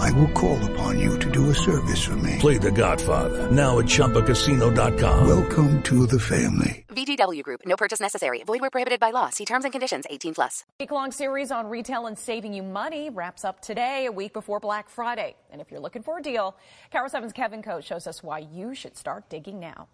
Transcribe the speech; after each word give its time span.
I 0.00 0.10
will 0.12 0.28
call 0.28 0.58
upon 0.72 0.98
you 0.98 1.18
to 1.18 1.30
do 1.30 1.50
a 1.50 1.54
service 1.54 2.02
for 2.02 2.16
me. 2.16 2.36
Play 2.38 2.56
The 2.58 2.70
Godfather 2.70 3.50
now 3.50 3.78
at 3.78 3.84
ChumbaCasino.com. 3.86 5.28
Welcome 5.28 5.82
to 5.82 6.06
the 6.06 6.18
family. 6.18 6.84
VGW 6.88 7.42
Group. 7.42 7.60
No 7.66 7.76
purchase 7.76 8.00
necessary. 8.00 8.42
Void 8.44 8.60
where 8.60 8.70
prohibited 8.70 8.98
by 8.98 9.10
law. 9.10 9.28
See 9.30 9.44
terms 9.44 9.64
and 9.64 9.72
conditions. 9.72 10.06
18 10.08 10.34
plus. 10.34 10.64
Week-long 10.78 11.12
series 11.12 11.50
on 11.50 11.68
retail 11.68 12.06
and 12.06 12.18
saving 12.18 12.54
you 12.54 12.62
money 12.62 13.10
wraps 13.10 13.44
up 13.44 13.60
today, 13.60 14.06
a 14.06 14.12
week 14.12 14.32
before 14.32 14.58
Black 14.58 14.88
Friday. 14.88 15.36
And 15.52 15.60
if 15.60 15.70
you're 15.70 15.80
looking 15.80 16.02
for 16.02 16.18
a 16.18 16.22
deal, 16.22 16.56
KIRO 16.92 17.10
7's 17.10 17.32
Kevin 17.32 17.62
Coe 17.62 17.80
shows 17.80 18.06
us 18.06 18.22
why 18.22 18.38
you 18.38 18.74
should 18.74 18.96
start 18.96 19.28
digging 19.28 19.60
now. 19.60 19.88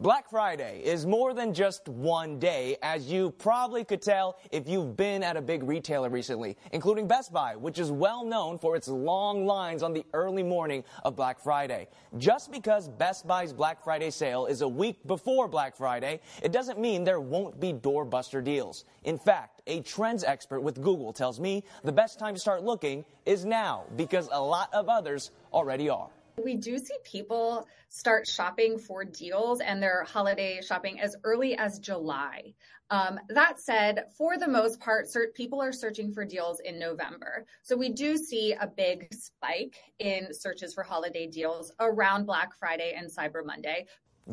Black 0.00 0.30
Friday 0.30 0.80
is 0.84 1.06
more 1.06 1.34
than 1.34 1.52
just 1.52 1.88
one 1.88 2.38
day, 2.38 2.76
as 2.84 3.10
you 3.10 3.32
probably 3.32 3.84
could 3.84 4.00
tell 4.00 4.38
if 4.52 4.68
you've 4.68 4.96
been 4.96 5.24
at 5.24 5.36
a 5.36 5.42
big 5.42 5.64
retailer 5.64 6.08
recently, 6.08 6.56
including 6.70 7.08
Best 7.08 7.32
Buy, 7.32 7.56
which 7.56 7.80
is 7.80 7.90
well 7.90 8.24
known 8.24 8.60
for 8.60 8.76
its 8.76 8.86
long 8.86 9.44
lines 9.44 9.82
on 9.82 9.92
the 9.92 10.04
early 10.12 10.44
morning 10.44 10.84
of 11.04 11.16
Black 11.16 11.40
Friday. 11.40 11.88
Just 12.16 12.52
because 12.52 12.88
Best 12.88 13.26
Buy's 13.26 13.52
Black 13.52 13.82
Friday 13.82 14.10
sale 14.10 14.46
is 14.46 14.60
a 14.60 14.68
week 14.68 15.04
before 15.08 15.48
Black 15.48 15.76
Friday, 15.76 16.20
it 16.44 16.52
doesn't 16.52 16.78
mean 16.78 17.02
there 17.02 17.18
won't 17.18 17.58
be 17.58 17.72
doorbuster 17.72 18.42
deals. 18.42 18.84
In 19.02 19.18
fact, 19.18 19.62
a 19.66 19.80
trends 19.80 20.22
expert 20.22 20.60
with 20.60 20.80
Google 20.80 21.12
tells 21.12 21.40
me 21.40 21.64
the 21.82 21.90
best 21.90 22.20
time 22.20 22.34
to 22.34 22.40
start 22.40 22.62
looking 22.62 23.04
is 23.26 23.44
now 23.44 23.82
because 23.96 24.28
a 24.30 24.40
lot 24.40 24.72
of 24.72 24.88
others 24.88 25.32
already 25.52 25.88
are. 25.88 26.10
We 26.44 26.56
do 26.56 26.78
see 26.78 26.94
people 27.04 27.66
start 27.88 28.26
shopping 28.26 28.78
for 28.78 29.04
deals 29.04 29.60
and 29.60 29.82
their 29.82 30.04
holiday 30.04 30.60
shopping 30.62 31.00
as 31.00 31.16
early 31.24 31.56
as 31.56 31.78
July. 31.78 32.54
Um, 32.90 33.18
that 33.28 33.60
said, 33.60 34.04
for 34.16 34.38
the 34.38 34.48
most 34.48 34.80
part, 34.80 35.06
people 35.34 35.60
are 35.60 35.72
searching 35.72 36.12
for 36.12 36.24
deals 36.24 36.60
in 36.60 36.78
November. 36.78 37.44
So 37.62 37.76
we 37.76 37.90
do 37.90 38.16
see 38.16 38.54
a 38.58 38.66
big 38.66 39.12
spike 39.12 39.76
in 39.98 40.28
searches 40.32 40.72
for 40.72 40.82
holiday 40.82 41.26
deals 41.26 41.72
around 41.80 42.24
Black 42.24 42.54
Friday 42.58 42.94
and 42.96 43.10
Cyber 43.10 43.44
Monday. 43.44 43.86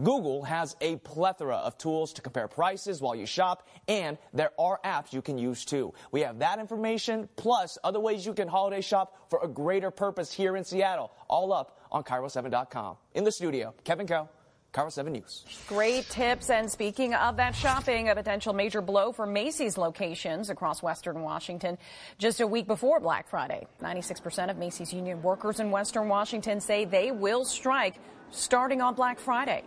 Google 0.04 0.44
has 0.44 0.76
a 0.82 0.98
plethora 0.98 1.56
of 1.56 1.78
tools 1.78 2.12
to 2.14 2.22
compare 2.22 2.50
prices 2.50 3.02
while 3.02 3.16
you 3.16 3.26
shop, 3.26 3.68
and 3.88 4.18
there 4.34 4.52
are 4.60 4.78
apps 4.84 5.14
you 5.14 5.22
can 5.22 5.38
use 5.38 5.64
too. 5.64 5.94
We 6.12 6.20
have 6.22 6.40
that 6.40 6.60
information, 6.60 7.30
plus 7.38 7.78
other 7.82 8.02
ways 8.02 8.26
you 8.26 8.34
can 8.34 8.50
holiday 8.50 8.82
shop 8.82 9.30
for 9.30 9.40
a 9.42 9.48
greater 9.48 9.92
purpose 9.92 10.34
here 10.34 10.58
in 10.58 10.66
Seattle, 10.66 11.14
all 11.30 11.54
up 11.54 11.80
on 11.96 12.04
KIRO7.com. 12.04 12.98
In 13.14 13.24
the 13.24 13.32
studio, 13.32 13.74
Kevin 13.84 14.06
Coe. 14.06 14.30
KIRO 14.74 14.92
7 14.92 15.14
News. 15.14 15.46
Great 15.70 16.04
tips. 16.10 16.50
And 16.50 16.70
speaking 16.70 17.14
of 17.14 17.38
that 17.38 17.56
shopping, 17.56 18.10
a 18.10 18.16
potential 18.16 18.52
major 18.52 18.82
blow 18.82 19.14
for 19.14 19.26
Macy's 19.26 19.78
locations 19.78 20.50
across 20.50 20.84
Western 20.84 21.22
Washington 21.22 21.78
just 22.18 22.42
a 22.42 22.48
week 22.48 22.68
before 22.68 23.00
Black 23.00 23.30
Friday. 23.30 23.68
96% 23.82 24.50
of 24.50 24.58
Macy's 24.58 24.92
union 24.92 25.22
workers 25.22 25.62
in 25.62 25.72
Western 25.72 26.10
Washington 26.10 26.60
say 26.60 26.84
they 26.84 27.10
will 27.10 27.46
strike 27.46 27.96
starting 28.32 28.82
on 28.82 28.96
Black 28.96 29.18
Friday. 29.18 29.64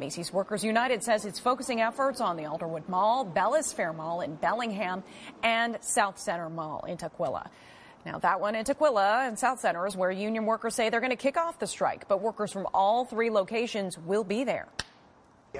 Macy's 0.00 0.32
Workers 0.32 0.64
United 0.64 1.04
says 1.04 1.24
it's 1.24 1.38
focusing 1.38 1.80
efforts 1.80 2.20
on 2.20 2.36
the 2.36 2.42
Alderwood 2.42 2.88
Mall, 2.88 3.24
Bellis 3.24 3.72
Fair 3.72 3.92
Mall 3.92 4.22
in 4.22 4.34
Bellingham, 4.34 5.04
and 5.44 5.78
South 5.80 6.18
Center 6.18 6.50
Mall 6.50 6.84
in 6.88 6.96
Tukwila. 6.96 7.48
Now, 8.08 8.18
that 8.20 8.40
one 8.40 8.54
in 8.54 8.64
Tukwila 8.64 9.28
and 9.28 9.38
South 9.38 9.60
Center 9.60 9.86
is 9.86 9.94
where 9.94 10.10
union 10.10 10.46
workers 10.46 10.74
say 10.74 10.88
they're 10.88 11.00
going 11.00 11.10
to 11.10 11.16
kick 11.16 11.36
off 11.36 11.58
the 11.58 11.66
strike, 11.66 12.08
but 12.08 12.22
workers 12.22 12.50
from 12.50 12.66
all 12.72 13.04
three 13.04 13.28
locations 13.28 13.98
will 13.98 14.24
be 14.24 14.44
there. 14.44 14.66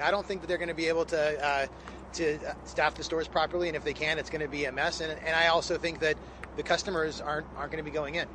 I 0.01 0.09
don't 0.09 0.25
think 0.25 0.41
that 0.41 0.47
they're 0.47 0.57
going 0.57 0.69
to 0.69 0.73
be 0.73 0.87
able 0.87 1.05
to 1.05 1.45
uh, 1.45 1.67
to 2.13 2.39
staff 2.65 2.95
the 2.95 3.03
stores 3.03 3.27
properly, 3.27 3.67
and 3.67 3.77
if 3.77 3.83
they 3.83 3.93
can, 3.93 4.17
it's 4.17 4.31
going 4.31 4.41
to 4.41 4.47
be 4.47 4.65
a 4.65 4.71
mess. 4.71 4.99
And, 4.99 5.11
and 5.11 5.35
I 5.35 5.49
also 5.49 5.77
think 5.77 5.99
that 5.99 6.17
the 6.57 6.63
customers 6.63 7.21
aren't 7.21 7.45
aren't 7.55 7.71
going 7.71 7.83
to 7.83 7.87
be 7.87 7.95
going 7.95 8.15
in. 8.15 8.27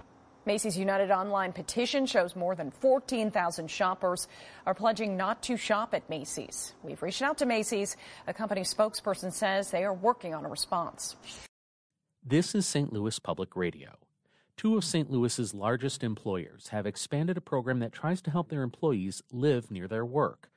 Macy's 0.47 0.78
United 0.78 1.10
online 1.10 1.53
petition 1.53 2.06
shows 2.06 2.36
more 2.36 2.54
than 2.54 2.70
14,000 2.70 3.69
shoppers 3.69 4.28
are 4.64 4.74
pledging 4.74 5.16
not 5.16 5.42
to 5.42 5.56
shop 5.56 5.92
at 5.92 6.08
Macy's. 6.08 6.72
We've 6.84 7.03
reached 7.03 7.22
out 7.22 7.38
to 7.38 7.47
Macy's. 7.47 7.97
A 8.28 8.34
company 8.34 8.60
spokesperson 8.60 9.32
says 9.32 9.72
they 9.72 9.84
are 9.84 9.94
working 9.94 10.34
on 10.34 10.44
a 10.44 10.48
response. 10.48 11.16
This 12.26 12.54
is 12.54 12.66
St. 12.66 12.91
Louis 12.91 13.19
Public 13.19 13.54
Radio. 13.54 13.97
Two 14.56 14.76
of 14.76 14.84
St. 14.84 15.10
Louis's 15.10 15.53
largest 15.53 16.04
employers 16.04 16.69
have 16.69 16.87
expanded 16.87 17.37
a 17.37 17.41
program 17.41 17.81
that 17.81 17.92
tries 17.92 18.22
to 18.22 18.31
help 18.31 18.48
their 18.48 18.62
employees 18.62 19.20
live 19.32 19.70
near 19.70 19.88
their 19.88 20.04
work. 20.06 20.48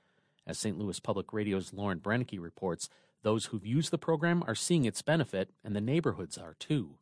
As 0.46 0.60
St. 0.60 0.78
Louis 0.78 1.00
Public 1.00 1.34
Radio's 1.34 1.74
Lauren 1.74 2.00
Brennecke 2.00 2.40
reports, 2.40 2.90
those 3.24 3.46
who've 3.46 3.66
used 3.66 3.92
the 3.92 3.98
program 3.98 4.44
are 4.48 4.56
seeing 4.56 4.86
its 4.86 5.02
benefit, 5.02 5.50
and 5.64 5.76
the 5.76 5.82
neighborhoods 5.82 6.38
are 6.38 6.56
too. 6.60 6.98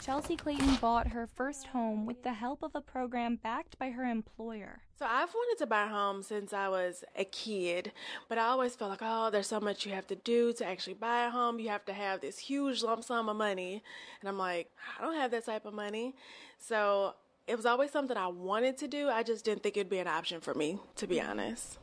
Chelsea 0.00 0.34
Clayton 0.34 0.76
bought 0.76 1.08
her 1.08 1.26
first 1.26 1.66
home 1.66 2.06
with 2.06 2.22
the 2.22 2.32
help 2.32 2.62
of 2.62 2.74
a 2.74 2.80
program 2.80 3.36
backed 3.36 3.78
by 3.78 3.90
her 3.90 4.04
employer. 4.04 4.80
So 4.98 5.04
I've 5.06 5.32
wanted 5.34 5.58
to 5.58 5.66
buy 5.66 5.84
a 5.84 5.88
home 5.88 6.22
since 6.22 6.54
I 6.54 6.68
was 6.68 7.04
a 7.16 7.24
kid, 7.24 7.92
but 8.26 8.38
I 8.38 8.44
always 8.44 8.74
felt 8.74 8.90
like, 8.90 9.02
oh, 9.02 9.28
there's 9.30 9.46
so 9.46 9.60
much 9.60 9.84
you 9.84 9.92
have 9.92 10.06
to 10.06 10.16
do 10.16 10.54
to 10.54 10.66
actually 10.66 10.94
buy 10.94 11.26
a 11.26 11.30
home. 11.30 11.60
You 11.60 11.68
have 11.68 11.84
to 11.84 11.92
have 11.92 12.22
this 12.22 12.38
huge 12.38 12.82
lump 12.82 13.04
sum 13.04 13.28
of 13.28 13.36
money. 13.36 13.82
And 14.20 14.28
I'm 14.28 14.38
like, 14.38 14.70
I 14.98 15.02
don't 15.02 15.16
have 15.16 15.32
that 15.32 15.44
type 15.44 15.66
of 15.66 15.74
money. 15.74 16.14
So 16.58 17.14
it 17.46 17.56
was 17.56 17.66
always 17.66 17.90
something 17.90 18.16
I 18.16 18.28
wanted 18.28 18.78
to 18.78 18.88
do. 18.88 19.10
I 19.10 19.22
just 19.22 19.44
didn't 19.44 19.62
think 19.62 19.76
it'd 19.76 19.90
be 19.90 19.98
an 19.98 20.08
option 20.08 20.40
for 20.40 20.54
me, 20.54 20.78
to 20.96 21.06
be 21.06 21.20
honest. 21.20 21.78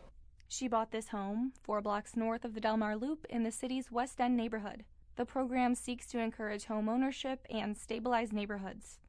She 0.48 0.68
bought 0.68 0.92
this 0.92 1.10
home 1.10 1.54
four 1.62 1.82
blocks 1.82 2.16
north 2.16 2.46
of 2.46 2.56
the 2.56 2.62
Delmar 2.62 2.96
Loop 2.96 3.28
in 3.30 3.44
the 3.44 3.52
city's 3.52 3.92
West 3.92 4.20
End 4.20 4.36
neighborhood. 4.36 4.86
The 5.18 5.26
program 5.26 5.74
seeks 5.74 6.06
to 6.08 6.20
encourage 6.20 6.66
home 6.66 6.88
ownership 6.88 7.46
and 7.50 7.76
stabilize 7.76 8.32
neighborhoods. 8.32 9.00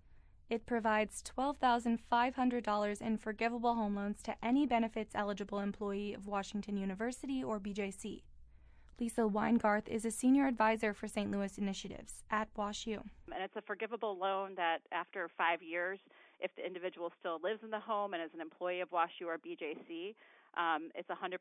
It 0.49 0.65
provides 0.65 1.23
$12,500 1.39 3.03
in 3.03 3.19
forgivable 3.19 3.75
home 3.75 3.95
loans 3.95 4.23
to 4.23 4.35
any 4.43 4.65
benefits 4.65 5.15
eligible 5.15 5.61
employee 5.61 6.15
of 6.15 6.27
Washington 6.27 6.79
University 6.79 7.45
or 7.45 7.61
BJC. 7.61 8.23
Lisa 8.99 9.29
Weingarth 9.29 9.87
is 9.87 10.07
a 10.07 10.11
senior 10.11 10.47
advisor 10.47 10.95
for 10.95 11.07
St. 11.07 11.31
Louis 11.31 11.59
initiatives 11.59 12.25
at 12.31 12.53
WashU. 12.55 13.03
And 13.31 13.45
it's 13.45 13.57
a 13.57 13.63
forgivable 13.63 14.17
loan 14.19 14.55
that 14.57 14.79
after 14.91 15.29
five 15.37 15.63
years, 15.63 15.99
if 16.41 16.51
the 16.57 16.67
individual 16.67 17.13
still 17.21 17.39
lives 17.45 17.61
in 17.63 17.71
the 17.71 17.81
home 17.81 18.15
and 18.15 18.23
is 18.23 18.31
an 18.33 18.41
employee 18.41 18.81
of 18.81 18.91
WashU 18.91 19.27
or 19.27 19.37
BJC, 19.37 20.15
um, 20.59 20.91
it's 20.95 21.09
100% 21.09 21.39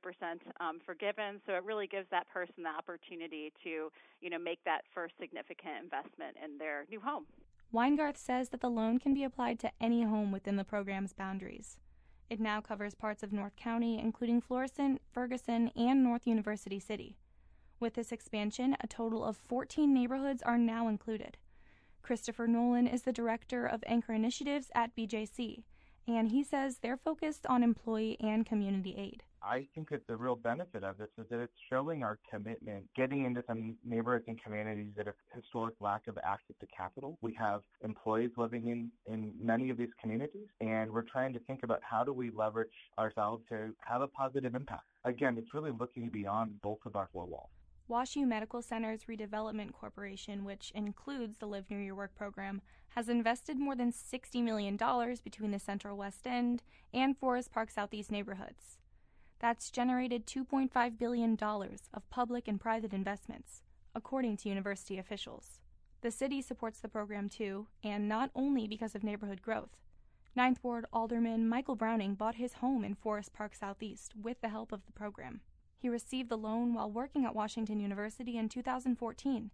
um, 0.61 0.79
forgiven. 0.85 1.41
So 1.45 1.53
it 1.53 1.63
really 1.63 1.87
gives 1.87 2.07
that 2.11 2.29
person 2.29 2.63
the 2.63 2.69
opportunity 2.69 3.51
to, 3.63 3.89
you 4.21 4.29
know, 4.29 4.37
make 4.37 4.63
that 4.63 4.81
first 4.93 5.15
significant 5.19 5.73
investment 5.83 6.37
in 6.43 6.57
their 6.57 6.85
new 6.89 6.99
home. 6.99 7.25
Weingarth 7.73 8.17
says 8.17 8.49
that 8.49 8.61
the 8.61 8.69
loan 8.69 8.99
can 8.99 9.13
be 9.13 9.23
applied 9.23 9.59
to 9.59 9.71
any 9.81 10.03
home 10.03 10.31
within 10.31 10.55
the 10.55 10.63
program's 10.63 11.13
boundaries. 11.13 11.77
It 12.29 12.39
now 12.39 12.61
covers 12.61 12.93
parts 12.93 13.23
of 13.23 13.33
North 13.33 13.55
County, 13.55 13.99
including 13.99 14.39
Florissant, 14.39 15.01
Ferguson, 15.11 15.71
and 15.75 16.03
North 16.03 16.27
University 16.27 16.79
City. 16.79 17.17
With 17.79 17.95
this 17.95 18.11
expansion, 18.11 18.75
a 18.81 18.87
total 18.87 19.23
of 19.23 19.37
14 19.37 19.93
neighborhoods 19.93 20.41
are 20.43 20.57
now 20.57 20.87
included. 20.87 21.37
Christopher 22.01 22.47
Nolan 22.47 22.87
is 22.87 23.01
the 23.01 23.11
director 23.11 23.65
of 23.65 23.83
Anchor 23.85 24.13
Initiatives 24.13 24.71
at 24.73 24.95
BJC 24.95 25.63
and 26.07 26.29
he 26.29 26.43
says 26.43 26.79
they're 26.81 26.97
focused 26.97 27.45
on 27.47 27.63
employee 27.63 28.17
and 28.19 28.45
community 28.45 28.95
aid. 28.97 29.23
I 29.43 29.67
think 29.75 29.89
that 29.91 30.07
the 30.07 30.15
real 30.15 30.35
benefit 30.35 30.83
of 30.83 30.97
this 30.97 31.09
is 31.17 31.25
that 31.29 31.39
it's 31.39 31.53
showing 31.69 32.03
our 32.03 32.17
commitment, 32.29 32.85
getting 32.95 33.25
into 33.25 33.43
some 33.47 33.77
neighborhoods 33.85 34.25
and 34.27 34.41
communities 34.41 34.91
that 34.97 35.05
have 35.05 35.15
historic 35.33 35.75
lack 35.79 36.07
of 36.07 36.17
access 36.17 36.55
to 36.59 36.67
capital. 36.75 37.17
We 37.21 37.33
have 37.35 37.61
employees 37.83 38.31
living 38.35 38.67
in, 38.67 38.91
in 39.11 39.33
many 39.41 39.69
of 39.69 39.77
these 39.77 39.89
communities, 40.01 40.47
and 40.59 40.91
we're 40.91 41.03
trying 41.03 41.33
to 41.33 41.39
think 41.39 41.63
about 41.63 41.81
how 41.83 42.03
do 42.03 42.13
we 42.13 42.31
leverage 42.31 42.69
ourselves 42.97 43.43
to 43.49 43.73
have 43.79 44.01
a 44.01 44.07
positive 44.07 44.55
impact. 44.55 44.85
Again, 45.05 45.37
it's 45.37 45.53
really 45.53 45.71
looking 45.71 46.09
beyond 46.09 46.59
both 46.61 46.79
of 46.85 46.95
our 46.95 47.07
four 47.13 47.25
walls. 47.25 47.49
WashU 47.89 48.27
Medical 48.27 48.61
Centers 48.61 49.05
Redevelopment 49.05 49.71
Corporation, 49.71 50.43
which 50.43 50.71
includes 50.75 51.37
the 51.37 51.45
Live 51.45 51.69
Near 51.69 51.79
Your 51.79 51.95
Work 51.95 52.15
program, 52.15 52.61
has 52.89 53.07
invested 53.07 53.57
more 53.57 53.75
than 53.75 53.93
$60 53.93 54.43
million 54.43 54.75
between 55.23 55.51
the 55.51 55.59
Central 55.59 55.95
West 55.95 56.27
End 56.27 56.63
and 56.93 57.17
Forest 57.17 57.53
Park 57.53 57.69
Southeast 57.69 58.11
neighborhoods. 58.11 58.77
That's 59.39 59.69
generated 59.69 60.25
$2.5 60.25 60.97
billion 60.97 61.37
of 61.41 62.09
public 62.09 62.47
and 62.49 62.59
private 62.59 62.91
investments, 62.91 63.61
according 63.95 64.35
to 64.37 64.49
university 64.49 64.97
officials. 64.97 65.59
The 66.01 66.11
city 66.11 66.41
supports 66.41 66.79
the 66.79 66.89
program 66.89 67.29
too, 67.29 67.67
and 67.83 68.09
not 68.09 68.31
only 68.35 68.67
because 68.67 68.95
of 68.95 69.03
neighborhood 69.03 69.41
growth. 69.41 69.77
Ninth 70.35 70.59
Ward 70.61 70.85
Alderman 70.91 71.47
Michael 71.47 71.75
Browning 71.75 72.15
bought 72.15 72.35
his 72.35 72.53
home 72.53 72.83
in 72.83 72.95
Forest 72.95 73.33
Park 73.33 73.55
Southeast 73.55 74.13
with 74.21 74.41
the 74.41 74.49
help 74.49 74.71
of 74.71 74.85
the 74.85 74.91
program. 74.91 75.39
He 75.79 75.89
received 75.89 76.29
the 76.29 76.37
loan 76.37 76.73
while 76.73 76.89
working 76.89 77.23
at 77.25 77.35
Washington 77.35 77.79
University 77.79 78.37
in 78.37 78.49
2014, 78.49 79.51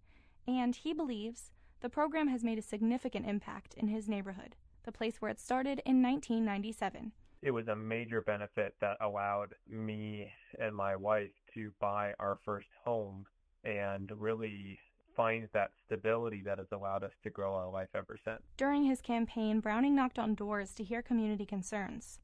and 0.48 0.76
he 0.76 0.94
believes 0.94 1.52
the 1.82 1.90
program 1.90 2.30
has 2.30 2.44
made 2.44 2.58
a 2.58 2.62
significant 2.62 3.28
impact 3.28 3.74
in 3.76 3.90
his 3.90 4.08
neighborhood, 4.08 4.56
the 4.84 4.92
place 4.92 5.22
where 5.22 5.32
it 5.32 5.40
started 5.40 5.82
in 5.86 6.02
1997. 6.02 7.12
It 7.42 7.52
was 7.52 7.68
a 7.68 7.76
major 7.76 8.22
benefit 8.22 8.74
that 8.80 8.96
allowed 9.02 9.56
me 9.68 10.32
and 10.60 10.74
my 10.74 10.96
wife 10.96 11.32
to 11.56 11.74
buy 11.82 12.14
our 12.20 12.40
first 12.46 12.70
home 12.86 13.26
and 13.66 14.10
really 14.16 14.80
find 15.18 15.50
that 15.54 15.72
stability 15.86 16.42
that 16.46 16.58
has 16.58 16.72
allowed 16.72 17.04
us 17.04 17.12
to 17.24 17.30
grow 17.30 17.54
our 17.54 17.70
life 17.70 17.90
ever 17.94 18.18
since. 18.24 18.42
During 18.56 18.86
his 18.86 19.02
campaign, 19.02 19.60
Browning 19.60 19.94
knocked 19.94 20.18
on 20.18 20.36
doors 20.36 20.74
to 20.76 20.84
hear 20.86 21.02
community 21.02 21.46
concerns. 21.46 22.20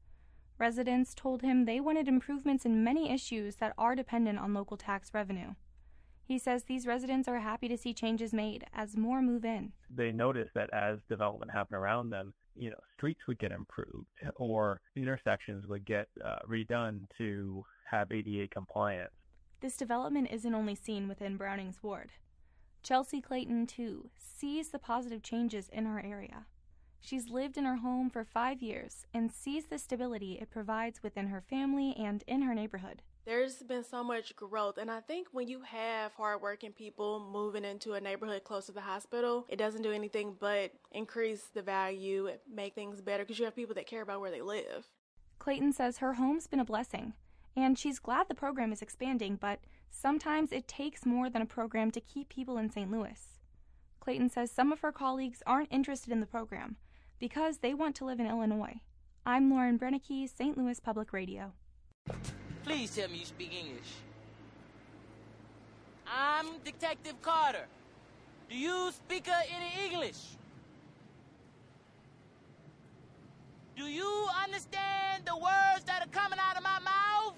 Residents 0.60 1.14
told 1.14 1.40
him 1.40 1.64
they 1.64 1.80
wanted 1.80 2.06
improvements 2.06 2.66
in 2.66 2.84
many 2.84 3.10
issues 3.10 3.56
that 3.56 3.72
are 3.78 3.94
dependent 3.94 4.38
on 4.38 4.52
local 4.52 4.76
tax 4.76 5.14
revenue. 5.14 5.54
He 6.22 6.38
says 6.38 6.64
these 6.64 6.86
residents 6.86 7.26
are 7.28 7.38
happy 7.38 7.66
to 7.68 7.78
see 7.78 7.94
changes 7.94 8.34
made 8.34 8.66
as 8.74 8.94
more 8.94 9.22
move 9.22 9.46
in. 9.46 9.72
They 9.88 10.12
noticed 10.12 10.50
that 10.54 10.68
as 10.74 10.98
development 11.08 11.50
happened 11.50 11.78
around 11.78 12.10
them, 12.10 12.34
you 12.54 12.68
know, 12.68 12.76
streets 12.94 13.20
would 13.26 13.38
get 13.38 13.52
improved 13.52 14.06
or 14.36 14.82
intersections 14.94 15.66
would 15.66 15.86
get 15.86 16.08
uh, 16.22 16.40
redone 16.46 17.08
to 17.16 17.64
have 17.90 18.12
ADA 18.12 18.48
compliance. 18.48 19.12
This 19.62 19.78
development 19.78 20.28
isn't 20.30 20.54
only 20.54 20.74
seen 20.74 21.08
within 21.08 21.38
Browning's 21.38 21.82
ward. 21.82 22.10
Chelsea 22.82 23.22
Clayton, 23.22 23.66
too, 23.66 24.10
sees 24.18 24.68
the 24.68 24.78
positive 24.78 25.22
changes 25.22 25.70
in 25.70 25.86
her 25.86 26.04
area. 26.04 26.44
She's 27.00 27.30
lived 27.30 27.56
in 27.56 27.64
her 27.64 27.76
home 27.76 28.10
for 28.10 28.24
five 28.24 28.62
years 28.62 29.06
and 29.14 29.32
sees 29.32 29.66
the 29.66 29.78
stability 29.78 30.38
it 30.40 30.50
provides 30.50 31.02
within 31.02 31.28
her 31.28 31.40
family 31.40 31.94
and 31.96 32.22
in 32.26 32.42
her 32.42 32.54
neighborhood. 32.54 33.02
There's 33.26 33.56
been 33.62 33.84
so 33.84 34.02
much 34.02 34.34
growth, 34.34 34.78
and 34.78 34.90
I 34.90 35.00
think 35.00 35.28
when 35.32 35.48
you 35.48 35.60
have 35.62 36.12
hardworking 36.14 36.72
people 36.72 37.20
moving 37.32 37.64
into 37.64 37.92
a 37.92 38.00
neighborhood 38.00 38.44
close 38.44 38.66
to 38.66 38.72
the 38.72 38.80
hospital, 38.80 39.46
it 39.48 39.56
doesn't 39.56 39.82
do 39.82 39.92
anything 39.92 40.36
but 40.38 40.72
increase 40.92 41.44
the 41.54 41.62
value, 41.62 42.30
make 42.52 42.74
things 42.74 43.00
better 43.00 43.24
because 43.24 43.38
you 43.38 43.44
have 43.44 43.56
people 43.56 43.74
that 43.74 43.86
care 43.86 44.02
about 44.02 44.20
where 44.20 44.30
they 44.30 44.40
live. 44.40 44.86
Clayton 45.38 45.72
says 45.72 45.98
her 45.98 46.14
home's 46.14 46.46
been 46.46 46.60
a 46.60 46.64
blessing, 46.64 47.12
and 47.56 47.78
she's 47.78 47.98
glad 47.98 48.28
the 48.28 48.34
program 48.34 48.72
is 48.72 48.82
expanding, 48.82 49.36
but 49.36 49.60
sometimes 49.90 50.50
it 50.50 50.66
takes 50.66 51.06
more 51.06 51.30
than 51.30 51.42
a 51.42 51.46
program 51.46 51.90
to 51.90 52.00
keep 52.00 52.28
people 52.28 52.58
in 52.58 52.70
St. 52.70 52.90
Louis. 52.90 53.38
Clayton 54.00 54.30
says 54.30 54.50
some 54.50 54.72
of 54.72 54.80
her 54.80 54.92
colleagues 54.92 55.42
aren't 55.46 55.72
interested 55.72 56.10
in 56.10 56.20
the 56.20 56.26
program 56.26 56.76
because 57.20 57.58
they 57.58 57.74
want 57.74 57.94
to 57.96 58.04
live 58.04 58.18
in 58.18 58.26
Illinois. 58.26 58.80
I'm 59.26 59.50
Lauren 59.50 59.78
Brennecke, 59.78 60.28
St. 60.28 60.56
Louis 60.56 60.80
Public 60.80 61.12
Radio. 61.12 61.52
Please 62.64 62.96
tell 62.96 63.08
me 63.08 63.18
you 63.18 63.26
speak 63.26 63.52
English. 63.52 63.92
I'm 66.06 66.46
Detective 66.64 67.20
Carter. 67.22 67.66
Do 68.48 68.56
you 68.56 68.90
speak 68.90 69.28
uh, 69.28 69.32
any 69.54 69.92
English? 69.92 70.16
Do 73.76 73.84
you 73.84 74.26
understand 74.42 75.22
the 75.26 75.36
words 75.36 75.84
that 75.86 76.02
are 76.02 76.10
coming 76.10 76.38
out 76.40 76.56
of 76.56 76.62
my 76.62 76.78
mouth? 76.80 77.34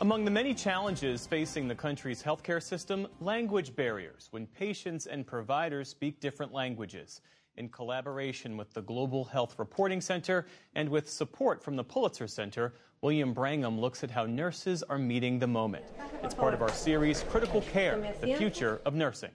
Among 0.00 0.24
the 0.24 0.30
many 0.30 0.54
challenges 0.54 1.26
facing 1.26 1.68
the 1.68 1.74
country's 1.74 2.22
healthcare 2.22 2.62
system, 2.62 3.06
language 3.20 3.74
barriers 3.76 4.28
when 4.30 4.46
patients 4.46 5.06
and 5.06 5.26
providers 5.26 5.88
speak 5.88 6.20
different 6.20 6.52
languages. 6.52 7.20
In 7.56 7.68
collaboration 7.68 8.56
with 8.56 8.72
the 8.72 8.82
Global 8.82 9.24
Health 9.24 9.58
Reporting 9.58 10.00
Center 10.00 10.46
and 10.74 10.88
with 10.88 11.10
support 11.10 11.62
from 11.62 11.76
the 11.76 11.84
Pulitzer 11.84 12.26
Center, 12.26 12.74
William 13.02 13.34
Brangham 13.34 13.78
looks 13.78 14.04
at 14.04 14.10
how 14.10 14.24
nurses 14.24 14.82
are 14.84 14.98
meeting 14.98 15.38
the 15.38 15.46
moment. 15.46 15.84
It's 16.22 16.34
part 16.34 16.54
of 16.54 16.62
our 16.62 16.72
series, 16.72 17.22
Critical 17.24 17.60
Care 17.62 18.14
The 18.20 18.34
Future 18.36 18.80
of 18.84 18.94
Nursing. 18.94 19.30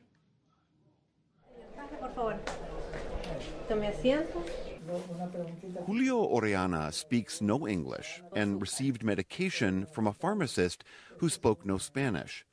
Julio 5.85 6.17
Oriana 6.17 6.91
speaks 6.91 7.41
no 7.41 7.67
English 7.67 8.21
and 8.35 8.61
received 8.61 9.03
medication 9.03 9.85
from 9.85 10.07
a 10.07 10.13
pharmacist 10.13 10.83
who 11.17 11.29
spoke 11.29 11.65
no 11.65 11.77
Spanish. 11.77 12.45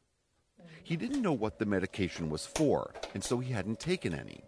He 0.85 0.97
didn't 0.97 1.23
know 1.23 1.33
what 1.33 1.59
the 1.59 1.67
medication 1.67 2.29
was 2.29 2.47
for, 2.47 2.93
and 3.15 3.23
so 3.23 3.39
he 3.39 3.53
hadn't 3.53 3.81
taken 3.81 4.15
any. 4.15 4.43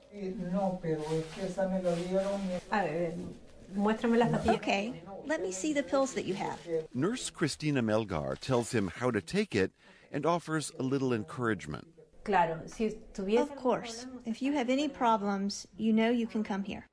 Okay, 4.48 5.02
let 5.26 5.42
me 5.42 5.52
see 5.52 5.72
the 5.72 5.82
pills 5.82 6.14
that 6.14 6.24
you 6.24 6.34
have. 6.34 6.58
Nurse 6.92 7.30
Christina 7.30 7.82
Melgar 7.82 8.38
tells 8.38 8.72
him 8.72 8.92
how 8.96 9.10
to 9.10 9.20
take 9.20 9.54
it 9.54 9.72
and 10.12 10.26
offers 10.26 10.70
a 10.78 10.82
little 10.82 11.12
encouragement. 11.12 11.88
Of 12.26 13.56
course. 13.56 14.06
If 14.24 14.40
you 14.40 14.52
have 14.52 14.70
any 14.70 14.88
problems, 14.88 15.66
you 15.76 15.92
know 15.92 16.10
you 16.10 16.26
can 16.26 16.42
come 16.42 16.64
here. 16.64 16.88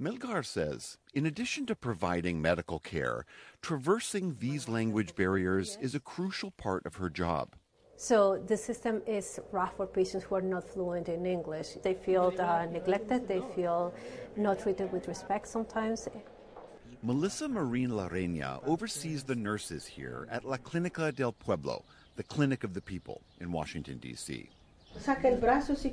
Melgar 0.00 0.44
says, 0.44 0.98
in 1.14 1.24
addition 1.24 1.64
to 1.66 1.74
providing 1.74 2.42
medical 2.42 2.78
care, 2.78 3.24
traversing 3.62 4.36
these 4.38 4.68
language 4.68 5.14
barriers 5.14 5.78
is 5.80 5.94
a 5.94 6.00
crucial 6.00 6.50
part 6.50 6.84
of 6.84 6.96
her 6.96 7.08
job. 7.08 7.56
So 7.96 8.42
the 8.46 8.56
system 8.56 9.02
is 9.06 9.40
rough 9.52 9.76
for 9.76 9.86
patients 9.86 10.24
who 10.24 10.34
are 10.34 10.42
not 10.42 10.64
fluent 10.64 11.08
in 11.08 11.24
English. 11.24 11.68
They 11.82 11.94
feel 11.94 12.32
uh, 12.38 12.66
neglected, 12.66 13.26
they 13.26 13.42
feel 13.54 13.94
not 14.36 14.60
treated 14.60 14.92
with 14.92 15.08
respect 15.08 15.48
sometimes. 15.48 16.08
Melissa 17.02 17.48
Marin 17.48 17.90
Larena 17.90 18.60
oversees 18.66 19.24
the 19.24 19.34
nurses 19.34 19.86
here 19.86 20.26
at 20.30 20.44
La 20.44 20.56
Clinica 20.56 21.14
del 21.14 21.32
Pueblo, 21.32 21.84
the 22.16 22.22
Clinic 22.22 22.64
of 22.64 22.74
the 22.74 22.80
People 22.80 23.22
in 23.40 23.52
Washington, 23.52 23.98
D.C. 23.98 24.50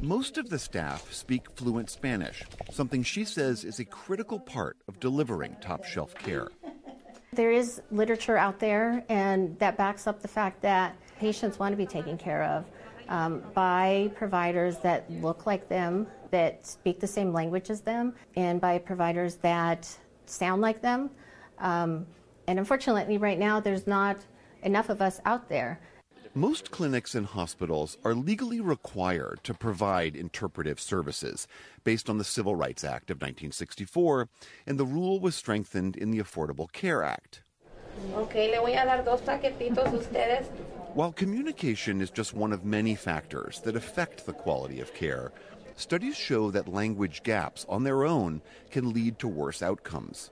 Most 0.01 0.37
of 0.37 0.49
the 0.49 0.59
staff 0.59 1.11
speak 1.13 1.51
fluent 1.55 1.89
Spanish, 1.89 2.43
something 2.71 3.03
she 3.03 3.25
says 3.25 3.63
is 3.63 3.79
a 3.79 3.85
critical 3.85 4.39
part 4.39 4.77
of 4.87 4.99
delivering 4.99 5.55
top 5.61 5.83
shelf 5.83 6.15
care. 6.15 6.47
There 7.33 7.51
is 7.51 7.81
literature 7.91 8.37
out 8.37 8.59
there, 8.59 9.03
and 9.09 9.57
that 9.59 9.77
backs 9.77 10.07
up 10.07 10.21
the 10.21 10.27
fact 10.27 10.61
that 10.61 10.95
patients 11.23 11.57
want 11.57 11.71
to 11.71 11.77
be 11.77 11.85
taken 11.85 12.17
care 12.17 12.43
of 12.43 12.65
um, 13.07 13.41
by 13.53 14.11
providers 14.13 14.79
that 14.79 15.09
look 15.21 15.45
like 15.45 15.69
them, 15.69 16.05
that 16.31 16.67
speak 16.67 16.99
the 16.99 17.07
same 17.07 17.31
language 17.31 17.69
as 17.69 17.79
them, 17.79 18.13
and 18.35 18.59
by 18.59 18.77
providers 18.77 19.35
that 19.35 19.81
sound 20.25 20.61
like 20.61 20.81
them. 20.81 21.09
Um, 21.59 22.05
and 22.47 22.59
unfortunately, 22.59 23.17
right 23.17 23.39
now, 23.39 23.61
there's 23.61 23.87
not 23.87 24.17
enough 24.63 24.89
of 24.89 25.01
us 25.01 25.21
out 25.23 25.47
there. 25.47 25.79
Most 26.35 26.71
clinics 26.71 27.15
and 27.15 27.25
hospitals 27.25 27.97
are 28.03 28.13
legally 28.13 28.59
required 28.59 29.39
to 29.43 29.53
provide 29.53 30.17
interpretive 30.17 30.77
services 30.77 31.47
based 31.85 32.09
on 32.09 32.17
the 32.17 32.25
Civil 32.25 32.55
Rights 32.57 32.83
Act 32.83 33.09
of 33.09 33.15
1964, 33.15 34.27
and 34.67 34.77
the 34.77 34.85
rule 34.85 35.21
was 35.21 35.35
strengthened 35.35 35.95
in 35.95 36.11
the 36.11 36.19
Affordable 36.19 36.69
Care 36.73 37.01
Act. 37.01 37.43
Okay, 38.15 38.51
le 38.51 38.59
voy 38.59 38.73
a 38.73 38.85
dar 38.85 39.03
dos 39.03 39.21
paquetitos 39.21 39.93
ustedes. 39.93 40.47
While 40.93 41.11
communication 41.11 42.01
is 42.01 42.11
just 42.11 42.35
one 42.35 42.53
of 42.53 42.65
many 42.65 42.93
factors 42.93 43.61
that 43.61 43.75
affect 43.75 44.27
the 44.27 44.33
quality 44.33 44.79
of 44.79 44.93
care, 44.93 45.31
studies 45.75 46.15
show 46.15 46.51
that 46.51 46.67
language 46.67 47.23
gaps 47.23 47.65
on 47.67 47.83
their 47.83 48.03
own 48.03 48.43
can 48.69 48.93
lead 48.93 49.17
to 49.17 49.27
worse 49.27 49.63
outcomes. 49.63 50.29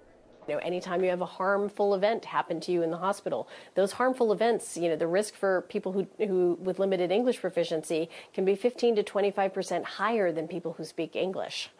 You 0.47 0.53
know, 0.53 0.59
anytime 0.59 1.03
you 1.03 1.09
have 1.09 1.21
a 1.21 1.25
harmful 1.25 1.95
event 1.95 2.25
happen 2.25 2.59
to 2.59 2.71
you 2.71 2.83
in 2.83 2.91
the 2.91 2.97
hospital, 2.97 3.47
those 3.73 3.93
harmful 3.93 4.31
events, 4.31 4.77
you 4.77 4.87
know, 4.87 4.95
the 4.95 5.07
risk 5.07 5.33
for 5.33 5.63
people 5.63 5.93
who, 5.93 6.05
who 6.19 6.59
with 6.61 6.77
limited 6.77 7.11
English 7.11 7.41
proficiency 7.41 8.07
can 8.31 8.45
be 8.45 8.53
15 8.53 8.97
to 8.97 9.03
25 9.03 9.53
percent 9.55 9.83
higher 9.83 10.31
than 10.31 10.47
people 10.47 10.73
who 10.73 10.83
speak 10.83 11.15
English. 11.15 11.71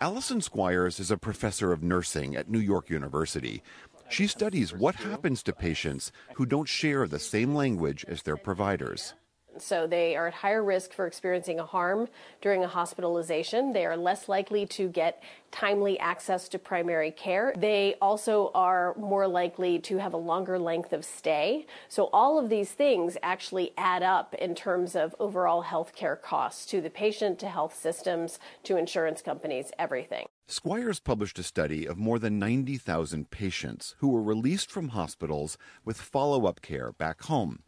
Allison 0.00 0.40
Squires 0.40 1.00
is 1.00 1.10
a 1.10 1.16
professor 1.16 1.72
of 1.72 1.82
nursing 1.82 2.36
at 2.36 2.48
New 2.48 2.60
York 2.60 2.88
University. 2.88 3.64
She 4.08 4.26
studies 4.26 4.72
what 4.72 4.94
happens 4.94 5.42
to 5.44 5.52
patients 5.52 6.12
who 6.34 6.46
don't 6.46 6.68
share 6.68 7.06
the 7.06 7.18
same 7.18 7.54
language 7.54 8.04
as 8.08 8.22
their 8.22 8.36
providers. 8.36 9.14
So 9.60 9.86
they 9.86 10.14
are 10.16 10.28
at 10.28 10.34
higher 10.34 10.62
risk 10.62 10.92
for 10.92 11.06
experiencing 11.06 11.58
a 11.58 11.66
harm 11.66 12.08
during 12.40 12.62
a 12.62 12.68
hospitalization. 12.68 13.72
They 13.72 13.86
are 13.86 13.96
less 13.96 14.28
likely 14.28 14.66
to 14.66 14.88
get 14.88 15.22
timely 15.50 15.98
access 15.98 16.48
to 16.50 16.58
primary 16.58 17.10
care. 17.10 17.52
They 17.56 17.96
also 18.00 18.50
are 18.54 18.94
more 18.96 19.26
likely 19.26 19.78
to 19.80 19.98
have 19.98 20.12
a 20.12 20.18
longer 20.18 20.58
length 20.58 20.92
of 20.92 21.04
stay. 21.04 21.66
So 21.88 22.08
all 22.12 22.38
of 22.38 22.50
these 22.50 22.70
things 22.70 23.16
actually 23.22 23.72
add 23.76 24.02
up 24.02 24.34
in 24.34 24.54
terms 24.54 24.94
of 24.94 25.14
overall 25.18 25.62
health 25.62 25.94
care 25.94 26.16
costs 26.16 26.64
to 26.66 26.80
the 26.80 26.90
patient, 26.90 27.38
to 27.40 27.48
health 27.48 27.76
systems, 27.76 28.38
to 28.64 28.76
insurance 28.76 29.22
companies, 29.22 29.72
everything. 29.78 30.26
Squires 30.50 30.98
published 30.98 31.38
a 31.38 31.42
study 31.42 31.84
of 31.84 31.98
more 31.98 32.18
than 32.18 32.38
90,000 32.38 33.30
patients 33.30 33.94
who 33.98 34.08
were 34.08 34.22
released 34.22 34.70
from 34.70 34.88
hospitals 34.88 35.58
with 35.84 36.00
follow 36.00 36.46
up 36.46 36.62
care 36.62 36.92
back 36.92 37.24
home. 37.24 37.64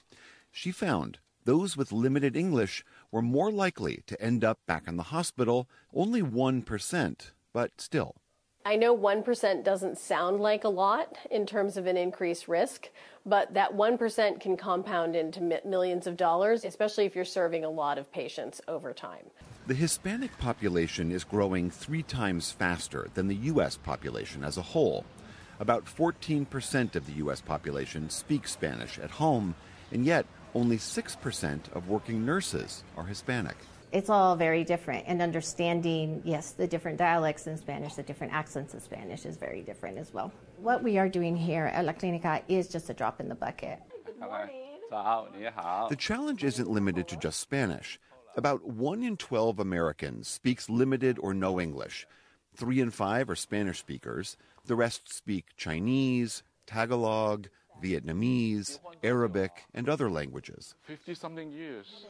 She 0.50 0.72
found 0.72 1.18
those 1.44 1.76
with 1.76 1.92
limited 1.92 2.34
English 2.34 2.82
were 3.10 3.20
more 3.20 3.52
likely 3.52 4.02
to 4.06 4.18
end 4.18 4.42
up 4.44 4.60
back 4.66 4.88
in 4.88 4.96
the 4.96 5.12
hospital, 5.12 5.68
only 5.92 6.22
1%, 6.22 7.32
but 7.52 7.78
still. 7.82 8.14
I 8.64 8.76
know 8.76 8.96
1% 8.96 9.64
doesn't 9.64 9.96
sound 9.96 10.40
like 10.40 10.64
a 10.64 10.68
lot 10.68 11.16
in 11.30 11.46
terms 11.46 11.78
of 11.78 11.86
an 11.86 11.96
increased 11.96 12.46
risk, 12.46 12.90
but 13.24 13.54
that 13.54 13.74
1% 13.74 14.40
can 14.40 14.56
compound 14.58 15.16
into 15.16 15.40
millions 15.64 16.06
of 16.06 16.18
dollars, 16.18 16.66
especially 16.66 17.06
if 17.06 17.16
you're 17.16 17.24
serving 17.24 17.64
a 17.64 17.70
lot 17.70 17.96
of 17.96 18.12
patients 18.12 18.60
over 18.68 18.92
time. 18.92 19.24
The 19.66 19.74
Hispanic 19.74 20.36
population 20.38 21.10
is 21.10 21.24
growing 21.24 21.70
three 21.70 22.02
times 22.02 22.52
faster 22.52 23.08
than 23.14 23.28
the 23.28 23.36
U.S. 23.36 23.78
population 23.78 24.44
as 24.44 24.58
a 24.58 24.62
whole. 24.62 25.06
About 25.58 25.86
14% 25.86 26.96
of 26.96 27.06
the 27.06 27.12
U.S. 27.12 27.40
population 27.40 28.10
speaks 28.10 28.52
Spanish 28.52 28.98
at 28.98 29.12
home, 29.12 29.54
and 29.90 30.04
yet 30.04 30.26
only 30.54 30.76
6% 30.76 31.72
of 31.72 31.88
working 31.88 32.26
nurses 32.26 32.84
are 32.96 33.04
Hispanic 33.04 33.56
it's 33.92 34.08
all 34.08 34.36
very 34.36 34.64
different. 34.64 35.04
And 35.06 35.20
understanding, 35.20 36.22
yes, 36.24 36.52
the 36.52 36.66
different 36.66 36.98
dialects 36.98 37.46
in 37.46 37.56
Spanish, 37.56 37.94
the 37.94 38.02
different 38.02 38.32
accents 38.32 38.74
in 38.74 38.80
Spanish 38.80 39.26
is 39.26 39.36
very 39.36 39.62
different 39.62 39.98
as 39.98 40.12
well. 40.12 40.32
What 40.58 40.82
we 40.82 40.98
are 40.98 41.08
doing 41.08 41.36
here 41.36 41.66
at 41.66 41.84
La 41.84 41.92
Clinica 41.92 42.42
is 42.48 42.68
just 42.68 42.90
a 42.90 42.94
drop 42.94 43.20
in 43.20 43.28
the 43.28 43.34
bucket. 43.34 43.80
The 44.90 45.96
challenge 45.98 46.44
isn't 46.44 46.68
limited 46.68 47.08
to 47.08 47.16
just 47.16 47.40
Spanish. 47.40 47.98
About 48.36 48.64
1 48.64 49.02
in 49.02 49.16
12 49.16 49.58
Americans 49.58 50.28
speaks 50.28 50.70
limited 50.70 51.18
or 51.18 51.34
no 51.34 51.60
English. 51.60 52.06
3 52.56 52.80
in 52.80 52.90
5 52.90 53.30
are 53.30 53.36
Spanish 53.36 53.78
speakers. 53.78 54.36
The 54.66 54.76
rest 54.76 55.12
speak 55.12 55.46
Chinese, 55.56 56.42
Tagalog, 56.66 57.48
Vietnamese, 57.82 58.78
Arabic, 59.02 59.64
and 59.74 59.88
other 59.88 60.10
languages. 60.10 60.74
50 60.82 61.14
something 61.14 61.50
years. 61.50 62.06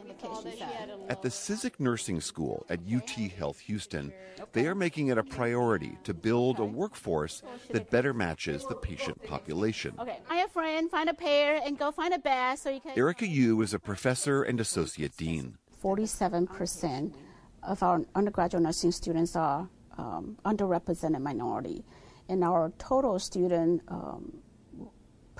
At 1.08 1.22
the 1.22 1.28
Cizik 1.28 1.78
Nursing 1.78 2.20
School 2.20 2.66
at 2.68 2.80
UT 2.92 3.10
Health 3.10 3.60
Houston, 3.60 4.12
they 4.52 4.66
are 4.66 4.74
making 4.74 5.08
it 5.08 5.18
a 5.18 5.22
priority 5.22 5.96
to 6.04 6.14
build 6.14 6.58
a 6.58 6.64
workforce 6.64 7.42
that 7.70 7.90
better 7.90 8.12
matches 8.12 8.64
the 8.66 8.74
patient 8.74 9.22
population. 9.24 9.94
Okay, 9.98 10.18
I 10.28 10.40
a 10.42 10.48
friend, 10.48 10.90
find 10.90 11.08
a 11.08 11.14
pair, 11.14 11.60
and 11.64 11.78
go 11.78 11.90
find 11.90 12.14
a 12.14 12.18
bath 12.18 12.60
so 12.60 12.70
you 12.70 12.80
can. 12.80 12.96
Erica 12.96 13.26
Yu 13.26 13.60
is 13.62 13.74
a 13.74 13.78
professor 13.78 14.42
and 14.42 14.60
associate 14.60 15.16
dean. 15.16 15.56
47% 15.82 17.14
of 17.62 17.82
our 17.82 18.02
undergraduate 18.14 18.62
nursing 18.62 18.92
students 18.92 19.36
are 19.36 19.68
um, 19.98 20.36
underrepresented 20.44 21.20
minority, 21.20 21.84
and 22.28 22.42
our 22.44 22.72
total 22.78 23.18
student 23.18 23.82
um, 23.88 24.38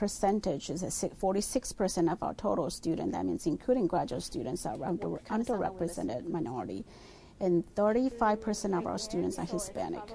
percentage 0.00 0.70
is 0.70 0.82
46% 0.82 2.10
of 2.10 2.22
our 2.22 2.32
total 2.32 2.70
student. 2.70 3.12
That 3.12 3.26
means 3.26 3.46
including 3.46 3.86
graduate 3.86 4.22
students 4.22 4.64
are 4.64 4.82
under, 4.82 5.08
underrepresented 5.36 6.26
minority. 6.26 6.86
And 7.38 7.62
35% 7.74 8.78
of 8.78 8.86
our 8.86 8.96
students 8.96 9.38
are 9.38 9.44
Hispanic, 9.44 10.06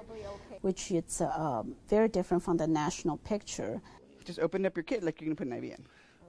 which 0.62 0.90
is 0.90 1.20
uh, 1.20 1.62
very 1.88 2.08
different 2.08 2.42
from 2.42 2.56
the 2.56 2.66
national 2.66 3.18
picture. 3.18 3.80
Just 4.24 4.40
open 4.40 4.66
up 4.66 4.76
your 4.76 4.82
kit 4.82 5.04
like 5.04 5.20
you're 5.20 5.26
going 5.26 5.36
to 5.36 5.44
put 5.44 5.52
an 5.52 5.64
IV 5.64 5.78
in. 5.78 5.84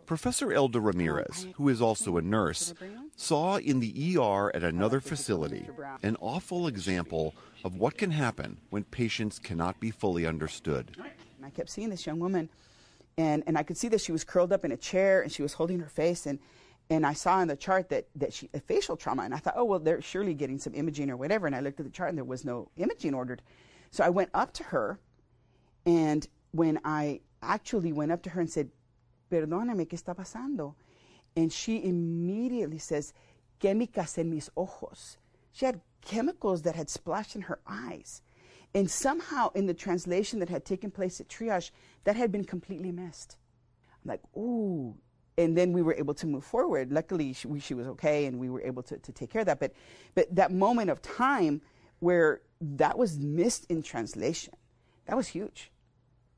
Professor 0.05 0.53
Elda 0.53 0.79
Ramirez, 0.79 1.47
who 1.55 1.67
is 1.67 1.81
also 1.81 2.17
a 2.17 2.21
nurse, 2.21 2.75
saw 3.15 3.57
in 3.57 3.79
the 3.79 3.91
ER 4.19 4.55
at 4.55 4.63
another 4.63 4.99
facility 5.01 5.67
an 6.03 6.15
awful 6.19 6.67
example 6.67 7.33
of 7.63 7.75
what 7.75 7.97
can 7.97 8.11
happen 8.11 8.57
when 8.69 8.83
patients 8.83 9.39
cannot 9.39 9.79
be 9.79 9.89
fully 9.89 10.27
understood. 10.27 10.95
And 11.37 11.45
I 11.45 11.49
kept 11.49 11.71
seeing 11.71 11.89
this 11.89 12.05
young 12.05 12.19
woman 12.19 12.49
and 13.17 13.43
and 13.47 13.57
I 13.57 13.63
could 13.63 13.77
see 13.77 13.87
that 13.89 14.01
she 14.01 14.11
was 14.11 14.23
curled 14.23 14.53
up 14.53 14.63
in 14.63 14.71
a 14.71 14.77
chair 14.77 15.21
and 15.21 15.31
she 15.31 15.41
was 15.41 15.53
holding 15.53 15.79
her 15.79 15.89
face 15.89 16.25
and 16.25 16.39
and 16.89 17.05
I 17.05 17.13
saw 17.13 17.41
in 17.41 17.47
the 17.47 17.55
chart 17.55 17.89
that 17.89 18.07
that 18.15 18.33
she 18.33 18.49
a 18.53 18.59
facial 18.59 18.95
trauma 18.95 19.23
and 19.23 19.33
I 19.33 19.37
thought 19.37 19.55
oh 19.57 19.65
well 19.65 19.79
they're 19.79 20.01
surely 20.01 20.33
getting 20.33 20.59
some 20.59 20.73
imaging 20.73 21.09
or 21.09 21.17
whatever 21.17 21.47
and 21.47 21.55
I 21.55 21.59
looked 21.59 21.79
at 21.79 21.85
the 21.85 21.91
chart 21.91 22.09
and 22.09 22.17
there 22.17 22.25
was 22.25 22.45
no 22.45 22.69
imaging 22.77 23.13
ordered. 23.13 23.41
So 23.91 24.03
I 24.03 24.09
went 24.09 24.29
up 24.33 24.53
to 24.53 24.63
her 24.65 24.99
and 25.85 26.27
when 26.51 26.79
I 26.83 27.21
actually 27.41 27.91
went 27.91 28.11
up 28.11 28.21
to 28.23 28.29
her 28.31 28.41
and 28.41 28.49
said 28.49 28.69
perdóname 29.31 29.87
qué 29.87 29.99
está 29.99 30.15
pasando? 30.15 30.75
And 31.35 31.51
she 31.51 31.83
immediately 31.83 32.79
says 32.79 33.13
químicas 33.59 34.17
en 34.17 34.29
mis 34.29 34.49
ojos. 34.55 35.17
She 35.51 35.65
had 35.65 35.81
chemicals 36.01 36.61
that 36.63 36.75
had 36.75 36.89
splashed 36.89 37.35
in 37.35 37.43
her 37.43 37.59
eyes 37.67 38.21
and 38.73 38.89
somehow 38.89 39.49
in 39.55 39.65
the 39.65 39.73
translation 39.73 40.39
that 40.39 40.49
had 40.49 40.65
taken 40.65 40.91
place 40.91 41.19
at 41.19 41.27
triage, 41.27 41.71
that 42.03 42.15
had 42.15 42.31
been 42.31 42.43
completely 42.43 42.91
missed. 42.91 43.37
I'm 44.03 44.09
like, 44.09 44.21
ooh. 44.35 44.95
And 45.37 45.55
then 45.55 45.71
we 45.71 45.81
were 45.81 45.93
able 45.93 46.15
to 46.15 46.27
move 46.27 46.43
forward. 46.43 46.91
Luckily, 46.91 47.33
she, 47.33 47.47
we, 47.47 47.59
she 47.59 47.73
was 47.73 47.87
okay 47.87 48.25
and 48.25 48.39
we 48.39 48.49
were 48.49 48.61
able 48.61 48.81
to, 48.83 48.97
to 48.97 49.11
take 49.11 49.29
care 49.29 49.41
of 49.41 49.45
that. 49.45 49.59
But, 49.59 49.73
but 50.15 50.33
that 50.35 50.51
moment 50.51 50.89
of 50.89 51.01
time 51.01 51.61
where 51.99 52.41
that 52.59 52.97
was 52.97 53.19
missed 53.19 53.65
in 53.69 53.83
translation, 53.83 54.53
that 55.05 55.15
was 55.15 55.27
huge. 55.27 55.71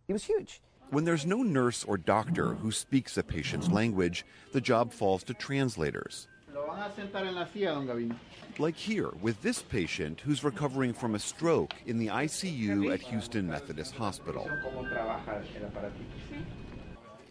It 0.08 0.14
was 0.14 0.26
huge. 0.26 0.62
When 0.90 1.06
there's 1.06 1.26
no 1.26 1.44
nurse 1.44 1.84
or 1.84 1.98
doctor 1.98 2.56
who 2.56 2.72
speaks 2.72 3.18
a 3.18 3.24
patient's 3.24 3.70
language, 3.70 4.26
the 4.54 4.62
job 4.62 4.92
falls 4.92 5.24
to 5.26 5.34
translators. 5.34 6.28
Like 8.58 8.76
here 8.76 9.12
with 9.22 9.42
this 9.42 9.62
patient 9.62 10.22
who's 10.22 10.44
recovering 10.44 10.94
from 10.94 11.16
a 11.16 11.20
stroke 11.20 11.74
in 11.86 11.98
the 11.98 12.08
ICU 12.08 12.94
at 12.94 13.02
Houston 13.02 13.48
Methodist 13.48 13.96
Hospital. 13.96 14.50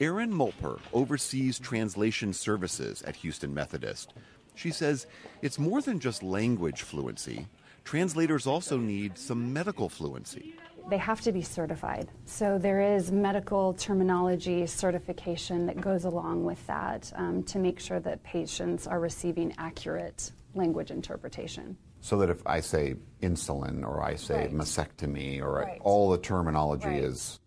Erin 0.01 0.33
Mulper 0.33 0.79
oversees 0.93 1.59
translation 1.59 2.33
services 2.33 3.03
at 3.03 3.17
Houston 3.17 3.53
Methodist. 3.53 4.15
She 4.55 4.71
says 4.71 5.07
it's 5.43 5.59
more 5.59 5.83
than 5.83 5.99
just 5.99 6.23
language 6.23 6.83
fluency. 6.83 7.47
Translators 7.85 8.47
also 8.47 8.77
need 8.77 9.19
some 9.19 9.53
medical 9.53 9.89
fluency 9.89 10.55
they 10.89 10.99
have 10.99 11.21
to 11.21 11.33
be 11.33 11.43
certified. 11.43 12.09
So 12.25 12.59
there 12.59 12.81
is 12.81 13.13
medical 13.13 13.75
terminology 13.75 14.67
certification 14.67 15.67
that 15.67 15.81
goes 15.81 16.05
along 16.05 16.45
with 16.45 16.67
that 16.67 17.13
um, 17.17 17.43
to 17.45 17.59
make 17.59 17.79
sure 17.79 18.01
that 18.01 18.23
patients 18.23 18.87
are 18.87 18.99
receiving 18.99 19.55
accurate 19.59 20.33
language 20.55 20.91
interpretation. 20.91 21.77
So 22.01 22.17
that 22.19 22.31
if 22.31 22.47
I 22.47 22.61
say 22.61 22.95
insulin 23.23 23.85
or 23.85 24.03
I 24.03 24.15
say 24.15 24.47
right. 24.47 24.55
mastectomy 24.55 25.43
or 25.43 25.55
right. 25.55 25.81
all 25.83 26.11
the 26.11 26.19
terminology 26.19 26.87
right. 26.87 27.05
is. 27.05 27.41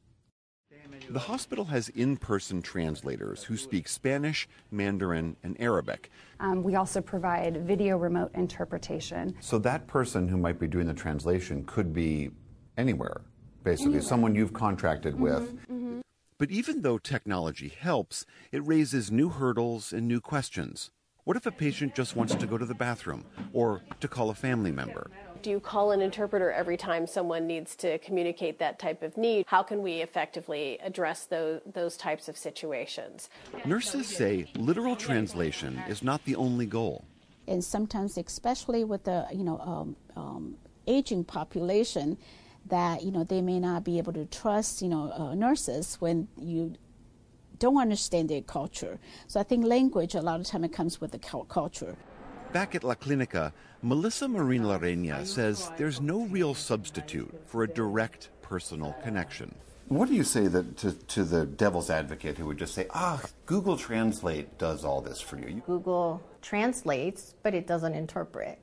The 1.10 1.20
hospital 1.20 1.66
has 1.66 1.90
in 1.90 2.16
person 2.16 2.62
translators 2.62 3.44
who 3.44 3.58
speak 3.58 3.90
Spanish, 3.90 4.48
Mandarin, 4.70 5.36
and 5.44 5.60
Arabic. 5.60 6.10
Um, 6.40 6.64
we 6.64 6.76
also 6.76 7.02
provide 7.02 7.66
video 7.66 7.98
remote 7.98 8.32
interpretation. 8.34 9.36
So 9.42 9.58
that 9.60 9.88
person 9.88 10.30
who 10.30 10.38
might 10.38 10.58
be 10.58 10.68
doing 10.68 10.88
the 10.88 10.94
translation 10.94 11.66
could 11.66 11.92
be 11.92 12.30
anywhere 12.78 13.22
basically, 13.64 13.94
anyway. 13.94 14.06
someone 14.06 14.36
you've 14.36 14.54
contracted 14.54 15.14
mm-hmm, 15.14 15.24
with. 15.24 15.68
Mm-hmm. 15.68 16.00
But 16.38 16.50
even 16.50 16.82
though 16.82 16.98
technology 16.98 17.68
helps, 17.70 18.26
it 18.52 18.66
raises 18.66 19.12
new 19.12 19.30
hurdles 19.30 19.94
and 19.94 20.08
new 20.08 20.20
questions. 20.20 20.90
What 21.24 21.38
if 21.38 21.46
a 21.46 21.52
patient 21.52 21.94
just 21.94 22.16
wants 22.16 22.34
to 22.34 22.48
go 22.48 22.58
to 22.58 22.66
the 22.66 22.74
bathroom 22.74 23.26
or 23.54 23.84
to 24.00 24.08
call 24.08 24.32
a 24.32 24.34
family 24.34 24.72
member? 24.72 25.12
Do 25.44 25.52
you 25.52 25.60
call 25.60 25.92
an 25.92 26.02
interpreter 26.02 26.52
every 26.52 26.78
time 26.78 27.06
someone 27.06 27.46
needs 27.46 27.76
to 27.78 28.00
communicate 28.00 28.58
that 28.58 28.80
type 28.80 29.04
of 29.04 29.16
need? 29.18 29.46
How 29.48 29.62
can 29.62 29.84
we 29.84 30.02
effectively 30.02 30.80
address 30.84 31.26
those, 31.26 31.62
those 31.74 31.96
types 31.96 32.28
of 32.28 32.38
situations? 32.38 33.30
Nurses 33.66 34.08
say 34.08 34.48
literal 34.56 34.96
translation 34.96 35.80
is 35.88 36.02
not 36.02 36.26
the 36.26 36.36
only 36.36 36.66
goal. 36.66 37.06
And 37.48 37.64
sometimes, 37.64 38.18
especially 38.18 38.84
with 38.84 39.04
the 39.04 39.28
you 39.32 39.44
know 39.44 39.60
um, 39.60 39.96
um, 40.16 40.56
aging 40.88 41.24
population, 41.24 42.18
that 42.68 43.04
you 43.04 43.12
know 43.12 43.24
they 43.24 43.42
may 43.42 43.60
not 43.60 43.84
be 43.84 43.98
able 43.98 44.14
to 44.14 44.26
trust 44.26 44.82
you 44.82 44.90
know 44.90 45.12
uh, 45.12 45.36
nurses 45.36 45.96
when 46.00 46.28
you 46.38 46.76
don't 47.60 47.78
understand 47.78 48.30
their 48.30 48.42
culture. 48.42 49.00
So 49.28 49.40
I 49.40 49.44
think 49.44 49.66
language 49.66 50.16
a 50.16 50.22
lot 50.22 50.40
of 50.40 50.48
time 50.48 50.64
it 50.64 50.74
comes 50.74 51.00
with 51.00 51.12
the 51.12 51.20
culture. 51.20 51.96
Back 52.52 52.74
at 52.76 52.84
La 52.84 52.96
Clinica, 52.96 53.54
Melissa 53.84 54.28
Marin 54.28 54.64
Larena 54.64 55.26
says 55.26 55.72
there's 55.78 56.02
no 56.02 56.26
real 56.26 56.54
substitute 56.54 57.34
for 57.46 57.64
a 57.64 57.68
direct 57.68 58.30
personal 58.42 58.94
connection. 59.04 59.56
What 59.88 60.08
do 60.08 60.16
you 60.16 60.24
say 60.24 60.48
that 60.48 60.78
to, 60.78 60.94
to 60.94 61.24
the 61.24 61.46
devil's 61.46 61.90
advocate 61.90 62.38
who 62.38 62.46
would 62.46 62.58
just 62.58 62.74
say, 62.74 62.88
ah, 62.92 63.22
Google 63.46 63.78
Translate 63.78 64.58
does 64.58 64.86
all 64.86 65.02
this 65.02 65.20
for 65.20 65.38
you? 65.38 65.62
Google 65.66 66.22
translates, 66.42 67.36
but 67.44 67.54
it 67.54 67.68
doesn't 67.68 67.94
interpret 67.94 68.60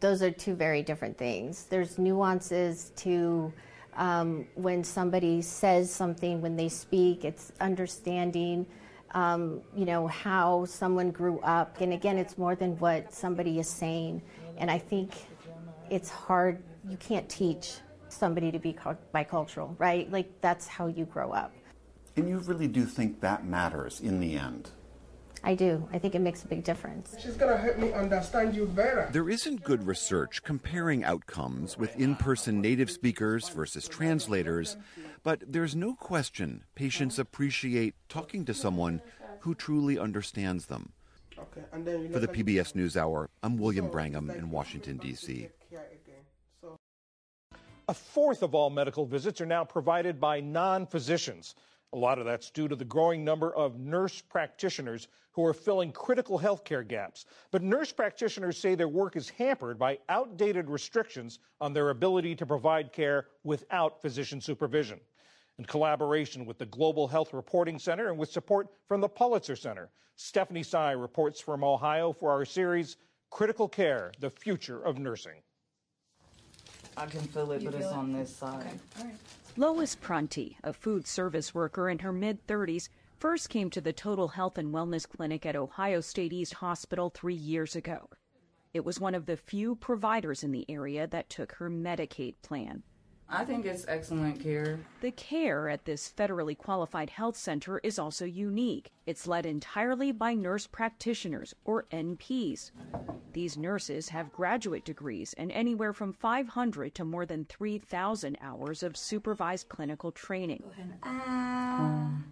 those 0.00 0.22
are 0.22 0.30
two 0.30 0.54
very 0.54 0.82
different 0.82 1.16
things. 1.16 1.64
There's 1.64 1.98
nuances 1.98 2.92
to 2.96 3.52
um, 3.94 4.46
when 4.54 4.82
somebody 4.82 5.42
says 5.42 5.92
something, 5.92 6.40
when 6.40 6.56
they 6.56 6.68
speak, 6.68 7.24
it's 7.24 7.52
understanding, 7.60 8.66
um, 9.12 9.60
you 9.76 9.84
know, 9.84 10.06
how 10.06 10.64
someone 10.64 11.10
grew 11.10 11.38
up. 11.40 11.80
And 11.80 11.92
again, 11.92 12.16
it's 12.16 12.38
more 12.38 12.54
than 12.54 12.78
what 12.78 13.12
somebody 13.12 13.58
is 13.58 13.68
saying. 13.68 14.22
And 14.56 14.70
I 14.70 14.78
think 14.78 15.12
it's 15.90 16.08
hard, 16.08 16.62
you 16.88 16.96
can't 16.96 17.28
teach 17.28 17.74
somebody 18.08 18.50
to 18.52 18.58
be 18.58 18.76
bicultural, 19.14 19.74
right? 19.78 20.10
Like, 20.10 20.40
that's 20.40 20.66
how 20.66 20.86
you 20.86 21.04
grow 21.04 21.32
up. 21.32 21.52
And 22.16 22.28
you 22.28 22.38
really 22.38 22.68
do 22.68 22.84
think 22.84 23.20
that 23.20 23.44
matters 23.44 24.00
in 24.00 24.20
the 24.20 24.36
end? 24.36 24.70
I 25.42 25.54
do. 25.54 25.88
I 25.92 25.98
think 25.98 26.14
it 26.14 26.20
makes 26.20 26.44
a 26.44 26.46
big 26.46 26.64
difference. 26.64 27.16
She's 27.20 27.36
going 27.36 27.52
to 27.52 27.60
help 27.60 27.78
me 27.78 27.92
understand 27.92 28.54
you 28.54 28.66
better. 28.66 29.08
There 29.12 29.30
isn't 29.30 29.64
good 29.64 29.86
research 29.86 30.42
comparing 30.42 31.02
outcomes 31.04 31.78
with 31.78 31.96
in 31.96 32.14
person 32.16 32.60
native 32.60 32.90
speakers 32.90 33.48
versus 33.48 33.88
translators, 33.88 34.76
but 35.22 35.42
there's 35.46 35.74
no 35.74 35.94
question 35.94 36.64
patients 36.74 37.18
appreciate 37.18 37.94
talking 38.08 38.44
to 38.44 38.54
someone 38.54 39.00
who 39.40 39.54
truly 39.54 39.98
understands 39.98 40.66
them. 40.66 40.92
Okay. 41.38 41.62
And 41.72 41.86
then 41.86 42.02
you 42.02 42.08
For 42.10 42.18
the 42.18 42.28
PBS 42.28 42.74
NewsHour, 42.74 43.28
I'm 43.42 43.56
William 43.56 43.88
Brangham 43.88 44.30
in 44.30 44.50
Washington, 44.50 44.98
D.C. 44.98 45.48
A 47.88 47.94
fourth 47.94 48.42
of 48.42 48.54
all 48.54 48.70
medical 48.70 49.04
visits 49.04 49.40
are 49.40 49.46
now 49.46 49.64
provided 49.64 50.20
by 50.20 50.40
non 50.40 50.86
physicians. 50.86 51.56
A 51.92 51.96
lot 51.96 52.20
of 52.20 52.24
that's 52.24 52.50
due 52.50 52.68
to 52.68 52.76
the 52.76 52.84
growing 52.84 53.24
number 53.24 53.52
of 53.54 53.80
nurse 53.80 54.20
practitioners 54.20 55.08
who 55.32 55.44
are 55.44 55.52
filling 55.52 55.90
critical 55.90 56.38
healthcare 56.38 56.86
gaps. 56.86 57.26
But 57.50 57.62
nurse 57.62 57.90
practitioners 57.90 58.56
say 58.58 58.76
their 58.76 58.86
work 58.88 59.16
is 59.16 59.28
hampered 59.28 59.76
by 59.76 59.98
outdated 60.08 60.70
restrictions 60.70 61.40
on 61.60 61.72
their 61.72 61.90
ability 61.90 62.36
to 62.36 62.46
provide 62.46 62.92
care 62.92 63.26
without 63.42 64.00
physician 64.00 64.40
supervision. 64.40 65.00
In 65.58 65.64
collaboration 65.64 66.46
with 66.46 66.58
the 66.58 66.66
Global 66.66 67.08
Health 67.08 67.34
Reporting 67.34 67.78
Center 67.78 68.08
and 68.08 68.16
with 68.18 68.30
support 68.30 68.68
from 68.86 69.00
the 69.00 69.08
Pulitzer 69.08 69.56
Center, 69.56 69.90
Stephanie 70.14 70.62
Sy 70.62 70.92
reports 70.92 71.40
from 71.40 71.64
Ohio 71.64 72.12
for 72.12 72.30
our 72.30 72.44
series 72.44 72.96
Critical 73.30 73.68
Care 73.68 74.12
The 74.20 74.30
Future 74.30 74.80
of 74.82 74.98
Nursing. 74.98 75.42
I 76.96 77.06
can 77.06 77.20
feel 77.20 77.50
it, 77.52 77.62
You 77.62 77.70
but 77.70 77.78
feel 77.78 77.86
it's 77.86 77.92
it? 77.92 77.98
on 77.98 78.12
this 78.12 78.34
side. 78.34 78.60
Okay, 78.60 78.78
all 78.98 79.04
right. 79.06 79.14
Lois 79.56 79.96
Prunty, 79.96 80.56
a 80.62 80.72
food 80.72 81.08
service 81.08 81.52
worker 81.52 81.90
in 81.90 81.98
her 81.98 82.12
mid 82.12 82.46
30s, 82.46 82.88
first 83.18 83.50
came 83.50 83.68
to 83.70 83.80
the 83.80 83.92
Total 83.92 84.28
Health 84.28 84.56
and 84.56 84.72
Wellness 84.72 85.08
Clinic 85.08 85.44
at 85.44 85.56
Ohio 85.56 86.00
State 86.00 86.32
East 86.32 86.54
Hospital 86.54 87.10
three 87.10 87.34
years 87.34 87.74
ago. 87.74 88.08
It 88.72 88.84
was 88.84 89.00
one 89.00 89.14
of 89.14 89.26
the 89.26 89.36
few 89.36 89.74
providers 89.74 90.44
in 90.44 90.52
the 90.52 90.64
area 90.70 91.08
that 91.08 91.28
took 91.28 91.52
her 91.54 91.68
Medicaid 91.68 92.36
plan. 92.42 92.84
I 93.32 93.44
think 93.44 93.64
it's 93.64 93.84
excellent 93.86 94.40
care. 94.40 94.80
The 95.00 95.12
care 95.12 95.68
at 95.68 95.84
this 95.84 96.12
federally 96.14 96.58
qualified 96.58 97.10
health 97.10 97.36
center 97.36 97.78
is 97.78 97.96
also 97.98 98.24
unique. 98.24 98.90
It's 99.06 99.28
led 99.28 99.46
entirely 99.46 100.10
by 100.10 100.34
nurse 100.34 100.66
practitioners, 100.66 101.54
or 101.64 101.86
NPs. 101.92 102.72
These 103.32 103.56
nurses 103.56 104.08
have 104.08 104.32
graduate 104.32 104.84
degrees 104.84 105.32
and 105.38 105.52
anywhere 105.52 105.92
from 105.92 106.12
500 106.12 106.92
to 106.96 107.04
more 107.04 107.24
than 107.24 107.44
3,000 107.44 108.36
hours 108.40 108.82
of 108.82 108.96
supervised 108.96 109.68
clinical 109.68 110.10
training. 110.10 110.64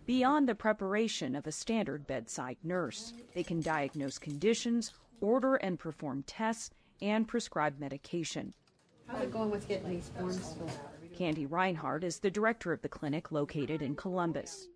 Beyond 0.04 0.48
the 0.48 0.56
preparation 0.56 1.36
of 1.36 1.46
a 1.46 1.52
standard 1.52 2.08
bedside 2.08 2.56
nurse, 2.64 3.12
they 3.34 3.44
can 3.44 3.60
diagnose 3.60 4.18
conditions, 4.18 4.92
order 5.20 5.54
and 5.54 5.78
perform 5.78 6.24
tests, 6.26 6.70
and 7.00 7.28
prescribe 7.28 7.78
medication. 7.78 8.52
How's 9.08 9.22
it 9.22 9.32
going 9.32 9.50
with 9.50 9.66
getting 9.66 9.88
these 9.88 10.10
forms 10.18 10.54
filled 10.54 10.70
out? 10.70 11.16
Candy 11.16 11.46
Reinhardt 11.46 12.04
is 12.04 12.18
the 12.18 12.30
director 12.30 12.72
of 12.72 12.82
the 12.82 12.88
clinic 12.88 13.32
located 13.32 13.82
in 13.82 13.96
Columbus. 13.96 14.68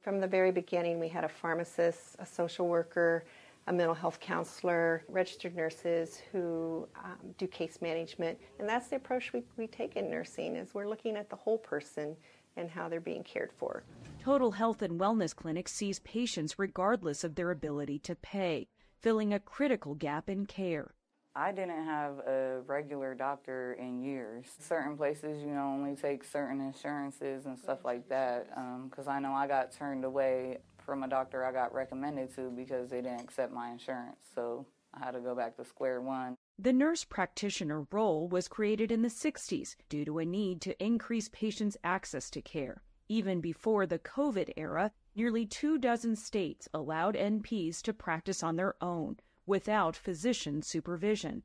From 0.00 0.20
the 0.20 0.26
very 0.26 0.52
beginning, 0.52 1.00
we 1.00 1.08
had 1.08 1.24
a 1.24 1.28
pharmacist, 1.28 2.16
a 2.18 2.26
social 2.26 2.68
worker, 2.68 3.24
a 3.66 3.72
mental 3.72 3.94
health 3.94 4.20
counselor, 4.20 5.04
registered 5.08 5.56
nurses 5.56 6.20
who 6.30 6.86
um, 7.04 7.34
do 7.36 7.46
case 7.46 7.78
management, 7.82 8.38
and 8.58 8.68
that's 8.68 8.88
the 8.88 8.96
approach 8.96 9.32
we, 9.32 9.42
we 9.56 9.66
take 9.66 9.96
in 9.96 10.10
nursing. 10.10 10.54
Is 10.56 10.72
we're 10.72 10.88
looking 10.88 11.16
at 11.16 11.28
the 11.28 11.36
whole 11.36 11.58
person 11.58 12.16
and 12.56 12.70
how 12.70 12.88
they're 12.88 13.00
being 13.00 13.24
cared 13.24 13.52
for. 13.56 13.82
Total 14.22 14.52
Health 14.52 14.82
and 14.82 15.00
Wellness 15.00 15.34
Clinic 15.34 15.68
sees 15.68 16.00
patients 16.00 16.58
regardless 16.58 17.24
of 17.24 17.34
their 17.34 17.50
ability 17.50 17.98
to 18.00 18.14
pay, 18.14 18.68
filling 19.00 19.32
a 19.32 19.40
critical 19.40 19.94
gap 19.94 20.28
in 20.28 20.46
care. 20.46 20.94
I 21.38 21.52
didn't 21.52 21.84
have 21.84 22.18
a 22.26 22.62
regular 22.66 23.14
doctor 23.14 23.74
in 23.74 24.02
years. 24.02 24.46
Certain 24.58 24.96
places, 24.96 25.40
you 25.40 25.54
know, 25.54 25.72
only 25.72 25.94
take 25.94 26.24
certain 26.24 26.60
insurances 26.60 27.46
and 27.46 27.56
stuff 27.56 27.84
like 27.84 28.08
that. 28.08 28.48
Um, 28.56 28.88
because 28.90 29.06
I 29.06 29.20
know 29.20 29.32
I 29.32 29.46
got 29.46 29.70
turned 29.70 30.04
away 30.04 30.58
from 30.84 31.04
a 31.04 31.08
doctor 31.08 31.44
I 31.44 31.52
got 31.52 31.72
recommended 31.72 32.34
to 32.34 32.50
because 32.50 32.90
they 32.90 33.02
didn't 33.02 33.20
accept 33.20 33.52
my 33.52 33.70
insurance. 33.70 34.18
So 34.34 34.66
I 34.92 35.04
had 35.04 35.12
to 35.12 35.20
go 35.20 35.36
back 35.36 35.56
to 35.58 35.64
square 35.64 36.00
one. 36.00 36.34
The 36.58 36.72
nurse 36.72 37.04
practitioner 37.04 37.86
role 37.92 38.26
was 38.26 38.48
created 38.48 38.90
in 38.90 39.02
the 39.02 39.08
60s 39.08 39.76
due 39.88 40.04
to 40.06 40.18
a 40.18 40.24
need 40.24 40.60
to 40.62 40.84
increase 40.84 41.28
patients' 41.28 41.76
access 41.84 42.30
to 42.30 42.42
care. 42.42 42.82
Even 43.08 43.40
before 43.40 43.86
the 43.86 44.00
COVID 44.00 44.54
era, 44.56 44.90
nearly 45.14 45.46
two 45.46 45.78
dozen 45.78 46.16
states 46.16 46.68
allowed 46.74 47.14
NPs 47.14 47.80
to 47.82 47.92
practice 47.92 48.42
on 48.42 48.56
their 48.56 48.74
own 48.80 49.18
without 49.48 49.96
physician 49.96 50.62
supervision. 50.62 51.42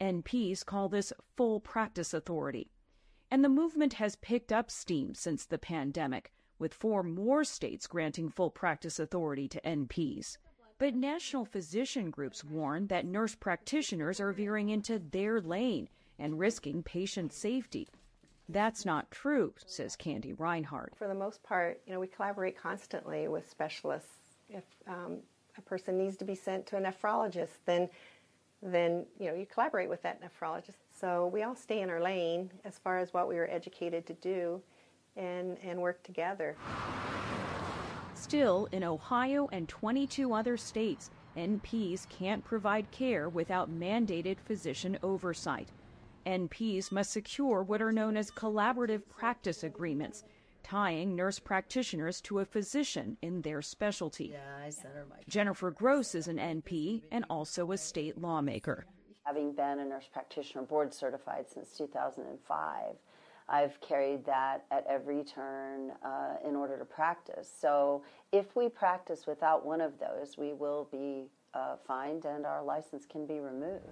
NPs 0.00 0.64
call 0.64 0.88
this 0.88 1.12
full 1.36 1.58
practice 1.58 2.12
authority. 2.12 2.70
And 3.30 3.42
the 3.42 3.48
movement 3.48 3.94
has 3.94 4.16
picked 4.16 4.52
up 4.52 4.70
steam 4.70 5.14
since 5.14 5.46
the 5.46 5.58
pandemic, 5.58 6.32
with 6.58 6.74
four 6.74 7.02
more 7.02 7.44
states 7.44 7.86
granting 7.86 8.28
full 8.28 8.50
practice 8.50 9.00
authority 9.00 9.48
to 9.48 9.60
NPs. 9.62 10.36
But 10.78 10.94
national 10.94 11.46
physician 11.46 12.10
groups 12.10 12.44
warn 12.44 12.88
that 12.88 13.06
nurse 13.06 13.34
practitioners 13.34 14.20
are 14.20 14.32
veering 14.32 14.68
into 14.68 14.98
their 14.98 15.40
lane 15.40 15.88
and 16.18 16.38
risking 16.38 16.82
patient 16.82 17.32
safety. 17.32 17.88
That's 18.48 18.84
not 18.84 19.10
true, 19.10 19.54
says 19.64 19.96
Candy 19.96 20.34
Reinhardt. 20.34 20.94
For 20.96 21.08
the 21.08 21.14
most 21.14 21.42
part, 21.42 21.80
you 21.86 21.94
know, 21.94 22.00
we 22.00 22.06
collaborate 22.06 22.56
constantly 22.56 23.26
with 23.26 23.50
specialists. 23.50 24.36
If 24.48 24.64
um, 24.86 25.22
a 25.58 25.62
person 25.62 25.98
needs 25.98 26.16
to 26.16 26.24
be 26.24 26.34
sent 26.34 26.66
to 26.66 26.76
a 26.76 26.80
nephrologist, 26.80 27.58
then 27.64 27.88
then 28.62 29.04
you 29.18 29.26
know 29.26 29.34
you 29.34 29.46
collaborate 29.46 29.88
with 29.88 30.02
that 30.02 30.20
nephrologist. 30.22 30.78
So 30.92 31.26
we 31.26 31.42
all 31.42 31.54
stay 31.54 31.82
in 31.82 31.90
our 31.90 32.00
lane 32.00 32.50
as 32.64 32.78
far 32.78 32.98
as 32.98 33.12
what 33.12 33.28
we 33.28 33.36
were 33.36 33.48
educated 33.50 34.06
to 34.06 34.14
do, 34.14 34.60
and 35.16 35.58
and 35.62 35.80
work 35.80 36.02
together. 36.02 36.56
Still, 38.14 38.66
in 38.72 38.82
Ohio 38.82 39.48
and 39.52 39.68
22 39.68 40.32
other 40.32 40.56
states, 40.56 41.10
NPs 41.36 42.08
can't 42.08 42.42
provide 42.42 42.90
care 42.90 43.28
without 43.28 43.70
mandated 43.70 44.38
physician 44.40 44.98
oversight. 45.02 45.68
NPs 46.26 46.90
must 46.90 47.12
secure 47.12 47.62
what 47.62 47.82
are 47.82 47.92
known 47.92 48.16
as 48.16 48.30
collaborative 48.30 49.02
practice 49.08 49.62
agreements, 49.62 50.24
tying 50.66 51.14
nurse 51.14 51.38
practitioners 51.38 52.20
to 52.20 52.40
a 52.40 52.44
physician 52.44 53.16
in 53.22 53.40
their 53.42 53.62
specialty. 53.62 54.32
Yeah, 54.32 54.64
I 54.66 54.70
sent 54.70 54.94
her 54.94 55.06
my. 55.08 55.16
Jennifer 55.28 55.70
Gross 55.70 56.16
is 56.16 56.26
an 56.26 56.38
NP 56.38 57.02
and 57.12 57.24
also 57.30 57.70
a 57.70 57.78
state 57.78 58.20
lawmaker. 58.20 58.84
Having 59.22 59.52
been 59.52 59.78
a 59.78 59.84
nurse 59.84 60.08
practitioner 60.12 60.62
board 60.62 60.92
certified 60.92 61.44
since 61.48 61.70
2005, 61.78 62.96
I've 63.48 63.80
carried 63.80 64.26
that 64.26 64.64
at 64.72 64.84
every 64.88 65.22
turn 65.22 65.92
uh, 66.04 66.34
in 66.44 66.56
order 66.56 66.76
to 66.78 66.84
practice. 66.84 67.48
So 67.60 68.02
if 68.32 68.56
we 68.56 68.68
practice 68.68 69.24
without 69.24 69.64
one 69.64 69.80
of 69.80 69.92
those, 70.00 70.36
we 70.36 70.52
will 70.52 70.88
be 70.90 71.28
uh, 71.54 71.76
fined 71.86 72.24
and 72.24 72.44
our 72.44 72.64
license 72.64 73.06
can 73.06 73.24
be 73.24 73.38
removed. 73.38 73.84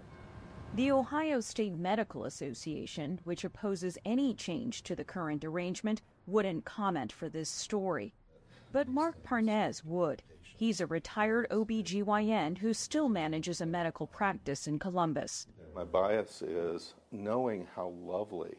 The 0.75 0.91
Ohio 0.91 1.39
State 1.39 1.77
Medical 1.77 2.25
Association, 2.25 3.21
which 3.23 3.45
opposes 3.45 3.97
any 4.05 4.35
change 4.35 4.83
to 4.83 4.97
the 4.97 5.05
current 5.05 5.45
arrangement, 5.45 6.03
wouldn't 6.27 6.65
comment 6.65 7.13
for 7.13 7.29
this 7.29 7.49
story. 7.49 8.15
But 8.73 8.89
Mark 8.89 9.23
Parnez 9.23 9.85
would. 9.85 10.23
He's 10.57 10.81
a 10.81 10.87
retired 10.87 11.49
OBGYN 11.51 12.59
who 12.59 12.75
still 12.75 13.09
manages 13.09 13.61
a 13.61 13.67
medical 13.67 14.07
practice 14.07 14.67
in 14.67 14.79
Columbus. 14.79 15.47
My 15.75 15.85
bias 15.85 16.43
is 16.43 16.95
knowing 17.11 17.67
how 17.75 17.89
lovely 17.89 18.55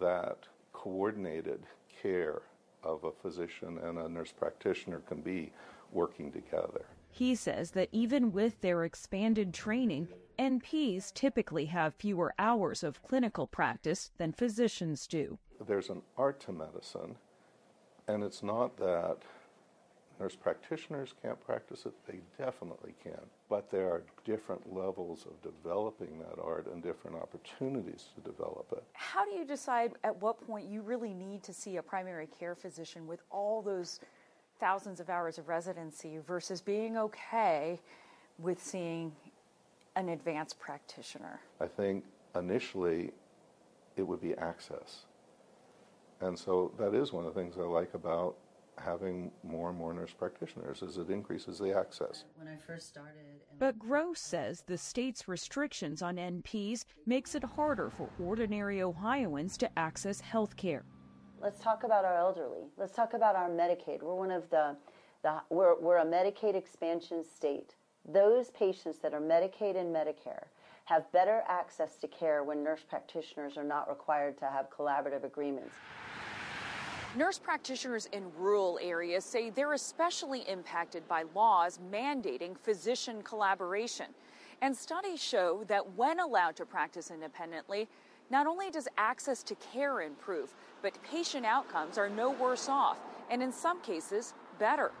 that 0.00 0.38
coordinated 0.72 1.62
care 2.02 2.42
of 2.84 3.04
a 3.04 3.12
physician 3.12 3.78
and 3.78 3.98
a 3.98 4.08
nurse 4.08 4.32
practitioner 4.32 5.00
can 5.00 5.20
be 5.20 5.52
working 5.92 6.30
together. 6.30 6.86
He 7.10 7.34
says 7.34 7.72
that 7.72 7.88
even 7.90 8.32
with 8.32 8.60
their 8.60 8.84
expanded 8.84 9.52
training, 9.52 10.08
NPs 10.38 11.12
typically 11.12 11.66
have 11.66 11.94
fewer 11.94 12.32
hours 12.38 12.84
of 12.84 13.02
clinical 13.02 13.46
practice 13.46 14.10
than 14.18 14.32
physicians 14.32 15.06
do. 15.06 15.38
There's 15.66 15.90
an 15.90 16.02
art 16.16 16.40
to 16.40 16.52
medicine, 16.52 17.16
and 18.06 18.22
it's 18.22 18.42
not 18.42 18.76
that 18.76 19.18
nurse 20.20 20.36
practitioners 20.36 21.14
can't 21.22 21.40
practice 21.40 21.86
it, 21.86 21.92
they 22.06 22.20
definitely 22.42 22.94
can. 23.02 23.20
But 23.48 23.70
there 23.70 23.88
are 23.88 24.02
different 24.24 24.72
levels 24.72 25.26
of 25.26 25.40
developing 25.42 26.18
that 26.18 26.40
art 26.42 26.66
and 26.72 26.82
different 26.82 27.16
opportunities 27.16 28.08
to 28.14 28.30
develop 28.30 28.66
it. 28.72 28.84
How 28.94 29.24
do 29.24 29.32
you 29.32 29.44
decide 29.44 29.92
at 30.04 30.20
what 30.20 30.44
point 30.46 30.68
you 30.68 30.82
really 30.82 31.14
need 31.14 31.42
to 31.44 31.52
see 31.52 31.76
a 31.76 31.82
primary 31.82 32.26
care 32.26 32.54
physician 32.54 33.06
with 33.06 33.22
all 33.30 33.62
those 33.62 34.00
thousands 34.60 34.98
of 35.00 35.08
hours 35.08 35.38
of 35.38 35.48
residency 35.48 36.18
versus 36.26 36.60
being 36.60 36.96
okay 36.96 37.78
with 38.38 38.62
seeing 38.62 39.12
an 39.98 40.10
advanced 40.10 40.58
practitioner? 40.60 41.40
I 41.60 41.66
think 41.66 42.04
initially 42.36 43.10
it 43.96 44.02
would 44.02 44.20
be 44.20 44.34
access. 44.36 45.06
And 46.20 46.38
so 46.38 46.72
that 46.78 46.94
is 46.94 47.12
one 47.12 47.26
of 47.26 47.34
the 47.34 47.40
things 47.40 47.56
I 47.58 47.62
like 47.62 47.94
about 47.94 48.36
having 48.78 49.32
more 49.42 49.70
and 49.70 49.78
more 49.78 49.92
nurse 49.92 50.12
practitioners 50.12 50.82
is 50.82 50.98
it 50.98 51.10
increases 51.10 51.58
the 51.58 51.76
access. 51.76 52.24
When 52.36 52.46
I 52.46 52.56
first 52.56 52.88
started. 52.88 53.42
But 53.58 53.76
Gross 53.76 54.20
says 54.20 54.62
the 54.66 54.78
state's 54.78 55.26
restrictions 55.26 56.00
on 56.00 56.16
NPs 56.16 56.84
makes 57.04 57.34
it 57.34 57.42
harder 57.42 57.90
for 57.90 58.08
ordinary 58.22 58.82
Ohioans 58.82 59.56
to 59.58 59.78
access 59.78 60.20
health 60.20 60.56
care. 60.56 60.84
Let's 61.40 61.60
talk 61.60 61.82
about 61.82 62.04
our 62.04 62.16
elderly. 62.16 62.68
Let's 62.76 62.94
talk 62.94 63.14
about 63.14 63.34
our 63.34 63.48
Medicaid. 63.48 64.02
We're 64.02 64.14
one 64.14 64.30
of 64.30 64.48
the, 64.50 64.76
the 65.24 65.40
we're, 65.50 65.78
we're 65.80 65.98
a 65.98 66.06
Medicaid 66.06 66.54
expansion 66.54 67.24
state. 67.24 67.74
Those 68.12 68.50
patients 68.50 68.98
that 68.98 69.12
are 69.12 69.20
Medicaid 69.20 69.76
and 69.76 69.94
Medicare 69.94 70.44
have 70.86 71.10
better 71.12 71.42
access 71.46 71.96
to 71.96 72.08
care 72.08 72.42
when 72.42 72.64
nurse 72.64 72.80
practitioners 72.88 73.58
are 73.58 73.64
not 73.64 73.88
required 73.88 74.38
to 74.38 74.46
have 74.46 74.70
collaborative 74.70 75.24
agreements. 75.24 75.74
Nurse 77.14 77.38
practitioners 77.38 78.06
in 78.12 78.24
rural 78.38 78.78
areas 78.82 79.24
say 79.24 79.50
they're 79.50 79.74
especially 79.74 80.40
impacted 80.48 81.06
by 81.08 81.24
laws 81.34 81.78
mandating 81.92 82.56
physician 82.56 83.22
collaboration. 83.22 84.06
And 84.62 84.74
studies 84.74 85.22
show 85.22 85.64
that 85.68 85.94
when 85.94 86.20
allowed 86.20 86.56
to 86.56 86.66
practice 86.66 87.10
independently, 87.10 87.88
not 88.30 88.46
only 88.46 88.70
does 88.70 88.88
access 88.96 89.42
to 89.44 89.54
care 89.56 90.00
improve, 90.00 90.54
but 90.82 91.02
patient 91.02 91.44
outcomes 91.44 91.98
are 91.98 92.08
no 92.08 92.30
worse 92.30 92.68
off, 92.68 92.98
and 93.30 93.42
in 93.42 93.52
some 93.52 93.80
cases, 93.82 94.34
better. 94.58 94.92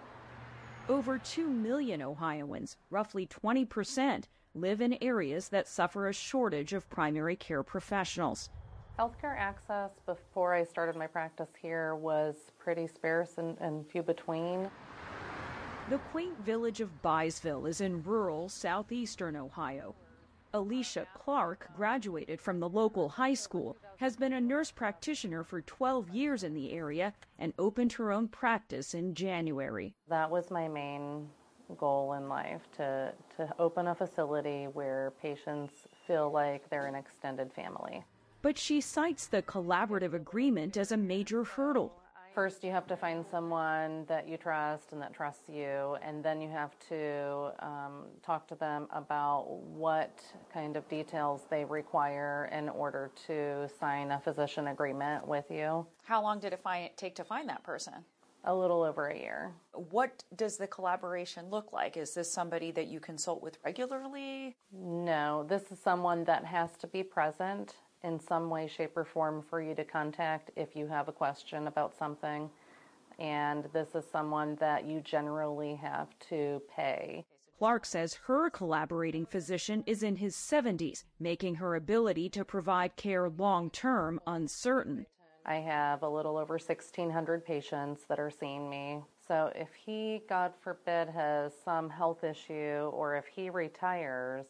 Over 0.88 1.18
2 1.18 1.46
million 1.46 2.00
Ohioans, 2.00 2.78
roughly 2.88 3.26
20%, 3.26 4.24
live 4.54 4.80
in 4.80 4.96
areas 5.02 5.50
that 5.50 5.68
suffer 5.68 6.08
a 6.08 6.14
shortage 6.14 6.72
of 6.72 6.88
primary 6.88 7.36
care 7.36 7.62
professionals. 7.62 8.48
Healthcare 8.98 9.36
access 9.36 9.90
before 10.06 10.54
I 10.54 10.64
started 10.64 10.96
my 10.96 11.06
practice 11.06 11.50
here 11.60 11.94
was 11.94 12.36
pretty 12.58 12.86
sparse 12.86 13.36
and, 13.36 13.58
and 13.60 13.86
few 13.90 14.02
between. 14.02 14.70
The 15.90 15.98
quaint 16.10 16.42
village 16.42 16.80
of 16.80 17.02
Byesville 17.02 17.68
is 17.68 17.82
in 17.82 18.02
rural 18.02 18.48
southeastern 18.48 19.36
Ohio. 19.36 19.94
Alicia 20.58 21.06
Clark 21.14 21.68
graduated 21.76 22.40
from 22.40 22.58
the 22.58 22.68
local 22.68 23.08
high 23.08 23.34
school, 23.34 23.76
has 23.98 24.16
been 24.16 24.32
a 24.32 24.40
nurse 24.40 24.72
practitioner 24.72 25.44
for 25.44 25.62
12 25.62 26.10
years 26.10 26.42
in 26.42 26.52
the 26.52 26.72
area, 26.72 27.14
and 27.38 27.52
opened 27.60 27.92
her 27.92 28.10
own 28.10 28.26
practice 28.26 28.92
in 28.92 29.14
January. 29.14 29.94
That 30.08 30.28
was 30.28 30.50
my 30.50 30.66
main 30.66 31.28
goal 31.78 32.14
in 32.14 32.28
life 32.28 32.62
to, 32.76 33.12
to 33.36 33.54
open 33.60 33.86
a 33.86 33.94
facility 33.94 34.64
where 34.64 35.12
patients 35.22 35.74
feel 36.08 36.32
like 36.32 36.68
they're 36.70 36.86
an 36.86 36.96
extended 36.96 37.52
family. 37.52 38.04
But 38.42 38.58
she 38.58 38.80
cites 38.80 39.28
the 39.28 39.42
collaborative 39.42 40.12
agreement 40.12 40.76
as 40.76 40.90
a 40.90 40.96
major 40.96 41.44
hurdle. 41.44 41.92
First, 42.34 42.62
you 42.62 42.70
have 42.70 42.86
to 42.86 42.96
find 42.96 43.24
someone 43.30 44.04
that 44.06 44.28
you 44.28 44.36
trust 44.36 44.92
and 44.92 45.02
that 45.02 45.12
trusts 45.12 45.48
you, 45.48 45.96
and 46.02 46.22
then 46.24 46.40
you 46.40 46.48
have 46.48 46.78
to 46.88 47.50
um, 47.58 48.04
talk 48.22 48.46
to 48.48 48.54
them 48.54 48.86
about 48.92 49.46
what 49.48 50.20
kind 50.52 50.76
of 50.76 50.88
details 50.88 51.42
they 51.50 51.64
require 51.64 52.48
in 52.52 52.68
order 52.68 53.10
to 53.26 53.68
sign 53.80 54.12
a 54.12 54.20
physician 54.20 54.68
agreement 54.68 55.26
with 55.26 55.50
you. 55.50 55.84
How 56.04 56.22
long 56.22 56.38
did 56.38 56.52
it 56.52 56.60
find, 56.62 56.90
take 56.96 57.16
to 57.16 57.24
find 57.24 57.48
that 57.48 57.64
person? 57.64 57.94
A 58.44 58.54
little 58.54 58.84
over 58.84 59.08
a 59.08 59.18
year. 59.18 59.52
What 59.72 60.22
does 60.36 60.56
the 60.56 60.68
collaboration 60.68 61.46
look 61.50 61.72
like? 61.72 61.96
Is 61.96 62.14
this 62.14 62.32
somebody 62.32 62.70
that 62.70 62.86
you 62.86 63.00
consult 63.00 63.42
with 63.42 63.58
regularly? 63.64 64.56
No, 64.72 65.44
this 65.48 65.72
is 65.72 65.80
someone 65.80 66.22
that 66.24 66.44
has 66.44 66.70
to 66.78 66.86
be 66.86 67.02
present 67.02 67.74
in 68.04 68.20
some 68.20 68.50
way, 68.50 68.66
shape, 68.66 68.96
or 68.96 69.04
form 69.04 69.42
for 69.48 69.60
you 69.60 69.74
to 69.74 69.84
contact 69.84 70.50
if 70.56 70.76
you 70.76 70.86
have 70.86 71.08
a 71.08 71.12
question 71.12 71.66
about 71.66 71.96
something. 71.96 72.50
And 73.18 73.64
this 73.72 73.94
is 73.94 74.04
someone 74.10 74.56
that 74.56 74.84
you 74.84 75.00
generally 75.00 75.74
have 75.76 76.08
to 76.30 76.62
pay. 76.74 77.24
Clark 77.58 77.84
says 77.86 78.14
her 78.26 78.50
collaborating 78.50 79.26
physician 79.26 79.82
is 79.84 80.04
in 80.04 80.14
his 80.16 80.36
70s, 80.36 81.02
making 81.18 81.56
her 81.56 81.74
ability 81.74 82.28
to 82.30 82.44
provide 82.44 82.94
care 82.94 83.28
long 83.28 83.68
term 83.70 84.20
uncertain. 84.28 85.06
I 85.44 85.56
have 85.56 86.02
a 86.02 86.08
little 86.08 86.36
over 86.36 86.54
1,600 86.54 87.44
patients 87.44 88.02
that 88.08 88.20
are 88.20 88.30
seeing 88.30 88.70
me. 88.70 89.02
So 89.26 89.50
if 89.56 89.70
he, 89.74 90.22
God 90.28 90.52
forbid, 90.60 91.08
has 91.08 91.52
some 91.64 91.90
health 91.90 92.22
issue 92.22 92.90
or 92.92 93.16
if 93.16 93.24
he 93.26 93.50
retires, 93.50 94.46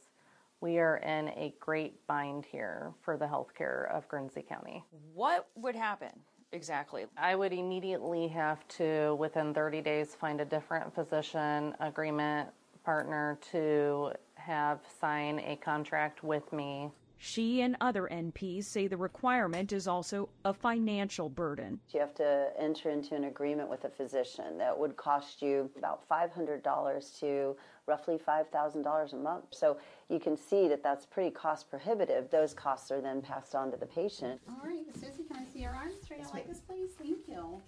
we 0.60 0.78
are 0.78 0.96
in 0.98 1.28
a 1.28 1.54
great 1.60 2.06
bind 2.06 2.44
here 2.44 2.92
for 3.02 3.16
the 3.16 3.24
healthcare 3.24 3.90
of 3.94 4.08
Guernsey 4.08 4.42
County. 4.42 4.84
What 5.14 5.48
would 5.54 5.76
happen 5.76 6.10
exactly? 6.52 7.06
I 7.16 7.36
would 7.36 7.52
immediately 7.52 8.28
have 8.28 8.66
to, 8.68 9.14
within 9.18 9.54
30 9.54 9.82
days, 9.82 10.14
find 10.14 10.40
a 10.40 10.44
different 10.44 10.94
physician 10.94 11.74
agreement 11.80 12.48
partner 12.84 13.38
to 13.52 14.12
have 14.34 14.80
sign 15.00 15.40
a 15.40 15.56
contract 15.56 16.24
with 16.24 16.52
me. 16.52 16.90
She 17.20 17.62
and 17.62 17.76
other 17.80 18.08
NPs 18.10 18.64
say 18.64 18.86
the 18.86 18.96
requirement 18.96 19.72
is 19.72 19.88
also 19.88 20.28
a 20.44 20.54
financial 20.54 21.28
burden. 21.28 21.80
You 21.92 21.98
have 21.98 22.14
to 22.14 22.50
enter 22.56 22.90
into 22.90 23.16
an 23.16 23.24
agreement 23.24 23.68
with 23.68 23.84
a 23.84 23.88
physician 23.90 24.56
that 24.58 24.78
would 24.78 24.96
cost 24.96 25.42
you 25.42 25.68
about 25.76 26.08
$500 26.08 27.20
to 27.20 27.56
roughly 27.88 28.18
$5,000 28.18 29.12
a 29.12 29.16
month. 29.16 29.44
So 29.50 29.78
you 30.08 30.20
can 30.20 30.36
see 30.36 30.68
that 30.68 30.82
that's 30.82 31.06
pretty 31.06 31.30
cost 31.30 31.68
prohibitive. 31.70 32.30
Those 32.30 32.54
costs 32.54 32.90
are 32.90 33.00
then 33.00 33.22
passed 33.22 33.54
on 33.54 33.70
to 33.70 33.76
the 33.76 33.86
patient. 33.86 34.40
All 34.48 34.60
right, 34.62 34.84
Susie, 34.94 35.24
can 35.24 35.38
I 35.38 35.44
see 35.52 35.60
your 35.60 35.72
arms 35.72 35.94
straight 36.02 36.24
out 36.24 36.34
like 36.34 36.48
this, 36.48 36.60
please? 36.60 36.90
Thank 36.98 37.26
you. 37.26 37.60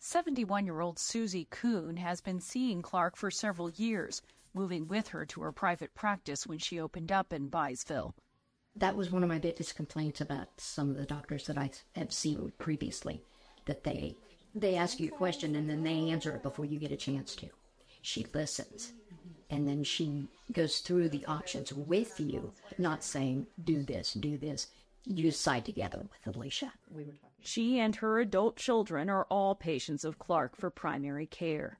71 0.00 0.64
year 0.64 0.80
old 0.80 0.98
Susie 0.98 1.48
Kuhn 1.50 1.96
has 1.96 2.20
been 2.20 2.40
seeing 2.40 2.82
Clark 2.82 3.16
for 3.16 3.30
several 3.30 3.70
years, 3.70 4.22
moving 4.54 4.86
with 4.86 5.08
her 5.08 5.24
to 5.26 5.40
her 5.42 5.52
private 5.52 5.94
practice 5.94 6.46
when 6.46 6.58
she 6.58 6.80
opened 6.80 7.10
up 7.10 7.32
in 7.32 7.50
Byesville. 7.50 8.12
That 8.76 8.96
was 8.96 9.10
one 9.10 9.24
of 9.24 9.28
my 9.28 9.38
biggest 9.38 9.74
complaints 9.74 10.20
about 10.20 10.48
some 10.58 10.90
of 10.90 10.96
the 10.96 11.06
doctors 11.06 11.46
that 11.46 11.58
I 11.58 11.70
have 11.96 12.12
seen 12.12 12.52
previously, 12.58 13.22
that 13.66 13.82
they 13.82 14.14
they 14.54 14.76
ask 14.76 14.98
you 14.98 15.08
a 15.08 15.16
question 15.16 15.54
and 15.56 15.68
then 15.68 15.82
they 15.82 16.10
answer 16.10 16.32
it 16.32 16.42
before 16.42 16.64
you 16.64 16.78
get 16.78 16.92
a 16.92 16.96
chance 16.96 17.34
to. 17.36 17.48
She 18.02 18.26
listens 18.32 18.92
and 19.50 19.68
then 19.68 19.84
she 19.84 20.28
goes 20.52 20.78
through 20.78 21.08
the 21.08 21.24
options 21.26 21.72
with 21.72 22.18
you, 22.20 22.52
not 22.78 23.02
saying, 23.04 23.46
do 23.64 23.82
this, 23.82 24.12
do 24.14 24.36
this. 24.36 24.68
You 25.04 25.22
decide 25.22 25.64
together 25.64 26.06
with 26.10 26.36
Alicia. 26.36 26.72
She 27.40 27.78
and 27.78 27.96
her 27.96 28.20
adult 28.20 28.56
children 28.56 29.08
are 29.08 29.26
all 29.30 29.54
patients 29.54 30.04
of 30.04 30.18
Clark 30.18 30.56
for 30.56 30.70
primary 30.70 31.26
care. 31.26 31.78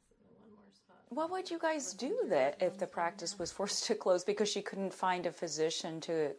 What 1.11 1.31
would 1.31 1.51
you 1.51 1.59
guys 1.59 1.95
do 1.95 2.27
that 2.29 2.57
if 2.61 2.77
the 2.77 2.87
practice 2.87 3.39
was 3.39 3.51
forced 3.51 3.87
to 3.87 3.95
close 3.95 4.25
because 4.25 4.49
she 4.49 4.61
couldn't 4.61 4.93
find 4.93 5.25
a 5.25 5.33
physician 5.33 6.01
to, 6.03 6.35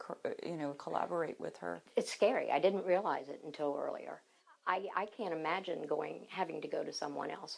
you 0.46 0.58
know, 0.58 0.74
collaborate 0.74 1.40
with 1.40 1.58
her? 1.58 1.82
It's 1.96 2.14
scary. 2.14 2.52
I 2.52 2.60
didn't 2.60 2.86
realize 2.86 3.30
it 3.30 3.42
until 3.44 3.80
earlier. 3.80 4.22
I, 4.68 4.86
I 4.96 5.08
can't 5.08 5.34
imagine 5.34 5.88
going 5.88 6.28
having 6.30 6.62
to 6.62 6.68
go 6.68 6.84
to 6.84 6.94
someone 6.94 7.32
else 7.32 7.58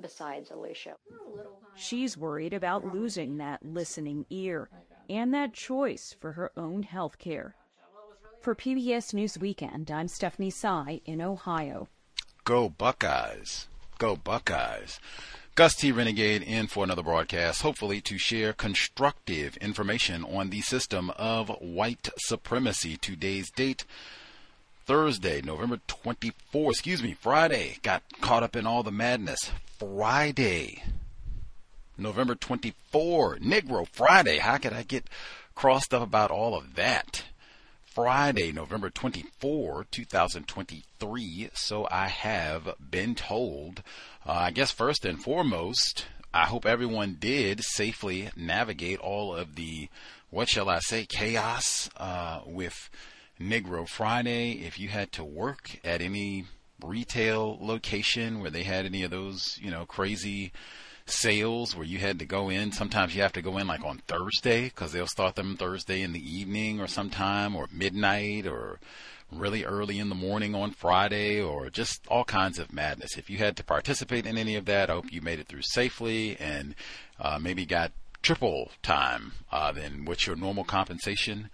besides 0.00 0.50
Alicia. 0.50 0.94
She's 1.74 2.16
worried 2.16 2.52
about 2.52 2.94
losing 2.94 3.38
that 3.38 3.64
listening 3.64 4.26
ear 4.30 4.68
and 5.08 5.32
that 5.34 5.52
choice 5.52 6.14
for 6.20 6.32
her 6.32 6.50
own 6.56 6.82
health 6.82 7.18
care. 7.18 7.54
For 8.40 8.54
PBS 8.54 9.14
News 9.14 9.38
Weekend, 9.38 9.90
I'm 9.90 10.08
Stephanie 10.08 10.50
Sy 10.50 11.00
in 11.04 11.20
Ohio. 11.20 11.88
Go 12.44 12.68
Buckeyes! 12.68 13.68
Go 13.98 14.16
Buckeyes! 14.16 15.00
Gus 15.58 15.74
T. 15.74 15.90
Renegade 15.90 16.42
in 16.42 16.68
for 16.68 16.84
another 16.84 17.02
broadcast, 17.02 17.62
hopefully 17.62 18.00
to 18.02 18.16
share 18.16 18.52
constructive 18.52 19.56
information 19.56 20.24
on 20.24 20.50
the 20.50 20.60
system 20.60 21.10
of 21.16 21.48
white 21.60 22.08
supremacy. 22.16 22.96
Today's 22.96 23.50
date, 23.50 23.84
Thursday, 24.88 25.42
November 25.42 25.78
24, 25.86 26.70
excuse 26.70 27.02
me, 27.02 27.12
Friday. 27.12 27.76
Got 27.82 28.02
caught 28.22 28.42
up 28.42 28.56
in 28.56 28.66
all 28.66 28.82
the 28.82 28.90
madness. 28.90 29.52
Friday, 29.78 30.82
November 31.98 32.34
24, 32.34 33.36
Negro 33.36 33.86
Friday. 33.86 34.38
How 34.38 34.56
could 34.56 34.72
I 34.72 34.84
get 34.84 35.04
crossed 35.54 35.92
up 35.92 36.00
about 36.00 36.30
all 36.30 36.56
of 36.56 36.74
that? 36.76 37.24
Friday, 37.84 38.50
November 38.50 38.88
24, 38.88 39.84
2023. 39.90 41.50
So 41.52 41.86
I 41.90 42.08
have 42.08 42.74
been 42.90 43.14
told. 43.14 43.82
Uh, 44.26 44.32
I 44.32 44.50
guess 44.52 44.70
first 44.70 45.04
and 45.04 45.22
foremost, 45.22 46.06
I 46.32 46.44
hope 46.46 46.64
everyone 46.64 47.18
did 47.20 47.62
safely 47.62 48.30
navigate 48.34 49.00
all 49.00 49.36
of 49.36 49.54
the, 49.54 49.90
what 50.30 50.48
shall 50.48 50.70
I 50.70 50.78
say, 50.78 51.04
chaos 51.04 51.90
uh, 51.98 52.40
with 52.46 52.88
Negro 53.40 53.88
Friday. 53.88 54.52
If 54.52 54.78
you 54.78 54.88
had 54.88 55.12
to 55.12 55.24
work 55.24 55.78
at 55.84 56.00
any 56.00 56.46
retail 56.82 57.58
location 57.60 58.40
where 58.40 58.50
they 58.50 58.62
had 58.62 58.84
any 58.84 59.02
of 59.02 59.10
those, 59.10 59.58
you 59.62 59.70
know, 59.70 59.84
crazy 59.86 60.52
sales 61.10 61.74
where 61.74 61.86
you 61.86 61.98
had 61.98 62.18
to 62.18 62.26
go 62.26 62.50
in. 62.50 62.72
Sometimes 62.72 63.14
you 63.14 63.22
have 63.22 63.32
to 63.32 63.42
go 63.42 63.58
in 63.58 63.66
like 63.66 63.84
on 63.84 63.98
Thursday 64.06 64.64
because 64.64 64.92
they'll 64.92 65.06
start 65.06 65.36
them 65.36 65.56
Thursday 65.56 66.02
in 66.02 66.12
the 66.12 66.38
evening 66.38 66.80
or 66.80 66.86
sometime 66.86 67.56
or 67.56 67.66
midnight 67.72 68.46
or 68.46 68.78
really 69.30 69.64
early 69.64 69.98
in 69.98 70.08
the 70.08 70.14
morning 70.14 70.54
on 70.54 70.70
Friday 70.70 71.40
or 71.40 71.70
just 71.70 72.06
all 72.08 72.24
kinds 72.24 72.58
of 72.58 72.72
madness. 72.72 73.18
If 73.18 73.28
you 73.28 73.38
had 73.38 73.56
to 73.56 73.64
participate 73.64 74.26
in 74.26 74.38
any 74.38 74.56
of 74.56 74.64
that, 74.66 74.90
I 74.90 74.94
hope 74.94 75.12
you 75.12 75.20
made 75.20 75.38
it 75.38 75.48
through 75.48 75.62
safely 75.62 76.36
and 76.38 76.74
uh, 77.20 77.38
maybe 77.38 77.66
got 77.66 77.92
triple 78.22 78.70
time 78.82 79.32
uh, 79.52 79.72
than 79.72 80.04
what 80.04 80.26
your 80.26 80.36
normal 80.36 80.64
compensation 80.64 81.50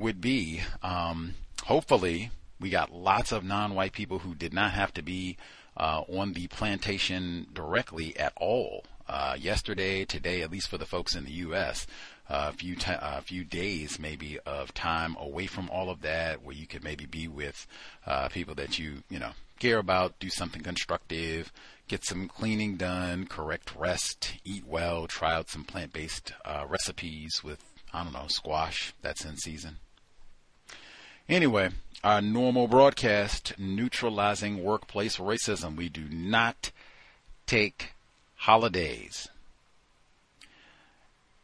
would 0.00 0.20
be. 0.20 0.62
Um, 0.82 1.34
hopefully, 1.64 2.30
we 2.58 2.70
got 2.70 2.92
lots 2.92 3.32
of 3.32 3.44
non-white 3.44 3.92
people 3.92 4.20
who 4.20 4.34
did 4.34 4.52
not 4.52 4.72
have 4.72 4.92
to 4.94 5.02
be 5.02 5.36
uh, 5.76 6.02
on 6.08 6.32
the 6.32 6.48
plantation 6.48 7.46
directly 7.52 8.16
at 8.18 8.32
all. 8.36 8.84
Uh, 9.08 9.36
yesterday, 9.38 10.04
today, 10.04 10.40
at 10.40 10.50
least 10.50 10.68
for 10.68 10.78
the 10.78 10.86
folks 10.86 11.14
in 11.14 11.24
the 11.24 11.32
U.S., 11.32 11.86
a 12.28 12.52
few 12.52 12.76
t- 12.76 12.92
a 12.92 13.20
few 13.22 13.42
days 13.42 13.98
maybe 13.98 14.38
of 14.46 14.72
time 14.72 15.16
away 15.18 15.46
from 15.46 15.68
all 15.68 15.90
of 15.90 16.02
that, 16.02 16.42
where 16.44 16.54
you 16.54 16.66
could 16.66 16.84
maybe 16.84 17.04
be 17.04 17.26
with 17.26 17.66
uh, 18.06 18.28
people 18.28 18.54
that 18.54 18.78
you 18.78 19.02
you 19.10 19.18
know 19.18 19.32
care 19.58 19.78
about, 19.78 20.18
do 20.20 20.30
something 20.30 20.62
constructive, 20.62 21.52
get 21.88 22.04
some 22.04 22.28
cleaning 22.28 22.76
done, 22.76 23.26
correct 23.26 23.74
rest, 23.76 24.34
eat 24.44 24.64
well, 24.64 25.08
try 25.08 25.34
out 25.34 25.50
some 25.50 25.64
plant-based 25.64 26.32
uh, 26.44 26.64
recipes 26.68 27.42
with 27.42 27.58
I 27.92 28.04
don't 28.04 28.12
know 28.12 28.26
squash 28.28 28.94
that's 29.02 29.24
in 29.24 29.36
season. 29.36 29.78
Anyway, 31.30 31.70
our 32.02 32.20
normal 32.20 32.66
broadcast 32.66 33.54
neutralizing 33.56 34.64
workplace 34.64 35.18
racism. 35.18 35.76
We 35.76 35.88
do 35.88 36.08
not 36.10 36.72
take 37.46 37.92
holidays 38.34 39.28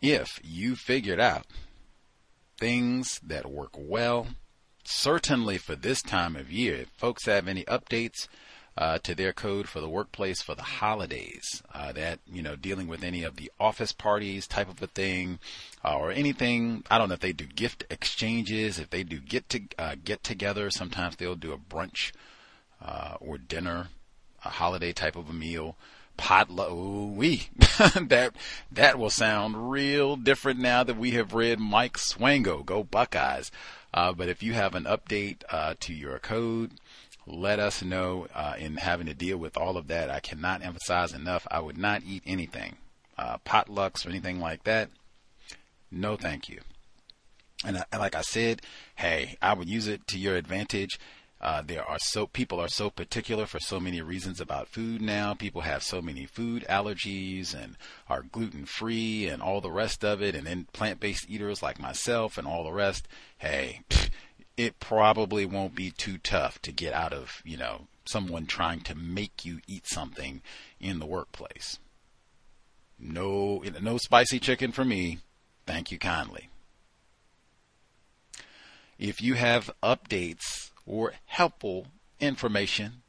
if 0.03 0.40
you 0.42 0.75
figured 0.75 1.20
out 1.20 1.46
things 2.59 3.20
that 3.20 3.49
work 3.49 3.70
well, 3.77 4.27
certainly 4.83 5.57
for 5.57 5.77
this 5.77 6.03
time 6.03 6.35
of 6.35 6.51
year, 6.51 6.75
if 6.83 6.88
folks 6.96 7.27
have 7.27 7.46
any 7.46 7.62
updates 7.64 8.27
uh, 8.78 8.98
to 8.98 9.14
their 9.14 9.32
code 9.32 9.68
for 9.68 9.80
the 9.80 9.88
workplace 9.88 10.42
for 10.42 10.54
the 10.54 10.62
holidays, 10.62 11.62
uh, 11.72 11.92
that, 11.92 12.18
you 12.30 12.42
know, 12.42 12.56
dealing 12.56 12.88
with 12.88 13.02
any 13.02 13.22
of 13.22 13.36
the 13.36 13.50
office 13.58 13.92
parties 13.92 14.46
type 14.46 14.68
of 14.68 14.82
a 14.82 14.86
thing, 14.86 15.38
uh, 15.84 15.96
or 15.96 16.10
anything, 16.10 16.84
I 16.90 16.98
don't 16.98 17.08
know 17.08 17.14
if 17.14 17.20
they 17.20 17.32
do 17.32 17.46
gift 17.46 17.84
exchanges, 17.88 18.78
if 18.78 18.90
they 18.90 19.02
do 19.02 19.18
get 19.18 19.48
to 19.50 19.62
uh, 19.78 19.96
get 20.04 20.22
together, 20.22 20.70
sometimes 20.70 21.16
they'll 21.16 21.36
do 21.36 21.52
a 21.52 21.58
brunch 21.58 22.12
uh, 22.84 23.16
or 23.18 23.38
dinner, 23.38 23.88
a 24.44 24.50
holiday 24.50 24.92
type 24.92 25.16
of 25.16 25.30
a 25.30 25.32
meal 25.32 25.76
potluck. 26.18 26.70
We 26.72 27.48
that 27.78 28.32
that 28.70 28.98
will 28.98 29.10
sound 29.10 29.70
real 29.70 30.16
different 30.16 30.60
now 30.60 30.84
that 30.84 30.98
we 30.98 31.12
have 31.12 31.32
read 31.32 31.58
Mike 31.60 31.96
Swango. 31.96 32.64
Go 32.64 32.84
Buckeyes! 32.84 33.50
Uh, 33.94 34.12
but 34.12 34.28
if 34.28 34.42
you 34.42 34.52
have 34.52 34.74
an 34.74 34.84
update 34.84 35.38
to 35.80 35.94
your 35.94 36.18
code, 36.18 36.72
let 37.26 37.58
us 37.58 37.82
know. 37.82 38.26
Uh, 38.34 38.54
in 38.58 38.76
having 38.76 39.06
to 39.06 39.14
deal 39.14 39.36
with 39.36 39.56
all 39.56 39.76
of 39.76 39.88
that, 39.88 40.10
I 40.10 40.20
cannot 40.20 40.64
emphasize 40.64 41.12
enough. 41.12 41.46
I 41.50 41.60
would 41.60 41.78
not 41.78 42.02
eat 42.06 42.22
anything, 42.26 42.76
uh, 43.18 43.38
potlucks 43.38 44.06
or 44.06 44.10
anything 44.10 44.40
like 44.40 44.64
that. 44.64 44.90
No, 45.90 46.16
thank 46.16 46.48
you. 46.48 46.60
And, 47.64 47.82
and 47.90 48.00
like 48.00 48.14
I 48.14 48.22
said, 48.22 48.62
hey, 48.96 49.36
I 49.40 49.54
would 49.54 49.68
use 49.68 49.86
it 49.86 50.06
to 50.08 50.18
your 50.18 50.36
advantage 50.36 50.98
uh, 51.38 51.62
there 51.62 51.84
are 51.84 51.98
so 51.98 52.26
people 52.26 52.58
are 52.58 52.68
so 52.68 52.88
particular 52.88 53.44
for 53.44 53.60
so 53.60 53.78
many 53.78 54.00
reasons 54.00 54.40
about 54.40 54.68
food 54.68 55.02
now. 55.02 55.34
People 55.34 55.60
have 55.60 55.82
so 55.82 56.00
many 56.00 56.24
food 56.24 56.64
allergies 56.68 57.54
and 57.54 57.76
are 58.08 58.22
gluten 58.22 58.64
free 58.64 59.28
and 59.28 59.42
all 59.42 59.60
the 59.60 59.70
rest 59.70 60.02
of 60.02 60.22
it. 60.22 60.34
And 60.34 60.46
then 60.46 60.66
plant 60.72 60.98
based 60.98 61.28
eaters 61.28 61.62
like 61.62 61.78
myself 61.78 62.38
and 62.38 62.48
all 62.48 62.64
the 62.64 62.72
rest. 62.72 63.06
Hey, 63.38 63.82
it 64.56 64.80
probably 64.80 65.44
won't 65.44 65.74
be 65.74 65.90
too 65.90 66.18
tough 66.18 66.60
to 66.62 66.72
get 66.72 66.92
out 66.92 67.12
of 67.12 67.42
you 67.44 67.56
know 67.56 67.86
someone 68.04 68.46
trying 68.46 68.80
to 68.80 68.94
make 68.94 69.44
you 69.44 69.60
eat 69.66 69.86
something 69.86 70.42
in 70.80 70.98
the 70.98 71.06
workplace. 71.06 71.78
No, 72.98 73.62
no 73.82 73.98
spicy 73.98 74.38
chicken 74.38 74.72
for 74.72 74.84
me. 74.84 75.18
Thank 75.66 75.90
you 75.90 75.98
kindly. 75.98 76.48
If 78.98 79.20
you 79.20 79.34
have 79.34 79.70
updates 79.82 80.70
or 80.86 81.12
helpful 81.26 81.88
information 82.20 83.02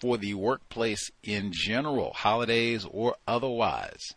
for 0.00 0.16
the 0.16 0.34
workplace 0.34 1.10
in 1.22 1.50
general, 1.52 2.12
holidays 2.14 2.86
or 2.90 3.16
otherwise, 3.26 4.14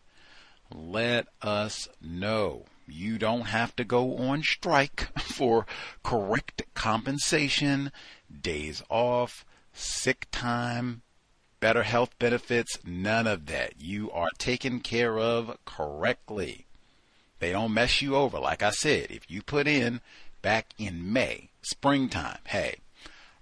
let 0.73 1.27
us 1.41 1.89
know. 2.01 2.65
You 2.91 3.17
don't 3.17 3.47
have 3.47 3.75
to 3.77 3.83
go 3.83 4.17
on 4.17 4.43
strike 4.43 5.07
for 5.19 5.65
correct 6.03 6.63
compensation, 6.73 7.91
days 8.41 8.83
off, 8.89 9.45
sick 9.73 10.27
time, 10.31 11.01
better 11.59 11.83
health 11.83 12.17
benefits, 12.19 12.77
none 12.85 13.27
of 13.27 13.45
that. 13.47 13.79
You 13.79 14.11
are 14.11 14.29
taken 14.37 14.79
care 14.79 15.17
of 15.19 15.57
correctly. 15.65 16.65
They 17.39 17.51
don't 17.51 17.73
mess 17.73 18.01
you 18.01 18.15
over. 18.15 18.39
Like 18.39 18.63
I 18.63 18.71
said, 18.71 19.11
if 19.11 19.29
you 19.29 19.41
put 19.41 19.67
in 19.67 20.01
back 20.41 20.73
in 20.77 21.11
May, 21.11 21.49
springtime, 21.61 22.39
hey, 22.47 22.77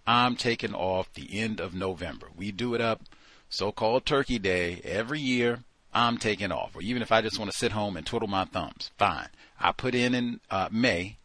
I'm 0.05 0.35
taking 0.35 0.73
off 0.73 1.13
the 1.13 1.39
end 1.39 1.59
of 1.59 1.73
November. 1.73 2.29
We 2.35 2.51
do 2.51 2.73
it 2.73 2.81
up 2.81 3.01
so 3.49 3.71
called 3.71 4.05
Turkey 4.05 4.39
Day 4.39 4.81
every 4.83 5.19
year. 5.19 5.63
I'm 5.93 6.17
taking 6.17 6.51
off. 6.51 6.75
Or 6.75 6.81
even 6.81 7.01
if 7.01 7.11
I 7.11 7.21
just 7.21 7.39
want 7.39 7.51
to 7.51 7.57
sit 7.57 7.71
home 7.71 7.97
and 7.97 8.05
twiddle 8.05 8.27
my 8.27 8.45
thumbs, 8.45 8.91
fine. 8.97 9.29
I 9.59 9.71
put 9.71 9.95
in 9.95 10.13
in 10.13 10.39
uh, 10.49 10.69
May. 10.71 11.17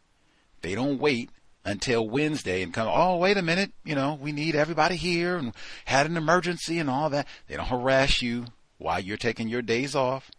They 0.61 0.75
don't 0.75 0.99
wait 0.99 1.29
until 1.65 2.07
Wednesday 2.07 2.61
and 2.61 2.73
come, 2.73 2.87
oh, 2.91 3.17
wait 3.17 3.37
a 3.37 3.41
minute, 3.41 3.71
you 3.85 3.95
know, 3.95 4.17
we 4.19 4.31
need 4.31 4.55
everybody 4.55 4.95
here 4.95 5.37
and 5.37 5.53
had 5.85 6.05
an 6.05 6.17
emergency 6.17 6.79
and 6.79 6.89
all 6.89 7.09
that. 7.09 7.27
They 7.47 7.55
don't 7.55 7.67
harass 7.67 8.21
you 8.21 8.45
while 8.77 8.99
you're 8.99 9.17
taking 9.17 9.47
your 9.47 9.61
days 9.61 9.95
off. 9.95 10.29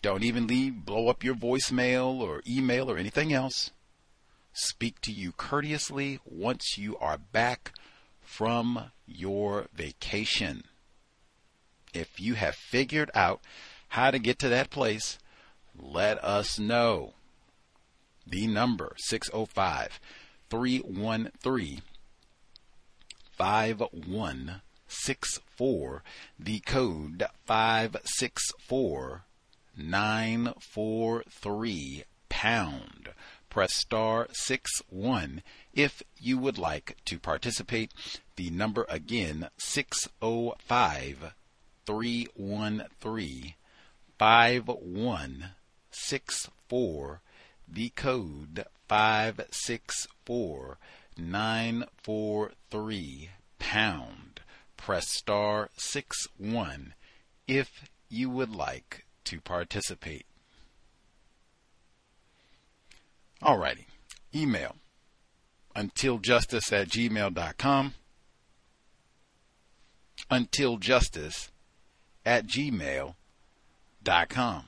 Don't 0.00 0.24
even 0.24 0.46
leave, 0.46 0.84
blow 0.84 1.08
up 1.08 1.22
your 1.22 1.34
voicemail 1.34 2.20
or 2.20 2.42
email 2.48 2.90
or 2.90 2.96
anything 2.96 3.32
else 3.32 3.70
speak 4.52 5.00
to 5.00 5.12
you 5.12 5.32
courteously 5.32 6.20
once 6.24 6.76
you 6.76 6.96
are 6.98 7.18
back 7.18 7.72
from 8.20 8.90
your 9.06 9.66
vacation. 9.74 10.64
If 11.94 12.20
you 12.20 12.34
have 12.34 12.54
figured 12.54 13.10
out 13.14 13.40
how 13.88 14.10
to 14.10 14.18
get 14.18 14.38
to 14.40 14.48
that 14.48 14.70
place, 14.70 15.18
let 15.78 16.22
us 16.24 16.58
know. 16.58 17.14
The 18.26 18.46
number 18.46 18.94
605 18.98 20.00
313 20.50 21.82
5164. 23.32 26.02
The 26.38 26.60
code 26.60 27.24
564 27.46 29.24
943 29.76 32.04
pound 32.28 33.08
press 33.48 33.74
star 33.74 34.28
6 34.32 34.82
1 34.88 35.42
if 35.74 36.04
you 36.18 36.38
would 36.38 36.58
like 36.58 36.96
to 37.04 37.18
participate. 37.18 37.92
The 38.36 38.50
number 38.50 38.86
again 38.88 39.48
605 39.58 41.34
313 41.84 43.54
5164. 44.18 45.61
The 47.68 47.90
code 47.90 48.64
564 48.88 50.78
943 51.16 53.30
pound. 53.58 54.40
Press 54.76 55.08
star 55.08 55.70
6 55.76 56.28
1 56.38 56.94
if 57.46 57.88
you 58.08 58.30
would 58.30 58.54
like 58.54 59.04
to 59.24 59.40
participate. 59.40 60.26
Alrighty. 63.42 63.86
Email 64.34 64.76
untiljustice 65.76 66.72
at 66.72 66.88
gmail.com. 66.88 67.94
Untiljustice 70.30 71.50
at 72.24 72.46
gmail.com. 72.46 74.64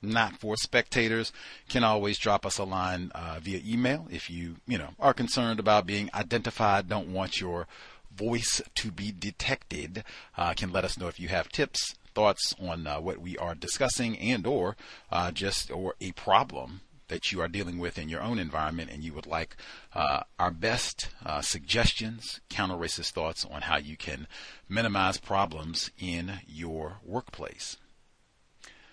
Not 0.00 0.36
for 0.36 0.56
spectators 0.56 1.32
can 1.68 1.82
always 1.82 2.18
drop 2.18 2.46
us 2.46 2.58
a 2.58 2.64
line 2.64 3.10
uh, 3.14 3.40
via 3.42 3.60
email 3.66 4.06
if 4.10 4.30
you, 4.30 4.56
you 4.66 4.78
know, 4.78 4.90
are 5.00 5.12
concerned 5.12 5.58
about 5.58 5.86
being 5.86 6.08
identified, 6.14 6.88
don't 6.88 7.12
want 7.12 7.40
your 7.40 7.66
voice 8.14 8.60
to 8.76 8.92
be 8.92 9.12
detected. 9.12 10.04
Uh, 10.36 10.54
can 10.54 10.72
let 10.72 10.84
us 10.84 10.98
know 10.98 11.08
if 11.08 11.18
you 11.18 11.28
have 11.28 11.48
tips, 11.48 11.96
thoughts 12.14 12.54
on 12.60 12.86
uh, 12.86 13.00
what 13.00 13.18
we 13.18 13.36
are 13.38 13.54
discussing 13.54 14.18
and 14.18 14.46
or 14.46 14.76
uh, 15.10 15.30
just 15.30 15.70
or 15.70 15.94
a 16.00 16.12
problem 16.12 16.80
that 17.08 17.32
you 17.32 17.40
are 17.40 17.48
dealing 17.48 17.78
with 17.78 17.98
in 17.98 18.08
your 18.08 18.22
own 18.22 18.38
environment 18.38 18.90
and 18.92 19.02
you 19.02 19.12
would 19.12 19.26
like 19.26 19.56
uh, 19.94 20.22
our 20.38 20.50
best 20.50 21.08
uh, 21.24 21.40
suggestions, 21.40 22.40
counter 22.48 22.74
racist 22.74 23.12
thoughts 23.12 23.44
on 23.50 23.62
how 23.62 23.78
you 23.78 23.96
can 23.96 24.26
minimize 24.68 25.18
problems 25.18 25.90
in 25.98 26.40
your 26.46 26.98
workplace. 27.04 27.78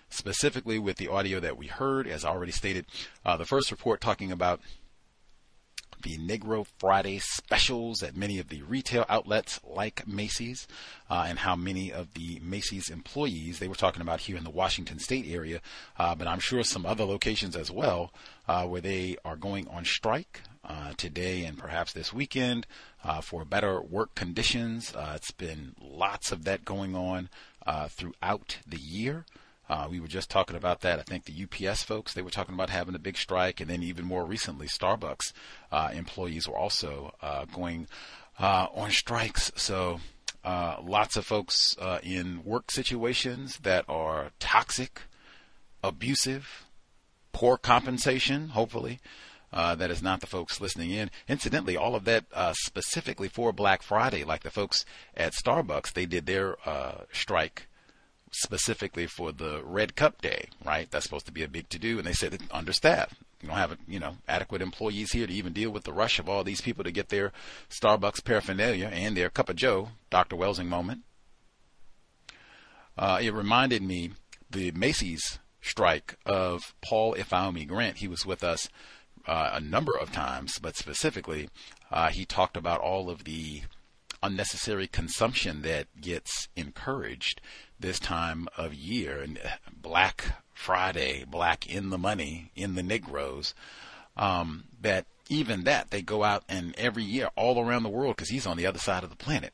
Specifically, 0.08 0.78
with 0.78 0.96
the 0.96 1.08
audio 1.08 1.40
that 1.40 1.56
we 1.56 1.66
heard, 1.66 2.06
as 2.06 2.24
I 2.24 2.30
already 2.30 2.52
stated, 2.52 2.86
uh, 3.24 3.36
the 3.36 3.44
first 3.44 3.70
report 3.70 4.00
talking 4.00 4.30
about 4.30 4.60
the 6.02 6.18
Negro 6.18 6.66
Friday 6.78 7.18
specials 7.18 8.02
at 8.02 8.16
many 8.16 8.38
of 8.38 8.48
the 8.48 8.62
retail 8.62 9.04
outlets 9.08 9.58
like 9.64 10.06
Macy's, 10.06 10.68
uh, 11.10 11.24
and 11.26 11.40
how 11.40 11.56
many 11.56 11.92
of 11.92 12.14
the 12.14 12.40
Macy's 12.42 12.88
employees 12.88 13.58
they 13.58 13.68
were 13.68 13.74
talking 13.74 14.02
about 14.02 14.20
here 14.20 14.36
in 14.36 14.44
the 14.44 14.50
Washington 14.50 14.98
State 14.98 15.26
area, 15.28 15.60
uh, 15.98 16.14
but 16.14 16.28
I'm 16.28 16.38
sure 16.38 16.62
some 16.62 16.86
other 16.86 17.04
locations 17.04 17.56
as 17.56 17.70
well, 17.70 18.12
uh, 18.46 18.64
where 18.66 18.80
they 18.80 19.16
are 19.24 19.36
going 19.36 19.66
on 19.68 19.84
strike. 19.84 20.42
Uh, 20.68 20.92
today 20.96 21.44
and 21.44 21.56
perhaps 21.56 21.92
this 21.92 22.12
weekend 22.12 22.66
uh, 23.04 23.20
for 23.20 23.44
better 23.44 23.80
work 23.80 24.16
conditions. 24.16 24.92
Uh, 24.96 25.12
it's 25.14 25.30
been 25.30 25.76
lots 25.80 26.32
of 26.32 26.42
that 26.42 26.64
going 26.64 26.96
on 26.96 27.28
throughout 27.88 28.58
the 28.66 28.80
year. 28.80 29.24
Uh, 29.68 29.88
we 29.90 30.00
were 30.00 30.06
just 30.06 30.30
talking 30.30 30.56
about 30.56 30.80
that. 30.80 30.98
I 30.98 31.02
think 31.02 31.24
the 31.24 31.68
UPS 31.68 31.82
folks 31.82 32.14
they 32.14 32.22
were 32.22 32.30
talking 32.30 32.54
about 32.54 32.70
having 32.70 32.94
a 32.94 33.00
big 33.00 33.16
strike, 33.16 33.60
and 33.60 33.68
then 33.68 33.82
even 33.82 34.04
more 34.04 34.24
recently, 34.24 34.68
Starbucks 34.68 35.32
uh, 35.72 35.90
employees 35.92 36.48
were 36.48 36.56
also 36.56 37.14
uh, 37.20 37.46
going 37.46 37.88
uh, 38.38 38.68
on 38.72 38.90
strikes. 38.90 39.50
So 39.56 40.00
uh, 40.44 40.76
lots 40.82 41.16
of 41.16 41.26
folks 41.26 41.76
uh, 41.80 41.98
in 42.02 42.44
work 42.44 42.70
situations 42.70 43.58
that 43.62 43.84
are 43.88 44.30
toxic, 44.38 45.02
abusive, 45.82 46.66
poor 47.32 47.56
compensation. 47.56 48.50
Hopefully. 48.50 49.00
that 49.52 49.90
is 49.90 50.02
not 50.02 50.20
the 50.20 50.26
folks 50.26 50.60
listening 50.60 50.90
in. 50.90 51.10
Incidentally, 51.28 51.76
all 51.76 51.96
of 51.96 52.04
that 52.04 52.26
specifically 52.52 53.28
for 53.28 53.52
Black 53.52 53.82
Friday, 53.82 54.22
like 54.22 54.44
the 54.44 54.50
folks 54.50 54.84
at 55.16 55.32
Starbucks, 55.32 55.92
they 55.92 56.06
did 56.06 56.26
their 56.26 56.56
strike 57.10 57.66
specifically 58.30 59.06
for 59.06 59.32
the 59.32 59.62
Red 59.64 59.96
Cup 59.96 60.20
Day, 60.20 60.48
right? 60.64 60.90
That's 60.90 61.04
supposed 61.04 61.26
to 61.26 61.32
be 61.32 61.42
a 61.42 61.48
big 61.48 61.68
to 61.70 61.78
do, 61.78 61.98
and 61.98 62.06
they 62.06 62.12
said 62.12 62.34
it's 62.34 62.44
understaffed. 62.50 63.14
You 63.42 63.48
don't 63.48 63.58
have 63.58 63.76
you 63.86 64.00
know 64.00 64.16
adequate 64.26 64.62
employees 64.62 65.12
here 65.12 65.26
to 65.26 65.32
even 65.32 65.52
deal 65.52 65.70
with 65.70 65.84
the 65.84 65.92
rush 65.92 66.18
of 66.18 66.28
all 66.28 66.44
these 66.44 66.60
people 66.60 66.84
to 66.84 66.90
get 66.90 67.08
their 67.08 67.32
Starbucks 67.70 68.24
paraphernalia 68.24 68.86
and 68.92 69.16
their 69.16 69.30
cup 69.30 69.48
of 69.48 69.56
Joe. 69.56 69.90
Dr. 70.10 70.36
Welsing 70.36 70.68
moment. 70.68 71.02
Uh, 72.96 73.18
it 73.20 73.34
reminded 73.34 73.82
me 73.82 74.12
the 74.50 74.70
Macy's 74.72 75.38
strike 75.60 76.16
of 76.24 76.74
Paul 76.80 77.14
Ifeanyi 77.14 77.66
Grant. 77.66 77.98
He 77.98 78.08
was 78.08 78.24
with 78.24 78.42
us 78.42 78.68
uh, 79.26 79.50
a 79.54 79.60
number 79.60 79.92
of 79.96 80.12
times, 80.12 80.58
but 80.58 80.76
specifically, 80.76 81.50
uh, 81.90 82.08
he 82.08 82.24
talked 82.24 82.56
about 82.56 82.80
all 82.80 83.10
of 83.10 83.24
the 83.24 83.62
unnecessary 84.26 84.86
consumption 84.86 85.62
that 85.62 85.86
gets 86.00 86.48
encouraged 86.56 87.40
this 87.78 87.98
time 87.98 88.48
of 88.56 88.74
year. 88.74 89.20
And 89.20 89.38
uh, 89.38 89.50
Black 89.80 90.42
Friday, 90.52 91.24
Black 91.24 91.66
in 91.66 91.90
the 91.90 91.98
money, 91.98 92.50
in 92.56 92.74
the 92.74 92.82
Negroes, 92.82 93.54
um, 94.16 94.64
that 94.80 95.06
even 95.28 95.64
that 95.64 95.90
they 95.90 96.02
go 96.02 96.24
out 96.24 96.44
and 96.48 96.74
every 96.76 97.04
year 97.04 97.30
all 97.36 97.60
around 97.60 97.82
the 97.82 97.88
world, 97.88 98.16
because 98.16 98.30
he's 98.30 98.46
on 98.46 98.56
the 98.56 98.66
other 98.66 98.78
side 98.78 99.04
of 99.04 99.10
the 99.10 99.16
planet, 99.16 99.52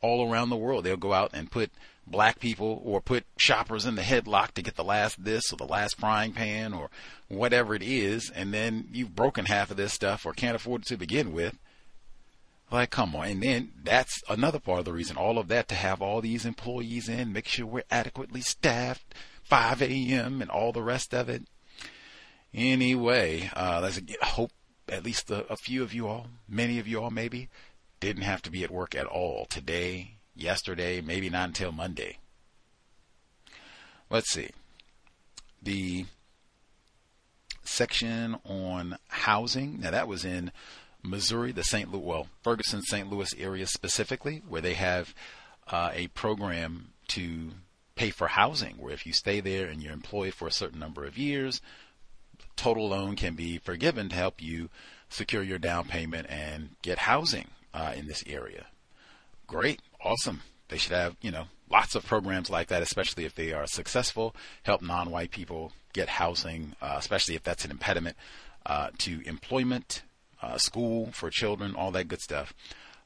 all 0.00 0.30
around 0.30 0.50
the 0.50 0.56
world, 0.56 0.84
they'll 0.84 0.96
go 0.96 1.12
out 1.12 1.30
and 1.32 1.50
put 1.50 1.70
black 2.06 2.38
people 2.38 2.82
or 2.84 3.00
put 3.00 3.24
shoppers 3.38 3.86
in 3.86 3.94
the 3.94 4.02
headlock 4.02 4.52
to 4.52 4.62
get 4.62 4.76
the 4.76 4.84
last 4.84 5.24
this 5.24 5.52
or 5.52 5.56
the 5.56 5.64
last 5.64 5.98
frying 5.98 6.32
pan 6.32 6.74
or 6.74 6.90
whatever 7.28 7.74
it 7.74 7.82
is, 7.82 8.30
and 8.34 8.52
then 8.52 8.88
you've 8.92 9.16
broken 9.16 9.46
half 9.46 9.70
of 9.70 9.76
this 9.76 9.92
stuff 9.92 10.26
or 10.26 10.32
can't 10.32 10.56
afford 10.56 10.82
it 10.82 10.88
to 10.88 10.96
begin 10.96 11.32
with. 11.32 11.56
Like, 12.70 12.90
come 12.90 13.14
on. 13.14 13.26
And 13.26 13.42
then 13.42 13.72
that's 13.82 14.22
another 14.28 14.58
part 14.58 14.80
of 14.80 14.84
the 14.84 14.92
reason. 14.92 15.16
All 15.16 15.38
of 15.38 15.48
that 15.48 15.68
to 15.68 15.74
have 15.74 16.02
all 16.02 16.20
these 16.20 16.44
employees 16.44 17.08
in, 17.08 17.32
make 17.32 17.46
sure 17.46 17.66
we're 17.66 17.84
adequately 17.90 18.40
staffed, 18.40 19.14
5 19.44 19.82
a.m. 19.82 20.42
and 20.42 20.50
all 20.50 20.72
the 20.72 20.82
rest 20.82 21.14
of 21.14 21.28
it. 21.28 21.44
Anyway, 22.52 23.50
uh, 23.54 23.80
let's 23.82 24.00
hope 24.22 24.52
at 24.88 25.04
least 25.04 25.30
a, 25.30 25.50
a 25.52 25.56
few 25.56 25.82
of 25.82 25.92
you 25.92 26.06
all, 26.06 26.26
many 26.48 26.78
of 26.78 26.86
you 26.86 27.02
all 27.02 27.10
maybe, 27.10 27.48
didn't 28.00 28.22
have 28.22 28.42
to 28.42 28.50
be 28.50 28.62
at 28.62 28.70
work 28.70 28.94
at 28.94 29.06
all 29.06 29.46
today, 29.46 30.16
yesterday, 30.34 31.00
maybe 31.00 31.30
not 31.30 31.48
until 31.48 31.72
Monday. 31.72 32.18
Let's 34.10 34.30
see. 34.30 34.50
The 35.62 36.06
section 37.64 38.36
on 38.44 38.98
housing, 39.08 39.80
now 39.80 39.90
that 39.90 40.06
was 40.06 40.24
in 40.24 40.52
Missouri, 41.04 41.52
the 41.52 41.62
St. 41.62 41.92
Louis, 41.92 42.04
well, 42.04 42.28
Ferguson, 42.42 42.82
St. 42.82 43.10
Louis 43.10 43.34
area 43.38 43.66
specifically, 43.66 44.42
where 44.48 44.62
they 44.62 44.74
have 44.74 45.14
uh, 45.68 45.90
a 45.92 46.08
program 46.08 46.92
to 47.08 47.50
pay 47.94 48.10
for 48.10 48.28
housing, 48.28 48.76
where 48.78 48.92
if 48.92 49.06
you 49.06 49.12
stay 49.12 49.40
there 49.40 49.66
and 49.66 49.82
you're 49.82 49.92
employed 49.92 50.34
for 50.34 50.48
a 50.48 50.52
certain 50.52 50.80
number 50.80 51.04
of 51.04 51.18
years, 51.18 51.60
total 52.56 52.88
loan 52.88 53.16
can 53.16 53.34
be 53.34 53.58
forgiven 53.58 54.08
to 54.08 54.16
help 54.16 54.42
you 54.42 54.68
secure 55.08 55.42
your 55.42 55.58
down 55.58 55.86
payment 55.86 56.26
and 56.28 56.70
get 56.82 56.98
housing 57.00 57.48
uh, 57.72 57.92
in 57.94 58.06
this 58.06 58.24
area. 58.26 58.66
Great, 59.46 59.80
awesome. 60.02 60.42
They 60.68 60.78
should 60.78 60.92
have, 60.92 61.16
you 61.20 61.30
know, 61.30 61.44
lots 61.70 61.94
of 61.94 62.06
programs 62.06 62.50
like 62.50 62.68
that, 62.68 62.82
especially 62.82 63.24
if 63.24 63.34
they 63.34 63.52
are 63.52 63.66
successful, 63.66 64.34
help 64.62 64.82
non-white 64.82 65.30
people 65.30 65.72
get 65.92 66.08
housing, 66.08 66.74
uh, 66.80 66.96
especially 66.98 67.34
if 67.34 67.42
that's 67.42 67.64
an 67.64 67.70
impediment 67.70 68.16
uh, 68.66 68.88
to 68.98 69.20
employment 69.26 70.02
uh, 70.44 70.58
school 70.58 71.10
for 71.12 71.30
children, 71.30 71.74
all 71.74 71.90
that 71.92 72.08
good 72.08 72.20
stuff. 72.20 72.52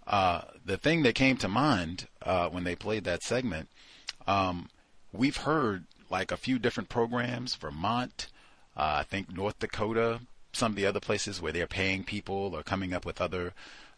Uh, 0.07 0.43
the 0.65 0.77
thing 0.77 1.03
that 1.03 1.15
came 1.15 1.37
to 1.37 1.49
mind 1.49 2.09
uh, 2.23 2.49
when 2.49 2.65
they 2.65 2.75
played 2.75 3.05
that 3.05 3.23
segment, 3.23 3.69
um, 4.27 4.69
we've 5.13 5.39
heard 5.39 5.85
like 6.11 6.33
a 6.33 6.37
few 6.37 6.59
different 6.59 6.89
programs, 6.89 7.55
Vermont, 7.55 8.29
uh, 8.77 8.97
I 9.01 9.03
think 9.03 9.31
North 9.31 9.59
Dakota, 9.59 10.21
some 10.53 10.73
of 10.73 10.77
the 10.77 10.87
other 10.87 11.01
places 11.01 11.41
where 11.43 11.53
they're 11.53 11.67
paying 11.67 12.05
people 12.05 12.53
or 12.55 12.63
coming 12.63 12.95
up 12.95 13.05
with 13.05 13.21
other 13.21 13.53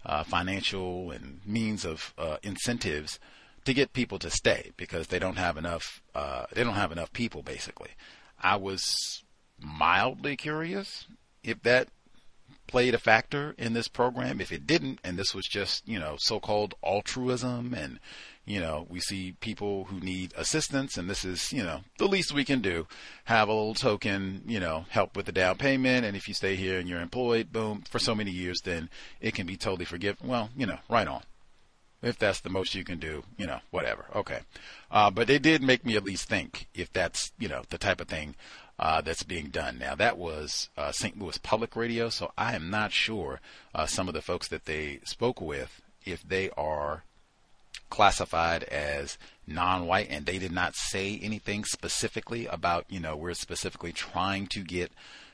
uh, 0.05 0.25
financial 0.25 1.11
and 1.11 1.41
means 1.47 1.85
of 1.85 2.13
uh, 2.19 2.39
incentives 2.43 3.21
to 3.65 3.75
get 3.75 3.93
people 3.93 4.19
to 4.19 4.31
stay 4.31 4.73
because 4.77 5.07
they 5.07 5.19
don't 5.19 5.39
have 5.39 5.57
enough. 5.57 6.03
they 6.53 6.65
don't 6.65 6.75
have 6.75 6.93
enough 6.93 7.13
people, 7.13 7.43
basically. 7.43 7.91
I 8.43 8.57
was 8.57 9.23
mildly 9.61 10.35
curious 10.37 11.07
if 11.45 11.63
that 11.63 11.89
played 12.71 12.95
a 12.95 12.99
factor 12.99 13.55
in 13.59 13.73
this 13.73 13.89
program. 13.89 14.41
If 14.41 14.53
it 14.53 14.67
didn't, 14.67 15.01
and 15.05 15.19
this 15.19 15.35
was 15.35 15.47
just, 15.47 15.87
you 15.87 15.99
know, 15.99 16.17
so 16.19 16.41
called 16.41 16.75
altruism, 16.83 17.75
and, 17.75 17.99
you 18.45 18.61
know, 18.61 18.87
we 18.89 19.01
see 19.01 19.35
people 19.41 19.85
who 19.85 20.01
need 20.01 20.33
assistance, 20.37 20.97
and 20.97 21.11
this 21.11 21.25
is, 21.25 21.53
you 21.53 21.63
know, 21.63 21.81
the 21.99 22.07
least 22.07 22.33
we 22.33 22.45
can 22.45 22.61
do. 22.61 22.87
Have 23.25 23.49
a 23.49 23.53
little 23.53 23.75
token, 23.75 24.43
you 24.47 24.61
know, 24.61 24.87
help 24.89 25.17
with 25.17 25.27
the 25.27 25.33
down 25.33 25.57
payment, 25.57 26.07
and 26.07 26.17
if 26.17 26.29
you 26.29 26.35
stay 26.35 26.57
here 26.57 26.79
and 26.79 26.89
you're 26.89 27.01
employed, 27.01 27.53
boom, 27.53 27.83
for 27.91 27.99
so 27.99 28.15
many 28.15 28.31
years, 28.31 28.61
then 28.65 28.89
it 29.21 29.35
can 29.35 29.47
be 29.47 29.57
totally 29.57 29.85
forgiven. 29.85 30.29
Well, 30.29 30.51
you 30.57 30.67
know, 30.67 30.79
right 30.89 31.09
on. 31.09 31.23
If 32.03 32.19
that's 32.19 32.41
the 32.41 32.49
most 32.49 32.75
you 32.75 32.83
can 32.83 32.99
do, 32.99 33.25
you 33.37 33.47
know, 33.47 33.61
whatever. 33.71 34.07
Okay. 34.15 34.41
Uh, 34.91 35.11
but 35.11 35.29
it 35.29 35.43
did 35.43 35.63
make 35.63 35.85
me 35.85 35.97
at 35.97 36.05
least 36.05 36.31
think 36.31 36.67
if 36.75 36.91
that's, 36.91 37.31
you 37.39 37.47
know, 37.47 37.63
the 37.69 37.77
type 37.77 38.01
of 38.01 38.09
thing 38.09 38.37
uh, 38.81 39.03
that's 39.03 39.23
being 39.23 39.49
done. 39.51 39.79
Now, 39.79 39.95
that 39.95 40.17
was 40.17 40.71
uh, 40.77 40.91
St. 40.91 41.21
Louis 41.21 41.37
Public 41.37 41.77
Radio, 41.77 42.09
so 42.09 42.33
I 42.39 42.55
am 42.55 42.71
not 42.71 42.93
sure 42.93 43.41
uh, 43.75 43.85
some 43.85 44.09
of 44.09 44.15
the 44.15 44.23
folks 44.23 44.49
that 44.49 44.65
they 44.65 45.01
spoke 45.05 45.39
with, 45.39 45.83
if 46.07 46.23
they 46.27 46.49
are 46.57 47.05
classified 47.91 48.65
as 48.65 49.19
non-white 49.47 50.09
and 50.09 50.25
they 50.25 50.39
did 50.39 50.51
not 50.51 50.75
say 50.75 51.21
anything 51.23 51.65
specifically 51.65 52.47
about, 52.47 52.87
you 52.89 53.01
know, 53.01 53.17
we're 53.17 53.35
specifically 53.35 53.93
trying 53.93 54.47
to 54.47 54.61
get 54.61 54.91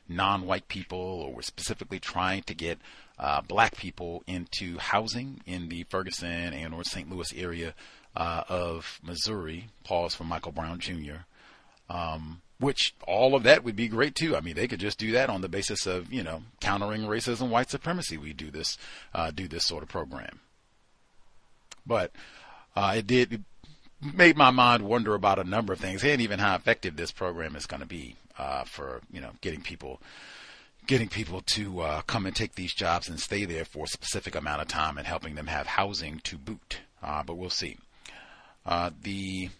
non-white 0.08 0.66
people 0.66 0.98
or 0.98 1.32
we're 1.32 1.42
specifically 1.42 2.00
trying 2.00 2.42
to 2.42 2.54
get 2.54 2.78
uh, 3.18 3.40
black 3.42 3.76
people 3.76 4.24
into 4.26 4.76
housing 4.78 5.40
in 5.46 5.68
the 5.68 5.84
Ferguson 5.84 6.52
and 6.52 6.74
or 6.74 6.82
St. 6.82 7.08
Louis 7.08 7.32
area 7.36 7.74
uh, 8.16 8.42
of 8.48 9.00
Missouri. 9.04 9.68
Pause 9.84 10.16
for 10.16 10.24
Michael 10.24 10.52
Brown 10.52 10.80
Jr. 10.80 11.26
Um, 11.88 12.40
which 12.58 12.94
all 13.06 13.34
of 13.34 13.42
that 13.42 13.64
would 13.64 13.76
be 13.76 13.88
great 13.88 14.14
too. 14.14 14.36
I 14.36 14.40
mean, 14.40 14.54
they 14.54 14.68
could 14.68 14.80
just 14.80 14.98
do 14.98 15.12
that 15.12 15.28
on 15.28 15.40
the 15.40 15.48
basis 15.48 15.86
of 15.86 16.12
you 16.12 16.22
know 16.22 16.42
countering 16.60 17.02
racism, 17.02 17.48
white 17.48 17.70
supremacy. 17.70 18.16
We 18.16 18.32
do 18.32 18.50
this, 18.50 18.78
uh, 19.14 19.30
do 19.30 19.48
this 19.48 19.64
sort 19.64 19.82
of 19.82 19.88
program. 19.88 20.40
But 21.86 22.12
uh, 22.74 22.94
it 22.96 23.06
did 23.06 23.32
it 23.32 23.40
made 24.14 24.36
my 24.36 24.50
mind 24.50 24.84
wonder 24.84 25.14
about 25.14 25.38
a 25.38 25.44
number 25.44 25.72
of 25.72 25.80
things, 25.80 26.04
and 26.04 26.20
even 26.20 26.38
how 26.38 26.54
effective 26.54 26.96
this 26.96 27.12
program 27.12 27.56
is 27.56 27.66
going 27.66 27.80
to 27.80 27.86
be 27.86 28.16
uh, 28.38 28.64
for 28.64 29.00
you 29.10 29.20
know 29.20 29.32
getting 29.40 29.62
people 29.62 30.00
getting 30.86 31.08
people 31.08 31.40
to 31.42 31.80
uh, 31.80 32.00
come 32.02 32.26
and 32.26 32.36
take 32.36 32.54
these 32.54 32.72
jobs 32.72 33.08
and 33.08 33.18
stay 33.18 33.44
there 33.44 33.64
for 33.64 33.84
a 33.84 33.88
specific 33.88 34.36
amount 34.36 34.62
of 34.62 34.68
time 34.68 34.96
and 34.96 35.06
helping 35.06 35.34
them 35.34 35.48
have 35.48 35.66
housing 35.66 36.20
to 36.20 36.38
boot. 36.38 36.78
Uh, 37.02 37.24
but 37.24 37.36
we'll 37.36 37.50
see. 37.50 37.76
Uh, 38.64 38.90
the 39.02 39.50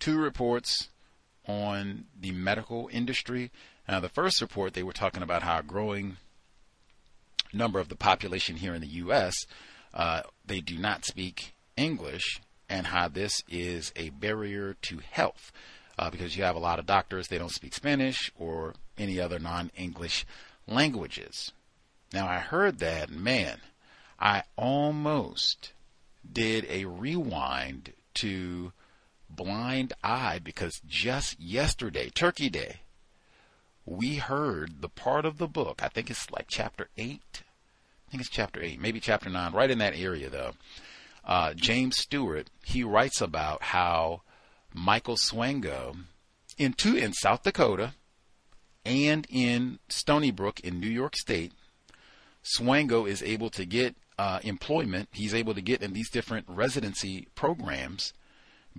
two 0.00 0.18
reports 0.18 0.88
on 1.48 2.04
the 2.20 2.30
medical 2.30 2.88
industry. 2.92 3.50
Now, 3.88 4.00
the 4.00 4.08
first 4.08 4.40
report, 4.40 4.74
they 4.74 4.82
were 4.82 4.92
talking 4.92 5.22
about 5.22 5.42
how 5.42 5.58
a 5.58 5.62
growing 5.62 6.18
number 7.52 7.80
of 7.80 7.88
the 7.88 7.96
population 7.96 8.56
here 8.56 8.74
in 8.74 8.82
the 8.82 8.86
U.S. 8.86 9.34
Uh, 9.92 10.22
they 10.46 10.60
do 10.60 10.78
not 10.78 11.04
speak 11.04 11.54
English, 11.76 12.40
and 12.68 12.88
how 12.88 13.08
this 13.08 13.42
is 13.48 13.92
a 13.96 14.10
barrier 14.10 14.76
to 14.82 14.98
health 15.10 15.52
uh, 15.98 16.10
because 16.10 16.36
you 16.36 16.44
have 16.44 16.56
a 16.56 16.60
lot 16.60 16.78
of 16.78 16.86
doctors 16.86 17.28
they 17.28 17.38
don't 17.38 17.50
speak 17.50 17.74
Spanish 17.74 18.30
or 18.38 18.74
any 18.96 19.18
other 19.20 19.38
non-English 19.38 20.26
languages. 20.66 21.52
Now 22.12 22.26
I 22.26 22.38
heard 22.38 22.78
that, 22.78 23.10
man, 23.10 23.58
I 24.20 24.42
almost 24.56 25.72
did 26.30 26.66
a 26.68 26.84
rewind 26.84 27.92
to 28.14 28.72
Blind 29.30 29.92
Eye 30.02 30.40
because 30.42 30.80
just 30.86 31.38
yesterday, 31.40 32.10
Turkey 32.10 32.48
Day, 32.48 32.80
we 33.84 34.16
heard 34.16 34.80
the 34.82 34.88
part 34.88 35.24
of 35.24 35.38
the 35.38 35.48
book, 35.48 35.80
I 35.82 35.88
think 35.88 36.10
it's 36.10 36.30
like 36.30 36.46
chapter 36.48 36.88
8. 36.96 37.20
I 37.32 38.10
think 38.10 38.20
it's 38.20 38.30
chapter 38.30 38.62
8, 38.62 38.80
maybe 38.80 39.00
chapter 39.00 39.28
9, 39.30 39.52
right 39.52 39.70
in 39.70 39.78
that 39.78 39.96
area 39.96 40.28
though. 40.30 40.52
Uh, 41.24 41.52
James 41.54 41.98
Stewart, 41.98 42.48
he 42.64 42.82
writes 42.82 43.20
about 43.20 43.62
how 43.62 44.22
Michael 44.72 45.16
Swango 45.16 45.96
in 46.56 46.72
two 46.72 46.96
in 46.96 47.12
South 47.12 47.42
Dakota 47.42 47.94
and 48.84 49.26
in 49.30 49.78
Stony 49.88 50.30
Brook 50.30 50.60
in 50.60 50.80
New 50.80 50.88
York 50.88 51.16
State, 51.16 51.52
Swango 52.56 53.08
is 53.08 53.22
able 53.22 53.50
to 53.50 53.64
get 53.64 53.96
uh, 54.18 54.40
employment. 54.42 55.08
He's 55.12 55.34
able 55.34 55.54
to 55.54 55.60
get 55.60 55.82
in 55.82 55.92
these 55.92 56.10
different 56.10 56.46
residency 56.48 57.28
programs 57.34 58.12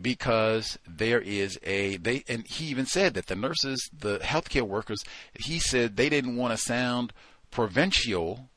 because 0.01 0.77
there 0.87 1.21
is 1.21 1.59
a 1.63 1.97
they 1.97 2.23
and 2.27 2.45
he 2.47 2.65
even 2.65 2.85
said 2.85 3.13
that 3.13 3.27
the 3.27 3.35
nurses, 3.35 3.89
the 3.97 4.19
healthcare 4.19 4.63
workers, 4.63 5.03
he 5.33 5.59
said 5.59 5.95
they 5.95 6.09
didn't 6.09 6.35
want 6.35 6.51
to 6.51 6.57
sound 6.57 7.13
provincial 7.51 8.49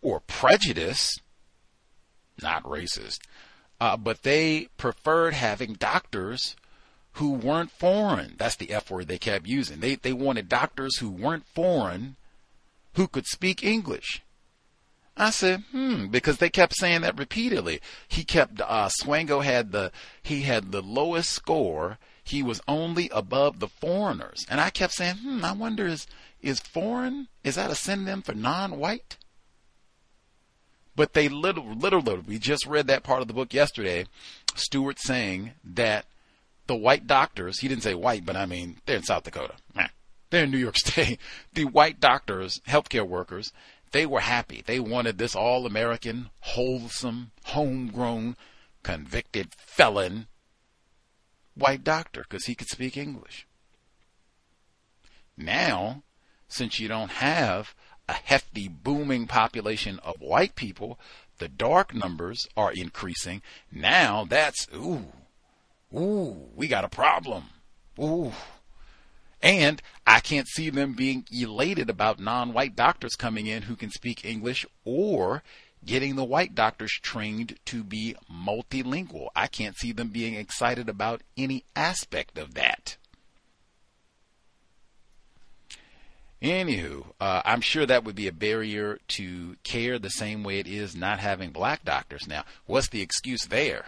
or 0.00 0.20
prejudiced, 0.20 1.20
not 2.42 2.64
racist, 2.64 3.20
uh, 3.80 3.96
but 3.96 4.22
they 4.22 4.68
preferred 4.76 5.34
having 5.34 5.74
doctors 5.74 6.56
who 7.12 7.32
weren't 7.32 7.70
foreign. 7.70 8.34
That's 8.38 8.56
the 8.56 8.72
F 8.72 8.90
word 8.90 9.08
they 9.08 9.18
kept 9.18 9.46
using. 9.46 9.80
They 9.80 9.96
they 9.96 10.12
wanted 10.12 10.48
doctors 10.48 10.98
who 10.98 11.10
weren't 11.10 11.46
foreign, 11.46 12.16
who 12.94 13.06
could 13.06 13.26
speak 13.26 13.62
English. 13.62 14.22
I 15.16 15.30
said, 15.30 15.64
hmm, 15.72 16.06
because 16.06 16.38
they 16.38 16.48
kept 16.48 16.74
saying 16.74 17.02
that 17.02 17.18
repeatedly. 17.18 17.80
He 18.08 18.24
kept, 18.24 18.60
uh, 18.60 18.88
Swango 18.88 19.44
had 19.44 19.72
the, 19.72 19.92
he 20.22 20.42
had 20.42 20.72
the 20.72 20.80
lowest 20.80 21.30
score. 21.30 21.98
He 22.24 22.42
was 22.42 22.62
only 22.66 23.10
above 23.10 23.58
the 23.58 23.68
foreigners. 23.68 24.46
And 24.48 24.60
I 24.60 24.70
kept 24.70 24.94
saying, 24.94 25.16
hmm, 25.16 25.44
I 25.44 25.52
wonder 25.52 25.86
is, 25.86 26.06
is 26.40 26.60
foreign, 26.60 27.28
is 27.44 27.56
that 27.56 27.70
a 27.70 27.74
synonym 27.74 28.22
for 28.22 28.32
non-white? 28.32 29.18
But 30.94 31.12
they 31.12 31.28
little, 31.28 31.74
literally, 31.74 32.20
we 32.26 32.38
just 32.38 32.66
read 32.66 32.86
that 32.86 33.02
part 33.02 33.22
of 33.22 33.28
the 33.28 33.34
book 33.34 33.52
yesterday, 33.52 34.06
Stewart 34.54 34.98
saying 34.98 35.52
that 35.64 36.06
the 36.66 36.76
white 36.76 37.06
doctors, 37.06 37.60
he 37.60 37.68
didn't 37.68 37.82
say 37.82 37.94
white, 37.94 38.24
but 38.24 38.36
I 38.36 38.46
mean, 38.46 38.78
they're 38.86 38.96
in 38.96 39.02
South 39.02 39.24
Dakota. 39.24 39.54
They're 40.32 40.44
in 40.44 40.50
New 40.50 40.58
York 40.58 40.76
State. 40.84 41.18
The 41.52 41.66
white 41.66 42.00
doctors, 42.00 42.60
healthcare 42.66 43.06
workers, 43.06 43.52
they 43.92 44.06
were 44.06 44.20
happy. 44.20 44.62
They 44.64 44.80
wanted 44.80 45.18
this 45.18 45.34
all 45.34 45.66
American, 45.66 46.30
wholesome, 46.40 47.30
homegrown, 47.44 48.36
convicted 48.82 49.54
felon 49.54 50.26
white 51.54 51.84
doctor 51.84 52.22
because 52.22 52.46
he 52.46 52.54
could 52.54 52.68
speak 52.68 52.96
English. 52.96 53.46
Now, 55.36 56.02
since 56.48 56.80
you 56.80 56.88
don't 56.88 57.12
have 57.12 57.74
a 58.08 58.14
hefty, 58.14 58.68
booming 58.68 59.26
population 59.26 59.98
of 60.00 60.20
white 60.20 60.54
people, 60.54 60.98
the 61.38 61.48
dark 61.48 61.94
numbers 61.94 62.48
are 62.56 62.72
increasing. 62.72 63.42
Now 63.70 64.24
that's, 64.24 64.66
ooh, 64.74 65.12
ooh, 65.94 66.48
we 66.54 66.68
got 66.68 66.84
a 66.84 66.88
problem. 66.88 67.44
Ooh. 67.98 68.32
And 69.42 69.82
I 70.06 70.20
can't 70.20 70.46
see 70.46 70.70
them 70.70 70.92
being 70.92 71.26
elated 71.32 71.90
about 71.90 72.20
non 72.20 72.52
white 72.52 72.76
doctors 72.76 73.16
coming 73.16 73.46
in 73.46 73.62
who 73.62 73.74
can 73.74 73.90
speak 73.90 74.24
English 74.24 74.64
or 74.84 75.42
getting 75.84 76.14
the 76.14 76.24
white 76.24 76.54
doctors 76.54 76.92
trained 76.92 77.58
to 77.66 77.82
be 77.82 78.14
multilingual. 78.32 79.28
I 79.34 79.48
can't 79.48 79.76
see 79.76 79.90
them 79.90 80.08
being 80.08 80.34
excited 80.34 80.88
about 80.88 81.22
any 81.36 81.64
aspect 81.74 82.38
of 82.38 82.54
that. 82.54 82.96
Anywho, 86.40 87.06
uh, 87.20 87.42
I'm 87.44 87.60
sure 87.60 87.86
that 87.86 88.02
would 88.04 88.16
be 88.16 88.26
a 88.26 88.32
barrier 88.32 88.98
to 89.08 89.56
care 89.62 89.98
the 89.98 90.10
same 90.10 90.42
way 90.42 90.58
it 90.58 90.66
is 90.66 90.96
not 90.96 91.20
having 91.20 91.50
black 91.50 91.84
doctors. 91.84 92.26
Now, 92.26 92.44
what's 92.66 92.88
the 92.88 93.00
excuse 93.00 93.46
there? 93.46 93.86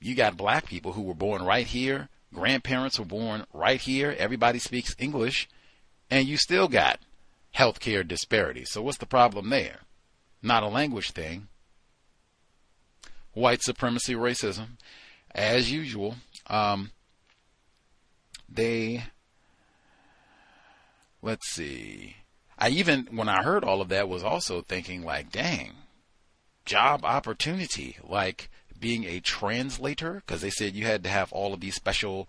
You 0.00 0.14
got 0.14 0.38
black 0.38 0.66
people 0.66 0.92
who 0.92 1.02
were 1.02 1.14
born 1.14 1.42
right 1.42 1.66
here 1.66 2.08
grandparents 2.34 2.98
were 2.98 3.04
born 3.04 3.46
right 3.52 3.80
here, 3.80 4.14
everybody 4.18 4.58
speaks 4.58 4.94
English, 4.98 5.48
and 6.10 6.28
you 6.28 6.36
still 6.36 6.68
got 6.68 7.00
healthcare 7.56 8.06
disparities. 8.06 8.70
So 8.70 8.82
what's 8.82 8.98
the 8.98 9.06
problem 9.06 9.50
there? 9.50 9.80
Not 10.42 10.62
a 10.62 10.68
language 10.68 11.12
thing. 11.12 11.48
White 13.32 13.62
supremacy, 13.62 14.14
racism, 14.14 14.76
as 15.34 15.72
usual. 15.72 16.16
Um, 16.46 16.90
they, 18.48 19.04
let's 21.22 21.48
see. 21.50 22.16
I 22.58 22.68
even, 22.68 23.08
when 23.10 23.28
I 23.28 23.42
heard 23.42 23.64
all 23.64 23.80
of 23.80 23.88
that, 23.88 24.08
was 24.08 24.22
also 24.22 24.60
thinking 24.60 25.04
like, 25.04 25.32
dang, 25.32 25.72
job 26.64 27.04
opportunity. 27.04 27.96
Like, 28.02 28.50
being 28.84 29.04
a 29.04 29.18
translator 29.18 30.22
because 30.26 30.42
they 30.42 30.50
said 30.50 30.74
you 30.74 30.84
had 30.84 31.02
to 31.02 31.08
have 31.08 31.32
all 31.32 31.54
of 31.54 31.60
these 31.60 31.74
special 31.74 32.28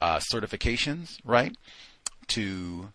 uh, 0.00 0.20
certifications, 0.20 1.18
right? 1.24 1.56
To 2.28 2.90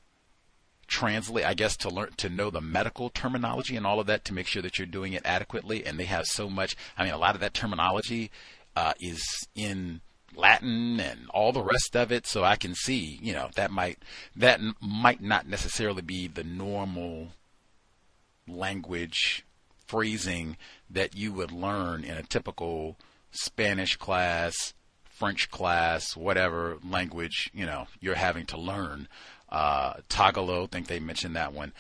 translate, 0.88 1.44
I 1.44 1.54
guess, 1.54 1.76
to 1.78 1.90
learn 1.90 2.12
to 2.16 2.30
know 2.30 2.50
the 2.50 2.62
medical 2.62 3.10
terminology 3.10 3.76
and 3.76 3.86
all 3.86 4.00
of 4.00 4.08
that 4.08 4.24
to 4.26 4.34
make 4.34 4.48
sure 4.48 4.62
that 4.62 4.80
you're 4.80 4.86
doing 4.86 5.12
it 5.12 5.24
adequately. 5.26 5.86
And 5.86 6.00
they 6.00 6.06
have 6.06 6.26
so 6.26 6.50
much. 6.50 6.78
I 6.98 7.04
mean, 7.04 7.12
a 7.12 7.18
lot 7.18 7.36
of 7.36 7.42
that 7.42 7.54
terminology 7.54 8.32
uh, 8.78 8.94
is 9.02 9.22
in 9.56 10.00
Latin 10.34 11.02
and 11.02 11.28
all 11.32 11.52
the 11.52 11.62
rest 11.62 11.98
of 11.98 12.14
it. 12.14 12.26
So 12.26 12.46
I 12.46 12.56
can 12.56 12.74
see, 12.76 13.20
you 13.22 13.34
know, 13.34 13.50
that 13.56 13.72
might 13.72 13.98
that 14.38 14.62
might 14.80 15.22
not 15.22 15.50
necessarily 15.50 16.02
be 16.02 16.30
the 16.30 16.46
normal 16.46 17.34
language 18.48 19.46
phrasing 19.86 20.56
that 20.94 21.16
you 21.16 21.34
would 21.34 21.52
learn 21.52 22.04
in 22.04 22.18
a 22.18 22.24
typical 22.24 22.98
Spanish 23.32 23.96
class, 23.96 24.74
French 25.04 25.50
class, 25.50 26.16
whatever 26.16 26.78
language, 26.88 27.50
you 27.54 27.66
know, 27.66 27.88
you're 28.00 28.16
having 28.16 28.46
to 28.48 28.58
learn. 28.58 29.08
Uh, 29.50 29.94
Tagalog, 30.10 30.70
I 30.70 30.72
think 30.72 30.88
they 30.88 31.00
mentioned 31.00 31.36
that 31.36 31.54
one. 31.54 31.74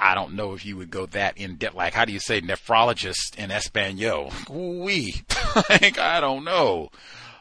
I 0.00 0.14
don't 0.14 0.34
know 0.34 0.54
if 0.54 0.64
you 0.64 0.76
would 0.76 0.90
go 0.90 1.06
that 1.06 1.36
in 1.38 1.56
depth. 1.56 1.74
Like, 1.74 1.92
how 1.92 2.04
do 2.04 2.12
you 2.12 2.20
say 2.20 2.40
nephrologist 2.40 3.36
in 3.36 3.50
Espanol? 3.50 4.32
We, 4.48 5.22
like, 5.68 5.98
I 5.98 6.20
don't 6.20 6.44
know. 6.44 6.90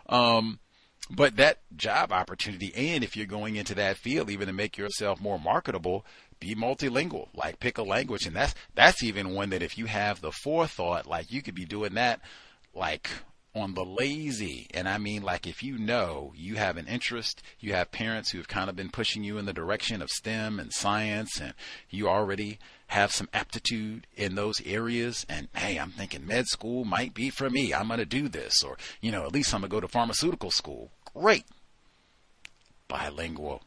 Um, 0.10 0.60
but 1.10 1.38
that 1.38 1.60
job 1.76 2.12
opportunity, 2.12 2.74
and 2.76 3.04
if 3.04 3.16
you're 3.16 3.26
going 3.26 3.56
into 3.56 3.76
that 3.76 3.98
field, 3.98 4.30
even 4.30 4.48
to 4.48 4.54
make 4.54 4.78
yourself 4.78 5.22
more 5.22 5.40
marketable, 5.40 6.06
be 6.40 6.56
multilingual. 6.56 7.30
Like 7.34 7.60
pick 7.60 7.78
a 7.78 7.84
language, 7.84 8.26
and 8.26 8.36
that's 8.36 8.56
that's 8.76 9.04
even 9.04 9.34
one 9.34 9.50
that 9.50 9.64
if 9.64 9.78
you 9.78 9.86
have 9.86 10.22
the 10.22 10.32
forethought, 10.32 11.06
like 11.06 11.32
you 11.32 11.42
could 11.42 11.56
be 11.56 11.66
doing 11.66 11.94
that, 11.96 12.22
like 12.74 13.10
on 13.56 13.74
the 13.74 13.86
lazy. 13.86 14.68
And 14.74 14.88
I 14.88 14.98
mean, 14.98 15.24
like 15.24 15.48
if 15.48 15.64
you 15.64 15.78
know 15.78 16.32
you 16.36 16.56
have 16.56 16.78
an 16.78 16.88
interest, 16.88 17.42
you 17.60 17.74
have 17.74 17.92
parents 17.92 18.32
who 18.32 18.38
have 18.38 18.48
kind 18.48 18.70
of 18.70 18.76
been 18.76 18.90
pushing 18.90 19.24
you 19.24 19.38
in 19.38 19.46
the 19.46 19.54
direction 19.54 20.02
of 20.02 20.10
STEM 20.10 20.60
and 20.60 20.72
science, 20.72 21.40
and 21.42 21.54
you 21.90 22.08
already 22.08 22.60
have 22.88 23.12
some 23.12 23.30
aptitude 23.34 24.08
in 24.16 24.36
those 24.36 24.62
areas 24.66 25.26
and 25.28 25.50
hey 25.54 25.78
i'm 25.78 25.92
thinking 25.92 26.26
med 26.26 26.48
school 26.48 26.86
might 26.86 27.14
be 27.14 27.30
for 27.30 27.50
me. 27.50 27.74
I'm 27.74 27.88
going 27.88 28.00
to 28.00 28.06
do 28.06 28.30
this. 28.30 28.64
Or 28.64 28.78
you 29.02 29.12
know 29.12 29.26
at 29.26 29.34
least 29.34 29.54
i'm 29.54 29.62
going 29.62 29.70
to 29.70 29.76
go 29.76 29.82
to 29.82 29.88
pharmaceutical 29.88 30.52
school. 30.52 30.92
Great. 31.14 31.46
Bilingual 32.88 33.62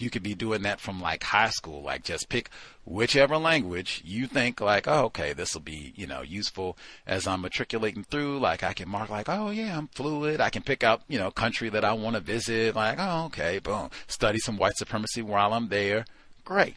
you 0.00 0.10
could 0.10 0.22
be 0.22 0.34
doing 0.34 0.62
that 0.62 0.80
from 0.80 1.00
like 1.00 1.22
high 1.22 1.50
school, 1.50 1.82
like 1.82 2.04
just 2.04 2.28
pick 2.28 2.50
whichever 2.84 3.36
language 3.36 4.02
you 4.04 4.26
think 4.26 4.60
like, 4.60 4.88
oh, 4.88 5.04
okay, 5.06 5.32
this 5.32 5.54
will 5.54 5.60
be, 5.60 5.92
you 5.96 6.06
know, 6.06 6.22
useful 6.22 6.76
as 7.06 7.26
I'm 7.26 7.42
matriculating 7.42 8.04
through. 8.04 8.38
Like 8.38 8.62
I 8.62 8.72
can 8.72 8.88
mark 8.88 9.10
like, 9.10 9.28
oh 9.28 9.50
yeah, 9.50 9.76
I'm 9.76 9.88
fluid. 9.88 10.40
I 10.40 10.50
can 10.50 10.62
pick 10.62 10.82
out, 10.82 11.02
you 11.08 11.18
know, 11.18 11.30
country 11.30 11.68
that 11.70 11.84
I 11.84 11.92
want 11.92 12.14
to 12.16 12.20
visit. 12.20 12.74
Like, 12.74 12.98
oh, 13.00 13.26
okay, 13.26 13.58
boom. 13.58 13.90
Study 14.06 14.38
some 14.38 14.56
white 14.56 14.76
supremacy 14.76 15.22
while 15.22 15.52
I'm 15.52 15.68
there. 15.68 16.04
Great. 16.44 16.76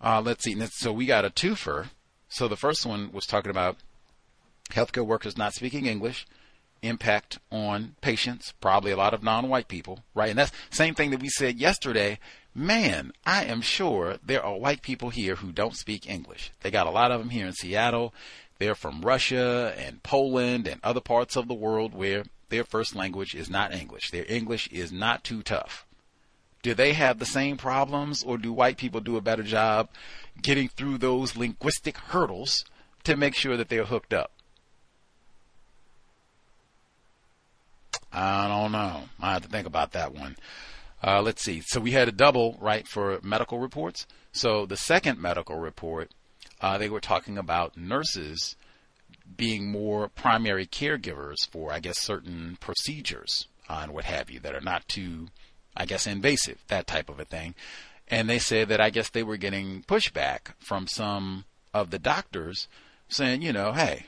Uh, 0.00 0.20
let's 0.20 0.44
see. 0.44 0.56
So 0.72 0.92
we 0.92 1.06
got 1.06 1.24
a 1.24 1.30
twofer. 1.30 1.90
So 2.28 2.48
the 2.48 2.56
first 2.56 2.84
one 2.86 3.12
was 3.12 3.26
talking 3.26 3.50
about 3.50 3.76
healthcare 4.70 5.06
workers 5.06 5.36
not 5.36 5.52
speaking 5.52 5.86
English 5.86 6.26
impact 6.82 7.38
on 7.50 7.94
patients, 8.00 8.52
probably 8.60 8.90
a 8.90 8.96
lot 8.96 9.14
of 9.14 9.22
non-white 9.22 9.68
people, 9.68 10.00
right? 10.14 10.30
And 10.30 10.38
that's 10.38 10.52
same 10.70 10.94
thing 10.94 11.10
that 11.10 11.22
we 11.22 11.28
said 11.28 11.58
yesterday. 11.58 12.18
Man, 12.54 13.12
I 13.24 13.44
am 13.44 13.62
sure 13.62 14.18
there 14.22 14.44
are 14.44 14.56
white 14.56 14.82
people 14.82 15.10
here 15.10 15.36
who 15.36 15.52
don't 15.52 15.76
speak 15.76 16.08
English. 16.08 16.52
They 16.60 16.70
got 16.70 16.86
a 16.86 16.90
lot 16.90 17.10
of 17.10 17.20
them 17.20 17.30
here 17.30 17.46
in 17.46 17.54
Seattle. 17.54 18.12
They're 18.58 18.74
from 18.74 19.00
Russia 19.00 19.74
and 19.78 20.02
Poland 20.02 20.68
and 20.68 20.80
other 20.84 21.00
parts 21.00 21.36
of 21.36 21.48
the 21.48 21.54
world 21.54 21.94
where 21.94 22.24
their 22.50 22.64
first 22.64 22.94
language 22.94 23.34
is 23.34 23.48
not 23.48 23.72
English. 23.72 24.10
Their 24.10 24.26
English 24.28 24.68
is 24.68 24.92
not 24.92 25.24
too 25.24 25.42
tough. 25.42 25.86
Do 26.62 26.74
they 26.74 26.92
have 26.92 27.18
the 27.18 27.26
same 27.26 27.56
problems, 27.56 28.22
or 28.22 28.38
do 28.38 28.52
white 28.52 28.76
people 28.76 29.00
do 29.00 29.16
a 29.16 29.20
better 29.20 29.42
job 29.42 29.88
getting 30.40 30.68
through 30.68 30.98
those 30.98 31.36
linguistic 31.36 31.96
hurdles 31.96 32.64
to 33.02 33.16
make 33.16 33.34
sure 33.34 33.56
that 33.56 33.68
they're 33.68 33.86
hooked 33.86 34.14
up? 34.14 34.30
I 38.12 38.48
don't 38.48 38.72
know. 38.72 39.04
I 39.20 39.32
have 39.34 39.42
to 39.42 39.48
think 39.48 39.66
about 39.66 39.92
that 39.92 40.14
one. 40.14 40.36
Uh, 41.02 41.20
let's 41.22 41.42
see. 41.42 41.62
So 41.64 41.80
we 41.80 41.92
had 41.92 42.08
a 42.08 42.12
double, 42.12 42.58
right, 42.60 42.86
for 42.86 43.18
medical 43.22 43.58
reports. 43.58 44.06
So 44.32 44.66
the 44.66 44.76
second 44.76 45.18
medical 45.18 45.56
report, 45.56 46.10
uh, 46.60 46.78
they 46.78 46.88
were 46.88 47.00
talking 47.00 47.38
about 47.38 47.76
nurses 47.76 48.56
being 49.36 49.70
more 49.70 50.08
primary 50.08 50.66
caregivers 50.66 51.48
for, 51.50 51.72
I 51.72 51.80
guess, 51.80 51.98
certain 51.98 52.56
procedures 52.60 53.48
uh, 53.68 53.80
and 53.82 53.92
what 53.92 54.04
have 54.04 54.30
you 54.30 54.40
that 54.40 54.54
are 54.54 54.60
not 54.60 54.86
too, 54.88 55.28
I 55.76 55.86
guess, 55.86 56.06
invasive, 56.06 56.62
that 56.68 56.86
type 56.86 57.08
of 57.08 57.18
a 57.18 57.24
thing. 57.24 57.54
And 58.08 58.28
they 58.28 58.38
said 58.38 58.68
that 58.68 58.80
I 58.80 58.90
guess 58.90 59.08
they 59.08 59.22
were 59.22 59.36
getting 59.36 59.82
pushback 59.84 60.54
from 60.58 60.86
some 60.86 61.44
of 61.72 61.90
the 61.90 61.98
doctors 61.98 62.68
saying, 63.08 63.42
you 63.42 63.52
know, 63.52 63.72
hey, 63.72 64.06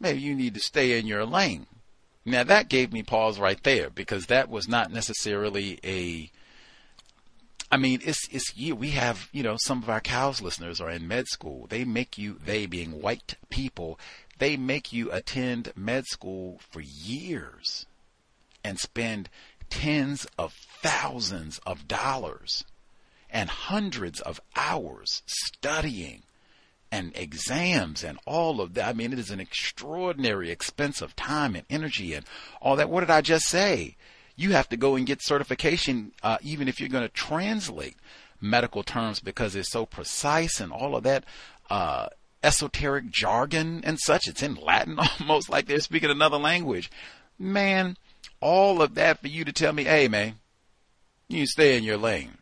maybe 0.00 0.20
you 0.20 0.34
need 0.34 0.54
to 0.54 0.60
stay 0.60 0.98
in 0.98 1.06
your 1.06 1.24
lane. 1.24 1.66
Now 2.24 2.44
that 2.44 2.68
gave 2.68 2.92
me 2.92 3.02
pause 3.02 3.38
right 3.38 3.62
there 3.62 3.90
because 3.90 4.26
that 4.26 4.48
was 4.48 4.68
not 4.68 4.92
necessarily 4.92 5.80
a 5.84 6.30
I 7.72 7.76
mean, 7.76 8.00
it's 8.04 8.28
it's 8.30 8.56
you. 8.56 8.74
We 8.74 8.90
have 8.90 9.28
you 9.32 9.42
know 9.42 9.56
some 9.58 9.82
of 9.82 9.88
our 9.88 10.00
cows 10.00 10.42
listeners 10.42 10.80
are 10.80 10.90
in 10.90 11.06
med 11.06 11.28
school. 11.28 11.66
They 11.68 11.84
make 11.84 12.18
you 12.18 12.36
they 12.44 12.66
being 12.66 13.00
white 13.00 13.36
people, 13.48 13.98
they 14.38 14.56
make 14.56 14.92
you 14.92 15.12
attend 15.12 15.72
med 15.76 16.06
school 16.06 16.60
for 16.70 16.80
years, 16.80 17.86
and 18.64 18.78
spend 18.78 19.28
tens 19.68 20.26
of 20.36 20.52
thousands 20.82 21.60
of 21.64 21.86
dollars, 21.86 22.64
and 23.30 23.48
hundreds 23.48 24.20
of 24.20 24.40
hours 24.56 25.22
studying, 25.26 26.22
and 26.92 27.12
exams 27.14 28.02
and 28.02 28.18
all 28.26 28.60
of 28.60 28.74
that. 28.74 28.88
I 28.88 28.92
mean, 28.92 29.12
it 29.12 29.18
is 29.18 29.30
an 29.30 29.40
extraordinary 29.40 30.50
expense 30.50 31.00
of 31.00 31.16
time 31.16 31.54
and 31.54 31.64
energy 31.70 32.14
and 32.14 32.26
all 32.60 32.76
that. 32.76 32.90
What 32.90 33.00
did 33.00 33.10
I 33.10 33.20
just 33.20 33.46
say? 33.46 33.96
you 34.40 34.52
have 34.52 34.70
to 34.70 34.76
go 34.76 34.96
and 34.96 35.06
get 35.06 35.22
certification, 35.22 36.12
uh, 36.22 36.38
even 36.40 36.66
if 36.66 36.80
you're 36.80 36.88
going 36.88 37.06
to 37.06 37.12
translate 37.12 37.96
medical 38.40 38.82
terms 38.82 39.20
because 39.20 39.54
it's 39.54 39.70
so 39.70 39.84
precise 39.84 40.60
and 40.60 40.72
all 40.72 40.96
of 40.96 41.02
that 41.02 41.24
uh, 41.68 42.08
esoteric 42.42 43.10
jargon 43.10 43.82
and 43.84 43.98
such. 44.00 44.26
It's 44.26 44.42
in 44.42 44.54
Latin 44.54 44.98
almost 45.20 45.50
like 45.50 45.66
they're 45.66 45.78
speaking 45.80 46.10
another 46.10 46.38
language. 46.38 46.90
Man, 47.38 47.98
all 48.40 48.80
of 48.80 48.94
that 48.94 49.20
for 49.20 49.28
you 49.28 49.44
to 49.44 49.52
tell 49.52 49.74
me, 49.74 49.84
hey, 49.84 50.08
man, 50.08 50.36
you 51.28 51.46
stay 51.46 51.76
in 51.76 51.84
your 51.84 51.98
lane. 51.98 52.38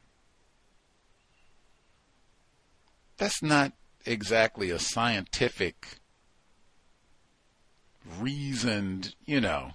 That's 3.16 3.42
not 3.42 3.72
exactly 4.08 4.70
a 4.70 4.78
scientific, 4.78 5.98
reasoned, 8.18 9.14
you 9.24 9.40
know, 9.40 9.72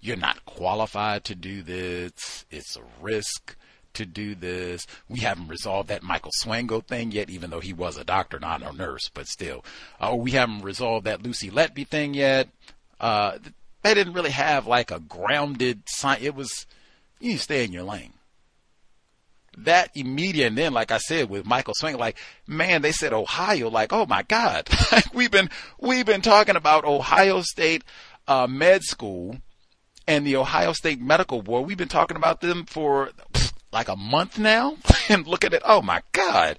you're 0.00 0.16
not 0.16 0.44
qualified 0.44 1.24
to 1.24 1.34
do 1.34 1.62
this. 1.62 2.44
It's 2.50 2.76
a 2.76 2.82
risk 3.00 3.56
to 3.94 4.04
do 4.04 4.34
this. 4.34 4.86
We 5.08 5.20
haven't 5.20 5.48
resolved 5.48 5.88
that 5.88 6.02
Michael 6.02 6.32
Swango 6.42 6.84
thing 6.84 7.10
yet, 7.12 7.30
even 7.30 7.50
though 7.50 7.60
he 7.60 7.72
was 7.72 7.96
a 7.96 8.04
doctor, 8.04 8.38
not 8.38 8.62
a 8.62 8.72
nurse, 8.72 9.10
but 9.12 9.26
still. 9.26 9.64
Uh, 9.98 10.14
we 10.16 10.32
haven't 10.32 10.62
resolved 10.62 11.06
that 11.06 11.22
Lucy 11.22 11.50
Letby 11.50 11.86
thing 11.88 12.14
yet. 12.14 12.48
Uh, 13.00 13.38
they 13.82 13.94
didn't 13.94 14.12
really 14.12 14.30
have 14.30 14.66
like 14.66 14.90
a 14.90 15.00
grounded 15.00 15.82
science. 15.86 16.22
It 16.24 16.34
was, 16.34 16.66
you 17.20 17.38
stay 17.38 17.64
in 17.64 17.72
your 17.72 17.84
lane. 17.84 18.12
That 19.58 19.90
immediate, 19.94 20.48
and 20.48 20.58
then, 20.58 20.72
like 20.72 20.90
I 20.90 20.98
said, 20.98 21.30
with 21.30 21.46
Michael 21.46 21.74
Swango, 21.80 21.98
like, 21.98 22.18
man, 22.46 22.82
they 22.82 22.92
said 22.92 23.12
Ohio, 23.12 23.70
like, 23.70 23.92
oh 23.92 24.06
my 24.06 24.22
God. 24.22 24.68
we've 25.14 25.30
been, 25.30 25.50
we've 25.80 26.06
been 26.06 26.22
talking 26.22 26.56
about 26.56 26.84
Ohio 26.84 27.40
State, 27.42 27.84
uh, 28.26 28.46
med 28.46 28.82
school 28.82 29.36
and 30.06 30.26
the 30.26 30.36
Ohio 30.36 30.72
State 30.72 31.00
Medical 31.00 31.42
Board. 31.42 31.66
We've 31.66 31.76
been 31.76 31.88
talking 31.88 32.16
about 32.16 32.40
them 32.40 32.64
for 32.66 33.10
like 33.72 33.88
a 33.88 33.96
month 33.96 34.38
now. 34.38 34.76
and 35.08 35.26
look 35.26 35.44
at 35.44 35.54
it. 35.54 35.62
Oh 35.64 35.82
my 35.82 36.02
God. 36.12 36.58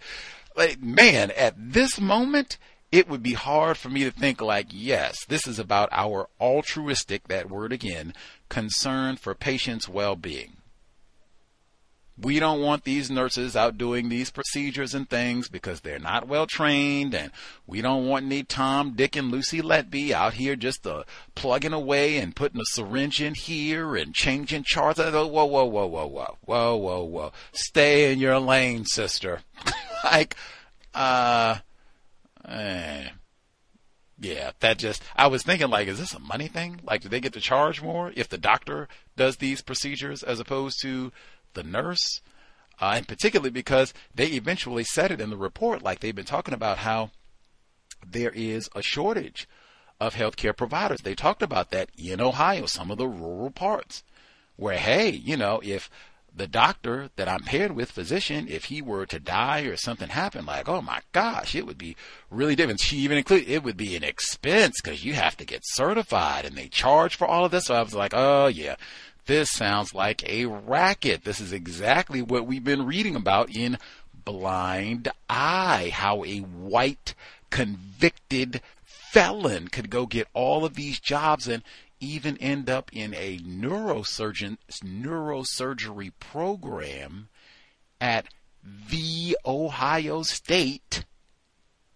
Like, 0.56 0.82
man, 0.82 1.32
at 1.32 1.54
this 1.58 2.00
moment, 2.00 2.58
it 2.91 3.10
would 3.10 3.22
be 3.22 3.34
hard 3.34 3.78
for 3.78 3.89
me 3.89 4.04
to 4.06 4.12
think 4.12 4.41
like, 4.41 4.68
yes, 4.70 5.26
this 5.28 5.48
is 5.48 5.60
about 5.60 5.89
our 5.91 6.30
altruistic, 6.39 7.28
that 7.28 7.50
word 7.50 7.74
again, 7.74 8.14
concern 8.48 9.18
for 9.18 9.36
patients' 9.36 9.89
well-being. 9.89 10.55
We 12.18 12.39
don't 12.39 12.61
want 12.61 12.86
these 12.86 13.11
nurses 13.11 13.57
out 13.57 13.78
doing 13.78 14.07
these 14.07 14.32
procedures 14.32 14.93
and 14.93 15.09
things 15.09 15.49
because 15.49 15.82
they're 15.82 15.99
not 15.99 16.30
well 16.30 16.47
trained, 16.47 17.13
and 17.13 17.30
we 17.68 17.82
don't 17.82 18.07
want 18.07 18.26
any 18.26 18.43
Tom, 18.43 18.93
Dick, 18.95 19.18
and 19.18 19.32
Lucy 19.32 19.61
Letby 19.61 20.11
out 20.11 20.36
here 20.36 20.55
just 20.55 20.88
uh, 20.88 21.03
plugging 21.36 21.74
away 21.74 22.18
and 22.18 22.34
putting 22.34 22.61
a 22.61 22.66
syringe 22.68 23.22
in 23.22 23.34
here 23.34 23.97
and 23.97 24.13
changing 24.13 24.63
charts. 24.66 24.97
Whoa, 24.97 25.28
whoa, 25.28 25.45
whoa, 25.45 25.66
whoa, 25.66 25.86
whoa, 25.86 26.38
whoa, 26.45 26.76
whoa, 26.78 27.03
whoa! 27.03 27.32
Stay 27.51 28.13
in 28.13 28.20
your 28.20 28.39
lane, 28.39 28.86
sister. 28.86 29.41
like, 30.05 30.38
uh, 30.93 31.57
eh. 32.47 33.09
Yeah, 34.18 34.51
that 34.61 34.78
just, 34.78 35.03
I 35.18 35.28
was 35.28 35.43
thinking 35.43 35.70
like, 35.70 35.89
is 35.89 35.99
this 35.99 36.13
a 36.13 36.20
money 36.20 36.47
thing? 36.47 36.80
Like, 36.86 37.01
do 37.01 37.09
they 37.09 37.20
get 37.20 37.34
to 37.34 37.41
charge 37.41 37.82
more 37.82 38.13
if 38.16 38.30
the 38.30 38.38
doctor 38.38 38.88
does 39.18 39.38
these 39.38 39.61
procedures 39.61 40.24
as 40.24 40.39
opposed 40.39 40.82
to 40.84 41.11
the 41.56 41.64
nurse, 41.64 42.22
uh, 42.80 42.93
and 42.95 43.08
particularly 43.08 43.49
because 43.49 43.93
they 44.14 44.28
eventually 44.28 44.84
said 44.84 45.12
it 45.12 45.22
in 45.22 45.30
the 45.30 45.38
report, 45.38 45.82
like 45.82 45.99
they've 45.99 46.16
been 46.16 46.26
talking 46.26 46.53
about 46.53 46.80
how 46.80 47.12
there 48.06 48.32
is 48.32 48.70
a 48.76 48.82
shortage 48.82 49.47
of 49.99 50.16
healthcare 50.16 50.56
providers. 50.56 51.01
They 51.01 51.16
talked 51.16 51.41
about 51.41 51.72
that 51.72 51.89
in 51.97 52.22
Ohio, 52.22 52.66
some 52.66 52.91
of 52.91 52.97
the 52.97 53.08
rural 53.08 53.51
parts, 53.51 54.03
where 54.56 54.78
hey, 54.78 55.10
you 55.10 55.38
know, 55.38 55.62
if 55.64 55.89
the 56.36 56.47
doctor 56.47 57.10
that 57.16 57.30
I'm 57.30 57.43
paired 57.43 57.72
with, 57.72 57.91
physician, 57.91 58.47
if 58.49 58.66
he 58.66 58.82
were 58.82 59.06
to 59.06 59.20
die 59.20 59.62
or 59.62 59.78
something 59.78 60.10
happened, 60.10 60.47
like, 60.47 60.68
oh 60.68 60.82
my 60.82 60.99
gosh, 61.14 61.56
it 61.56 61.66
would 61.66 61.78
be 61.78 61.95
really 62.30 62.56
different. 62.56 62.82
She 62.82 62.97
even 62.97 63.18
included, 63.18 63.49
it 63.49 63.64
would 63.64 63.78
be 63.78 63.95
an 63.95 64.03
expense 64.03 64.76
because 64.84 65.06
you 65.06 65.14
have 65.14 65.38
to 65.38 65.45
get 65.45 65.62
certified 65.64 66.45
and 66.45 66.56
they 66.56 66.68
charge 66.68 67.16
for 67.16 67.26
all 67.26 67.45
of 67.45 67.51
this. 67.51 67.66
So 67.66 67.76
I 67.76 67.82
was 67.82 67.93
like, 67.93 68.14
oh 68.14 68.47
yeah, 68.47 68.76
this 69.26 69.52
sounds 69.52 69.94
like 69.94 70.28
a 70.30 70.46
racket. 70.46 71.24
This 71.24 71.40
is 71.40 71.52
exactly 71.52 72.22
what 72.22 72.46
we've 72.46 72.64
been 72.64 72.86
reading 72.86 73.16
about 73.16 73.56
in 73.56 73.78
Blind 74.24 75.10
Eye. 75.30 75.92
How 75.94 76.24
a 76.24 76.40
white 76.40 77.16
convicted 77.50 78.62
felon 78.84 79.70
could 79.70 79.90
go 79.90 80.06
get 80.06 80.28
all 80.34 80.66
of 80.66 80.76
these 80.76 81.00
jobs 81.00 81.48
and 81.48 81.64
even 82.00 82.38
end 82.38 82.70
up 82.70 82.92
in 82.94 83.14
a 83.16 83.40
neurosurgery 83.40 86.12
program 86.20 87.30
at 88.02 88.26
the 88.90 89.38
Ohio 89.46 90.24
State 90.24 91.06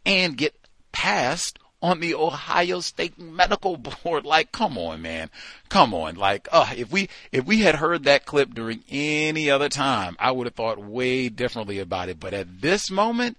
and 0.06 0.38
get 0.38 0.56
passed 0.92 1.60
on 1.82 2.00
the 2.00 2.14
Ohio 2.14 2.80
State 2.82 3.18
Medical 3.18 3.78
Board. 4.04 4.26
Like, 4.26 4.52
come 4.52 4.78
on, 4.78 5.02
man. 5.02 5.30
Come 5.70 5.94
on. 5.94 6.16
Like, 6.16 6.48
uh, 6.52 6.74
if 6.76 6.92
we, 6.92 7.10
if 7.32 7.46
we 7.46 7.60
had 7.60 7.76
heard 7.76 8.04
that 8.04 8.26
clip 8.26 8.54
during 8.54 8.84
any 8.90 9.50
other 9.50 9.70
time, 9.70 10.16
I 10.20 10.32
would 10.32 10.48
have 10.48 10.56
thought 10.56 10.80
way 10.80 11.30
differently 11.30 11.80
about 11.80 12.10
it. 12.10 12.20
But 12.20 12.34
at 12.34 12.62
this 12.62 12.92
moment, 12.92 13.38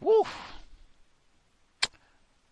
whoo. 0.00 0.24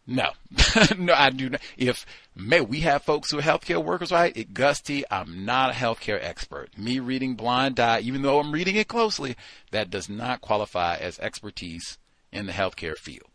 No, 0.06 0.32
no, 0.98 1.14
I 1.14 1.30
do 1.30 1.48
not. 1.48 1.62
If 1.78 2.04
may 2.36 2.60
we 2.60 2.80
have 2.80 3.02
folks 3.02 3.30
who 3.30 3.38
are 3.38 3.42
healthcare 3.42 3.82
workers, 3.82 4.12
right? 4.12 4.36
It, 4.36 4.52
Gus 4.52 4.82
T, 4.82 5.02
I'm 5.10 5.46
not 5.46 5.70
a 5.70 5.72
healthcare 5.72 6.22
expert. 6.22 6.76
Me 6.76 6.98
reading 6.98 7.36
Blind 7.36 7.80
Eye, 7.80 8.00
even 8.00 8.20
though 8.20 8.38
I'm 8.38 8.52
reading 8.52 8.76
it 8.76 8.86
closely, 8.86 9.34
that 9.70 9.88
does 9.88 10.10
not 10.10 10.42
qualify 10.42 10.96
as 10.96 11.18
expertise 11.20 11.96
in 12.30 12.44
the 12.44 12.52
healthcare 12.52 12.98
field 12.98 13.30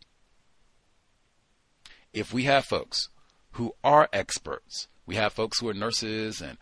if 2.12 2.32
we 2.32 2.44
have 2.44 2.64
folks 2.64 3.08
who 3.52 3.74
are 3.82 4.08
experts, 4.12 4.88
we 5.06 5.16
have 5.16 5.32
folks 5.32 5.60
who 5.60 5.68
are 5.68 5.74
nurses 5.74 6.40
and 6.40 6.58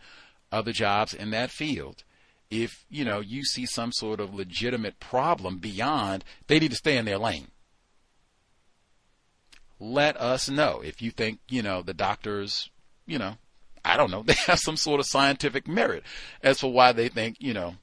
other 0.51 0.71
jobs 0.71 1.13
in 1.13 1.31
that 1.31 1.51
field. 1.51 2.03
If 2.49 2.85
you 2.89 3.05
know 3.05 3.19
you 3.19 3.43
see 3.43 3.65
some 3.65 3.91
sort 3.91 4.19
of 4.19 4.33
legitimate 4.33 4.99
problem 4.99 5.59
beyond, 5.59 6.23
they 6.47 6.59
need 6.59 6.71
to 6.71 6.77
stay 6.77 6.97
in 6.97 7.05
their 7.05 7.19
lane. 7.19 7.49
Let 9.79 10.17
us 10.17 10.49
know 10.49 10.81
if 10.83 11.01
you 11.01 11.11
think 11.11 11.39
you 11.47 11.61
know 11.61 11.83
the 11.83 11.93
doctors, 11.93 12.71
you 13.05 13.19
know, 13.19 13.35
I 13.85 13.97
don't 13.97 14.11
know, 14.11 14.23
they 14.25 14.33
have 14.33 14.59
some 14.59 14.77
sort 14.77 14.99
of 14.99 15.05
scientific 15.05 15.67
merit 15.67 16.03
as 16.41 16.59
for 16.59 16.73
why 16.73 16.91
they 16.91 17.07
think 17.07 17.37
you 17.39 17.53
know 17.53 17.75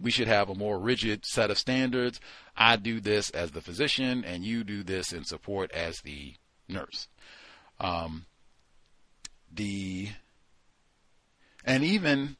we 0.00 0.10
should 0.10 0.28
have 0.28 0.48
a 0.48 0.54
more 0.54 0.78
rigid 0.78 1.26
set 1.26 1.50
of 1.50 1.58
standards. 1.58 2.20
I 2.56 2.76
do 2.76 3.00
this 3.00 3.28
as 3.30 3.50
the 3.50 3.60
physician, 3.60 4.24
and 4.24 4.44
you 4.44 4.64
do 4.64 4.82
this 4.82 5.12
in 5.12 5.24
support 5.24 5.70
as 5.72 6.00
the 6.00 6.34
nurse. 6.68 7.08
Um, 7.80 8.26
the 9.52 10.08
and 11.64 11.84
even 11.84 12.36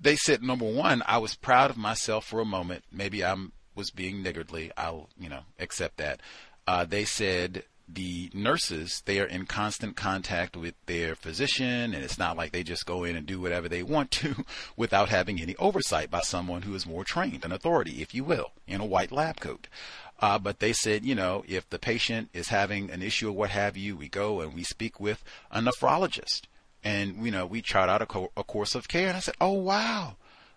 they 0.00 0.16
said 0.16 0.42
number 0.42 0.70
one, 0.70 1.02
I 1.06 1.18
was 1.18 1.34
proud 1.34 1.70
of 1.70 1.76
myself 1.76 2.26
for 2.26 2.40
a 2.40 2.44
moment. 2.44 2.84
Maybe 2.92 3.24
I 3.24 3.34
was 3.74 3.90
being 3.90 4.22
niggardly. 4.22 4.70
I'll 4.76 5.08
you 5.18 5.28
know 5.28 5.42
accept 5.58 5.96
that. 5.98 6.20
Uh, 6.66 6.84
they 6.84 7.04
said 7.04 7.64
the 7.88 8.30
nurses 8.32 9.02
they 9.04 9.18
are 9.20 9.26
in 9.26 9.44
constant 9.44 9.96
contact 9.96 10.56
with 10.56 10.74
their 10.86 11.14
physician 11.14 11.92
and 11.92 12.04
it's 12.04 12.18
not 12.18 12.36
like 12.36 12.52
they 12.52 12.62
just 12.62 12.86
go 12.86 13.04
in 13.04 13.16
and 13.16 13.26
do 13.26 13.40
whatever 13.40 13.68
they 13.68 13.82
want 13.82 14.10
to 14.10 14.44
without 14.76 15.08
having 15.08 15.40
any 15.40 15.54
oversight 15.56 16.10
by 16.10 16.20
someone 16.20 16.62
who 16.62 16.74
is 16.74 16.86
more 16.86 17.04
trained 17.04 17.44
an 17.44 17.52
authority 17.52 18.00
if 18.00 18.14
you 18.14 18.24
will 18.24 18.52
in 18.66 18.80
a 18.80 18.86
white 18.86 19.12
lab 19.12 19.40
coat 19.40 19.66
uh, 20.22 20.38
but 20.38 20.60
they 20.60 20.72
said 20.72 21.04
you 21.04 21.14
know 21.14 21.44
if 21.46 21.68
the 21.68 21.78
patient 21.78 22.30
is 22.32 22.48
having 22.48 22.90
an 22.90 23.02
issue 23.02 23.28
or 23.28 23.32
what 23.32 23.50
have 23.50 23.76
you 23.76 23.96
we 23.96 24.08
go 24.08 24.40
and 24.40 24.54
we 24.54 24.62
speak 24.62 24.98
with 24.98 25.22
a 25.50 25.60
nephrologist 25.60 26.42
and 26.82 27.24
you 27.24 27.30
know 27.30 27.44
we 27.44 27.60
chart 27.60 27.90
out 27.90 28.00
a, 28.00 28.06
co- 28.06 28.32
a 28.36 28.42
course 28.42 28.74
of 28.74 28.88
care 28.88 29.08
and 29.08 29.16
i 29.16 29.20
said 29.20 29.34
oh 29.40 29.52
wow 29.52 30.16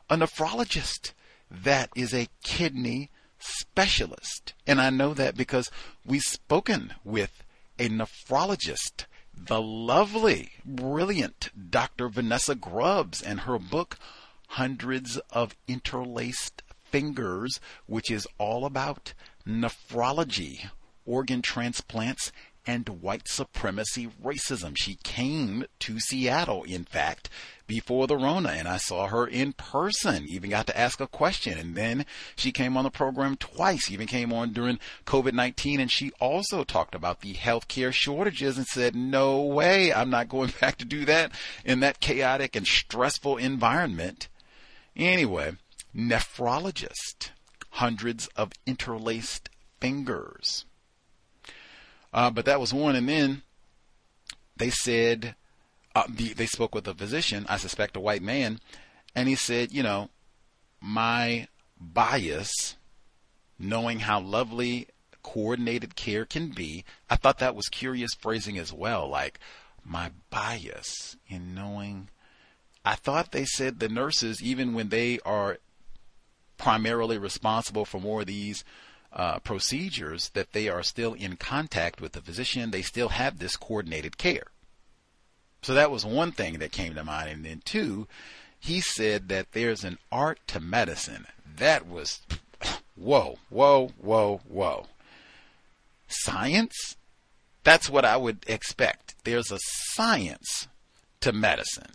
a 0.10 0.16
nephrologist 0.16 1.12
that 1.50 1.90
is 1.96 2.14
a 2.14 2.28
kidney 2.44 3.10
specialist. 3.46 4.54
And 4.66 4.82
I 4.82 4.90
know 4.90 5.14
that 5.14 5.36
because 5.36 5.70
we've 6.06 6.22
spoken 6.22 6.94
with 7.04 7.44
a 7.78 7.90
nephrologist, 7.90 9.06
the 9.34 9.62
lovely, 9.62 10.52
brilliant 10.64 11.50
Dr. 11.70 12.10
Vanessa 12.10 12.56
Grubbs, 12.56 13.22
and 13.22 13.42
her 13.42 13.60
book, 13.60 13.98
Hundreds 14.50 15.18
of 15.32 15.56
Interlaced 15.68 16.62
Fingers, 16.84 17.60
which 17.88 18.10
is 18.10 18.28
all 18.38 18.66
about 18.66 19.14
nephrology, 19.48 20.70
organ 21.06 21.42
transplants, 21.42 22.32
and 22.68 22.90
white 22.90 23.28
supremacy 23.28 24.10
racism. 24.24 24.76
She 24.76 24.96
came 25.04 25.66
to 25.80 26.00
Seattle, 26.00 26.64
in 26.64 26.84
fact, 26.84 27.30
before 27.68 28.08
the 28.08 28.18
Rona, 28.18 28.50
and 28.50 28.68
I 28.68 28.78
saw 28.78 29.08
her 29.08 29.28
in 29.28 29.54
person. 29.54 30.26
Even 30.28 30.50
got 30.50 30.68
to 30.68 30.78
ask 30.78 31.00
a 31.00 31.08
question, 31.08 31.58
and 31.58 31.76
then 31.76 32.06
she 32.36 32.52
came 32.52 32.76
on 32.78 32.84
the 32.84 32.90
program 32.90 33.36
twice. 33.38 33.90
Even 33.92 34.08
came 34.08 34.34
on 34.34 34.52
during 34.54 34.80
COVID 35.06 35.34
nineteen, 35.34 35.80
and 35.80 35.92
she 35.92 36.12
also 36.20 36.64
talked 36.64 36.96
about 36.96 37.22
the 37.22 37.34
healthcare 37.34 37.94
shortages 37.94 38.58
and 38.58 38.68
said, 38.68 38.96
"No 38.96 39.42
way, 39.42 39.94
I'm 39.94 40.10
not 40.10 40.30
going 40.30 40.54
back 40.62 40.78
to 40.78 40.86
do 40.86 41.06
that 41.06 41.32
in 41.64 41.80
that 41.82 42.00
chaotic 42.00 42.56
and 42.56 42.66
stressful 42.66 43.38
environment." 43.38 44.28
Anyway, 44.96 45.54
nephrologist, 45.96 47.32
hundreds 47.76 48.28
of 48.36 48.52
interlaced 48.66 49.50
fingers. 49.82 50.66
Uh, 52.14 52.30
but 52.30 52.46
that 52.46 52.60
was 52.60 52.74
one. 52.74 52.96
And 52.96 53.10
then 53.10 53.42
they 54.56 54.70
said, 54.70 55.36
uh, 55.94 56.04
the, 56.10 56.34
they 56.34 56.46
spoke 56.46 56.74
with 56.74 56.88
a 56.88 56.94
physician, 56.94 57.46
I 57.50 57.58
suspect 57.58 57.98
a 57.98 58.00
white 58.00 58.22
man, 58.22 58.60
and 59.14 59.28
he 59.28 59.36
said, 59.36 59.74
you 59.74 59.84
know, 59.84 60.10
my 60.80 61.48
bias, 61.80 62.78
knowing 63.60 64.00
how 64.00 64.22
lovely 64.22 64.88
coordinated 65.22 65.96
care 65.98 66.24
can 66.24 66.52
be, 66.52 66.86
I 67.10 67.18
thought 67.18 67.40
that 67.40 67.56
was 67.56 67.68
curious 67.68 68.12
phrasing 68.20 68.58
as 68.58 68.72
well. 68.72 69.10
Like, 69.10 69.40
my 69.84 70.12
bias 70.30 71.18
in 71.28 71.54
knowing. 71.54 72.10
I 72.86 72.96
thought 72.96 73.32
they 73.32 73.46
said 73.46 73.80
the 73.80 73.90
nurses, 73.90 74.42
even 74.42 74.74
when 74.74 74.90
they 74.90 75.20
are 75.26 75.58
primarily 76.58 77.18
responsible 77.18 77.86
for 77.86 78.00
more 78.00 78.22
of 78.22 78.28
these 78.28 78.64
uh, 79.14 79.40
procedures 79.40 80.30
that 80.30 80.52
they 80.52 80.68
are 80.68 80.84
still 80.84 81.14
in 81.14 81.38
contact 81.38 82.02
with 82.02 82.12
the 82.12 82.22
physician. 82.22 82.72
They 82.72 82.82
still 82.82 83.10
have 83.10 83.40
this 83.40 83.56
coordinated 83.56 84.18
care. 84.18 84.48
So 85.62 85.74
that 85.74 85.90
was 85.90 86.06
one 86.06 86.32
thing 86.32 86.60
that 86.60 86.72
came 86.72 86.94
to 86.96 87.04
mind. 87.04 87.30
And 87.30 87.46
then 87.46 87.62
two, 87.66 88.08
he 88.60 88.82
said 88.82 89.30
that 89.30 89.54
there's 89.54 89.84
an 89.84 89.98
art 90.12 90.40
to 90.48 90.60
medicine. 90.60 91.26
That 91.58 91.88
was 91.88 92.22
whoa, 92.96 93.38
whoa, 93.50 93.92
whoa, 94.00 94.42
whoa. 94.48 94.88
Science? 96.08 96.98
That's 97.64 97.90
what 97.90 98.06
I 98.06 98.18
would 98.18 98.44
expect. 98.48 99.16
There's 99.24 99.52
a 99.52 99.60
science 99.94 100.68
to 101.22 101.32
medicine. 101.32 101.94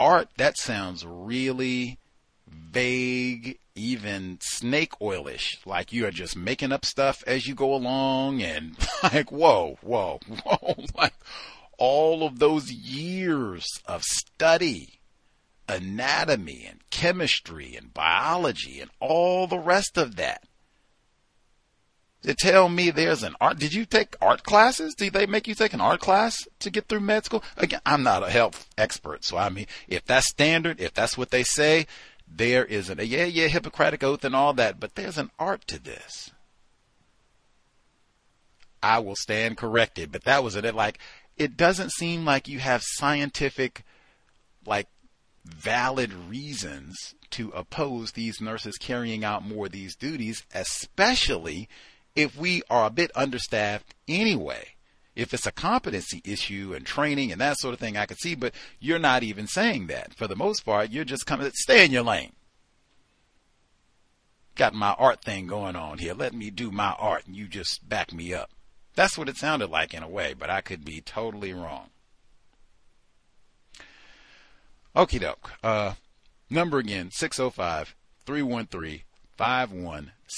Art, 0.00 0.28
that 0.38 0.56
sounds 0.56 1.04
really 1.04 1.98
vague 2.72 3.58
even 3.74 4.38
snake 4.40 4.92
oilish, 5.00 5.64
like 5.66 5.92
you 5.92 6.06
are 6.06 6.10
just 6.10 6.36
making 6.36 6.72
up 6.72 6.84
stuff 6.84 7.22
as 7.26 7.46
you 7.46 7.54
go 7.54 7.74
along, 7.74 8.42
and 8.42 8.76
like, 9.02 9.30
whoa, 9.30 9.78
whoa, 9.82 10.20
whoa, 10.44 10.84
like 10.96 11.14
all 11.78 12.24
of 12.24 12.38
those 12.38 12.70
years 12.70 13.66
of 13.86 14.02
study, 14.02 15.00
anatomy 15.68 16.66
and 16.68 16.80
chemistry 16.90 17.74
and 17.76 17.94
biology 17.94 18.80
and 18.80 18.90
all 19.00 19.46
the 19.46 19.58
rest 19.58 19.96
of 19.96 20.16
that. 20.16 20.44
To 22.22 22.34
tell 22.34 22.68
me 22.68 22.90
there's 22.90 23.24
an 23.24 23.34
art, 23.40 23.58
did 23.58 23.74
you 23.74 23.84
take 23.84 24.14
art 24.20 24.44
classes? 24.44 24.94
Did 24.94 25.12
they 25.12 25.26
make 25.26 25.48
you 25.48 25.56
take 25.56 25.72
an 25.72 25.80
art 25.80 25.98
class 25.98 26.46
to 26.60 26.70
get 26.70 26.86
through 26.86 27.00
med 27.00 27.24
school? 27.24 27.42
Again, 27.56 27.80
I'm 27.84 28.04
not 28.04 28.22
a 28.22 28.30
health 28.30 28.68
expert, 28.78 29.24
so 29.24 29.36
I 29.36 29.48
mean, 29.48 29.66
if 29.88 30.04
that's 30.04 30.28
standard, 30.28 30.80
if 30.80 30.94
that's 30.94 31.18
what 31.18 31.30
they 31.30 31.42
say, 31.42 31.88
there 32.34 32.64
is 32.64 32.88
an 32.88 32.98
yeah 33.02 33.24
yeah 33.24 33.48
Hippocratic 33.48 34.02
oath 34.02 34.24
and 34.24 34.34
all 34.34 34.52
that, 34.54 34.80
but 34.80 34.94
there's 34.94 35.18
an 35.18 35.30
art 35.38 35.66
to 35.68 35.78
this. 35.82 36.30
I 38.82 38.98
will 38.98 39.16
stand 39.16 39.56
corrected, 39.56 40.10
but 40.10 40.24
that 40.24 40.42
was 40.42 40.56
it. 40.56 40.74
Like 40.74 40.98
it 41.36 41.56
doesn't 41.56 41.92
seem 41.92 42.24
like 42.24 42.48
you 42.48 42.58
have 42.58 42.82
scientific, 42.84 43.84
like 44.66 44.88
valid 45.44 46.12
reasons 46.12 47.14
to 47.30 47.50
oppose 47.50 48.12
these 48.12 48.40
nurses 48.40 48.76
carrying 48.78 49.24
out 49.24 49.46
more 49.46 49.66
of 49.66 49.72
these 49.72 49.96
duties, 49.96 50.44
especially 50.54 51.68
if 52.14 52.36
we 52.36 52.62
are 52.68 52.86
a 52.86 52.90
bit 52.90 53.10
understaffed 53.14 53.94
anyway. 54.06 54.74
If 55.14 55.34
it's 55.34 55.46
a 55.46 55.52
competency 55.52 56.22
issue 56.24 56.72
and 56.74 56.86
training 56.86 57.32
and 57.32 57.40
that 57.40 57.58
sort 57.58 57.74
of 57.74 57.80
thing, 57.80 57.96
I 57.96 58.06
could 58.06 58.18
see, 58.18 58.34
but 58.34 58.54
you're 58.80 58.98
not 58.98 59.22
even 59.22 59.46
saying 59.46 59.88
that. 59.88 60.14
For 60.14 60.26
the 60.26 60.36
most 60.36 60.64
part, 60.64 60.90
you're 60.90 61.04
just 61.04 61.26
coming, 61.26 61.50
stay 61.54 61.84
in 61.84 61.90
your 61.90 62.02
lane. 62.02 62.32
Got 64.54 64.74
my 64.74 64.92
art 64.98 65.22
thing 65.22 65.46
going 65.46 65.76
on 65.76 65.98
here. 65.98 66.14
Let 66.14 66.34
me 66.34 66.50
do 66.50 66.70
my 66.70 66.94
art 66.98 67.26
and 67.26 67.36
you 67.36 67.46
just 67.46 67.88
back 67.88 68.12
me 68.12 68.32
up. 68.32 68.50
That's 68.94 69.16
what 69.16 69.28
it 69.28 69.36
sounded 69.36 69.70
like 69.70 69.94
in 69.94 70.02
a 70.02 70.08
way, 70.08 70.34
but 70.38 70.50
I 70.50 70.60
could 70.60 70.84
be 70.84 71.00
totally 71.00 71.52
wrong. 71.52 71.88
Okie 74.94 75.20
doke. 75.20 75.52
Uh, 75.62 75.94
number 76.50 76.78
again, 76.78 77.10
605 77.10 77.94
313 78.26 79.02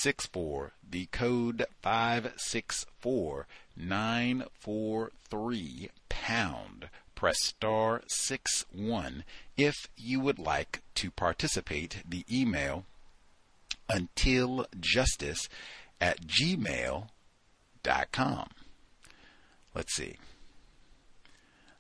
5164. 0.02 0.72
The 0.90 1.06
code 1.06 1.66
564 1.82 3.46
943 3.76 5.90
pound. 6.08 6.88
Press 7.14 7.36
star 7.42 8.02
6 8.06 8.64
1 8.72 9.24
if 9.56 9.88
you 9.96 10.20
would 10.20 10.38
like 10.38 10.82
to 10.96 11.10
participate. 11.10 12.02
The 12.08 12.26
email 12.30 12.84
until 13.88 14.66
justice 14.80 15.48
at 16.00 16.26
gmail.com. 16.26 17.08
Let's 19.74 19.94
see. 19.94 20.16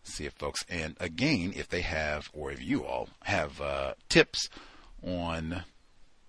See 0.02 0.26
if 0.26 0.34
folks, 0.34 0.64
and 0.68 0.96
again, 1.00 1.54
if 1.56 1.68
they 1.68 1.80
have, 1.80 2.28
or 2.34 2.52
if 2.52 2.62
you 2.62 2.84
all 2.84 3.08
have 3.22 3.58
uh, 3.60 3.94
tips 4.08 4.50
on 5.02 5.64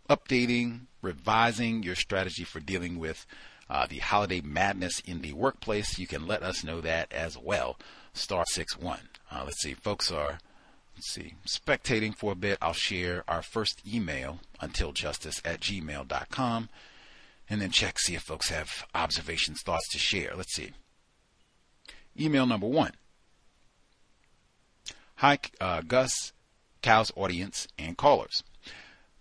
updating, 0.09 0.81
revising 1.01 1.83
your 1.83 1.95
strategy 1.95 2.43
for 2.43 2.59
dealing 2.59 2.99
with 2.99 3.25
uh, 3.69 3.87
the 3.87 3.99
holiday 3.99 4.41
madness 4.41 4.99
in 4.99 5.21
the 5.21 5.33
workplace, 5.33 5.97
you 5.97 6.07
can 6.07 6.27
let 6.27 6.43
us 6.43 6.63
know 6.63 6.81
that 6.81 7.11
as 7.11 7.37
well. 7.37 7.77
Star 8.13 8.43
six 8.47 8.77
one. 8.77 9.09
Uh, 9.31 9.41
let's 9.45 9.61
see, 9.61 9.73
folks 9.73 10.11
are 10.11 10.39
let's 10.95 11.11
see 11.11 11.33
spectating 11.47 12.15
for 12.15 12.31
a 12.31 12.35
bit. 12.35 12.57
I'll 12.61 12.73
share 12.73 13.23
our 13.27 13.41
first 13.41 13.81
email 13.87 14.39
until 14.61 14.91
justice 14.91 15.41
at 15.43 15.61
gmail.com 15.61 16.69
and 17.49 17.61
then 17.61 17.71
check 17.71 17.99
see 17.99 18.15
if 18.15 18.23
folks 18.23 18.49
have 18.49 18.85
observations, 18.93 19.61
thoughts 19.61 19.89
to 19.89 19.97
share. 19.97 20.33
Let's 20.35 20.53
see. 20.53 20.71
Email 22.19 22.45
number 22.45 22.67
one. 22.67 22.93
Hi, 25.17 25.39
uh, 25.61 25.81
Gus, 25.81 26.33
COWS 26.81 27.11
audience, 27.15 27.67
and 27.77 27.97
callers. 27.97 28.43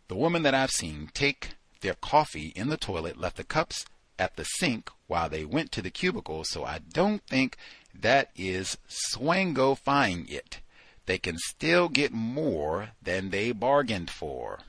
The 0.08 0.16
woman 0.16 0.42
that 0.42 0.54
I've 0.54 0.70
seen 0.70 1.10
take 1.14 1.50
their 1.80 1.94
coffee 1.94 2.52
in 2.54 2.68
the 2.68 2.76
toilet 2.76 3.18
left 3.18 3.36
the 3.36 3.44
cups 3.44 3.86
at 4.18 4.36
the 4.36 4.44
sink 4.44 4.90
while 5.06 5.28
they 5.28 5.44
went 5.44 5.72
to 5.72 5.82
the 5.82 5.90
cubicle, 5.90 6.44
so 6.44 6.64
I 6.64 6.78
don't 6.78 7.22
think 7.26 7.56
that 7.94 8.30
is 8.36 8.78
swangifying 8.88 10.30
it. 10.30 10.60
They 11.06 11.18
can 11.18 11.36
still 11.38 11.88
get 11.88 12.12
more 12.12 12.90
than 13.02 13.30
they 13.30 13.52
bargained 13.52 14.10
for. 14.10 14.60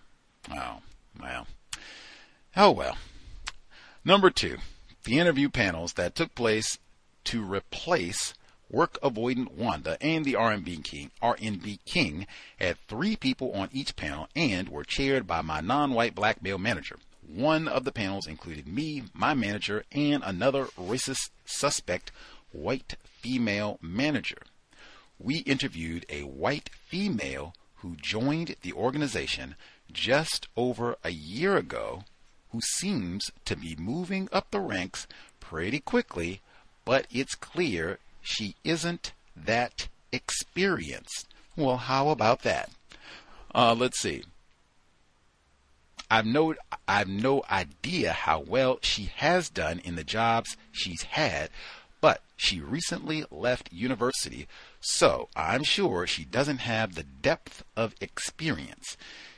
Oh, 0.51 0.81
well. 1.19 1.47
Oh, 2.55 2.71
well. 2.71 2.97
Number 4.03 4.29
two, 4.29 4.57
the 5.03 5.19
interview 5.19 5.49
panels 5.49 5.93
that 5.93 6.15
took 6.15 6.35
place 6.35 6.77
to 7.25 7.43
replace 7.43 8.33
work 8.69 8.97
avoidant 9.01 9.51
Wanda, 9.51 9.97
and 10.01 10.25
the 10.25 10.33
RNB 10.33 10.83
King, 10.83 11.11
RNB 11.21 11.79
King 11.85 12.27
had 12.57 12.77
three 12.87 13.15
people 13.15 13.51
on 13.53 13.69
each 13.71 13.95
panel 13.95 14.27
and 14.35 14.69
were 14.69 14.83
chaired 14.83 15.27
by 15.27 15.41
my 15.41 15.61
non-white 15.61 16.15
black 16.15 16.41
male 16.41 16.57
manager. 16.57 16.97
One 17.27 17.67
of 17.67 17.83
the 17.83 17.91
panels 17.91 18.27
included 18.27 18.67
me, 18.67 19.03
my 19.13 19.33
manager, 19.33 19.83
and 19.91 20.23
another 20.23 20.65
racist 20.77 21.29
suspect 21.45 22.11
white 22.51 22.95
female 23.21 23.79
manager. 23.81 24.41
We 25.19 25.37
interviewed 25.39 26.05
a 26.09 26.21
white 26.21 26.69
female 26.87 27.53
who 27.77 27.95
joined 27.95 28.55
the 28.61 28.73
organization 28.73 29.55
just 29.91 30.47
over 30.55 30.97
a 31.03 31.11
year 31.11 31.55
ago 31.57 32.03
who 32.51 32.61
seems 32.61 33.31
to 33.43 33.55
be 33.55 33.75
moving 33.75 34.29
up 34.31 34.51
the 34.51 34.59
ranks 34.59 35.07
pretty 35.39 35.79
quickly, 35.79 36.41
but 36.85 37.05
it's 37.11 37.35
clear 37.35 37.99
she 38.25 38.55
isn't 38.63 39.13
that 39.35 39.87
experienced. 40.11 41.27
Well, 41.55 41.77
how 41.77 42.09
about 42.09 42.41
that? 42.41 42.71
Uh, 43.53 43.75
let's 43.77 43.99
see. 43.99 44.23
I've 46.09 46.25
no 46.25 46.55
I've 46.87 47.07
no 47.07 47.43
idea 47.49 48.13
how 48.13 48.39
well 48.39 48.79
she 48.81 49.11
has 49.15 49.49
done 49.49 49.79
in 49.79 49.95
the 49.95 50.03
jobs 50.03 50.57
she's 50.71 51.03
had, 51.03 51.49
but 52.01 52.21
she 52.35 52.59
recently 52.59 53.25
left 53.31 53.71
university, 53.71 54.47
so 54.81 55.29
I'm 55.35 55.63
sure 55.63 56.05
she 56.05 56.25
doesn't 56.25 56.59
have 56.59 56.95
the 56.95 57.03
depth 57.03 57.63
of 57.75 57.95
experience. 58.01 58.97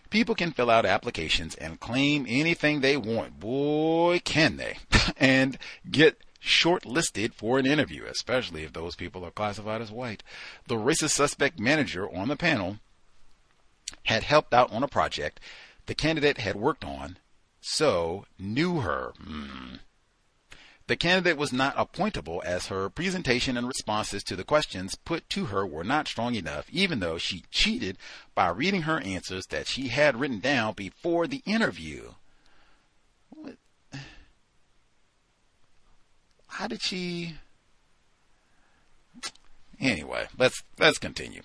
People 0.09 0.35
can 0.35 0.51
fill 0.51 0.69
out 0.69 0.85
applications 0.85 1.55
and 1.55 1.79
claim 1.79 2.25
anything 2.27 2.79
they 2.79 2.95
want. 2.95 3.39
Boy, 3.39 4.21
can 4.23 4.55
they. 4.57 4.77
and 5.17 5.57
get 5.89 6.21
shortlisted 6.47 7.33
for 7.33 7.59
an 7.59 7.65
interview, 7.65 8.05
especially 8.05 8.63
if 8.63 8.73
those 8.73 8.95
people 8.95 9.25
are 9.25 9.31
classified 9.31 9.81
as 9.81 9.91
white. 9.91 10.23
The 10.67 10.75
racist 10.75 11.11
suspect 11.11 11.59
manager 11.59 12.09
on 12.09 12.27
the 12.27 12.35
panel 12.35 12.79
had 14.03 14.23
helped 14.23 14.53
out 14.53 14.71
on 14.71 14.83
a 14.83 14.87
project 14.87 15.39
the 15.85 15.95
candidate 15.95 16.37
had 16.37 16.55
worked 16.55 16.83
on, 16.83 17.17
so 17.61 18.25
knew 18.37 18.81
her. 18.81 19.13
Mm. 19.21 19.79
The 20.87 20.95
candidate 20.95 21.37
was 21.37 21.51
not 21.51 21.75
appointable 21.75 22.43
as 22.45 22.67
her 22.67 22.89
presentation 22.89 23.57
and 23.57 23.67
responses 23.67 24.23
to 24.23 24.37
the 24.37 24.45
questions 24.45 24.95
put 24.95 25.29
to 25.31 25.45
her 25.45 25.65
were 25.65 25.83
not 25.83 26.07
strong 26.07 26.35
enough, 26.35 26.69
even 26.71 26.99
though 26.99 27.17
she 27.17 27.43
cheated 27.51 27.97
by 28.33 28.49
reading 28.49 28.83
her 28.83 29.01
answers 29.01 29.45
that 29.47 29.67
she 29.67 29.89
had 29.89 30.17
written 30.17 30.39
down 30.39 30.73
before 30.73 31.27
the 31.27 31.41
interview. 31.45 32.13
What? 33.29 33.57
How 36.57 36.65
did 36.65 36.81
she? 36.81 37.35
Anyway, 39.79 40.25
let's 40.39 40.63
let's 40.79 40.97
continue. 40.97 41.43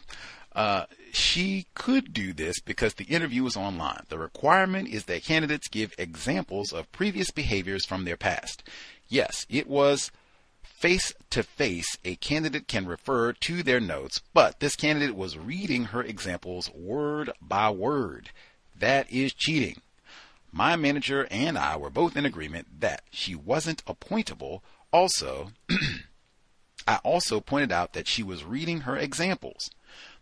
Uh, 0.55 0.87
she 1.13 1.67
could 1.75 2.15
do 2.15 2.33
this 2.33 2.61
because 2.61 2.95
the 2.95 3.05
interview 3.05 3.45
is 3.45 3.55
online. 3.55 4.05
The 4.09 4.17
requirement 4.17 4.89
is 4.89 5.05
that 5.05 5.23
candidates 5.23 5.69
give 5.69 5.93
examples 5.99 6.73
of 6.73 6.91
previous 6.93 7.31
behaviors 7.31 7.85
from 7.85 8.07
their 8.07 8.17
past. 8.17 8.63
Yes, 9.07 9.45
it 9.51 9.67
was 9.67 10.11
face 10.63 11.13
to 11.29 11.43
face. 11.43 11.99
A 12.07 12.17
candidate 12.17 12.67
can 12.67 12.87
refer 12.87 13.35
to 13.35 13.63
their 13.63 13.81
notes, 13.81 14.23
but 14.33 14.61
this 14.61 14.77
candidate 14.77 15.15
was 15.15 15.37
reading 15.37 15.85
her 15.85 16.03
examples 16.03 16.71
word 16.73 17.31
by 17.43 17.69
word. 17.69 18.31
That 18.75 19.13
is 19.13 19.35
cheating. 19.35 19.83
My 20.51 20.77
manager 20.77 21.29
and 21.31 21.59
I 21.59 21.77
were 21.77 21.91
both 21.91 22.17
in 22.17 22.25
agreement 22.25 22.81
that 22.81 23.03
she 23.11 23.35
wasn't 23.35 23.85
appointable. 23.85 24.63
Also, 24.93 25.53
I 26.87 26.97
also 27.05 27.41
pointed 27.41 27.73
out 27.73 27.93
that 27.93 28.09
she 28.09 28.23
was 28.23 28.45
reading 28.45 28.81
her 28.81 28.97
examples. 28.97 29.71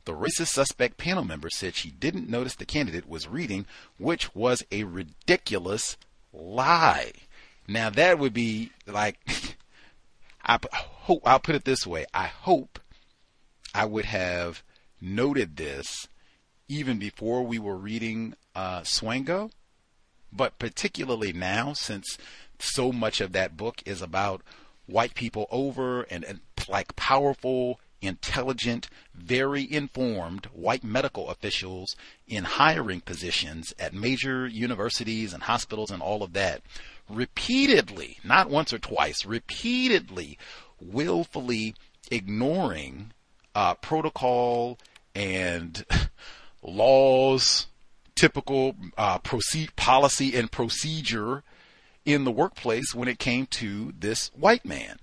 The 0.05 0.13
racist 0.13 0.49
suspect 0.49 0.97
panel 0.97 1.25
member 1.25 1.51
said 1.51 1.75
she 1.75 1.91
didn't 1.91 2.29
notice 2.29 2.55
the 2.55 2.65
candidate 2.65 3.09
was 3.09 3.29
reading, 3.29 3.67
which 3.99 4.35
was 4.35 4.65
a 4.71 4.85
ridiculous 4.85 5.97
lie. 6.33 7.13
Now 7.69 7.91
that 7.91 8.19
would 8.19 8.33
be 8.33 8.73
like, 8.87 9.19
I 10.45 10.59
hope 10.73 11.23
I'll 11.27 11.39
put 11.39 11.55
it 11.55 11.65
this 11.65 11.87
way. 11.87 12.07
I 12.15 12.27
hope 12.27 12.79
I 13.75 13.85
would 13.85 14.07
have 14.07 14.63
noted 15.01 15.57
this 15.57 16.09
even 16.69 16.99
before 16.99 17.43
we 17.43 17.59
were 17.59 17.77
reading 17.77 18.35
uh, 18.55 18.81
Swango, 18.81 19.51
but 20.33 20.59
particularly 20.59 21.33
now 21.33 21.73
since 21.73 22.17
so 22.59 22.93
much 22.93 23.21
of 23.21 23.33
that 23.33 23.57
book 23.57 23.83
is 23.85 24.03
about 24.03 24.43
white 24.91 25.15
people 25.15 25.47
over 25.51 26.03
and, 26.03 26.25
and 26.25 26.41
like 26.69 26.95
powerful 26.97 27.81
intelligent, 28.03 28.89
very 29.15 29.71
informed 29.71 30.47
white 30.47 30.83
medical 30.83 31.29
officials 31.29 31.97
in 32.27 32.45
hiring 32.45 33.01
positions 33.01 33.75
at 33.79 33.93
major 33.93 34.47
universities 34.47 35.33
and 35.33 35.43
hospitals 35.43 35.91
and 35.91 36.03
all 36.03 36.23
of 36.23 36.33
that 36.33 36.63
repeatedly, 37.09 38.19
not 38.25 38.49
once 38.49 38.73
or 38.73 38.79
twice, 38.79 39.27
repeatedly, 39.27 40.39
willfully 40.81 41.75
ignoring 42.11 43.13
uh, 43.55 43.75
protocol 43.75 44.79
and 45.15 45.85
laws, 46.63 47.67
typical 48.15 48.75
uh, 48.97 49.19
proceed, 49.19 49.75
policy 49.77 50.37
and 50.37 50.51
procedure 50.51 51.43
in 52.05 52.25
the 52.25 52.31
workplace 52.31 52.95
when 52.95 53.09
it 53.09 53.19
came 53.19 53.47
to 53.47 53.93
this 53.99 54.31
white 54.35 54.65
man. 54.65 54.99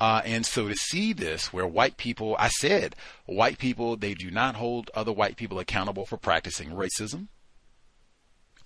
Uh, 0.00 0.22
and 0.24 0.46
so 0.46 0.66
to 0.68 0.74
see 0.74 1.12
this, 1.12 1.52
where 1.52 1.66
white 1.66 1.98
people, 1.98 2.34
I 2.38 2.48
said, 2.48 2.96
white 3.26 3.58
people, 3.58 3.96
they 3.96 4.14
do 4.14 4.30
not 4.30 4.56
hold 4.56 4.90
other 4.94 5.12
white 5.12 5.36
people 5.36 5.58
accountable 5.58 6.06
for 6.06 6.16
practicing 6.16 6.70
racism. 6.70 7.28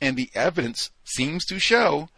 And 0.00 0.16
the 0.16 0.30
evidence 0.34 0.90
seems 1.04 1.44
to 1.46 1.58
show 1.58 2.08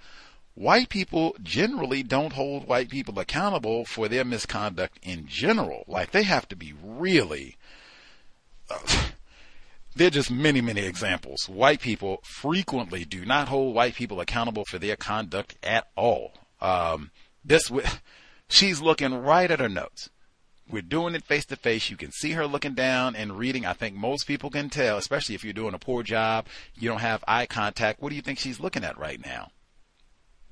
white 0.55 0.89
people 0.89 1.35
generally 1.43 2.03
don't 2.03 2.33
hold 2.33 2.67
white 2.67 2.91
people 2.91 3.19
accountable 3.19 3.85
for 3.85 4.09
their 4.09 4.25
misconduct 4.25 4.99
in 5.03 5.27
general. 5.27 5.85
Like 5.87 6.11
they 6.11 6.25
have 6.25 6.49
to 6.49 6.57
be 6.57 6.75
really. 6.83 7.57
Uh, 8.69 8.79
there 9.97 10.09
are 10.09 10.11
just 10.11 10.31
many, 10.31 10.61
many 10.61 10.83
examples. 10.83 11.49
White 11.49 11.81
people 11.81 12.21
frequently 12.23 13.05
do 13.05 13.25
not 13.25 13.49
hold 13.49 13.75
white 13.75 13.95
people 13.95 14.21
accountable 14.21 14.65
for 14.67 14.79
their 14.79 14.97
conduct 14.97 15.57
at 15.63 15.89
all. 15.97 16.35
Um, 16.61 17.11
this 17.45 17.71
She's 18.49 18.81
looking 18.81 19.15
right 19.15 19.51
at 19.51 19.59
her 19.59 19.69
notes. 19.69 20.11
We're 20.69 20.83
doing 20.83 21.15
it 21.15 21.25
face 21.25 21.47
to 21.47 21.57
face. 21.57 21.91
You 21.91 21.97
can 21.97 22.13
see 22.13 22.33
her 22.33 22.47
looking 22.47 22.75
down 22.75 23.17
and 23.17 23.39
reading. 23.39 23.65
I 23.65 23.73
think 23.73 23.97
most 23.97 24.27
people 24.27 24.51
can 24.51 24.69
tell, 24.69 24.99
especially 24.99 25.35
if 25.35 25.45
you're 25.45 25.53
doing 25.53 25.75
a 25.75 25.79
poor 25.79 26.03
job, 26.03 26.47
you 26.75 26.89
don't 26.89 27.01
have 27.01 27.25
eye 27.27 27.47
contact. 27.47 28.01
What 28.01 28.11
do 28.11 28.17
you 28.17 28.23
think 28.23 28.39
she's 28.39 28.61
looking 28.61 28.85
at 28.85 28.99
right 28.99 29.25
now? 29.25 29.51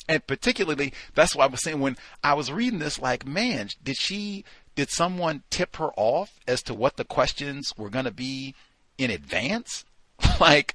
And 0.09 0.27
particularly, 0.27 0.93
that's 1.15 1.35
why 1.35 1.45
I 1.45 1.49
was 1.49 1.63
saying 1.63 1.81
when 1.81 1.97
I 2.23 2.35
was 2.35 2.53
reading 2.53 2.79
this, 2.79 3.01
like, 3.01 3.27
man, 3.27 3.69
did 3.83 3.97
she, 3.97 4.45
did 4.75 4.91
someone 4.91 5.43
tip 5.51 5.77
her 5.77 5.91
off 5.97 6.39
as 6.47 6.63
to 6.65 6.75
what 6.75 6.97
the 6.97 7.05
questions 7.05 7.73
were 7.77 7.91
going 7.91 8.05
to 8.05 8.13
be 8.13 8.55
in 8.99 9.11
advance? 9.11 9.85
like, 10.41 10.75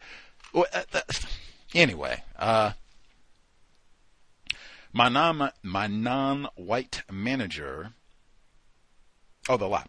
uh, 0.53 0.83
anyway, 1.73 2.23
uh, 2.37 2.71
my 4.91 5.09
non 5.09 5.51
my 5.63 5.87
non-white 5.87 7.03
manager. 7.11 7.93
Oh, 9.47 9.57
the 9.57 9.67
lie. 9.67 9.85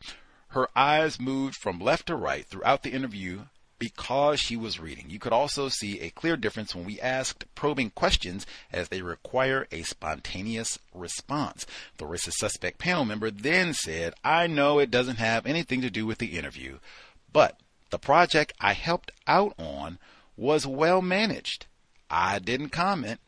Her 0.48 0.68
eyes 0.74 1.20
moved 1.20 1.54
from 1.54 1.78
left 1.78 2.06
to 2.06 2.16
right 2.16 2.44
throughout 2.44 2.82
the 2.82 2.90
interview 2.90 3.42
because 3.80 4.38
she 4.38 4.56
was 4.56 4.78
reading. 4.78 5.06
You 5.08 5.18
could 5.18 5.32
also 5.32 5.68
see 5.68 6.00
a 6.00 6.10
clear 6.10 6.36
difference 6.36 6.74
when 6.74 6.84
we 6.84 7.00
asked 7.00 7.46
probing 7.54 7.90
questions 7.90 8.46
as 8.70 8.88
they 8.88 9.00
require 9.00 9.66
a 9.72 9.82
spontaneous 9.82 10.78
response. 10.94 11.66
The 11.96 12.04
racist 12.04 12.34
suspect 12.34 12.78
panel 12.78 13.04
member 13.04 13.30
then 13.30 13.72
said, 13.72 14.14
I 14.22 14.46
know 14.46 14.78
it 14.78 14.90
doesn't 14.90 15.16
have 15.16 15.46
anything 15.46 15.80
to 15.80 15.90
do 15.90 16.04
with 16.04 16.18
the 16.18 16.38
interview, 16.38 16.78
but 17.32 17.58
the 17.90 17.98
project 17.98 18.52
I 18.60 18.72
helped 18.72 19.10
out 19.26 19.54
on 19.58 19.98
was 20.36 20.66
well 20.66 21.02
managed. 21.02 21.66
I 22.08 22.38
didn't 22.38 22.70
comment 22.70 23.20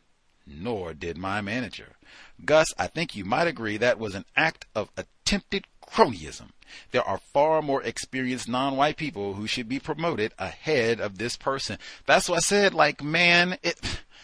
nor 0.45 0.93
did 0.93 1.17
my 1.17 1.41
manager. 1.41 1.95
Gus, 2.43 2.73
I 2.77 2.87
think 2.87 3.15
you 3.15 3.25
might 3.25 3.47
agree 3.47 3.77
that 3.77 3.99
was 3.99 4.15
an 4.15 4.25
act 4.35 4.65
of 4.75 4.89
attempted 4.97 5.65
cronyism. 5.85 6.49
There 6.91 7.03
are 7.03 7.17
far 7.17 7.61
more 7.61 7.83
experienced 7.83 8.49
non-white 8.49 8.97
people 8.97 9.35
who 9.35 9.47
should 9.47 9.69
be 9.69 9.79
promoted 9.79 10.33
ahead 10.37 10.99
of 10.99 11.17
this 11.17 11.35
person. 11.37 11.77
That's 12.05 12.27
what 12.27 12.37
I 12.37 12.41
said. 12.41 12.73
Like, 12.73 13.03
man, 13.03 13.57
it, 13.63 13.79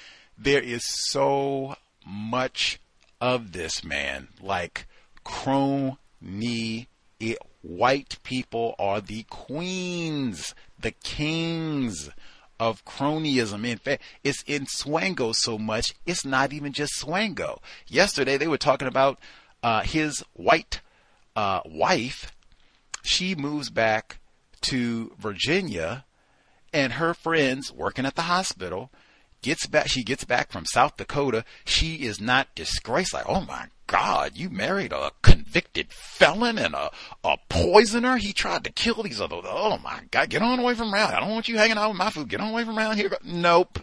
there 0.37 0.61
is 0.61 0.83
so 0.83 1.75
much 2.05 2.79
of 3.21 3.51
this, 3.51 3.83
man. 3.83 4.29
Like, 4.41 4.87
crony. 5.23 6.87
It, 7.19 7.37
white 7.61 8.17
people 8.23 8.75
are 8.79 9.01
the 9.01 9.23
queens, 9.23 10.55
the 10.79 10.91
kings 10.91 12.09
of 12.59 12.85
cronyism. 12.85 13.65
In 13.67 13.77
fact, 13.77 14.01
it's 14.23 14.43
in 14.43 14.65
Swango 14.65 15.33
so 15.35 15.57
much, 15.57 15.93
it's 16.05 16.25
not 16.25 16.53
even 16.53 16.73
just 16.73 16.93
Swango. 17.01 17.59
Yesterday, 17.87 18.37
they 18.37 18.47
were 18.47 18.57
talking 18.57 18.87
about 18.87 19.19
uh, 19.63 19.81
his 19.81 20.23
white 20.33 20.81
uh, 21.35 21.61
wife 21.65 22.31
she 23.01 23.35
moves 23.35 23.69
back 23.69 24.19
to 24.61 25.13
Virginia 25.17 26.05
and 26.73 26.93
her 26.93 27.13
friends 27.13 27.71
working 27.71 28.05
at 28.05 28.15
the 28.15 28.23
hospital 28.23 28.91
gets 29.41 29.65
back 29.67 29.87
she 29.87 30.03
gets 30.03 30.23
back 30.25 30.51
from 30.51 30.65
South 30.65 30.97
Dakota. 30.97 31.45
She 31.65 32.05
is 32.05 32.19
not 32.19 32.53
disgraced 32.55 33.13
like, 33.13 33.25
"Oh 33.27 33.41
my 33.41 33.67
God, 33.89 34.37
you 34.37 34.51
married 34.51 34.93
a 34.93 35.09
convicted 35.23 35.91
felon 35.91 36.59
and 36.59 36.75
a, 36.75 36.91
a 37.23 37.37
poisoner. 37.49 38.17
He 38.17 38.33
tried 38.33 38.63
to 38.65 38.71
kill 38.71 39.01
these 39.01 39.19
other. 39.19 39.41
Oh 39.43 39.79
my 39.79 40.01
God, 40.11 40.29
get 40.29 40.43
on 40.43 40.59
away 40.59 40.75
from 40.75 40.93
around. 40.93 41.15
I 41.15 41.19
don't 41.19 41.31
want 41.31 41.47
you 41.47 41.57
hanging 41.57 41.77
out 41.77 41.89
with 41.89 41.97
my 41.97 42.11
food. 42.11 42.29
Get 42.29 42.39
on 42.39 42.51
away 42.51 42.63
from 42.63 42.77
around 42.77 42.97
here. 42.97 43.17
Nope. 43.23 43.79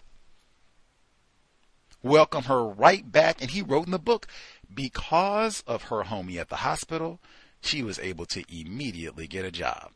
Welcome 2.01 2.45
her 2.45 2.63
right 2.63 3.11
back. 3.11 3.41
And 3.41 3.51
he 3.51 3.61
wrote 3.61 3.85
in 3.85 3.91
the 3.91 3.99
book, 3.99 4.27
because 4.73 5.61
of 5.67 5.83
her 5.83 6.03
homie 6.03 6.37
at 6.37 6.47
the 6.47 6.57
hospital, 6.57 7.19
she 7.59 7.83
was 7.83 7.99
able 7.99 8.25
to 8.27 8.45
immediately 8.49 9.27
get 9.27 9.43
a 9.43 9.51
job. 9.51 9.91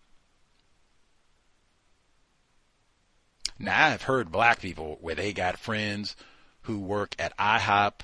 Now 3.58 3.88
I've 3.88 4.04
heard 4.04 4.30
black 4.30 4.60
people 4.60 4.98
where 5.00 5.16
they 5.16 5.32
got 5.32 5.58
friends 5.58 6.18
who 6.64 6.80
work 6.80 7.16
at 7.18 7.38
IHOP, 7.38 8.02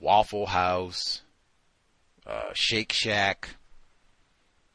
Waffle 0.00 0.46
House, 0.46 1.22
uh, 2.26 2.50
Shake 2.54 2.92
Shack, 2.92 3.56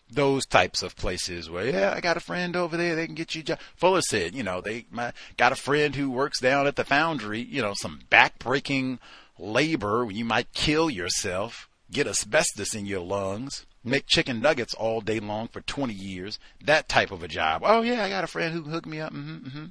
those 0.10 0.46
types 0.46 0.84
of 0.84 0.96
places 0.96 1.50
where 1.50 1.68
yeah, 1.68 1.94
I 1.96 2.00
got 2.00 2.18
a 2.18 2.22
friend 2.22 2.56
over 2.56 2.78
there, 2.78 2.96
they 2.96 3.08
can 3.08 3.16
get 3.16 3.36
you. 3.36 3.44
job. 3.44 3.60
Fuller 3.76 4.02
said, 4.02 4.36
you 4.36 4.44
know, 4.44 4.62
they 4.62 4.86
my, 4.92 5.12
got 5.36 5.52
a 5.52 5.56
friend 5.56 5.96
who 5.96 6.12
works 6.12 6.40
down 6.40 6.68
at 6.68 6.76
the 6.76 6.86
foundry. 6.86 7.42
You 7.42 7.62
know, 7.62 7.74
some 7.76 8.02
backbreaking 8.12 9.00
labor 9.40 10.08
you 10.10 10.24
might 10.24 10.54
kill 10.54 10.90
yourself, 10.90 11.68
get 11.92 12.08
asbestos 12.08 12.76
in 12.76 12.86
your 12.86 13.02
lungs 13.02 13.66
make 13.86 14.08
chicken 14.08 14.42
nuggets 14.42 14.74
all 14.74 15.00
day 15.00 15.20
long 15.20 15.48
for 15.48 15.62
20 15.62 15.94
years. 15.94 16.40
That 16.64 16.90
type 16.90 17.12
of 17.12 17.24
a 17.24 17.28
job. 17.28 17.62
Oh 17.64 17.82
yeah, 17.82 18.04
I 18.04 18.10
got 18.10 18.24
a 18.24 18.28
friend 18.28 18.54
who 18.54 18.64
hooked 18.64 18.88
me 18.88 19.00
up. 19.00 19.14
Mm-hmm, 19.14 19.48
mm-hmm. 19.48 19.66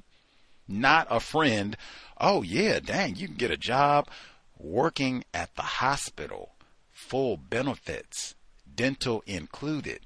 Not 0.67 1.07
a 1.09 1.19
friend. 1.19 1.77
Oh 2.19 2.41
yeah, 2.41 2.79
dang, 2.79 3.17
you 3.17 3.27
can 3.27 3.35
get 3.35 3.51
a 3.51 3.57
job 3.57 4.07
working 4.57 5.23
at 5.33 5.55
the 5.55 5.61
hospital, 5.61 6.55
full 6.91 7.37
benefits, 7.37 8.35
dental 8.73 9.23
included. 9.25 9.99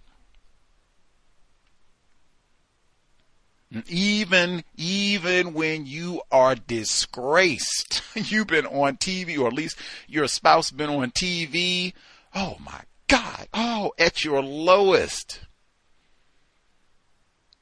Even, 3.87 4.63
even 4.77 5.53
when 5.53 5.85
you 5.85 6.21
are 6.31 6.55
disgraced, 6.55 8.01
you've 8.15 8.47
been 8.47 8.65
on 8.65 8.97
TV, 8.97 9.37
or 9.37 9.47
at 9.47 9.53
least 9.53 9.77
your 10.07 10.27
spouse 10.27 10.71
been 10.71 10.89
on 10.89 11.11
TV. 11.11 11.93
Oh 12.33 12.57
my 12.59 12.81
God, 13.07 13.47
oh, 13.53 13.91
at 13.99 14.23
your 14.23 14.41
lowest. 14.41 15.41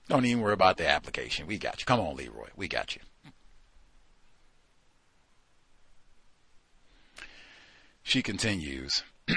Don't 0.08 0.24
even 0.24 0.42
worry 0.42 0.54
about 0.54 0.78
the 0.78 0.88
application. 0.88 1.48
We 1.48 1.58
got 1.58 1.82
you. 1.82 1.86
Come 1.86 2.00
on, 2.00 2.16
Leroy. 2.16 2.48
We 2.56 2.70
got 2.70 2.96
you. 2.96 3.02
She 8.08 8.24
continues. 8.24 9.04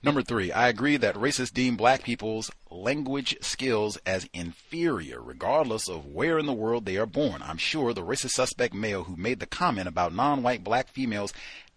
Number 0.00 0.22
three, 0.22 0.52
I 0.52 0.68
agree 0.68 0.96
that 0.96 1.16
racists 1.16 1.52
deem 1.52 1.76
black 1.76 2.04
people's 2.04 2.52
language 2.70 3.36
skills 3.40 3.98
as 4.06 4.28
inferior, 4.32 5.20
regardless 5.20 5.88
of 5.88 6.06
where 6.06 6.38
in 6.38 6.46
the 6.46 6.52
world 6.52 6.84
they 6.84 6.96
are 6.98 7.04
born. 7.04 7.42
I'm 7.42 7.56
sure 7.56 7.92
the 7.92 8.04
racist 8.04 8.30
suspect 8.30 8.74
male 8.74 9.02
who 9.02 9.16
made 9.16 9.40
the 9.40 9.46
comment 9.46 9.88
about 9.88 10.14
non 10.14 10.44
white 10.44 10.62
black 10.62 10.86
females 10.88 11.32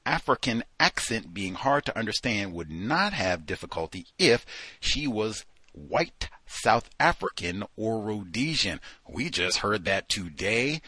African 0.05 0.63
accent 0.79 1.33
being 1.33 1.55
hard 1.55 1.85
to 1.85 1.97
understand 1.97 2.53
would 2.53 2.69
not 2.69 3.13
have 3.13 3.47
difficulty 3.47 4.05
if 4.19 4.45
she 4.79 5.07
was 5.07 5.45
white 5.73 6.29
South 6.45 6.91
African 6.99 7.63
or 7.75 8.01
Rhodesian. 8.01 8.81
We 9.09 9.31
just 9.31 9.57
heard 9.57 9.85
that 9.85 10.09
today 10.09 10.81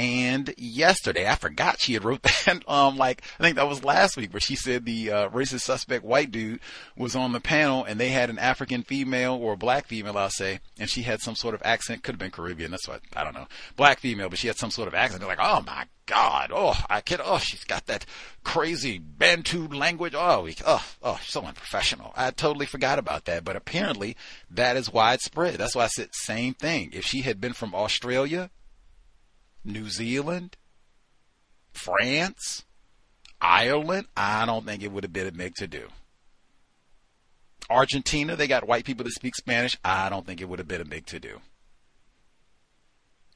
and 0.00 0.54
yesterday. 0.56 1.28
I 1.28 1.34
forgot 1.34 1.78
she 1.78 1.92
had 1.92 2.04
wrote 2.04 2.22
that. 2.46 2.62
Um, 2.66 2.96
like 2.96 3.22
I 3.38 3.42
think 3.42 3.56
that 3.56 3.68
was 3.68 3.84
last 3.84 4.16
week, 4.16 4.32
where 4.32 4.40
she 4.40 4.56
said 4.56 4.86
the 4.86 5.10
uh, 5.10 5.28
racist 5.28 5.60
suspect 5.60 6.04
white 6.04 6.30
dude 6.30 6.60
was 6.96 7.14
on 7.14 7.32
the 7.32 7.40
panel, 7.40 7.84
and 7.84 8.00
they 8.00 8.08
had 8.08 8.30
an 8.30 8.38
African 8.38 8.82
female 8.82 9.34
or 9.34 9.52
a 9.52 9.58
black 9.58 9.86
female, 9.86 10.16
I'll 10.16 10.30
say, 10.30 10.60
and 10.78 10.88
she 10.88 11.02
had 11.02 11.20
some 11.20 11.34
sort 11.34 11.54
of 11.54 11.60
accent. 11.66 12.02
Could 12.02 12.14
have 12.14 12.18
been 12.18 12.30
Caribbean. 12.30 12.70
That's 12.70 12.88
what 12.88 13.02
I 13.14 13.24
don't 13.24 13.34
know. 13.34 13.46
Black 13.76 14.00
female, 14.00 14.30
but 14.30 14.38
she 14.38 14.46
had 14.46 14.56
some 14.56 14.70
sort 14.70 14.88
of 14.88 14.94
accent. 14.94 15.20
They're 15.20 15.28
like, 15.28 15.38
oh 15.38 15.62
my 15.66 15.84
god, 16.06 16.50
oh 16.54 16.82
I 16.88 17.02
kid, 17.02 17.20
oh 17.22 17.38
she's 17.38 17.64
got 17.64 17.86
that 17.86 18.06
crazy 18.42 18.98
Bantu 18.98 19.68
language. 19.68 20.14
Oh, 20.16 20.44
we, 20.44 20.56
oh, 20.66 20.84
oh, 21.02 21.20
so 21.22 21.42
unprofessional. 21.42 22.14
I 22.16 22.30
totally 22.30 22.66
forgot 22.66 22.98
about 22.98 23.26
that, 23.26 23.44
but 23.44 23.54
apparently 23.54 24.16
that 24.50 24.78
is 24.78 24.90
widespread. 24.90 25.56
That's 25.56 25.76
why 25.76 25.84
I 25.84 25.88
said 25.88 26.08
same 26.12 26.54
thing. 26.54 26.90
If 26.94 27.04
she 27.04 27.20
had 27.20 27.38
been 27.38 27.52
from 27.52 27.74
Australia 27.74 28.50
New 29.64 29.88
Zealand, 29.88 30.56
France, 31.72 32.64
Ireland, 33.40 34.06
I 34.16 34.46
don't 34.46 34.66
think 34.66 34.82
it 34.82 34.92
would 34.92 35.04
have 35.04 35.12
been 35.12 35.26
a 35.26 35.32
big 35.32 35.54
to 35.56 35.66
do. 35.66 35.88
Argentina, 37.68 38.34
they 38.36 38.48
got 38.48 38.66
white 38.66 38.84
people 38.84 39.04
that 39.04 39.12
speak 39.12 39.36
Spanish. 39.36 39.76
I 39.84 40.08
don't 40.08 40.26
think 40.26 40.40
it 40.40 40.48
would 40.48 40.58
have 40.58 40.68
been 40.68 40.80
a 40.80 40.84
big 40.84 41.06
to 41.06 41.20
do. 41.20 41.40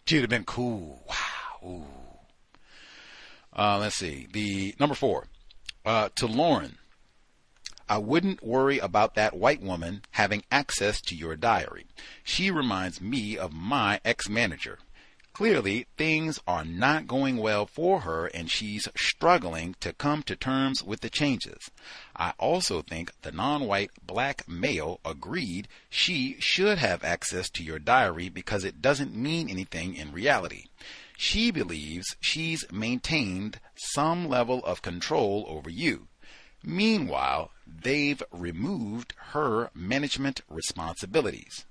She 0.07 0.17
would 0.17 0.23
have 0.23 0.31
been 0.31 0.45
cool. 0.45 1.03
Wow. 1.09 1.69
Ooh. 1.69 1.85
Uh, 3.57 3.79
let's 3.79 3.97
see. 3.97 4.27
The 4.33 4.75
number 4.81 4.95
four. 4.95 5.27
Uh, 5.87 6.09
to 6.17 6.27
Lauren, 6.27 6.79
I 7.89 7.99
wouldn't 7.99 8.43
worry 8.43 8.79
about 8.79 9.15
that 9.15 9.37
white 9.37 9.63
woman 9.63 10.03
having 10.13 10.43
access 10.51 11.01
to 11.03 11.15
your 11.15 11.37
diary. 11.37 11.87
She 12.23 12.51
reminds 12.51 13.01
me 13.01 13.37
of 13.37 13.53
my 13.53 14.01
ex 14.05 14.29
manager. 14.29 14.79
Clearly, 15.35 15.87
things 15.97 16.39
are 16.47 16.65
not 16.65 17.09
going 17.09 17.39
well 17.39 17.67
for 17.67 18.03
her 18.03 18.27
and 18.27 18.49
she's 18.49 18.87
struggling 18.97 19.75
to 19.81 19.93
come 19.93 20.23
to 20.23 20.37
terms 20.37 20.85
with 20.85 21.01
the 21.01 21.11
changes. 21.11 21.73
I 22.15 22.35
also 22.39 22.83
think 22.83 23.11
the 23.23 23.33
non-white 23.33 23.91
black 24.07 24.49
male 24.49 25.01
agreed 25.05 25.67
she 25.91 26.37
should 26.39 26.79
have 26.79 27.03
access 27.03 27.51
to 27.51 27.65
your 27.65 27.81
diary 27.81 28.29
because 28.29 28.63
it 28.63 28.81
doesn't 28.81 29.13
mean 29.13 29.51
anything 29.51 29.97
in 29.97 30.13
reality. 30.13 30.67
She 31.17 31.51
believes 31.51 32.15
she's 32.21 32.65
maintained 32.71 33.59
some 33.75 34.29
level 34.29 34.65
of 34.65 34.83
control 34.83 35.47
over 35.49 35.69
you. 35.69 36.07
Meanwhile, 36.63 37.51
they've 37.67 38.23
removed 38.31 39.15
her 39.33 39.71
management 39.75 40.43
responsibilities. 40.49 41.67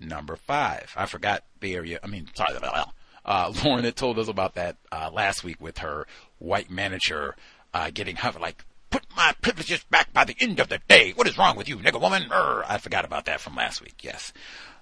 Number 0.00 0.36
five, 0.36 0.92
I 0.96 1.06
forgot 1.06 1.44
the 1.60 1.74
area. 1.74 2.00
I 2.02 2.06
mean, 2.06 2.28
sorry, 2.34 2.56
uh, 3.24 3.52
Lauren 3.64 3.84
had 3.84 3.96
told 3.96 4.18
us 4.18 4.28
about 4.28 4.54
that 4.54 4.76
uh, 4.90 5.10
last 5.12 5.44
week 5.44 5.60
with 5.60 5.78
her 5.78 6.06
white 6.38 6.70
manager 6.70 7.36
uh, 7.74 7.90
getting 7.92 8.16
her 8.16 8.32
like, 8.40 8.64
put 8.88 9.04
my 9.16 9.34
privileges 9.40 9.84
back 9.90 10.12
by 10.12 10.24
the 10.24 10.36
end 10.40 10.58
of 10.58 10.68
the 10.68 10.80
day. 10.88 11.12
What 11.14 11.28
is 11.28 11.38
wrong 11.38 11.56
with 11.56 11.68
you, 11.68 11.76
nigger 11.76 12.00
woman? 12.00 12.24
Urgh. 12.30 12.64
I 12.68 12.78
forgot 12.78 13.04
about 13.04 13.26
that 13.26 13.40
from 13.40 13.54
last 13.54 13.80
week. 13.82 14.02
Yes. 14.02 14.32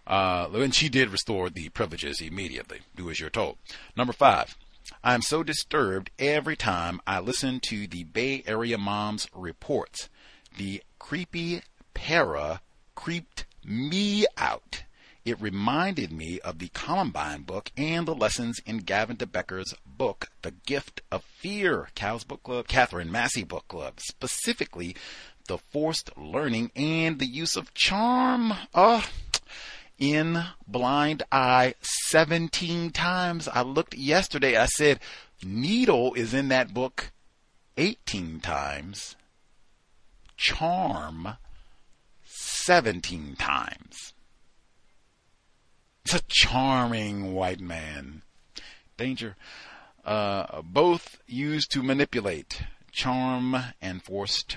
Uh, 0.07 0.49
and 0.55 0.75
she 0.75 0.89
did 0.89 1.11
restore 1.11 1.51
the 1.51 1.69
privileges 1.69 2.21
immediately, 2.21 2.81
do 2.97 3.11
as 3.11 3.21
you're 3.21 3.29
told. 3.29 3.59
Number 3.95 4.14
five, 4.14 4.57
I'm 5.05 5.21
so 5.21 5.43
disturbed 5.43 6.11
every 6.19 6.57
time 6.57 7.01
I 7.07 7.21
listen 7.21 7.61
to 7.64 7.87
the 7.87 8.05
Bay 8.05 8.43
Area 8.47 8.79
Moms 8.79 9.29
reports. 9.35 10.09
The 10.57 10.83
creepy 10.99 11.61
para 11.93 12.62
creeped 12.95 13.45
me 13.64 14.25
out. 14.39 14.85
It 15.29 15.43
reminded 15.43 16.11
me 16.11 16.41
of 16.41 16.59
the 16.59 16.68
Columbine 16.68 17.43
book 17.43 17.70
and 17.76 18.09
the 18.09 18.14
lessons 18.14 18.61
in 18.64 18.79
Gavin 18.79 19.16
de 19.16 19.26
Becker's 19.26 19.74
book, 19.85 20.31
The 20.41 20.53
Gift 20.53 21.03
of 21.12 21.22
Fear, 21.22 21.91
COWS 21.95 22.24
Book 22.24 22.43
Club, 22.45 22.66
Catherine 22.66 23.12
Massey 23.12 23.45
Book 23.45 23.68
Club, 23.68 24.01
specifically 24.01 24.97
the 25.47 25.59
forced 25.59 26.11
teaming 26.16 26.70
and 26.74 27.18
the 27.18 27.26
use 27.26 27.57
of 27.57 27.74
charm. 27.74 28.55
Uh, 28.72 29.03
in 29.99 30.45
Blind 30.66 31.24
Eye 31.31 31.74
17 31.83 32.91
times. 32.93 33.49
I 33.49 33.61
looked 33.61 33.95
yesterday, 33.95 34.57
I 34.57 34.64
said, 34.64 34.99
Needle 35.45 36.14
is 36.14 36.33
in 36.33 36.49
that 36.49 36.72
book 36.72 37.12
18 37.76 38.41
times. 38.41 39.14
Charm 40.39 41.37
17 42.24 43.37
times. 43.37 44.14
It's 46.11 46.23
a 46.23 46.27
charming 46.27 47.35
white 47.35 47.61
man. 47.61 48.23
Danger. 48.97 49.37
Uh, 50.07 50.63
both 50.63 51.21
used 51.27 51.71
to 51.73 51.83
manipulate, 51.83 52.63
charm, 52.91 53.55
and 53.83 54.03
forced 54.03 54.57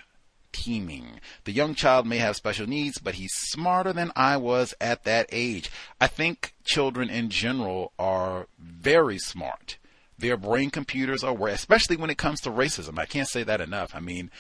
teaming. 0.54 1.20
The 1.44 1.52
young 1.52 1.76
child 1.76 2.08
may 2.08 2.20
have 2.20 2.38
special 2.38 2.68
needs, 2.68 3.00
but 3.00 3.16
he's 3.16 3.34
smarter 3.34 3.92
than 3.92 4.14
I 4.16 4.38
was 4.38 4.74
at 4.80 5.04
that 5.04 5.26
age. 5.34 5.70
I 6.00 6.08
think 6.08 6.54
children 6.64 7.10
in 7.10 7.30
general 7.30 7.92
are 8.00 8.48
very 8.58 9.18
smart. 9.18 9.78
Their 10.18 10.38
brain 10.38 10.70
computers 10.70 11.22
are, 11.22 11.34
where, 11.34 11.54
especially 11.54 11.98
when 11.98 12.10
it 12.10 12.18
comes 12.18 12.40
to 12.44 12.50
racism. 12.50 12.98
I 12.98 13.06
can't 13.06 13.28
say 13.28 13.44
that 13.44 13.60
enough. 13.60 13.94
I 13.94 14.00
mean, 14.00 14.32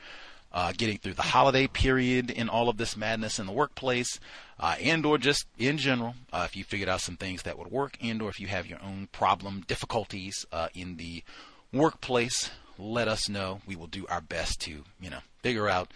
uh, 0.53 0.73
getting 0.77 0.97
through 0.97 1.15
the 1.15 1.23
holiday 1.23 1.67
period 1.67 2.31
in 2.31 2.49
all 2.49 2.69
of 2.69 2.77
this 2.77 2.97
madness 2.97 3.41
in 3.41 3.47
the 3.47 3.53
workplace, 3.53 4.21
uh, 4.61 4.77
and 4.81 5.05
or 5.05 5.19
just 5.19 5.47
in 5.59 5.79
general, 5.79 6.15
uh, 6.33 6.47
if 6.49 6.57
you 6.57 6.63
figured 6.63 6.89
out 6.89 7.01
some 7.01 7.17
things 7.17 7.43
that 7.43 7.59
would 7.59 7.73
work, 7.73 7.99
and 8.01 8.23
or 8.23 8.31
if 8.31 8.39
you 8.39 8.47
have 8.47 8.67
your 8.67 8.81
own 8.83 9.09
problem 9.11 9.65
difficulties 9.67 10.47
uh, 10.53 10.69
in 10.73 10.97
the 10.97 11.25
workplace, 11.73 12.51
let 12.79 13.09
us 13.09 13.29
know. 13.29 13.61
We 13.67 13.75
will 13.75 13.89
do 13.89 14.07
our 14.09 14.21
best 14.21 14.61
to, 14.61 14.85
you 15.01 15.11
know, 15.11 15.21
figure 15.43 15.69
out 15.69 15.91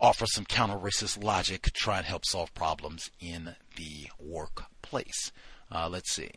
offer 0.00 0.26
some 0.26 0.44
counter 0.44 0.76
racist 0.76 1.22
logic, 1.22 1.70
try 1.74 1.98
and 1.98 2.06
help 2.06 2.24
solve 2.24 2.54
problems 2.54 3.10
in 3.20 3.56
the 3.76 4.08
workplace. 4.20 5.32
Uh, 5.70 5.88
let's 5.88 6.12
see. 6.12 6.30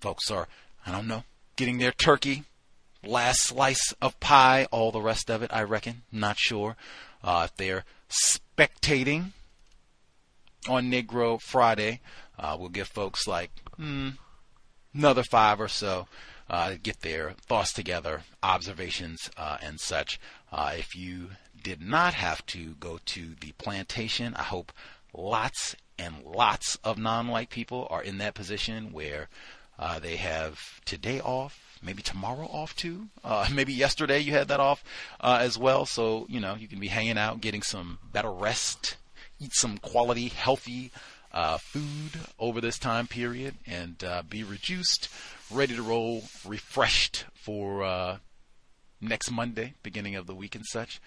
Folks 0.00 0.30
are, 0.30 0.48
I 0.86 0.92
don't 0.92 1.06
know, 1.06 1.24
getting 1.56 1.78
their 1.78 1.92
turkey, 1.92 2.44
last 3.04 3.42
slice 3.42 3.94
of 4.00 4.18
pie, 4.20 4.66
all 4.70 4.90
the 4.90 5.00
rest 5.00 5.30
of 5.30 5.42
it, 5.42 5.50
I 5.52 5.62
reckon. 5.62 6.02
Not 6.10 6.38
sure. 6.38 6.76
Uh, 7.22 7.48
if 7.50 7.56
they're 7.56 7.84
spectating 8.08 9.32
on 10.68 10.90
Negro 10.90 11.40
Friday, 11.40 12.00
uh, 12.38 12.56
we'll 12.58 12.70
give 12.70 12.88
folks 12.88 13.26
like 13.26 13.50
hmm, 13.76 14.10
another 14.94 15.22
five 15.22 15.60
or 15.60 15.68
so 15.68 16.06
uh, 16.50 16.74
get 16.82 17.00
their 17.00 17.34
thoughts 17.46 17.72
together, 17.72 18.22
observations, 18.42 19.30
uh, 19.36 19.58
and 19.62 19.78
such. 19.80 20.18
Uh, 20.50 20.72
if 20.76 20.96
you 20.96 21.30
did 21.62 21.82
not 21.82 22.14
have 22.14 22.44
to 22.46 22.74
go 22.80 22.98
to 23.06 23.34
the 23.40 23.52
plantation, 23.52 24.34
I 24.34 24.42
hope 24.42 24.72
lots 25.12 25.76
and 25.98 26.24
lots 26.24 26.76
of 26.82 26.98
non 26.98 27.28
white 27.28 27.50
people 27.50 27.86
are 27.90 28.02
in 28.02 28.18
that 28.18 28.34
position 28.34 28.92
where 28.92 29.28
uh, 29.78 29.98
they 29.98 30.16
have 30.16 30.80
today 30.84 31.20
off, 31.20 31.78
maybe 31.82 32.02
tomorrow 32.02 32.46
off 32.46 32.76
too. 32.76 33.08
Uh, 33.24 33.48
maybe 33.54 33.72
yesterday 33.72 34.18
you 34.18 34.32
had 34.32 34.48
that 34.48 34.60
off 34.60 34.84
uh, 35.20 35.38
as 35.40 35.58
well. 35.58 35.86
So, 35.86 36.26
you 36.28 36.40
know, 36.40 36.54
you 36.54 36.68
can 36.68 36.80
be 36.80 36.88
hanging 36.88 37.18
out, 37.18 37.40
getting 37.40 37.62
some 37.62 37.98
better 38.12 38.30
rest, 38.30 38.96
eat 39.38 39.54
some 39.54 39.78
quality, 39.78 40.28
healthy 40.28 40.90
uh, 41.32 41.58
food 41.58 42.12
over 42.38 42.60
this 42.60 42.78
time 42.78 43.06
period, 43.06 43.54
and 43.66 44.02
uh, 44.02 44.22
be 44.28 44.42
reduced, 44.42 45.08
ready 45.50 45.76
to 45.76 45.82
roll, 45.82 46.24
refreshed 46.46 47.24
for 47.34 47.82
uh, 47.82 48.18
next 49.00 49.30
Monday, 49.30 49.74
beginning 49.82 50.16
of 50.16 50.26
the 50.26 50.34
week 50.34 50.54
and 50.54 50.66
such. 50.66 51.00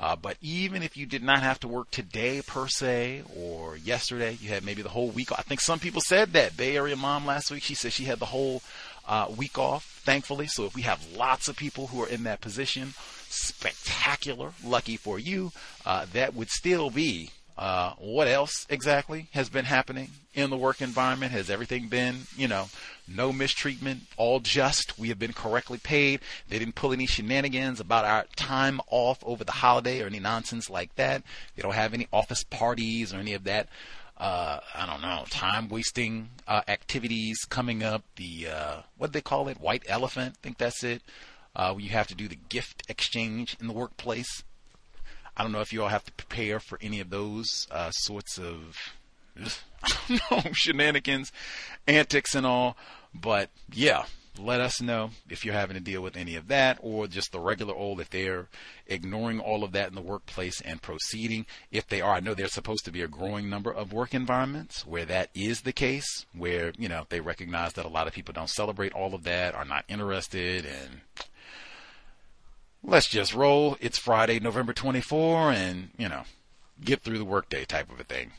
Uh, 0.00 0.16
but 0.16 0.38
even 0.40 0.82
if 0.82 0.96
you 0.96 1.04
did 1.04 1.22
not 1.22 1.42
have 1.42 1.60
to 1.60 1.68
work 1.68 1.90
today 1.90 2.40
per 2.40 2.66
se 2.66 3.22
or 3.36 3.76
yesterday, 3.76 4.38
you 4.40 4.48
had 4.48 4.64
maybe 4.64 4.80
the 4.80 4.88
whole 4.88 5.10
week. 5.10 5.30
Off. 5.30 5.40
I 5.40 5.42
think 5.42 5.60
some 5.60 5.78
people 5.78 6.00
said 6.00 6.32
that. 6.32 6.56
Bay 6.56 6.74
Area 6.74 6.96
mom 6.96 7.26
last 7.26 7.50
week, 7.50 7.62
she 7.62 7.74
said 7.74 7.92
she 7.92 8.04
had 8.04 8.18
the 8.18 8.24
whole 8.24 8.62
uh, 9.06 9.26
week 9.36 9.58
off, 9.58 10.00
thankfully. 10.02 10.46
So 10.46 10.64
if 10.64 10.74
we 10.74 10.82
have 10.82 11.06
lots 11.14 11.48
of 11.48 11.56
people 11.56 11.88
who 11.88 12.02
are 12.02 12.08
in 12.08 12.22
that 12.22 12.40
position, 12.40 12.94
spectacular, 13.28 14.52
lucky 14.64 14.96
for 14.96 15.18
you, 15.18 15.52
uh, 15.84 16.06
that 16.14 16.34
would 16.34 16.48
still 16.48 16.88
be 16.88 17.30
uh, 17.60 17.92
what 17.98 18.26
else 18.26 18.66
exactly 18.70 19.28
has 19.32 19.50
been 19.50 19.66
happening 19.66 20.08
in 20.32 20.48
the 20.48 20.56
work 20.56 20.80
environment? 20.80 21.30
Has 21.32 21.50
everything 21.50 21.88
been, 21.88 22.20
you 22.34 22.48
know, 22.48 22.70
no 23.06 23.34
mistreatment, 23.34 24.04
all 24.16 24.40
just? 24.40 24.98
We 24.98 25.10
have 25.10 25.18
been 25.18 25.34
correctly 25.34 25.76
paid. 25.76 26.20
They 26.48 26.58
didn't 26.58 26.74
pull 26.74 26.94
any 26.94 27.04
shenanigans 27.04 27.78
about 27.78 28.06
our 28.06 28.24
time 28.34 28.80
off 28.88 29.18
over 29.22 29.44
the 29.44 29.52
holiday 29.52 30.00
or 30.00 30.06
any 30.06 30.20
nonsense 30.20 30.70
like 30.70 30.94
that. 30.94 31.22
They 31.54 31.60
don't 31.60 31.74
have 31.74 31.92
any 31.92 32.08
office 32.14 32.44
parties 32.44 33.12
or 33.12 33.18
any 33.18 33.34
of 33.34 33.44
that. 33.44 33.68
Uh, 34.16 34.60
I 34.74 34.86
don't 34.86 35.02
know, 35.02 35.24
time 35.28 35.68
wasting 35.68 36.30
uh, 36.48 36.62
activities 36.66 37.44
coming 37.44 37.82
up. 37.82 38.04
The 38.16 38.48
uh, 38.48 38.76
what 38.96 39.08
do 39.08 39.12
they 39.12 39.20
call 39.20 39.48
it? 39.48 39.60
White 39.60 39.84
elephant. 39.86 40.36
I 40.38 40.42
think 40.42 40.56
that's 40.56 40.82
it. 40.82 41.02
Uh, 41.54 41.74
you 41.78 41.90
have 41.90 42.06
to 42.06 42.14
do 42.14 42.26
the 42.26 42.38
gift 42.48 42.84
exchange 42.88 43.58
in 43.60 43.66
the 43.66 43.74
workplace. 43.74 44.44
I 45.36 45.42
don't 45.42 45.52
know 45.52 45.60
if 45.60 45.72
you 45.72 45.82
all 45.82 45.88
have 45.88 46.04
to 46.04 46.12
prepare 46.12 46.60
for 46.60 46.78
any 46.82 47.00
of 47.00 47.10
those 47.10 47.66
uh, 47.70 47.90
sorts 47.90 48.38
of 48.38 48.76
shenanigans, 50.52 51.32
antics, 51.86 52.34
and 52.34 52.46
all. 52.46 52.76
But 53.14 53.50
yeah, 53.72 54.04
let 54.38 54.60
us 54.60 54.80
know 54.80 55.10
if 55.28 55.44
you're 55.44 55.54
having 55.54 55.74
to 55.74 55.82
deal 55.82 56.02
with 56.02 56.16
any 56.16 56.36
of 56.36 56.48
that 56.48 56.78
or 56.82 57.06
just 57.06 57.32
the 57.32 57.40
regular 57.40 57.74
old, 57.74 58.00
if 58.00 58.10
they're 58.10 58.48
ignoring 58.86 59.40
all 59.40 59.64
of 59.64 59.72
that 59.72 59.88
in 59.88 59.94
the 59.94 60.00
workplace 60.00 60.60
and 60.60 60.82
proceeding. 60.82 61.46
If 61.70 61.88
they 61.88 62.00
are, 62.00 62.14
I 62.14 62.20
know 62.20 62.34
there's 62.34 62.52
supposed 62.52 62.84
to 62.84 62.92
be 62.92 63.02
a 63.02 63.08
growing 63.08 63.48
number 63.48 63.72
of 63.72 63.92
work 63.92 64.14
environments 64.14 64.86
where 64.86 65.04
that 65.06 65.30
is 65.34 65.62
the 65.62 65.72
case, 65.72 66.26
where, 66.34 66.72
you 66.78 66.88
know, 66.88 67.06
they 67.08 67.20
recognize 67.20 67.74
that 67.74 67.86
a 67.86 67.88
lot 67.90 68.06
of 68.06 68.12
people 68.12 68.32
don't 68.32 68.50
celebrate 68.50 68.92
all 68.92 69.14
of 69.14 69.24
that, 69.24 69.54
are 69.54 69.64
not 69.64 69.84
interested, 69.88 70.64
and 70.64 71.00
let's 72.82 73.06
just 73.06 73.34
roll. 73.34 73.76
It's 73.80 73.98
Friday, 73.98 74.40
November 74.40 74.72
24, 74.72 75.52
and, 75.52 75.90
you 75.96 76.08
know, 76.08 76.22
get 76.82 77.02
through 77.02 77.18
the 77.18 77.24
workday 77.24 77.64
type 77.64 77.92
of 77.92 78.00
a 78.00 78.04
thing. 78.04 78.32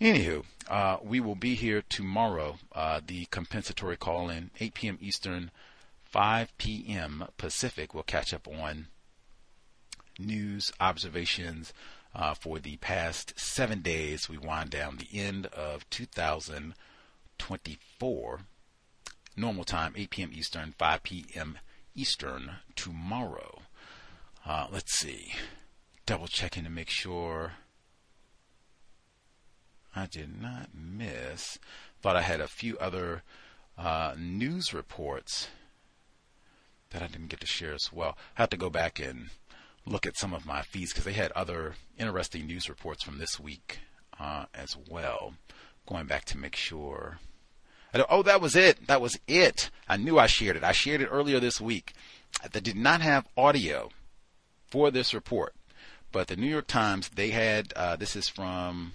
Anywho, 0.00 0.44
uh, 0.68 0.98
we 1.02 1.20
will 1.20 1.34
be 1.34 1.54
here 1.54 1.82
tomorrow. 1.88 2.58
Uh, 2.72 3.00
the 3.04 3.26
compensatory 3.26 3.96
call 3.96 4.28
in 4.28 4.50
8 4.60 4.74
p.m. 4.74 4.98
Eastern, 5.00 5.50
5 6.04 6.56
p.m. 6.58 7.24
Pacific. 7.36 7.94
We'll 7.94 8.04
catch 8.04 8.32
up 8.32 8.46
on 8.46 8.86
news 10.18 10.72
observations 10.80 11.72
uh, 12.14 12.34
for 12.34 12.58
the 12.58 12.76
past 12.76 13.38
seven 13.38 13.80
days. 13.80 14.28
We 14.28 14.38
wind 14.38 14.70
down 14.70 14.98
the 14.98 15.18
end 15.18 15.46
of 15.46 15.88
2024. 15.90 18.40
Normal 19.36 19.64
time, 19.64 19.94
8 19.96 20.10
p.m. 20.10 20.30
Eastern, 20.32 20.74
5 20.78 21.02
p.m. 21.02 21.58
Eastern 21.94 22.52
tomorrow. 22.76 23.62
Uh, 24.46 24.66
let's 24.72 24.98
see. 24.98 25.32
Double 26.06 26.26
checking 26.26 26.64
to 26.64 26.70
make 26.70 26.90
sure 26.90 27.52
I 29.94 30.06
did 30.06 30.40
not 30.40 30.70
miss. 30.74 31.58
Thought 32.00 32.16
I 32.16 32.22
had 32.22 32.40
a 32.40 32.48
few 32.48 32.78
other 32.78 33.22
uh, 33.76 34.14
news 34.18 34.72
reports 34.72 35.48
that 36.90 37.02
I 37.02 37.06
didn't 37.08 37.28
get 37.28 37.40
to 37.40 37.46
share 37.46 37.74
as 37.74 37.90
well. 37.92 38.16
I 38.36 38.42
have 38.42 38.50
to 38.50 38.56
go 38.56 38.70
back 38.70 38.98
and 38.98 39.30
look 39.84 40.06
at 40.06 40.16
some 40.16 40.32
of 40.32 40.46
my 40.46 40.62
feeds 40.62 40.92
because 40.92 41.04
they 41.04 41.12
had 41.12 41.32
other 41.32 41.74
interesting 41.98 42.46
news 42.46 42.68
reports 42.68 43.02
from 43.02 43.18
this 43.18 43.38
week 43.40 43.80
uh, 44.18 44.46
as 44.54 44.76
well. 44.88 45.34
Going 45.86 46.06
back 46.06 46.24
to 46.26 46.38
make 46.38 46.56
sure. 46.56 47.18
Oh, 47.94 48.22
that 48.22 48.40
was 48.40 48.54
it. 48.54 48.86
That 48.86 49.00
was 49.00 49.18
it. 49.26 49.70
I 49.88 49.96
knew 49.96 50.18
I 50.18 50.26
shared 50.26 50.56
it. 50.56 50.64
I 50.64 50.72
shared 50.72 51.00
it 51.00 51.08
earlier 51.10 51.40
this 51.40 51.60
week. 51.60 51.94
That 52.42 52.62
did 52.62 52.76
not 52.76 53.00
have 53.00 53.26
audio 53.36 53.90
for 54.66 54.90
this 54.90 55.14
report, 55.14 55.54
but 56.12 56.28
the 56.28 56.36
New 56.36 56.46
York 56.46 56.66
Times 56.66 57.08
they 57.08 57.30
had. 57.30 57.72
Uh, 57.74 57.96
this 57.96 58.14
is 58.14 58.28
from. 58.28 58.92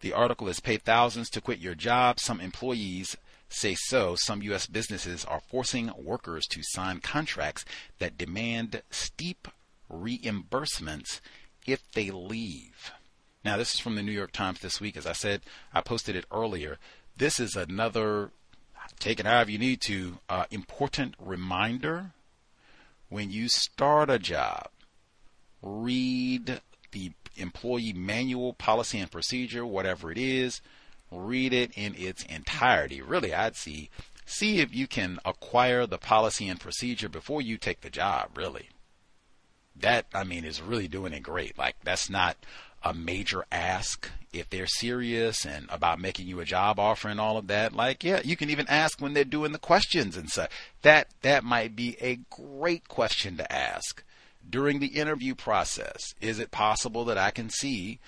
The 0.00 0.12
article 0.12 0.48
is 0.48 0.60
paid 0.60 0.82
thousands 0.82 1.30
to 1.30 1.40
quit 1.40 1.60
your 1.60 1.74
job. 1.74 2.20
Some 2.20 2.40
employees 2.40 3.16
say 3.48 3.74
so, 3.74 4.16
some 4.16 4.42
U.S. 4.42 4.66
businesses 4.66 5.24
are 5.24 5.40
forcing 5.40 5.90
workers 5.96 6.46
to 6.48 6.60
sign 6.62 7.00
contracts 7.00 7.64
that 7.98 8.18
demand 8.18 8.82
steep 8.90 9.48
reimbursements 9.90 11.20
if 11.66 11.90
they 11.92 12.10
leave. 12.10 12.92
Now, 13.44 13.56
this 13.56 13.74
is 13.74 13.80
from 13.80 13.94
the 13.94 14.02
New 14.02 14.12
York 14.12 14.32
Times 14.32 14.60
this 14.60 14.80
week. 14.80 14.96
As 14.96 15.06
I 15.06 15.12
said, 15.12 15.42
I 15.72 15.80
posted 15.80 16.16
it 16.16 16.24
earlier. 16.32 16.78
This 17.16 17.38
is 17.38 17.56
another, 17.56 18.30
take 18.98 19.20
it 19.20 19.26
however 19.26 19.50
you 19.50 19.58
need 19.58 19.80
to, 19.82 20.18
uh, 20.28 20.44
important 20.50 21.14
reminder. 21.18 22.12
When 23.08 23.30
you 23.30 23.48
start 23.48 24.10
a 24.10 24.18
job, 24.18 24.68
read 25.62 26.60
the 26.92 27.12
employee 27.36 27.92
manual, 27.92 28.54
policy, 28.54 28.98
and 28.98 29.10
procedure, 29.10 29.66
whatever 29.66 30.10
it 30.10 30.18
is 30.18 30.60
read 31.14 31.52
it 31.52 31.72
in 31.76 31.94
its 31.96 32.24
entirety. 32.24 33.00
Really, 33.00 33.34
I'd 33.34 33.56
see 33.56 33.90
see 34.26 34.60
if 34.60 34.74
you 34.74 34.86
can 34.86 35.18
acquire 35.24 35.86
the 35.86 35.98
policy 35.98 36.48
and 36.48 36.58
procedure 36.58 37.08
before 37.08 37.42
you 37.42 37.58
take 37.58 37.82
the 37.82 37.90
job, 37.90 38.36
really. 38.36 38.70
That 39.76 40.06
I 40.14 40.24
mean 40.24 40.44
is 40.44 40.62
really 40.62 40.88
doing 40.88 41.12
it 41.12 41.22
great. 41.22 41.58
Like 41.58 41.76
that's 41.82 42.08
not 42.08 42.36
a 42.84 42.94
major 42.94 43.44
ask 43.50 44.10
if 44.32 44.50
they're 44.50 44.66
serious 44.66 45.46
and 45.46 45.66
about 45.70 46.00
making 46.00 46.26
you 46.26 46.40
a 46.40 46.44
job 46.44 46.78
offer 46.78 47.08
and 47.08 47.20
all 47.20 47.36
of 47.36 47.46
that. 47.46 47.72
Like 47.72 48.04
yeah 48.04 48.20
you 48.24 48.36
can 48.36 48.50
even 48.50 48.66
ask 48.68 49.00
when 49.00 49.14
they're 49.14 49.24
doing 49.24 49.52
the 49.52 49.58
questions 49.58 50.16
and 50.16 50.28
such. 50.30 50.50
That 50.82 51.08
that 51.22 51.44
might 51.44 51.74
be 51.74 51.96
a 52.00 52.20
great 52.30 52.88
question 52.88 53.36
to 53.38 53.52
ask 53.52 54.04
during 54.48 54.78
the 54.78 54.88
interview 54.88 55.34
process. 55.34 56.14
Is 56.20 56.38
it 56.38 56.50
possible 56.50 57.04
that 57.06 57.18
i 57.18 57.30
can 57.30 57.48
see 57.48 57.98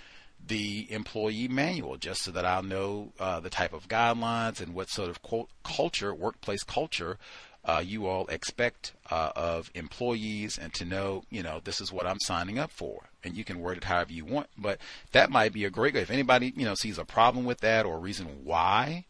the 0.47 0.87
employee 0.93 1.49
manual 1.49 1.97
just 1.97 2.22
so 2.22 2.31
that 2.31 2.45
I'll 2.45 2.62
know 2.62 3.12
uh, 3.18 3.41
the 3.41 3.51
type 3.51 3.72
of 3.72 3.89
guidelines 3.89 4.61
and 4.61 4.74
what 4.74 4.89
sort 4.89 5.11
of 5.11 5.22
quote, 5.22 5.49
culture, 5.64 6.14
workplace 6.14 6.62
culture, 6.62 7.18
uh, 7.64 7.83
you 7.85 8.07
all 8.07 8.27
expect 8.29 8.93
uh, 9.11 9.33
of 9.35 9.70
employees 9.74 10.57
and 10.57 10.72
to 10.74 10.85
know, 10.85 11.24
you 11.31 11.43
know, 11.43 11.61
this 11.64 11.81
is 11.81 11.93
what 11.93 12.07
I'm 12.07 12.20
signing 12.20 12.59
up 12.59 12.70
for. 12.70 13.05
And 13.27 13.37
you 13.37 13.45
can 13.45 13.61
word 13.61 13.77
it 13.77 13.85
however 13.85 14.12
you 14.12 14.24
want, 14.24 14.47
but 14.57 14.79
that 15.12 15.31
might 15.31 15.53
be 15.53 15.64
a 15.64 15.70
great, 15.70 15.95
way. 15.95 16.01
if 16.01 16.11
anybody, 16.11 16.53
you 16.57 16.64
know, 16.64 16.74
sees 16.74 16.97
a 16.97 17.05
problem 17.05 17.45
with 17.45 17.61
that 17.61 17.85
or 17.85 17.97
a 17.97 18.01
reason 18.01 18.45
why 18.45 19.05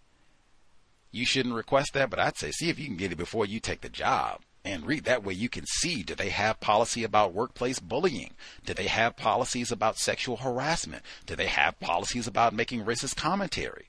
you 1.13 1.27
shouldn't 1.27 1.55
request 1.55 1.93
that, 1.95 2.11
but 2.11 2.19
I'd 2.19 2.37
say 2.37 2.51
see 2.51 2.69
if 2.69 2.79
you 2.79 2.87
can 2.87 2.97
get 2.97 3.13
it 3.13 3.17
before 3.17 3.47
you 3.47 3.61
take 3.61 3.83
the 3.83 3.89
job 3.89 4.41
and 4.65 4.87
read. 4.87 5.05
That 5.05 5.25
way 5.25 5.35
you 5.35 5.49
can 5.49 5.65
see 5.67 6.03
do 6.03 6.15
they 6.15 6.31
have 6.31 6.61
policy 6.61 7.05
about 7.05 7.33
workplace 7.33 7.79
bullying? 7.79 8.33
Do 8.65 8.75
they 8.75 8.87
have 8.87 9.17
policies 9.17 9.71
about 9.71 9.99
sexual 9.99 10.39
harassment? 10.39 11.03
Do 11.25 11.37
they 11.37 11.47
have 11.47 11.79
policies 11.81 12.27
about 12.27 12.55
making 12.55 12.85
racist 12.85 13.17
commentary? 13.17 13.89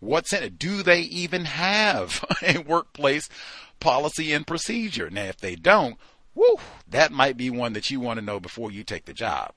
What's 0.00 0.32
in 0.32 0.42
it? 0.44 0.58
Do 0.58 0.82
they 0.82 1.00
even 1.00 1.44
have 1.44 2.24
a 2.42 2.58
workplace 2.58 3.28
policy 3.80 4.32
and 4.32 4.46
procedure? 4.46 5.10
Now, 5.10 5.24
if 5.24 5.38
they 5.38 5.56
don't, 5.56 5.96
that 6.88 7.12
might 7.12 7.36
be 7.36 7.50
one 7.50 7.72
that 7.72 7.90
you 7.90 8.00
want 8.00 8.18
to 8.18 8.24
know 8.24 8.40
before 8.40 8.70
you 8.70 8.84
take 8.84 9.04
the 9.04 9.12
job. 9.12 9.52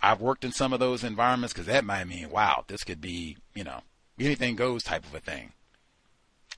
I've 0.00 0.20
worked 0.20 0.44
in 0.44 0.52
some 0.52 0.72
of 0.72 0.80
those 0.80 1.02
environments 1.02 1.52
because 1.52 1.66
that 1.66 1.84
might 1.84 2.04
mean, 2.04 2.30
wow, 2.30 2.64
this 2.68 2.84
could 2.84 3.00
be, 3.00 3.36
you 3.54 3.64
know, 3.64 3.80
anything 4.18 4.56
goes 4.56 4.82
type 4.82 5.04
of 5.04 5.14
a 5.14 5.20
thing. 5.20 5.52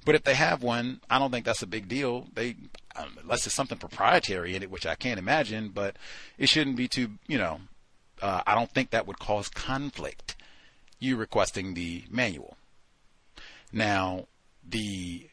But 0.04 0.14
if 0.14 0.24
they 0.24 0.34
have 0.34 0.62
one, 0.62 1.00
I 1.10 1.18
don't 1.18 1.30
think 1.30 1.44
that's 1.44 1.62
a 1.62 1.66
big 1.66 1.88
deal. 1.88 2.26
They, 2.34 2.56
um, 2.96 3.18
unless 3.22 3.46
it's 3.46 3.54
something 3.54 3.78
proprietary 3.78 4.54
in 4.54 4.62
it, 4.62 4.70
which 4.70 4.86
I 4.86 4.94
can't 4.94 5.18
imagine, 5.18 5.70
but 5.70 5.96
it 6.38 6.48
shouldn't 6.48 6.76
be 6.76 6.88
too, 6.88 7.12
you 7.26 7.38
know, 7.38 7.60
uh, 8.22 8.42
I 8.46 8.54
don't 8.54 8.70
think 8.70 8.90
that 8.90 9.06
would 9.06 9.18
cause 9.18 9.48
conflict. 9.48 10.36
You 10.98 11.16
requesting 11.16 11.74
the 11.74 12.04
manual. 12.10 12.56
Now, 13.72 14.26
the 14.66 15.28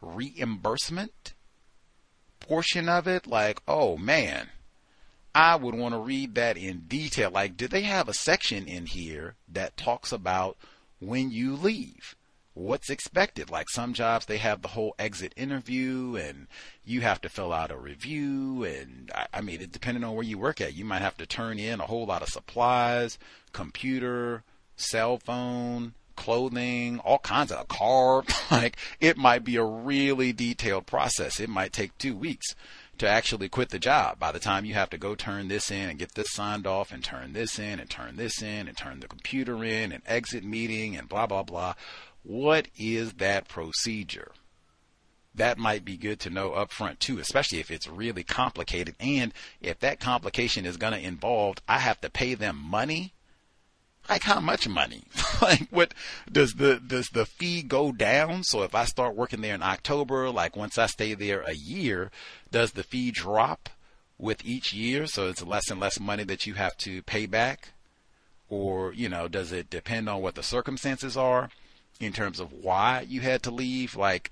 reimbursement 0.00 1.34
portion 2.48 2.88
of 2.88 3.06
it, 3.06 3.26
like, 3.26 3.60
oh 3.68 3.96
man, 3.96 4.48
I 5.34 5.56
would 5.56 5.74
want 5.74 5.94
to 5.94 6.00
read 6.00 6.34
that 6.34 6.56
in 6.56 6.80
detail. 6.88 7.30
Like, 7.30 7.56
do 7.56 7.68
they 7.68 7.82
have 7.82 8.08
a 8.08 8.14
section 8.14 8.66
in 8.66 8.86
here 8.86 9.34
that 9.48 9.76
talks 9.76 10.12
about 10.12 10.56
when 10.98 11.30
you 11.30 11.54
leave? 11.54 12.16
what's 12.58 12.90
expected. 12.90 13.50
Like 13.50 13.68
some 13.70 13.92
jobs, 13.92 14.26
they 14.26 14.38
have 14.38 14.62
the 14.62 14.68
whole 14.68 14.94
exit 14.98 15.32
interview 15.36 16.16
and 16.16 16.48
you 16.84 17.00
have 17.02 17.20
to 17.22 17.28
fill 17.28 17.52
out 17.52 17.70
a 17.70 17.76
review. 17.76 18.64
And 18.64 19.10
I, 19.14 19.26
I 19.34 19.40
mean, 19.40 19.60
it, 19.60 19.72
depending 19.72 20.04
on 20.04 20.14
where 20.14 20.24
you 20.24 20.38
work 20.38 20.60
at, 20.60 20.74
you 20.74 20.84
might 20.84 21.02
have 21.02 21.16
to 21.18 21.26
turn 21.26 21.58
in 21.58 21.80
a 21.80 21.86
whole 21.86 22.06
lot 22.06 22.22
of 22.22 22.28
supplies, 22.28 23.18
computer, 23.52 24.42
cell 24.76 25.18
phone, 25.18 25.94
clothing, 26.18 26.98
all 27.00 27.18
kinds 27.18 27.50
of 27.50 27.60
a 27.60 27.64
car. 27.64 28.24
like 28.50 28.76
it 29.00 29.16
might 29.16 29.44
be 29.44 29.56
a 29.56 29.64
really 29.64 30.32
detailed 30.32 30.86
process. 30.86 31.40
It 31.40 31.48
might 31.48 31.72
take 31.72 31.96
two 31.98 32.16
weeks 32.16 32.54
to 32.98 33.08
actually 33.08 33.48
quit 33.48 33.68
the 33.68 33.78
job 33.78 34.18
by 34.18 34.32
the 34.32 34.40
time 34.40 34.64
you 34.64 34.74
have 34.74 34.90
to 34.90 34.98
go 34.98 35.14
turn 35.14 35.46
this 35.46 35.70
in 35.70 35.88
and 35.88 36.00
get 36.00 36.14
this 36.14 36.32
signed 36.32 36.66
off 36.66 36.90
and 36.90 37.04
turn 37.04 37.32
this 37.32 37.56
in 37.58 37.78
and 37.78 37.88
turn 37.88 38.16
this 38.16 38.42
in 38.42 38.66
and 38.66 38.76
turn 38.76 38.98
the 38.98 39.06
computer 39.06 39.62
in 39.62 39.92
and 39.92 40.02
exit 40.04 40.42
meeting 40.42 40.96
and 40.96 41.08
blah 41.08 41.26
blah 41.26 41.44
blah 41.44 41.74
what 42.28 42.68
is 42.76 43.14
that 43.14 43.48
procedure? 43.48 44.32
That 45.34 45.56
might 45.56 45.84
be 45.84 45.96
good 45.96 46.20
to 46.20 46.30
know 46.30 46.52
up 46.52 46.72
front 46.72 47.00
too, 47.00 47.18
especially 47.18 47.58
if 47.58 47.70
it's 47.70 47.88
really 47.88 48.22
complicated. 48.22 48.96
And 49.00 49.32
if 49.60 49.78
that 49.80 49.98
complication 49.98 50.66
is 50.66 50.76
going 50.76 50.92
to 50.92 51.00
involve, 51.06 51.56
I 51.66 51.78
have 51.78 52.00
to 52.02 52.10
pay 52.10 52.34
them 52.34 52.56
money. 52.56 53.14
Like 54.08 54.22
how 54.22 54.40
much 54.40 54.66
money? 54.68 55.04
like 55.42 55.68
what 55.70 55.92
does 56.30 56.54
the 56.54 56.80
does 56.84 57.08
the 57.08 57.26
fee 57.26 57.62
go 57.62 57.92
down? 57.92 58.44
So 58.44 58.62
if 58.62 58.74
I 58.74 58.84
start 58.84 59.14
working 59.14 59.40
there 59.40 59.54
in 59.54 59.62
October, 59.62 60.30
like 60.30 60.56
once 60.56 60.78
I 60.78 60.86
stay 60.86 61.14
there 61.14 61.42
a 61.42 61.52
year, 61.52 62.10
does 62.50 62.72
the 62.72 62.82
fee 62.82 63.10
drop 63.10 63.68
with 64.18 64.44
each 64.44 64.72
year? 64.72 65.06
So 65.06 65.28
it's 65.28 65.42
less 65.42 65.70
and 65.70 65.78
less 65.78 66.00
money 66.00 66.24
that 66.24 66.46
you 66.46 66.54
have 66.54 66.76
to 66.78 67.02
pay 67.02 67.26
back, 67.26 67.72
or 68.48 68.92
you 68.92 69.08
know, 69.08 69.28
does 69.28 69.52
it 69.52 69.68
depend 69.68 70.08
on 70.08 70.22
what 70.22 70.34
the 70.34 70.42
circumstances 70.42 71.16
are? 71.16 71.50
in 72.00 72.12
terms 72.12 72.40
of 72.40 72.52
why 72.52 73.04
you 73.08 73.20
had 73.20 73.42
to 73.42 73.50
leave. 73.50 73.96
Like, 73.96 74.30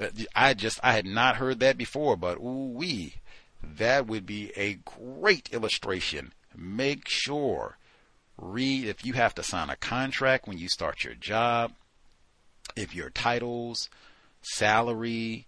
uh, 0.00 0.08
I 0.34 0.54
just 0.54 0.80
I 0.82 0.92
had 0.92 1.06
not 1.06 1.36
heard 1.36 1.60
that 1.60 1.78
before, 1.78 2.16
but 2.16 2.38
ooh 2.38 2.72
wee, 2.74 3.16
that 3.62 4.06
would 4.06 4.26
be 4.26 4.52
a 4.56 4.74
great 4.84 5.48
illustration. 5.52 6.32
Make 6.54 7.08
sure 7.08 7.76
read 8.38 8.86
if 8.86 9.04
you 9.04 9.14
have 9.14 9.34
to 9.34 9.42
sign 9.42 9.70
a 9.70 9.76
contract 9.76 10.46
when 10.46 10.58
you 10.58 10.68
start 10.68 11.04
your 11.04 11.14
job, 11.14 11.72
if 12.74 12.94
your 12.94 13.10
titles, 13.10 13.88
salary, 14.42 15.46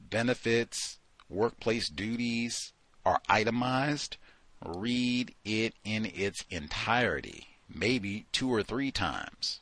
benefits, 0.00 0.98
workplace 1.28 1.88
duties 1.88 2.72
are 3.04 3.20
itemized, 3.28 4.16
read 4.64 5.34
it 5.44 5.74
in 5.84 6.06
its 6.06 6.44
entirety, 6.50 7.48
maybe 7.72 8.26
two 8.32 8.52
or 8.52 8.62
three 8.62 8.90
times. 8.90 9.60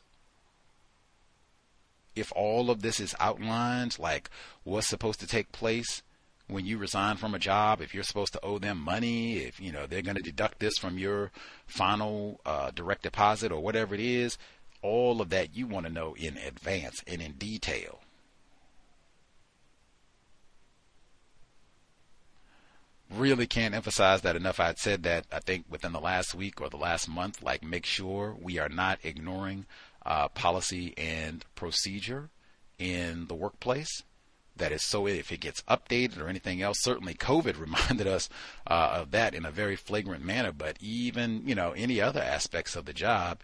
If 2.15 2.31
all 2.35 2.71
of 2.71 2.81
this 2.81 2.99
is 2.99 3.15
outlined, 3.19 3.99
like 3.99 4.29
what's 4.63 4.87
supposed 4.87 5.19
to 5.19 5.27
take 5.27 5.51
place 5.51 6.01
when 6.47 6.65
you 6.65 6.77
resign 6.77 7.17
from 7.17 7.35
a 7.35 7.39
job, 7.39 7.81
if 7.81 7.93
you're 7.93 8.03
supposed 8.03 8.33
to 8.33 8.43
owe 8.43 8.57
them 8.57 8.79
money, 8.79 9.37
if 9.37 9.59
you 9.59 9.71
know 9.71 9.85
they're 9.85 10.01
going 10.01 10.17
to 10.17 10.23
deduct 10.23 10.59
this 10.59 10.77
from 10.77 10.97
your 10.97 11.31
final 11.65 12.39
uh, 12.45 12.71
direct 12.71 13.03
deposit 13.03 13.51
or 13.51 13.61
whatever 13.61 13.93
it 13.93 14.01
is, 14.01 14.37
all 14.81 15.21
of 15.21 15.29
that 15.29 15.55
you 15.55 15.67
want 15.67 15.85
to 15.85 15.91
know 15.91 16.15
in 16.15 16.37
advance 16.37 17.03
and 17.05 17.21
in 17.21 17.33
detail. 17.33 17.99
Really 23.09 23.47
can't 23.47 23.73
emphasize 23.73 24.21
that 24.21 24.35
enough. 24.35 24.59
I'd 24.59 24.77
said 24.77 25.03
that 25.03 25.25
I 25.31 25.39
think 25.39 25.65
within 25.69 25.93
the 25.93 25.99
last 25.99 26.35
week 26.35 26.59
or 26.61 26.69
the 26.69 26.77
last 26.77 27.07
month, 27.07 27.41
like 27.41 27.63
make 27.63 27.85
sure 27.85 28.35
we 28.39 28.59
are 28.59 28.69
not 28.69 28.99
ignoring 29.03 29.65
uh, 30.05 30.27
policy 30.29 30.93
and 30.97 31.43
procedure 31.55 32.29
in 32.77 33.27
the 33.27 33.35
workplace 33.35 34.03
that 34.57 34.71
is 34.71 34.83
so 34.83 35.07
if 35.07 35.31
it 35.31 35.39
gets 35.39 35.61
updated 35.63 36.19
or 36.19 36.27
anything 36.27 36.61
else 36.61 36.77
certainly 36.81 37.13
covid 37.13 37.59
reminded 37.59 38.07
us 38.07 38.29
uh, 38.67 38.91
of 38.93 39.11
that 39.11 39.33
in 39.33 39.45
a 39.45 39.51
very 39.51 39.75
flagrant 39.75 40.23
manner 40.23 40.51
but 40.51 40.77
even 40.79 41.41
you 41.45 41.55
know 41.55 41.71
any 41.71 42.01
other 42.01 42.21
aspects 42.21 42.75
of 42.75 42.85
the 42.85 42.93
job 42.93 43.39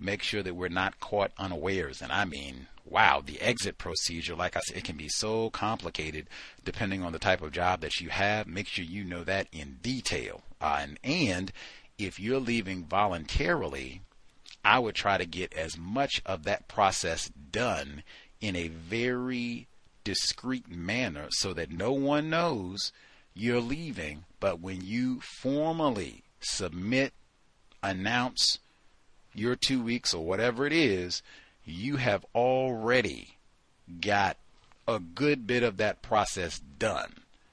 make 0.00 0.22
sure 0.22 0.42
that 0.42 0.54
we're 0.54 0.68
not 0.68 1.00
caught 1.00 1.32
unawares 1.38 2.00
and 2.00 2.12
i 2.12 2.24
mean 2.24 2.66
wow, 2.90 3.22
the 3.24 3.40
exit 3.40 3.78
procedure, 3.78 4.34
like 4.34 4.56
I 4.56 4.60
said, 4.60 4.76
it 4.76 4.84
can 4.84 4.96
be 4.96 5.08
so 5.08 5.50
complicated 5.50 6.28
depending 6.64 7.02
on 7.02 7.12
the 7.12 7.18
type 7.18 7.42
of 7.42 7.52
job 7.52 7.80
that 7.80 8.00
you 8.00 8.08
have. 8.10 8.46
Make 8.46 8.66
sure 8.66 8.84
you 8.84 9.04
know 9.04 9.24
that 9.24 9.48
in 9.52 9.78
detail. 9.82 10.42
Uh, 10.60 10.78
and, 10.80 10.98
and 11.04 11.52
if 11.98 12.18
you're 12.18 12.40
leaving 12.40 12.84
voluntarily, 12.84 14.02
I 14.64 14.78
would 14.78 14.94
try 14.94 15.18
to 15.18 15.26
get 15.26 15.52
as 15.54 15.78
much 15.78 16.22
of 16.26 16.44
that 16.44 16.68
process 16.68 17.28
done 17.28 18.02
in 18.40 18.56
a 18.56 18.68
very 18.68 19.66
discreet 20.08 20.70
manner 20.70 21.26
so 21.28 21.52
that 21.52 21.70
no 21.70 21.92
one 21.92 22.30
knows 22.30 22.92
you're 23.34 23.60
leaving. 23.60 24.24
But 24.40 24.58
when 24.58 24.80
you 24.80 25.20
formally 25.42 26.22
submit, 26.40 27.12
announce 27.82 28.58
your 29.34 29.54
two 29.54 29.82
weeks 29.82 30.14
or 30.14 30.24
whatever 30.24 30.66
it 30.66 30.72
is, 30.72 31.22
you 31.66 31.96
have 31.96 32.24
already 32.34 33.36
got 34.00 34.38
a 34.86 34.98
good 34.98 35.46
bit 35.46 35.62
of 35.62 35.76
that 35.76 36.00
process 36.00 36.58
done. 36.58 37.12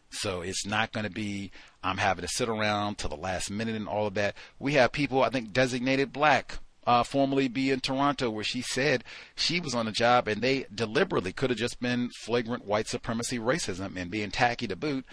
So 0.10 0.40
it's 0.40 0.65
not 0.65 0.94
going 0.94 1.03
to 1.03 1.11
be, 1.11 1.52
I'm 1.84 1.98
having 1.98 2.22
to 2.22 2.32
sit 2.32 2.48
around 2.48 2.98
till 2.98 3.10
the 3.10 3.18
last 3.18 3.52
minute 3.52 3.76
and 3.76 3.90
all 3.90 4.07
of 4.07 4.14
that. 4.14 4.36
We 4.60 4.76
have 4.76 4.94
people, 4.94 5.23
I 5.23 5.30
think, 5.30 5.52
designated 5.52 6.14
black 6.14 6.60
uh, 6.86 7.03
formerly 7.03 7.48
be 7.48 7.72
in 7.72 7.80
Toronto, 7.80 8.30
where 8.30 8.44
she 8.44 8.62
said 8.62 9.03
she 9.36 9.60
was 9.60 9.76
on 9.76 9.88
a 9.88 9.91
job 9.91 10.28
and 10.28 10.41
they 10.41 10.66
deliberately 10.74 11.34
could 11.34 11.49
have 11.49 11.60
just 11.60 11.80
been 11.80 12.10
flagrant 12.10 12.66
white 12.66 12.88
supremacy 12.88 13.40
racism 13.40 13.95
and 13.95 14.12
being 14.12 14.32
tacky 14.32 14.68
to 14.68 14.76
boot. 14.76 15.06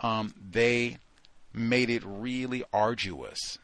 Um, 0.00 0.34
they 0.38 0.98
made 1.52 1.90
it 1.90 2.02
really 2.04 2.62
arduous 2.72 3.58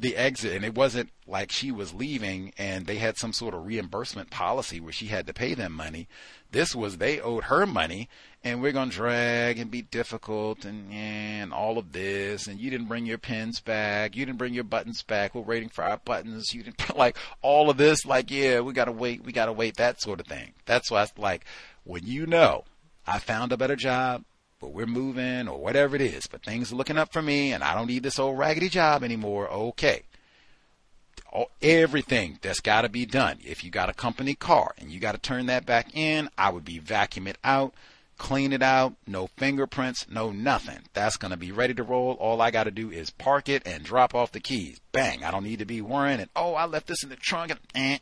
the 0.00 0.16
exit 0.16 0.54
and 0.54 0.64
it 0.64 0.74
wasn't 0.74 1.10
like 1.26 1.50
she 1.50 1.72
was 1.72 1.92
leaving 1.92 2.52
and 2.56 2.86
they 2.86 2.96
had 2.96 3.16
some 3.16 3.32
sort 3.32 3.54
of 3.54 3.66
reimbursement 3.66 4.30
policy 4.30 4.80
where 4.80 4.92
she 4.92 5.06
had 5.06 5.26
to 5.26 5.34
pay 5.34 5.54
them 5.54 5.72
money. 5.72 6.06
This 6.52 6.74
was 6.74 6.98
they 6.98 7.20
owed 7.20 7.44
her 7.44 7.66
money 7.66 8.08
and 8.44 8.62
we're 8.62 8.72
going 8.72 8.90
to 8.90 8.96
drag 8.96 9.58
and 9.58 9.70
be 9.70 9.82
difficult 9.82 10.64
and, 10.64 10.92
and 10.92 11.52
all 11.52 11.78
of 11.78 11.92
this 11.92 12.46
and 12.46 12.60
you 12.60 12.70
didn't 12.70 12.86
bring 12.86 13.06
your 13.06 13.18
pins 13.18 13.60
back 13.60 14.14
you 14.14 14.24
didn't 14.24 14.38
bring 14.38 14.54
your 14.54 14.64
buttons 14.64 15.02
back 15.02 15.34
we're 15.34 15.42
waiting 15.42 15.68
for 15.68 15.82
our 15.82 15.98
buttons 15.98 16.54
you 16.54 16.62
didn't 16.62 16.96
like 16.96 17.16
all 17.42 17.68
of 17.68 17.76
this 17.76 18.06
like 18.06 18.30
yeah 18.30 18.60
we 18.60 18.72
got 18.72 18.84
to 18.84 18.92
wait 18.92 19.24
we 19.24 19.32
got 19.32 19.46
to 19.46 19.52
wait 19.52 19.76
that 19.76 20.00
sort 20.00 20.20
of 20.20 20.26
thing. 20.26 20.52
That's 20.64 20.90
why 20.90 21.02
it's 21.02 21.18
like 21.18 21.44
when 21.84 22.06
you 22.06 22.26
know 22.26 22.64
i 23.06 23.18
found 23.18 23.52
a 23.52 23.56
better 23.56 23.76
job 23.76 24.22
but 24.60 24.72
we're 24.72 24.86
moving 24.86 25.48
or 25.48 25.58
whatever 25.58 25.94
it 25.96 26.02
is, 26.02 26.26
but 26.26 26.42
things 26.42 26.72
are 26.72 26.76
looking 26.76 26.98
up 26.98 27.12
for 27.12 27.22
me 27.22 27.52
and 27.52 27.62
I 27.62 27.74
don't 27.74 27.86
need 27.86 28.02
this 28.02 28.18
old 28.18 28.38
raggedy 28.38 28.68
job 28.68 29.02
anymore. 29.02 29.48
Okay. 29.48 30.02
Everything 31.60 32.38
that's 32.40 32.60
got 32.60 32.82
to 32.82 32.88
be 32.88 33.04
done. 33.04 33.38
If 33.44 33.62
you 33.62 33.70
got 33.70 33.90
a 33.90 33.94
company 33.94 34.34
car 34.34 34.74
and 34.78 34.90
you 34.90 34.98
got 34.98 35.12
to 35.12 35.18
turn 35.18 35.46
that 35.46 35.66
back 35.66 35.94
in, 35.94 36.28
I 36.38 36.50
would 36.50 36.64
be 36.64 36.78
vacuum 36.78 37.26
it 37.26 37.36
out, 37.44 37.74
clean 38.16 38.52
it 38.52 38.62
out, 38.62 38.94
no 39.06 39.28
fingerprints, 39.36 40.06
no 40.08 40.30
nothing. 40.30 40.80
That's 40.94 41.16
going 41.16 41.30
to 41.30 41.36
be 41.36 41.52
ready 41.52 41.74
to 41.74 41.82
roll. 41.82 42.14
All 42.14 42.40
I 42.40 42.50
got 42.50 42.64
to 42.64 42.70
do 42.70 42.90
is 42.90 43.10
park 43.10 43.48
it 43.48 43.62
and 43.66 43.84
drop 43.84 44.14
off 44.14 44.32
the 44.32 44.40
keys. 44.40 44.80
Bang. 44.90 45.22
I 45.22 45.30
don't 45.30 45.44
need 45.44 45.58
to 45.58 45.66
be 45.66 45.82
worrying 45.82 46.20
and, 46.20 46.30
oh, 46.34 46.54
I 46.54 46.64
left 46.64 46.86
this 46.86 47.02
in 47.02 47.10
the 47.10 47.16
trunk. 47.16 47.50
And, 47.50 47.60
eh. 47.74 47.98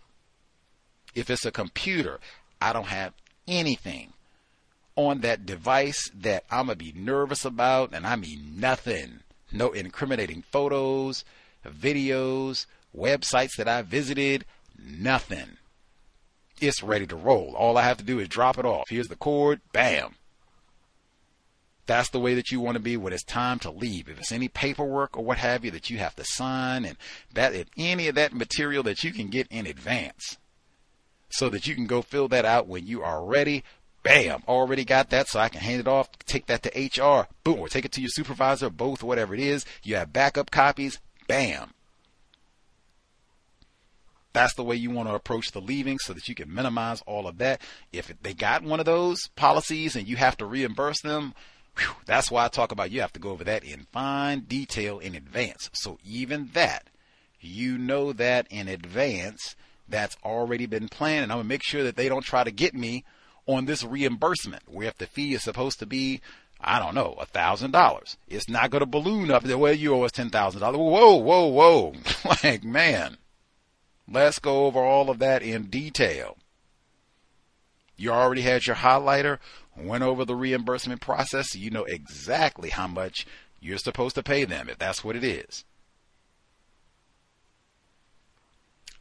If 1.14 1.30
it's 1.30 1.46
a 1.46 1.50
computer, 1.50 2.20
I 2.60 2.72
don't 2.72 2.86
have 2.86 3.12
anything 3.48 4.12
on 4.96 5.20
that 5.20 5.46
device 5.46 6.10
that 6.14 6.44
I'm 6.50 6.66
going 6.66 6.78
to 6.78 6.84
be 6.84 6.98
nervous 6.98 7.44
about, 7.44 7.92
and 7.92 8.06
I 8.06 8.16
mean 8.16 8.54
nothing. 8.56 9.20
No 9.52 9.70
incriminating 9.70 10.42
photos, 10.42 11.24
videos, 11.64 12.66
websites 12.96 13.56
that 13.58 13.68
I 13.68 13.82
visited, 13.82 14.44
nothing. 14.78 15.58
It's 16.60 16.82
ready 16.82 17.06
to 17.06 17.16
roll. 17.16 17.54
All 17.54 17.76
I 17.76 17.82
have 17.82 17.98
to 17.98 18.04
do 18.04 18.18
is 18.18 18.28
drop 18.28 18.58
it 18.58 18.64
off. 18.64 18.88
Here's 18.88 19.08
the 19.08 19.16
cord, 19.16 19.60
bam. 19.72 20.16
That's 21.84 22.10
the 22.10 22.18
way 22.18 22.34
that 22.34 22.50
you 22.50 22.58
want 22.58 22.76
to 22.76 22.82
be 22.82 22.96
when 22.96 23.12
it's 23.12 23.22
time 23.22 23.60
to 23.60 23.70
leave. 23.70 24.08
If 24.08 24.18
it's 24.18 24.32
any 24.32 24.48
paperwork 24.48 25.16
or 25.16 25.24
what 25.24 25.38
have 25.38 25.64
you 25.64 25.70
that 25.70 25.88
you 25.90 25.98
have 25.98 26.16
to 26.16 26.24
sign, 26.24 26.84
and 26.84 26.96
that 27.32 27.54
if 27.54 27.68
any 27.76 28.08
of 28.08 28.16
that 28.16 28.32
material 28.32 28.82
that 28.84 29.04
you 29.04 29.12
can 29.12 29.28
get 29.28 29.46
in 29.50 29.66
advance, 29.66 30.38
so 31.28 31.48
that 31.50 31.66
you 31.66 31.74
can 31.74 31.86
go 31.86 32.02
fill 32.02 32.28
that 32.28 32.44
out 32.44 32.66
when 32.66 32.86
you 32.86 33.02
are 33.02 33.24
ready 33.24 33.62
Bam, 34.06 34.44
already 34.46 34.84
got 34.84 35.10
that, 35.10 35.26
so 35.26 35.40
I 35.40 35.48
can 35.48 35.60
hand 35.60 35.80
it 35.80 35.88
off, 35.88 36.08
take 36.26 36.46
that 36.46 36.62
to 36.62 37.02
HR, 37.02 37.26
boom, 37.42 37.58
or 37.58 37.68
take 37.68 37.84
it 37.84 37.90
to 37.90 38.00
your 38.00 38.08
supervisor, 38.08 38.70
both, 38.70 39.02
whatever 39.02 39.34
it 39.34 39.40
is. 39.40 39.66
You 39.82 39.96
have 39.96 40.12
backup 40.12 40.52
copies, 40.52 41.00
bam. 41.26 41.72
That's 44.32 44.54
the 44.54 44.62
way 44.62 44.76
you 44.76 44.90
want 44.90 45.08
to 45.08 45.14
approach 45.16 45.50
the 45.50 45.60
leaving 45.60 45.98
so 45.98 46.12
that 46.12 46.28
you 46.28 46.36
can 46.36 46.54
minimize 46.54 47.02
all 47.04 47.26
of 47.26 47.38
that. 47.38 47.60
If 47.92 48.12
they 48.22 48.32
got 48.32 48.62
one 48.62 48.78
of 48.78 48.86
those 48.86 49.26
policies 49.34 49.96
and 49.96 50.06
you 50.06 50.14
have 50.14 50.36
to 50.36 50.46
reimburse 50.46 51.00
them, 51.00 51.34
whew, 51.76 51.96
that's 52.04 52.30
why 52.30 52.44
I 52.44 52.48
talk 52.48 52.70
about 52.70 52.92
you 52.92 53.00
have 53.00 53.14
to 53.14 53.20
go 53.20 53.30
over 53.30 53.42
that 53.42 53.64
in 53.64 53.88
fine 53.90 54.42
detail 54.42 55.00
in 55.00 55.16
advance. 55.16 55.68
So 55.72 55.98
even 56.04 56.50
that, 56.52 56.90
you 57.40 57.76
know 57.76 58.12
that 58.12 58.46
in 58.50 58.68
advance, 58.68 59.56
that's 59.88 60.16
already 60.24 60.66
been 60.66 60.86
planned, 60.88 61.24
and 61.24 61.32
I'm 61.32 61.38
gonna 61.38 61.48
make 61.48 61.64
sure 61.64 61.82
that 61.82 61.96
they 61.96 62.08
don't 62.08 62.24
try 62.24 62.44
to 62.44 62.52
get 62.52 62.72
me 62.72 63.04
on 63.46 63.66
this 63.66 63.84
reimbursement, 63.84 64.62
where 64.66 64.88
if 64.88 64.98
the 64.98 65.06
fee 65.06 65.34
is 65.34 65.42
supposed 65.42 65.78
to 65.78 65.86
be, 65.86 66.20
I 66.60 66.78
don't 66.78 66.94
know, 66.94 67.14
a 67.20 67.26
thousand 67.26 67.70
dollars, 67.70 68.16
it's 68.28 68.48
not 68.48 68.70
going 68.70 68.80
to 68.80 68.86
balloon 68.86 69.30
up 69.30 69.44
the 69.44 69.58
way 69.58 69.74
you 69.74 69.94
owe 69.94 70.02
us 70.02 70.12
ten 70.12 70.30
thousand 70.30 70.60
dollars. 70.60 70.78
Whoa, 70.78 71.16
whoa, 71.16 71.46
whoa! 71.46 71.94
like 72.42 72.64
man, 72.64 73.18
let's 74.10 74.38
go 74.38 74.66
over 74.66 74.80
all 74.80 75.10
of 75.10 75.18
that 75.20 75.42
in 75.42 75.64
detail. 75.64 76.36
You 77.96 78.10
already 78.10 78.42
had 78.42 78.66
your 78.66 78.76
highlighter, 78.76 79.38
went 79.76 80.04
over 80.04 80.24
the 80.24 80.34
reimbursement 80.34 81.00
process, 81.00 81.50
so 81.50 81.58
you 81.58 81.70
know 81.70 81.84
exactly 81.84 82.70
how 82.70 82.86
much 82.86 83.26
you're 83.60 83.78
supposed 83.78 84.14
to 84.16 84.22
pay 84.22 84.44
them 84.44 84.68
if 84.68 84.78
that's 84.78 85.02
what 85.02 85.16
it 85.16 85.24
is. 85.24 85.64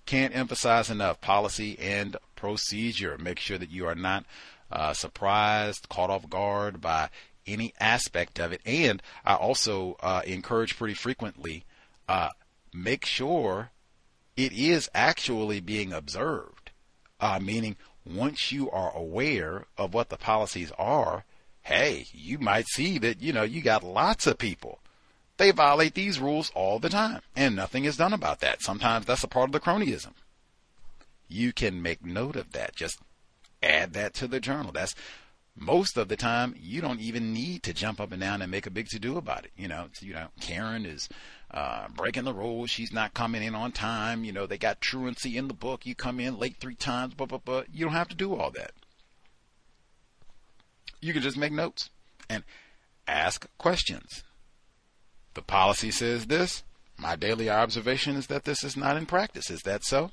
Can't 0.05 0.35
emphasize 0.35 0.89
enough 0.89 1.21
policy 1.21 1.77
and 1.79 2.15
procedure. 2.35 3.17
Make 3.17 3.39
sure 3.39 3.57
that 3.57 3.71
you 3.71 3.87
are 3.87 3.95
not 3.95 4.25
uh, 4.71 4.93
surprised, 4.93 5.89
caught 5.89 6.09
off 6.09 6.29
guard 6.29 6.81
by 6.81 7.09
any 7.47 7.73
aspect 7.79 8.39
of 8.39 8.51
it. 8.51 8.61
And 8.65 9.01
I 9.23 9.35
also 9.35 9.97
uh, 10.01 10.21
encourage 10.25 10.77
pretty 10.77 10.93
frequently 10.93 11.63
uh, 12.07 12.29
make 12.73 13.05
sure 13.05 13.71
it 14.35 14.51
is 14.51 14.89
actually 14.93 15.59
being 15.59 15.93
observed. 15.93 16.71
Uh, 17.19 17.39
meaning, 17.41 17.77
once 18.05 18.51
you 18.51 18.69
are 18.69 18.95
aware 18.95 19.65
of 19.77 19.93
what 19.93 20.09
the 20.09 20.17
policies 20.17 20.71
are, 20.77 21.23
hey, 21.61 22.05
you 22.11 22.37
might 22.37 22.67
see 22.67 22.99
that, 22.99 23.21
you 23.21 23.33
know, 23.33 23.43
you 23.43 23.61
got 23.61 23.83
lots 23.83 24.27
of 24.27 24.37
people. 24.37 24.79
They 25.37 25.51
violate 25.51 25.95
these 25.95 26.19
rules 26.19 26.51
all 26.55 26.79
the 26.79 26.89
time, 26.89 27.21
and 27.35 27.55
nothing 27.55 27.85
is 27.85 27.97
done 27.97 28.13
about 28.13 28.39
that. 28.39 28.61
Sometimes 28.61 29.05
that's 29.05 29.23
a 29.23 29.27
part 29.27 29.49
of 29.49 29.51
the 29.53 29.59
cronyism 29.59 30.13
you 31.27 31.53
can 31.53 31.81
make 31.81 32.05
note 32.05 32.35
of 32.35 32.51
that. 32.51 32.75
Just 32.75 32.99
add 33.63 33.93
that 33.93 34.13
to 34.15 34.27
the 34.27 34.39
journal. 34.39 34.71
That's 34.71 34.95
most 35.57 35.97
of 35.97 36.07
the 36.07 36.17
time 36.17 36.55
you 36.59 36.81
don't 36.81 36.99
even 36.99 37.33
need 37.33 37.63
to 37.63 37.73
jump 37.73 37.99
up 37.99 38.11
and 38.11 38.21
down 38.21 38.41
and 38.41 38.51
make 38.51 38.67
a 38.67 38.71
big 38.71 38.89
to 38.89 38.99
do 38.99 39.17
about 39.17 39.45
it. 39.45 39.51
You 39.57 39.67
know, 39.67 39.87
you 39.99 40.13
know, 40.13 40.27
Karen 40.39 40.85
is 40.85 41.09
uh, 41.51 41.87
breaking 41.95 42.25
the 42.25 42.33
rules. 42.33 42.69
She's 42.69 42.91
not 42.91 43.13
coming 43.13 43.43
in 43.43 43.55
on 43.55 43.71
time. 43.71 44.23
You 44.23 44.33
know, 44.33 44.45
they 44.45 44.57
got 44.57 44.81
truancy 44.81 45.37
in 45.37 45.47
the 45.47 45.53
book. 45.53 45.85
You 45.85 45.95
come 45.95 46.19
in 46.19 46.37
late 46.37 46.57
three 46.59 46.75
times, 46.75 47.13
but 47.13 47.29
but 47.29 47.45
but 47.45 47.67
you 47.73 47.85
don't 47.85 47.93
have 47.93 48.09
to 48.09 48.15
do 48.15 48.35
all 48.35 48.51
that. 48.51 48.71
You 51.01 51.13
can 51.13 51.21
just 51.21 51.37
make 51.37 51.51
notes 51.51 51.89
and 52.29 52.43
ask 53.07 53.47
questions. 53.57 54.23
The 55.35 55.41
policy 55.41 55.91
says 55.91 56.25
this. 56.25 56.63
My 56.97 57.15
daily 57.15 57.49
observation 57.49 58.15
is 58.15 58.27
that 58.27 58.45
this 58.45 58.63
is 58.63 58.75
not 58.75 58.97
in 58.97 59.05
practice. 59.05 59.51
Is 59.51 59.61
that 59.63 59.83
so? 59.83 60.11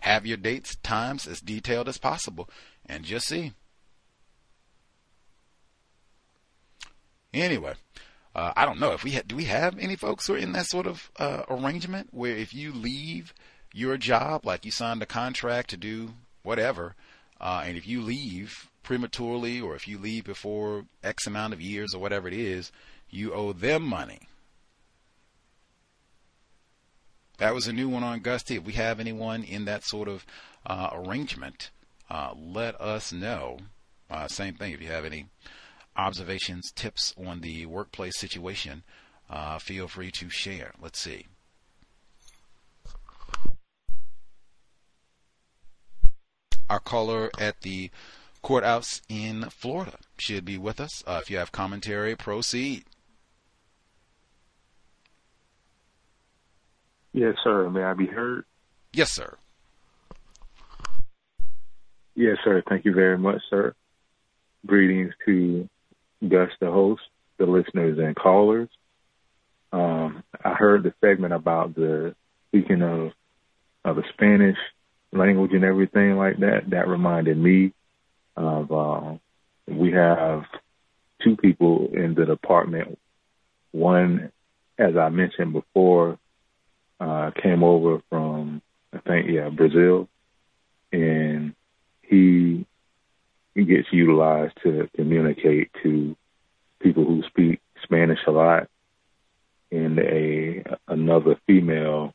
Have 0.00 0.26
your 0.26 0.36
dates, 0.36 0.76
times 0.82 1.26
as 1.26 1.40
detailed 1.40 1.88
as 1.88 1.96
possible, 1.96 2.50
and 2.86 3.04
just 3.04 3.26
see. 3.26 3.52
Anyway, 7.32 7.74
uh, 8.34 8.52
I 8.54 8.66
don't 8.66 8.80
know 8.80 8.92
if 8.92 9.04
we 9.04 9.12
ha- 9.12 9.22
do 9.26 9.36
we 9.36 9.44
have 9.44 9.78
any 9.78 9.96
folks 9.96 10.26
who 10.26 10.34
are 10.34 10.38
in 10.38 10.52
that 10.52 10.66
sort 10.66 10.86
of 10.86 11.10
uh, 11.18 11.44
arrangement 11.48 12.08
where 12.10 12.36
if 12.36 12.52
you 12.52 12.72
leave 12.72 13.32
your 13.72 13.96
job, 13.96 14.44
like 14.44 14.66
you 14.66 14.70
signed 14.70 15.02
a 15.02 15.06
contract 15.06 15.70
to 15.70 15.78
do 15.78 16.12
whatever, 16.42 16.94
uh, 17.40 17.62
and 17.64 17.78
if 17.78 17.86
you 17.86 18.02
leave 18.02 18.70
prematurely 18.82 19.60
or 19.60 19.74
if 19.74 19.86
you 19.86 19.98
leave 19.98 20.24
before 20.24 20.84
X 21.02 21.26
amount 21.26 21.52
of 21.52 21.60
years 21.60 21.94
or 21.94 22.00
whatever 22.00 22.28
it 22.28 22.34
is, 22.34 22.72
you 23.10 23.32
owe 23.32 23.52
them 23.52 23.82
money. 23.82 24.20
That 27.38 27.54
was 27.54 27.66
a 27.66 27.72
new 27.72 27.88
one 27.88 28.04
on 28.04 28.20
Gus 28.20 28.42
T. 28.42 28.56
If 28.56 28.64
we 28.64 28.74
have 28.74 29.00
anyone 29.00 29.42
in 29.42 29.64
that 29.64 29.84
sort 29.84 30.08
of 30.08 30.24
uh, 30.64 30.90
arrangement, 30.92 31.70
uh, 32.10 32.34
let 32.36 32.80
us 32.80 33.12
know. 33.12 33.58
Uh, 34.10 34.28
same 34.28 34.54
thing. 34.54 34.72
If 34.72 34.80
you 34.82 34.88
have 34.88 35.04
any 35.04 35.26
observations, 35.96 36.70
tips 36.72 37.14
on 37.18 37.40
the 37.40 37.66
workplace 37.66 38.18
situation, 38.18 38.84
uh, 39.28 39.58
feel 39.58 39.88
free 39.88 40.10
to 40.12 40.28
share. 40.28 40.72
Let's 40.80 41.00
see. 41.00 41.26
our 46.72 46.80
caller 46.80 47.30
at 47.38 47.60
the 47.60 47.90
courthouse 48.42 49.00
in 49.08 49.42
Florida 49.50 49.98
should 50.18 50.44
be 50.44 50.58
with 50.58 50.80
us. 50.80 51.02
Uh, 51.06 51.20
if 51.22 51.30
you 51.30 51.38
have 51.38 51.52
commentary, 51.52 52.14
proceed. 52.16 52.84
Yes, 57.12 57.34
sir. 57.44 57.68
May 57.70 57.82
I 57.82 57.94
be 57.94 58.06
heard? 58.06 58.44
Yes, 58.92 59.10
sir. 59.10 59.36
Yes, 62.14 62.38
sir. 62.44 62.62
Thank 62.68 62.84
you 62.84 62.94
very 62.94 63.18
much, 63.18 63.40
sir. 63.48 63.74
Greetings 64.66 65.12
to 65.26 65.68
Gus, 66.26 66.50
the 66.60 66.70
host, 66.70 67.02
the 67.38 67.46
listeners, 67.46 67.98
and 67.98 68.14
callers. 68.14 68.68
Um, 69.72 70.22
I 70.44 70.54
heard 70.54 70.82
the 70.82 70.92
segment 71.00 71.32
about 71.32 71.74
the 71.74 72.14
speaking 72.48 72.82
of 72.82 73.12
of 73.84 73.96
the 73.96 74.04
Spanish 74.12 74.58
language 75.12 75.52
and 75.52 75.64
everything 75.64 76.16
like 76.16 76.38
that. 76.40 76.70
That 76.70 76.88
reminded 76.88 77.36
me 77.38 77.72
of 78.36 78.72
uh, 78.72 79.14
we 79.66 79.92
have 79.92 80.44
two 81.22 81.36
people 81.36 81.90
in 81.92 82.14
the 82.14 82.26
department. 82.26 82.98
One, 83.70 84.32
as 84.78 84.96
I 84.96 85.08
mentioned 85.08 85.52
before, 85.52 86.18
uh, 87.00 87.30
came 87.42 87.62
over 87.64 88.02
from 88.08 88.62
I 88.92 88.98
think 88.98 89.26
yeah 89.30 89.48
Brazil, 89.48 90.08
and 90.92 91.54
he 92.02 92.66
gets 93.54 93.88
utilized 93.92 94.54
to 94.62 94.88
communicate 94.96 95.70
to 95.82 96.16
people 96.80 97.04
who 97.04 97.22
speak 97.28 97.60
Spanish 97.82 98.18
a 98.26 98.30
lot, 98.30 98.68
and 99.70 99.98
a 99.98 100.64
another 100.88 101.38
female, 101.46 102.14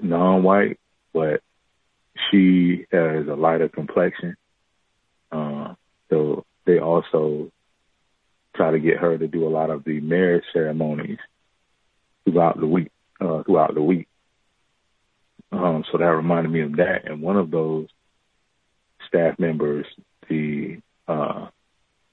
non-white, 0.00 0.78
but 1.12 1.42
she 2.30 2.86
has 2.92 3.26
a 3.26 3.34
lighter 3.34 3.68
complexion. 3.68 4.36
Uh, 5.30 5.74
so 6.10 6.44
they 6.64 6.78
also 6.78 7.50
try 8.54 8.70
to 8.70 8.78
get 8.78 8.98
her 8.98 9.16
to 9.16 9.28
do 9.28 9.46
a 9.46 9.50
lot 9.50 9.70
of 9.70 9.84
the 9.84 10.00
marriage 10.00 10.44
ceremonies 10.52 11.18
throughout 12.24 12.58
the 12.58 12.66
week. 12.66 12.90
Uh, 13.20 13.42
throughout 13.42 13.74
the 13.74 13.82
week. 13.82 14.06
Um, 15.50 15.84
so 15.90 15.98
that 15.98 16.04
reminded 16.04 16.52
me 16.52 16.60
of 16.60 16.76
that. 16.76 17.10
And 17.10 17.20
one 17.20 17.36
of 17.36 17.50
those 17.50 17.88
staff 19.08 19.38
members, 19.38 19.86
the 20.28 20.80
uh, 21.08 21.48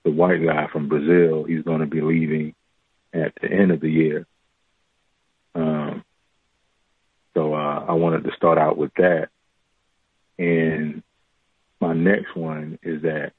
the 0.04 0.12
white 0.12 0.44
guy 0.44 0.68
from 0.72 0.88
Brazil, 0.88 1.44
he's 1.44 1.64
going 1.64 1.82
to 1.82 1.86
be 1.86 2.02
leaving 2.02 2.56
at 3.14 3.34
the 3.42 3.52
end 3.52 3.72
of 3.72 3.82
the 3.82 3.92
year. 3.92 4.26
Um, 5.54 6.04
so 7.36 7.54
uh, 7.54 7.86
I 7.88 7.94
wanted 7.94 8.24
to 8.24 8.36
start 8.36 8.58
out 8.58 8.78
with 8.78 8.94
that. 8.96 9.30
And 10.40 11.04
my 11.80 11.94
next 11.94 12.36
one 12.36 12.80
is 12.84 13.02
that 13.04 13.34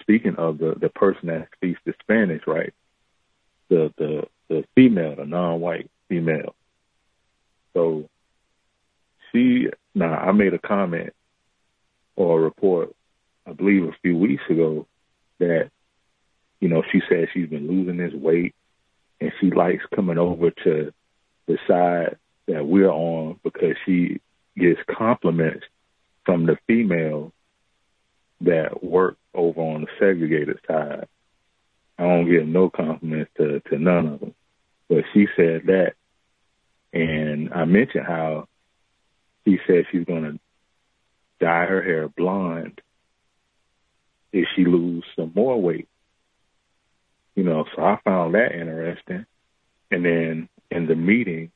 speaking 0.00 0.36
of 0.36 0.58
the 0.58 0.74
the 0.80 0.88
person 0.88 1.28
that 1.28 1.48
speaks 1.56 1.80
the 1.84 1.94
Spanish, 2.00 2.42
right? 2.46 2.72
The 3.68 3.92
the 3.96 4.26
the 4.48 4.64
female, 4.74 5.16
the 5.16 5.26
non-white 5.26 5.90
female. 6.08 6.54
So 7.74 8.08
she 9.32 9.68
now 9.94 10.14
I 10.14 10.32
made 10.32 10.54
a 10.54 10.58
comment 10.58 11.12
or 12.16 12.40
a 12.40 12.42
report, 12.42 12.94
I 13.46 13.52
believe 13.52 13.84
a 13.84 13.96
few 14.02 14.16
weeks 14.16 14.42
ago, 14.48 14.86
that 15.38 15.70
you 16.60 16.68
know 16.68 16.82
she 16.90 17.00
said 17.08 17.28
she's 17.32 17.48
been 17.48 17.68
losing 17.68 17.96
this 17.96 18.14
weight 18.14 18.54
and 19.20 19.32
she 19.40 19.50
likes 19.50 19.84
coming 19.94 20.18
over 20.18 20.50
to 20.50 20.92
the 21.46 21.58
side 21.66 22.16
that 22.46 22.66
we're 22.66 22.90
on 22.90 23.38
because 23.42 23.76
she 23.84 24.20
gets 24.56 24.80
compliments 24.88 25.64
from 26.24 26.46
the 26.46 26.56
female 26.66 27.32
that 28.42 28.82
work 28.82 29.16
over 29.34 29.60
on 29.60 29.82
the 29.82 29.86
segregated 29.98 30.58
side. 30.66 31.06
I 31.98 32.02
don't 32.04 32.30
give 32.30 32.46
no 32.46 32.70
compliments 32.70 33.30
to, 33.36 33.60
to 33.60 33.78
none 33.78 34.06
of 34.06 34.20
them. 34.20 34.34
But 34.88 35.04
she 35.12 35.26
said 35.36 35.62
that. 35.66 35.94
And 36.92 37.52
I 37.52 37.64
mentioned 37.66 38.06
how 38.06 38.48
she 39.44 39.58
said 39.66 39.84
she's 39.92 40.04
going 40.04 40.24
to 40.24 40.40
dye 41.38 41.66
her 41.66 41.82
hair 41.82 42.08
blonde 42.08 42.80
if 44.32 44.46
she 44.54 44.64
lose 44.64 45.04
some 45.16 45.32
more 45.34 45.60
weight. 45.60 45.88
You 47.34 47.44
know, 47.44 47.64
so 47.74 47.82
I 47.82 47.98
found 48.04 48.34
that 48.34 48.52
interesting. 48.52 49.26
And 49.90 50.04
then 50.04 50.48
in 50.70 50.86
the 50.86 50.94
meetings, 50.94 51.52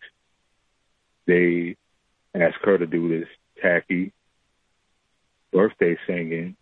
they 1.26 1.76
asked 2.34 2.64
her 2.64 2.78
to 2.78 2.86
do 2.86 3.08
this 3.08 3.28
tacky 3.62 4.12
birthday 5.52 5.96
singing, 6.06 6.56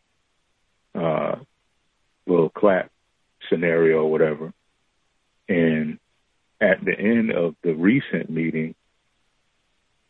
uh, 0.95 1.37
little 2.27 2.51
clap 2.51 2.91
scenario 3.49 4.03
or 4.03 4.11
whatever. 4.11 4.53
And 5.49 5.99
at 6.61 6.85
the 6.85 6.99
end 6.99 7.33
of 7.33 7.57
the 7.63 7.75
recent 7.75 8.31
meeting, 8.31 8.75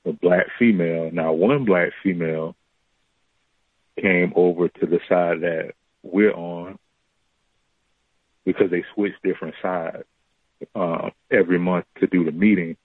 a 0.05 0.13
black 0.13 0.47
female, 0.59 1.11
now 1.13 1.33
one 1.33 1.65
black 1.65 1.93
female 2.03 2.57
came 4.01 4.33
over 4.35 4.69
to 4.69 4.87
the 4.87 5.01
side 5.09 5.43
that 5.43 5.73
we're 6.03 6.33
on 6.33 6.79
because 8.45 8.71
they 8.71 8.85
switch 8.95 9.15
different 9.23 9.55
sides 9.63 10.05
uh, 10.75 11.11
every 11.31 11.59
month 11.59 11.87
to 12.01 12.07
do 12.07 12.25
the 12.25 12.33
meeting. 12.33 12.77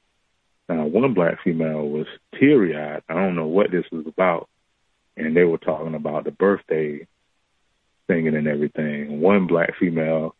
Now, 0.70 0.86
one 0.86 1.14
black 1.14 1.44
female 1.44 1.88
was 1.88 2.08
teary 2.38 2.76
eyed. 2.76 3.02
I 3.08 3.14
don't 3.14 3.36
know 3.36 3.48
what 3.48 3.72
this 3.72 3.86
was 3.92 4.06
about. 4.06 4.50
And 5.16 5.36
they 5.36 5.46
were 5.46 5.58
talking 5.58 5.96
about 5.96 6.26
the 6.26 6.32
birthday 6.32 7.08
singing 8.10 8.36
and 8.36 8.48
everything. 8.48 9.22
One 9.22 9.48
black 9.48 9.78
female 9.80 10.36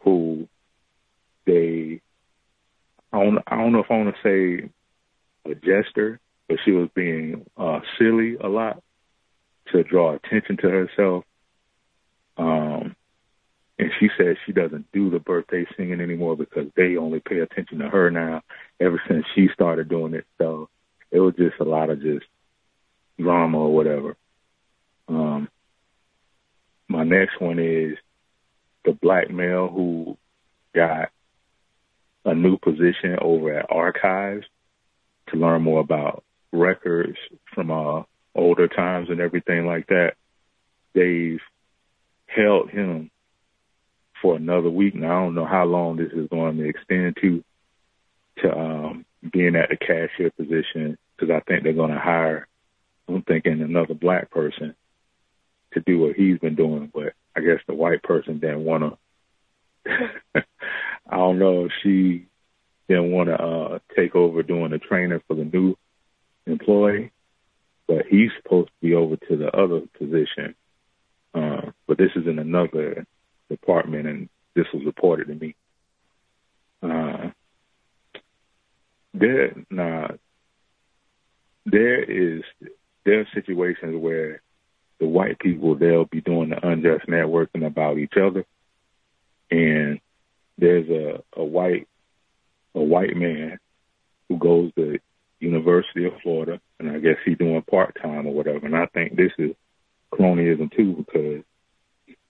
who 0.00 0.48
they, 1.46 2.00
I 3.12 3.22
don't, 3.22 3.38
I 3.46 3.56
don't 3.56 3.72
know 3.72 3.80
if 3.80 3.90
I 3.90 3.96
want 3.96 4.14
to 4.14 4.22
say 4.22 4.70
a 5.50 5.54
jester, 5.54 6.20
but 6.48 6.58
she 6.64 6.72
was 6.72 6.88
being 6.94 7.46
uh, 7.56 7.80
silly 7.98 8.36
a 8.36 8.48
lot 8.48 8.82
to 9.72 9.82
draw 9.84 10.14
attention 10.14 10.56
to 10.58 10.68
herself. 10.68 11.24
Um, 12.36 12.96
and 13.78 13.90
she 13.98 14.08
says 14.16 14.36
she 14.46 14.52
doesn't 14.52 14.90
do 14.92 15.10
the 15.10 15.18
birthday 15.18 15.66
singing 15.76 16.00
anymore 16.00 16.36
because 16.36 16.66
they 16.76 16.96
only 16.96 17.20
pay 17.20 17.40
attention 17.40 17.78
to 17.78 17.88
her 17.88 18.10
now 18.10 18.42
ever 18.80 19.02
since 19.08 19.24
she 19.34 19.48
started 19.52 19.88
doing 19.88 20.14
it. 20.14 20.26
So 20.38 20.68
it 21.10 21.20
was 21.20 21.34
just 21.36 21.58
a 21.60 21.64
lot 21.64 21.90
of 21.90 22.00
just 22.00 22.26
drama 23.18 23.58
or 23.58 23.74
whatever. 23.74 24.16
Um, 25.08 25.48
my 26.92 27.04
next 27.04 27.40
one 27.40 27.58
is 27.58 27.96
the 28.84 28.92
black 28.92 29.30
male 29.30 29.68
who 29.68 30.18
got 30.74 31.10
a 32.24 32.34
new 32.34 32.58
position 32.58 33.16
over 33.20 33.58
at 33.58 33.66
Archives 33.70 34.44
to 35.28 35.36
learn 35.36 35.62
more 35.62 35.80
about 35.80 36.22
records 36.52 37.16
from 37.54 37.70
uh, 37.70 38.02
older 38.34 38.68
times 38.68 39.08
and 39.08 39.20
everything 39.20 39.66
like 39.66 39.86
that. 39.86 40.12
They've 40.94 41.40
held 42.26 42.70
him 42.70 43.10
for 44.20 44.36
another 44.36 44.70
week. 44.70 44.94
Now 44.94 45.22
I 45.22 45.24
don't 45.24 45.34
know 45.34 45.46
how 45.46 45.64
long 45.64 45.96
this 45.96 46.12
is 46.12 46.28
going 46.28 46.58
to 46.58 46.68
extend 46.68 47.16
to 47.22 47.42
to 48.42 48.58
um, 48.58 49.04
being 49.32 49.56
at 49.56 49.68
the 49.70 49.76
cashier 49.76 50.30
position 50.30 50.98
because 51.16 51.30
I 51.30 51.40
think 51.40 51.64
they're 51.64 51.72
going 51.72 51.90
to 51.90 51.98
hire. 51.98 52.46
I'm 53.08 53.22
thinking 53.22 53.60
another 53.60 53.94
black 53.94 54.30
person 54.30 54.74
to 55.72 55.80
do 55.80 55.98
what 55.98 56.16
he's 56.16 56.38
been 56.38 56.54
doing, 56.54 56.90
but 56.92 57.14
I 57.36 57.40
guess 57.40 57.60
the 57.66 57.74
white 57.74 58.02
person 58.02 58.38
didn't 58.38 58.64
want 58.64 58.98
to. 59.84 60.44
I 61.08 61.16
don't 61.16 61.38
know 61.38 61.66
if 61.66 61.72
she 61.82 62.26
didn't 62.88 63.10
want 63.10 63.28
to 63.28 63.34
uh, 63.34 63.78
take 63.96 64.14
over 64.14 64.42
doing 64.42 64.70
the 64.70 64.78
training 64.78 65.20
for 65.26 65.34
the 65.34 65.44
new 65.44 65.76
employee, 66.46 67.12
but 67.86 68.06
he's 68.08 68.30
supposed 68.42 68.68
to 68.68 68.86
be 68.86 68.94
over 68.94 69.16
to 69.16 69.36
the 69.36 69.54
other 69.56 69.82
position. 69.98 70.54
Uh, 71.34 71.70
but 71.86 71.98
this 71.98 72.10
is 72.14 72.26
in 72.26 72.38
another 72.38 73.06
department, 73.48 74.06
and 74.06 74.28
this 74.54 74.66
was 74.72 74.84
reported 74.84 75.28
to 75.28 75.34
me. 75.34 75.54
Uh, 76.82 77.30
there, 79.14 79.54
now, 79.70 80.10
there 81.64 82.02
is 82.02 82.42
there 83.04 83.20
are 83.20 83.28
situations 83.34 83.96
where 84.00 84.42
the 85.02 85.08
white 85.08 85.40
people 85.40 85.74
they'll 85.74 86.04
be 86.04 86.20
doing 86.20 86.50
the 86.50 86.64
unjust 86.64 87.08
networking 87.08 87.66
about 87.66 87.98
each 87.98 88.16
other, 88.16 88.44
and 89.50 89.98
there's 90.56 90.88
a, 90.88 91.20
a 91.36 91.44
white 91.44 91.88
a 92.76 92.80
white 92.80 93.16
man 93.16 93.58
who 94.28 94.38
goes 94.38 94.70
to 94.76 95.00
University 95.40 96.04
of 96.04 96.12
Florida, 96.22 96.60
and 96.78 96.88
I 96.88 97.00
guess 97.00 97.16
he's 97.24 97.36
doing 97.36 97.60
part 97.62 97.98
time 98.00 98.28
or 98.28 98.32
whatever. 98.32 98.64
And 98.64 98.76
I 98.76 98.86
think 98.86 99.16
this 99.16 99.32
is 99.38 99.56
cronyism 100.12 100.70
too 100.70 101.04
because 101.04 101.42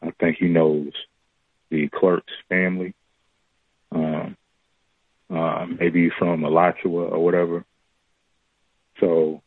I 0.01 0.11
think 0.19 0.39
he 0.39 0.47
knows 0.47 0.93
the 1.69 1.89
clerk's 1.89 2.32
family, 2.49 2.94
um, 3.90 4.35
uh, 5.28 5.66
maybe 5.78 6.09
from 6.19 6.43
Alachua 6.43 7.05
or 7.05 7.23
whatever. 7.23 7.66
So 8.99 9.43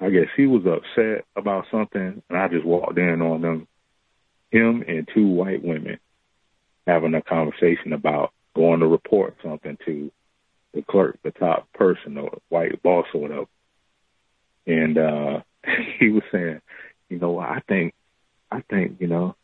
I 0.00 0.10
guess 0.10 0.28
he 0.36 0.46
was 0.46 0.64
upset 0.64 1.24
about 1.36 1.66
something, 1.70 2.22
and 2.28 2.38
I 2.38 2.48
just 2.48 2.64
walked 2.64 2.98
in 2.98 3.20
on 3.20 3.42
them, 3.42 3.68
him 4.50 4.82
and 4.88 5.08
two 5.14 5.26
white 5.26 5.62
women 5.62 5.98
having 6.86 7.14
a 7.14 7.22
conversation 7.22 7.92
about 7.92 8.32
going 8.54 8.80
to 8.80 8.86
report 8.86 9.36
something 9.42 9.76
to 9.84 10.10
the 10.72 10.82
clerk, 10.82 11.18
the 11.22 11.30
top 11.30 11.70
person, 11.72 12.16
or 12.16 12.38
white 12.48 12.82
boss 12.82 13.06
or 13.14 13.20
whatever. 13.20 13.46
And 14.66 14.98
uh 14.98 15.40
he 15.98 16.08
was 16.08 16.22
saying, 16.32 16.60
you 17.10 17.18
know, 17.18 17.38
I 17.38 17.60
think, 17.68 17.92
I 18.50 18.62
think, 18.62 18.96
you 19.00 19.06
know, 19.06 19.36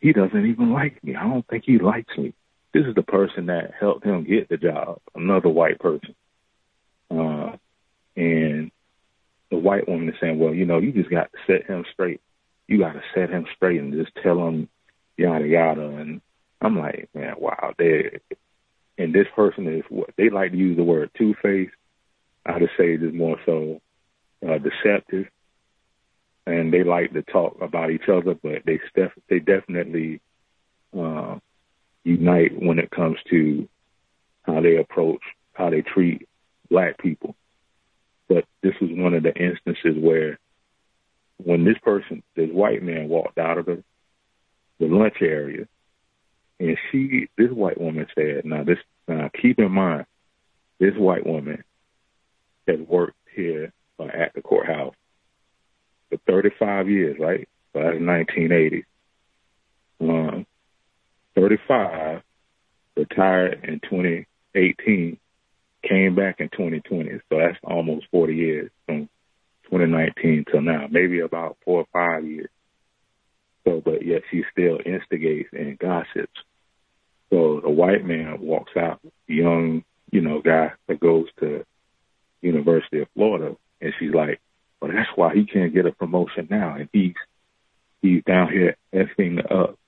he 0.00 0.12
doesn't 0.12 0.46
even 0.46 0.72
like 0.72 1.02
me. 1.04 1.14
I 1.14 1.22
don't 1.22 1.46
think 1.46 1.64
he 1.64 1.78
likes 1.78 2.16
me. 2.18 2.34
This 2.74 2.86
is 2.86 2.94
the 2.94 3.02
person 3.02 3.46
that 3.46 3.72
helped 3.78 4.04
him 4.04 4.24
get 4.24 4.48
the 4.48 4.56
job, 4.56 4.98
another 5.14 5.48
white 5.48 5.78
person. 5.78 6.14
Uh, 7.10 7.52
and 8.16 8.71
the 9.52 9.58
white 9.58 9.86
woman 9.86 10.08
is 10.08 10.14
saying, 10.18 10.38
well, 10.38 10.54
you 10.54 10.64
know, 10.64 10.78
you 10.78 10.92
just 10.92 11.10
got 11.10 11.30
to 11.30 11.38
set 11.46 11.66
him 11.66 11.84
straight. 11.92 12.22
You 12.68 12.78
got 12.78 12.94
to 12.94 13.02
set 13.14 13.28
him 13.28 13.46
straight 13.54 13.78
and 13.78 13.92
just 13.92 14.10
tell 14.22 14.48
him 14.48 14.66
yada 15.18 15.46
yada. 15.46 15.88
And 15.88 16.22
I'm 16.62 16.78
like, 16.78 17.10
man, 17.14 17.34
wow, 17.38 17.74
they 17.76 18.18
and 18.96 19.14
this 19.14 19.26
person 19.36 19.66
is 19.68 19.84
what 19.90 20.08
they 20.16 20.30
like 20.30 20.52
to 20.52 20.56
use 20.56 20.78
the 20.78 20.82
word 20.82 21.10
two 21.18 21.34
faced. 21.42 21.74
I 22.46 22.56
would 22.56 22.70
say 22.78 22.94
it 22.94 23.02
is 23.02 23.12
more 23.12 23.36
so 23.44 23.82
uh, 24.42 24.56
deceptive, 24.56 25.26
and 26.46 26.72
they 26.72 26.82
like 26.82 27.12
to 27.12 27.22
talk 27.22 27.58
about 27.60 27.90
each 27.90 28.08
other, 28.08 28.34
but 28.34 28.62
they 28.64 28.80
def- 28.94 29.12
they 29.28 29.38
definitely 29.38 30.22
uh, 30.98 31.36
unite 32.04 32.60
when 32.60 32.78
it 32.78 32.90
comes 32.90 33.18
to 33.28 33.68
how 34.44 34.62
they 34.62 34.78
approach, 34.78 35.22
how 35.52 35.68
they 35.68 35.82
treat 35.82 36.26
black 36.70 36.96
people. 36.96 37.36
But 38.32 38.46
this 38.62 38.72
was 38.80 38.88
one 38.92 39.12
of 39.12 39.22
the 39.22 39.34
instances 39.34 40.02
where 40.02 40.38
when 41.36 41.64
this 41.64 41.76
person, 41.82 42.22
this 42.34 42.48
white 42.50 42.82
man 42.82 43.10
walked 43.10 43.36
out 43.36 43.58
of 43.58 43.66
the, 43.66 43.84
the 44.80 44.86
lunch 44.86 45.16
area, 45.20 45.68
and 46.58 46.78
she, 46.90 47.28
this 47.36 47.50
white 47.50 47.78
woman 47.78 48.06
said, 48.14 48.46
now 48.46 48.64
this, 48.64 48.78
now 49.06 49.28
keep 49.40 49.58
in 49.58 49.70
mind, 49.70 50.06
this 50.78 50.94
white 50.96 51.26
woman 51.26 51.62
has 52.66 52.80
worked 52.80 53.18
here 53.34 53.70
uh, 54.00 54.04
at 54.04 54.32
the 54.34 54.40
courthouse 54.40 54.94
for 56.08 56.16
35 56.26 56.88
years, 56.88 57.18
right? 57.18 57.46
So 57.74 57.80
that's 57.80 58.00
1980. 58.00 58.84
Um, 60.00 60.46
35, 61.34 62.22
retired 62.96 63.64
in 63.64 63.80
2018, 63.80 65.18
came 65.82 66.14
back 66.14 66.40
in 66.40 66.48
2020. 66.50 67.20
So 67.28 67.38
that's 67.38 67.58
almost 67.64 68.06
40 68.10 68.34
years 68.34 68.70
from 68.86 69.08
2019 69.64 70.44
till 70.50 70.60
now, 70.60 70.86
maybe 70.90 71.20
about 71.20 71.56
four 71.64 71.80
or 71.80 71.86
five 71.92 72.26
years. 72.26 72.50
So, 73.64 73.80
but 73.84 74.04
yet 74.04 74.22
she 74.30 74.44
still 74.50 74.78
instigates 74.84 75.50
and 75.52 75.78
gossips. 75.78 76.40
So 77.30 77.60
the 77.62 77.70
white 77.70 78.04
man 78.04 78.40
walks 78.40 78.76
out, 78.76 79.00
young, 79.26 79.84
you 80.10 80.20
know, 80.20 80.42
guy 80.42 80.72
that 80.88 81.00
goes 81.00 81.26
to 81.40 81.64
University 82.42 83.00
of 83.00 83.08
Florida, 83.14 83.56
and 83.80 83.94
she's 83.98 84.12
like, 84.12 84.40
"Well, 84.80 84.92
that's 84.92 85.08
why 85.14 85.34
he 85.34 85.46
can't 85.46 85.72
get 85.72 85.86
a 85.86 85.92
promotion 85.92 86.48
now, 86.50 86.74
and 86.74 86.88
he's 86.92 87.14
he's 88.02 88.22
down 88.24 88.52
here 88.52 88.76
effing 88.92 89.38
up, 89.50 89.78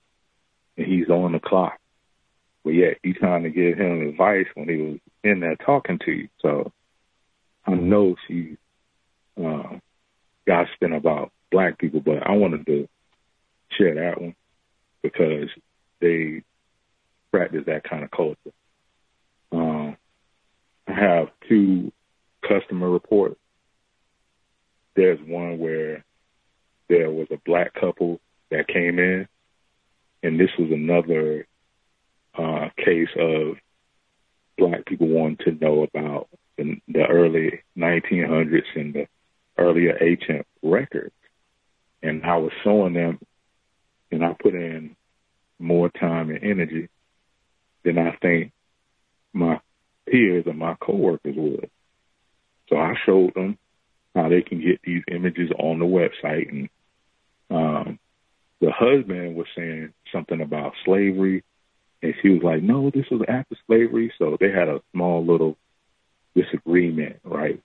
and 0.79 0.87
he's 0.87 1.11
on 1.11 1.33
the 1.33 1.41
clock." 1.41 1.79
But 2.65 2.71
yet 2.71 2.99
you 3.03 3.15
trying 3.15 3.43
to 3.43 3.51
give 3.51 3.79
him 3.79 4.09
advice 4.09 4.47
when 4.55 4.69
he 4.69 4.77
was 4.77 4.99
in 5.23 5.41
there 5.41 5.57
talking 5.57 5.99
to 6.07 6.11
you. 6.11 6.29
So 6.41 6.73
I 7.67 7.73
know 7.73 8.17
she's 8.27 8.57
uh, 9.43 9.79
gossiping 10.47 10.95
about 10.95 11.31
black 11.51 11.79
people, 11.79 12.01
but 12.01 12.27
I 12.27 12.33
wanted 12.33 12.67
to 12.67 12.89
share 13.77 13.95
that 13.95 14.21
one 14.21 14.35
because 15.03 15.49
they 16.01 16.43
practice 17.31 17.65
that 17.67 17.85
kind 17.85 18.05
of 18.05 18.11
culture. 18.11 18.53
Um, 19.53 19.97
I 20.89 20.93
have 20.93 21.29
two 21.49 21.93
customer 22.47 22.89
reports. 22.89 23.39
There's 24.97 25.19
one 25.27 25.59
where 25.59 26.05
there 26.89 27.11
was 27.11 27.29
a 27.31 27.39
black 27.45 27.75
couple 27.75 28.21
that 28.51 28.69
came 28.69 28.99
in, 28.99 29.27
and 30.23 30.39
this 30.39 30.51
was 30.59 30.71
another 30.71 31.47
uh, 32.37 32.69
case 32.77 33.09
of 33.19 33.57
black 34.59 34.87
people 34.87 35.09
wanting 35.09 35.39
to 35.45 35.65
know 35.65 35.83
about 35.83 36.29
the, 36.57 36.81
the 36.89 37.05
early 37.07 37.63
1900s 37.77 38.63
and 38.75 38.95
the 38.95 39.07
earlier 39.59 39.97
ancient 40.03 40.47
records. 40.63 41.15
And 42.03 42.25
I 42.25 42.37
was 42.37 42.53
showing 42.63 42.95
them, 42.95 43.19
and 44.11 44.25
I 44.25 44.35
put 44.41 44.55
in 44.55 44.97
more 45.59 45.89
time 45.89 46.31
and 46.31 46.43
energy 46.43 46.89
than 47.85 47.99
I 47.99 48.17
think 48.21 48.53
my 49.33 49.61
peers 50.09 50.45
and 50.47 50.59
my 50.59 50.75
coworkers 50.81 51.35
would. 51.37 51.71
So 52.69 52.77
I 52.77 52.95
showed 53.05 53.35
them 53.35 53.59
how 54.15 54.29
they 54.29 54.43
can 54.43 54.61
get 54.61 54.81
these 54.83 55.03
images 55.11 55.51
on 55.59 55.79
the 55.79 55.85
website. 55.85 56.51
And 56.51 56.69
um, 57.51 57.99
the 58.61 58.71
husband 58.71 59.35
was 59.37 59.47
saying 59.57 59.93
something 60.13 60.41
about 60.41 60.75
slavery, 60.85 61.43
and 62.05 62.15
she 62.21 62.29
was 62.29 62.43
like, 62.43 62.63
"No, 62.63 62.91
this 62.91 63.07
was 63.11 63.23
after 63.27 63.57
slavery." 63.67 64.13
So 64.19 64.37
they 64.39 64.51
had 64.51 64.69
a 64.69 64.83
small 64.93 65.25
little 65.25 65.57
disagreement, 66.37 67.21
right, 67.25 67.63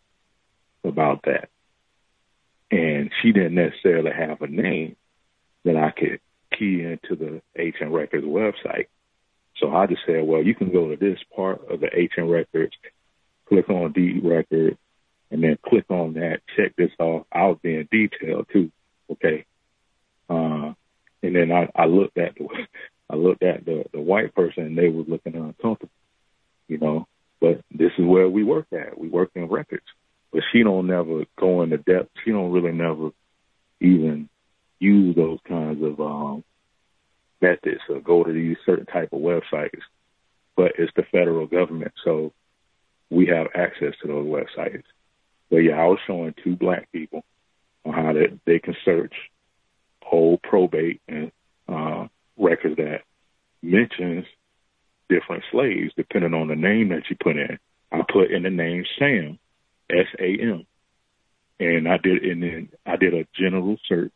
about 0.84 1.24
that. 1.24 1.50
And 2.72 3.12
she 3.22 3.34
didn't 3.34 3.56
necessarily 3.56 4.12
have 4.12 4.42
a 4.42 4.48
name 4.48 4.96
that 5.66 5.76
I 5.76 5.92
could 5.92 6.22
key 6.58 6.84
into 6.84 7.16
the 7.16 7.42
ancient 7.58 7.92
records 7.92 8.26
website. 8.26 8.88
So 9.58 9.76
I 9.76 9.88
just 9.88 10.02
said, 10.06 10.24
well, 10.24 10.42
you 10.42 10.56
can 10.56 10.72
go 10.72 10.90
to 10.90 10.96
this 10.96 11.20
part 11.36 11.70
of 11.70 11.82
the 11.82 11.90
ancient 11.94 12.30
records, 12.30 12.74
click 13.48 13.70
on 13.70 13.92
deed 13.92 14.24
record, 14.24 14.78
and 15.32 15.44
then 15.44 15.58
click 15.68 15.86
on 15.90 16.14
that, 16.14 16.42
check 16.56 16.76
this 16.78 16.92
off. 16.98 17.26
I 17.32 17.48
was 17.48 17.58
in 17.64 17.88
detail 17.92 18.46
too. 18.46 18.72
Okay. 19.12 19.46
Uh, 20.30 20.74
and 21.22 21.36
then 21.36 21.52
I, 21.52 21.70
I 21.76 21.86
looked 21.86 22.18
at 22.18 22.36
the, 22.36 22.48
I 23.10 23.16
looked 23.16 23.44
at 23.44 23.66
the, 23.66 23.86
the 23.92 24.00
white 24.00 24.36
person 24.36 24.66
and 24.66 24.78
they 24.78 24.90
was 24.90 25.08
looking 25.08 25.36
uncomfortable, 25.36 25.92
you 26.68 26.78
know, 26.78 27.08
but 27.42 27.62
this 27.72 27.92
is 27.98 28.06
where 28.06 28.30
we 28.30 28.44
work 28.44 28.68
at. 28.72 28.98
We 28.98 29.08
work 29.08 29.32
in 29.36 29.48
records, 29.48 29.86
but 30.32 30.44
she 30.52 30.64
don't 30.64 30.88
never 30.88 31.26
go 31.38 31.64
into 31.64 31.78
depth. 31.78 32.10
She 32.24 32.32
don't 32.32 32.52
really 32.52 32.72
never 32.72 33.10
even 33.80 34.30
use 34.80 35.16
those 35.16 35.40
kinds 35.48 35.84
of, 35.84 36.00
um, 36.00 36.44
methods 37.42 37.82
or 37.90 38.00
go 38.02 38.24
to 38.24 38.32
these 38.32 38.58
certain 38.66 38.86
type 38.86 39.14
of 39.14 39.20
websites, 39.20 39.82
but 40.56 40.74
it's 40.78 40.92
the 40.96 41.04
federal 41.04 41.48
government, 41.48 41.94
so 42.04 42.34
we 43.10 43.28
have 43.28 43.48
access 43.56 43.94
to 44.02 44.08
those 44.08 44.28
websites. 44.28 44.84
But 45.50 45.58
yeah, 45.58 45.82
I 45.82 45.86
was 45.86 46.00
showing 46.06 46.36
two 46.44 46.56
black 46.56 46.92
people 46.92 47.24
on 47.86 47.94
how 47.94 48.14
that 48.14 48.40
they 48.46 48.60
can 48.60 48.76
search 48.86 49.14
old 50.12 50.42
probate 50.42 51.02
and 51.08 51.32
uh, 51.68 52.08
records 52.40 52.78
that 52.78 53.02
mentions 53.62 54.26
different 55.10 55.44
slaves 55.52 55.92
depending 55.96 56.34
on 56.34 56.48
the 56.48 56.56
name 56.56 56.90
that 56.90 57.04
you 57.10 57.18
put 57.22 57.36
in. 57.36 57.60
I 57.92 58.02
put 58.12 58.32
in 58.32 58.44
the 58.44 58.50
name 58.50 58.86
Sam, 58.98 59.40
S 59.90 60.08
A 60.20 60.38
M, 60.42 60.66
and 61.60 61.88
I 61.88 61.98
did 61.98 62.24
and 62.24 62.42
then 62.42 62.70
I 62.86 62.96
did 62.96 63.14
a 63.14 63.28
general 63.36 63.78
search, 63.88 64.14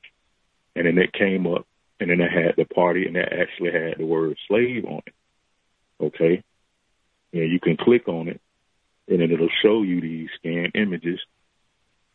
and 0.76 0.86
then 0.86 0.98
it 0.98 1.14
came 1.14 1.48
up 1.48 1.66
and 2.00 2.10
then 2.10 2.22
I 2.22 2.32
had 2.32 2.56
the 2.58 2.66
party, 2.66 3.06
and 3.06 3.16
it 3.16 3.30
actually 3.32 3.72
had 3.72 3.98
the 3.98 4.06
word 4.06 4.38
slave 4.48 4.86
on 4.86 5.02
it. 5.06 5.14
Okay, 6.02 6.44
and 7.32 7.52
you 7.52 7.60
can 7.60 7.78
click 7.78 8.08
on 8.08 8.28
it, 8.28 8.41
and 9.08 9.22
then 9.22 9.32
it'll 9.32 9.50
show 9.62 9.84
you 9.84 10.02
these 10.02 10.30
scanned 10.38 10.74
images 10.76 11.20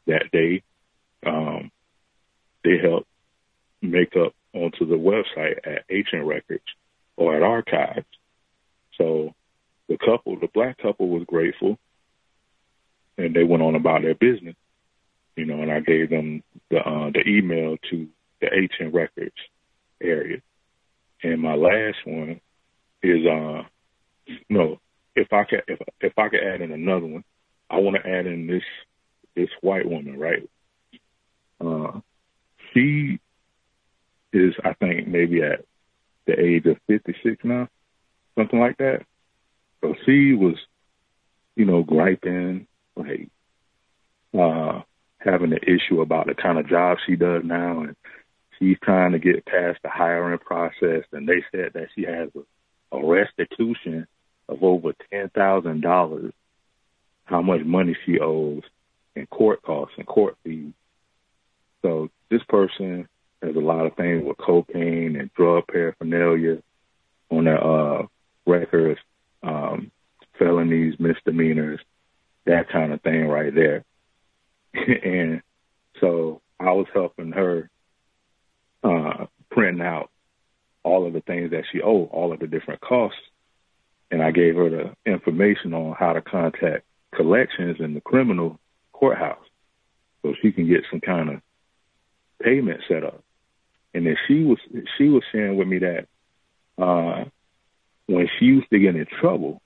that 0.06 0.24
they 0.32 0.62
um, 1.26 1.70
they 2.64 2.78
help 2.78 3.06
make 3.80 4.14
up 4.16 4.34
onto 4.54 4.86
the 4.86 4.96
website 4.96 5.58
at 5.64 5.84
Ancient 5.90 6.24
Records 6.24 6.64
or 7.16 7.36
at 7.36 7.42
Archives. 7.42 8.06
So 8.96 9.34
the 9.88 9.98
couple, 9.98 10.38
the 10.38 10.48
black 10.52 10.78
couple, 10.78 11.08
was 11.08 11.24
grateful, 11.26 11.78
and 13.16 13.34
they 13.34 13.44
went 13.44 13.62
on 13.62 13.74
about 13.74 14.02
their 14.02 14.14
business. 14.14 14.56
You 15.36 15.46
know, 15.46 15.62
and 15.62 15.70
I 15.70 15.80
gave 15.80 16.10
them 16.10 16.42
the 16.70 16.78
uh, 16.78 17.10
the 17.10 17.22
email 17.26 17.76
to 17.90 18.08
the 18.40 18.48
Ancient 18.52 18.92
Records 18.92 19.36
area. 20.02 20.38
And 21.22 21.40
my 21.40 21.54
last 21.54 21.98
one 22.04 22.40
is 23.02 23.26
uh 23.26 23.62
no, 24.48 24.80
if 25.14 25.32
I 25.32 25.44
could 25.44 25.62
if 25.68 25.80
if 26.00 26.18
I 26.18 26.28
could 26.28 26.40
add 26.42 26.60
in 26.60 26.72
another 26.72 27.06
one, 27.06 27.24
I 27.70 27.78
want 27.78 27.96
to 27.96 28.08
add 28.08 28.26
in 28.26 28.46
this 28.46 28.62
this 29.34 29.48
white 29.60 29.88
woman, 29.88 30.18
right? 30.18 30.48
Uh, 31.60 32.00
she 32.72 33.20
is, 34.32 34.54
I 34.64 34.74
think, 34.74 35.08
maybe 35.08 35.42
at 35.42 35.64
the 36.26 36.38
age 36.38 36.66
of 36.66 36.76
56 36.86 37.44
now, 37.44 37.68
something 38.36 38.58
like 38.58 38.76
that. 38.78 39.04
So 39.80 39.94
she 40.04 40.34
was, 40.34 40.56
you 41.56 41.64
know, 41.64 41.82
griping, 41.82 42.66
like, 42.96 43.28
uh, 44.38 44.82
having 45.18 45.52
an 45.52 45.60
issue 45.62 46.00
about 46.00 46.26
the 46.26 46.34
kind 46.34 46.58
of 46.58 46.68
job 46.68 46.98
she 47.06 47.16
does 47.16 47.42
now, 47.44 47.80
and 47.80 47.96
she's 48.58 48.76
trying 48.82 49.12
to 49.12 49.18
get 49.18 49.46
past 49.46 49.78
the 49.82 49.88
hiring 49.88 50.38
process. 50.38 51.04
And 51.12 51.28
they 51.28 51.44
said 51.52 51.72
that 51.74 51.88
she 51.94 52.02
has 52.02 52.28
a, 52.36 52.96
a 52.96 53.06
restitution 53.06 54.06
of 54.48 54.62
over 54.62 54.94
ten 55.10 55.28
thousand 55.30 55.82
dollars, 55.82 56.32
how 57.24 57.42
much 57.42 57.62
money 57.64 57.96
she 58.04 58.18
owes 58.20 58.62
in 59.14 59.26
court 59.26 59.62
costs 59.62 59.94
and 59.98 60.06
court 60.06 60.36
fees. 60.44 60.72
So 61.82 62.10
this 62.30 62.42
person 62.48 63.08
has 63.42 63.54
a 63.54 63.60
lot 63.60 63.86
of 63.86 63.94
things 63.94 64.24
with 64.24 64.36
cocaine 64.38 65.16
and 65.16 65.32
drug 65.34 65.64
paraphernalia 65.68 66.62
on 67.30 67.44
their 67.44 67.62
uh, 67.62 68.06
records, 68.46 69.00
um, 69.42 69.90
felonies, 70.38 70.94
misdemeanors, 70.98 71.80
that 72.46 72.68
kind 72.70 72.92
of 72.92 73.00
thing 73.02 73.26
right 73.26 73.54
there. 73.54 73.84
and 74.74 75.42
so 76.00 76.40
I 76.58 76.72
was 76.72 76.86
helping 76.92 77.32
her 77.32 77.70
uh, 78.82 79.26
print 79.50 79.82
out 79.82 80.10
all 80.82 81.06
of 81.06 81.12
the 81.12 81.20
things 81.20 81.50
that 81.50 81.64
she 81.70 81.80
owed, 81.82 82.08
all 82.10 82.32
of 82.32 82.40
the 82.40 82.46
different 82.46 82.80
costs, 82.80 83.20
and 84.10 84.22
I 84.22 84.30
gave 84.30 84.56
her 84.56 84.70
the 84.70 85.10
information 85.10 85.74
on 85.74 85.94
how 85.98 86.14
to 86.14 86.22
contact 86.22 86.84
collections 87.14 87.76
in 87.80 87.94
the 87.94 88.00
criminal 88.00 88.58
courthouse 88.92 89.44
so 90.22 90.34
she 90.40 90.52
can 90.52 90.66
get 90.66 90.84
some 90.90 91.00
kind 91.00 91.28
of 91.30 91.40
payment 92.42 92.80
set 92.88 93.04
up. 93.04 93.22
And 93.94 94.06
then 94.06 94.16
she 94.26 94.44
was 94.44 94.58
she 94.96 95.08
was 95.08 95.22
sharing 95.32 95.56
with 95.56 95.68
me 95.68 95.78
that 95.78 96.06
uh, 96.76 97.24
when 98.06 98.28
she 98.38 98.46
used 98.46 98.70
to 98.70 98.78
get 98.78 98.96
in 98.96 99.06
trouble 99.20 99.60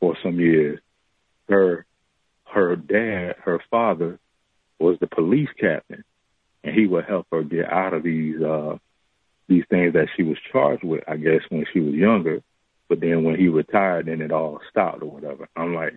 for 0.00 0.16
some 0.22 0.38
years, 0.38 0.80
her 1.48 1.86
her 2.44 2.76
dad, 2.76 3.36
her 3.44 3.60
father, 3.70 4.18
was 4.78 4.98
the 5.00 5.06
police 5.06 5.48
captain, 5.58 6.04
and 6.62 6.74
he 6.74 6.86
would 6.86 7.04
help 7.04 7.26
her 7.32 7.42
get 7.42 7.70
out 7.70 7.94
of 7.94 8.02
these 8.02 8.40
uh, 8.40 8.76
these 9.48 9.64
things 9.70 9.94
that 9.94 10.08
she 10.16 10.22
was 10.22 10.38
charged 10.52 10.84
with. 10.84 11.02
I 11.08 11.16
guess 11.16 11.40
when 11.48 11.64
she 11.72 11.80
was 11.80 11.94
younger, 11.94 12.42
but 12.88 13.00
then 13.00 13.24
when 13.24 13.36
he 13.36 13.48
retired, 13.48 14.06
then 14.06 14.20
it 14.20 14.32
all 14.32 14.60
stopped 14.70 15.02
or 15.02 15.10
whatever. 15.10 15.48
I'm 15.56 15.74
like, 15.74 15.94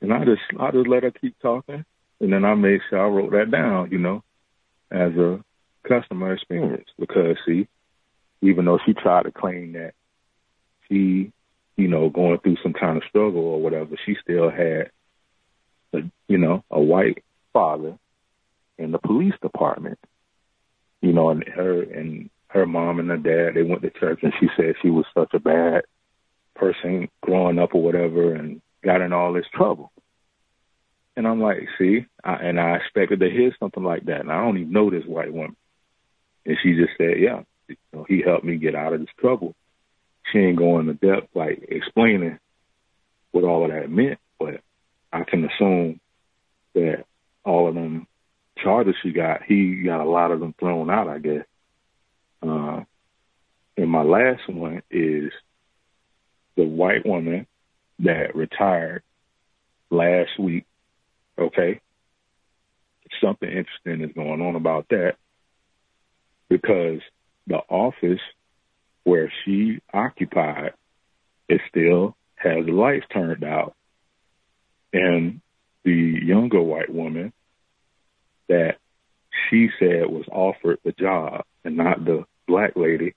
and 0.00 0.12
I 0.12 0.24
just 0.24 0.42
I 0.58 0.70
just 0.70 0.88
let 0.88 1.04
her 1.04 1.10
keep 1.10 1.38
talking, 1.40 1.84
and 2.20 2.32
then 2.32 2.44
I 2.44 2.54
made 2.54 2.80
sure 2.88 3.04
I 3.04 3.08
wrote 3.08 3.32
that 3.32 3.50
down, 3.50 3.90
you 3.90 3.98
know, 3.98 4.22
as 4.90 5.12
a 5.16 5.42
customer 5.88 6.32
experience 6.32 6.88
because 6.98 7.36
see, 7.46 7.68
even 8.42 8.64
though 8.64 8.78
she 8.84 8.92
tried 8.92 9.24
to 9.24 9.32
claim 9.32 9.72
that 9.72 9.94
she, 10.88 11.32
you 11.76 11.88
know, 11.88 12.08
going 12.08 12.38
through 12.38 12.56
some 12.62 12.72
kind 12.72 12.96
of 12.96 13.02
struggle 13.08 13.42
or 13.42 13.60
whatever, 13.60 13.96
she 14.04 14.16
still 14.22 14.50
had, 14.50 14.90
a, 15.92 15.98
you 16.28 16.38
know, 16.38 16.64
a 16.70 16.80
white 16.80 17.22
father 17.52 17.98
in 18.78 18.92
the 18.92 18.98
police 18.98 19.34
department, 19.42 19.98
you 21.00 21.12
know, 21.12 21.30
and 21.30 21.44
her 21.48 21.82
and 21.82 22.30
her 22.48 22.66
mom 22.66 22.98
and 22.98 23.10
her 23.10 23.16
dad 23.16 23.54
they 23.54 23.62
went 23.62 23.82
to 23.82 23.90
church, 23.90 24.20
and 24.22 24.32
she 24.38 24.48
said 24.56 24.74
she 24.82 24.90
was 24.90 25.06
such 25.14 25.32
a 25.34 25.38
bad 25.38 25.82
person 26.54 27.08
growing 27.20 27.58
up 27.58 27.74
or 27.74 27.82
whatever, 27.82 28.34
and 28.34 28.60
got 28.82 29.00
in 29.00 29.12
all 29.12 29.32
this 29.32 29.46
trouble. 29.52 29.92
And 31.16 31.26
I'm 31.26 31.40
like, 31.40 31.66
see, 31.78 32.06
I, 32.22 32.34
and 32.34 32.60
I 32.60 32.76
expected 32.76 33.20
to 33.20 33.30
hear 33.30 33.54
something 33.58 33.82
like 33.82 34.04
that, 34.06 34.20
and 34.20 34.30
I 34.30 34.42
don't 34.42 34.58
even 34.58 34.72
know 34.72 34.90
this 34.90 35.06
white 35.06 35.32
woman. 35.32 35.56
And 36.46 36.56
she 36.62 36.74
just 36.74 36.92
said, 36.96 37.18
yeah, 37.18 37.42
you 37.68 37.76
know, 37.92 38.06
he 38.08 38.22
helped 38.22 38.44
me 38.44 38.56
get 38.56 38.76
out 38.76 38.92
of 38.92 39.00
this 39.00 39.08
trouble. 39.18 39.54
She 40.32 40.38
ain't 40.38 40.56
going 40.58 40.88
into 40.88 40.94
depth, 40.94 41.34
like 41.34 41.66
explaining 41.68 42.38
what 43.32 43.44
all 43.44 43.64
of 43.64 43.72
that 43.72 43.90
meant, 43.90 44.20
but 44.38 44.60
I 45.12 45.24
can 45.24 45.44
assume 45.44 46.00
that 46.74 47.04
all 47.44 47.68
of 47.68 47.74
them 47.74 48.06
charges 48.58 48.94
she 49.02 49.10
got, 49.10 49.42
he 49.42 49.82
got 49.84 50.00
a 50.00 50.08
lot 50.08 50.30
of 50.30 50.40
them 50.40 50.54
thrown 50.58 50.88
out, 50.88 51.08
I 51.08 51.18
guess. 51.18 51.44
Uh, 52.42 52.82
and 53.76 53.90
my 53.90 54.02
last 54.02 54.48
one 54.48 54.82
is 54.90 55.32
the 56.56 56.64
white 56.64 57.04
woman 57.04 57.46
that 57.98 58.36
retired 58.36 59.02
last 59.90 60.38
week. 60.38 60.64
Okay. 61.38 61.80
Something 63.20 63.48
interesting 63.48 64.08
is 64.08 64.14
going 64.14 64.40
on 64.42 64.56
about 64.56 64.88
that 64.90 65.16
because 66.48 67.00
the 67.46 67.58
office 67.68 68.20
where 69.04 69.32
she 69.44 69.80
occupied 69.92 70.72
it 71.48 71.60
still 71.68 72.16
has 72.36 72.66
lights 72.66 73.06
turned 73.12 73.44
out. 73.44 73.74
And 74.92 75.40
the 75.84 75.92
younger 75.92 76.60
white 76.60 76.92
woman 76.92 77.32
that 78.48 78.76
she 79.48 79.68
said 79.78 80.06
was 80.06 80.24
offered 80.30 80.78
the 80.84 80.92
job 80.92 81.44
and 81.64 81.76
not 81.76 82.04
the 82.04 82.24
black 82.46 82.72
lady 82.76 83.14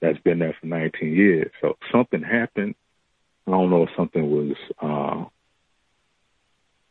that's 0.00 0.18
been 0.18 0.38
there 0.38 0.56
for 0.60 0.66
19 0.66 1.14
years. 1.14 1.50
So 1.60 1.76
something 1.92 2.22
happened. 2.22 2.74
I 3.46 3.50
don't 3.50 3.70
know 3.70 3.84
if 3.84 3.90
something 3.96 4.30
was, 4.30 5.30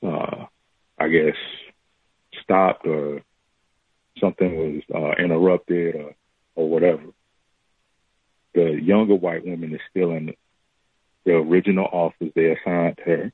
uh, 0.03 0.07
uh, 0.07 0.45
I 0.97 1.07
guess, 1.09 1.35
stopped 2.41 2.85
or 2.85 3.21
something 4.23 4.55
was 4.55 4.81
uh, 4.93 5.21
interrupted 5.23 5.95
or, 5.95 6.15
or 6.55 6.69
whatever. 6.69 7.03
The 8.53 8.79
younger 8.81 9.15
white 9.15 9.45
woman 9.45 9.73
is 9.73 9.81
still 9.89 10.11
in 10.11 10.33
the 11.25 11.33
original 11.33 11.85
office 11.85 12.31
they 12.35 12.51
assigned 12.51 12.99
her 13.05 13.31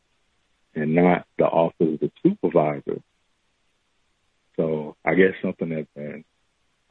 and 0.76 0.96
not 0.96 1.26
the 1.38 1.46
office 1.46 1.94
of 1.94 2.00
the 2.00 2.12
supervisor. 2.24 3.02
So 4.56 4.96
I 5.06 5.16
guess 5.16 5.34
something 5.42 5.72
has 5.72 5.86
been 5.96 6.24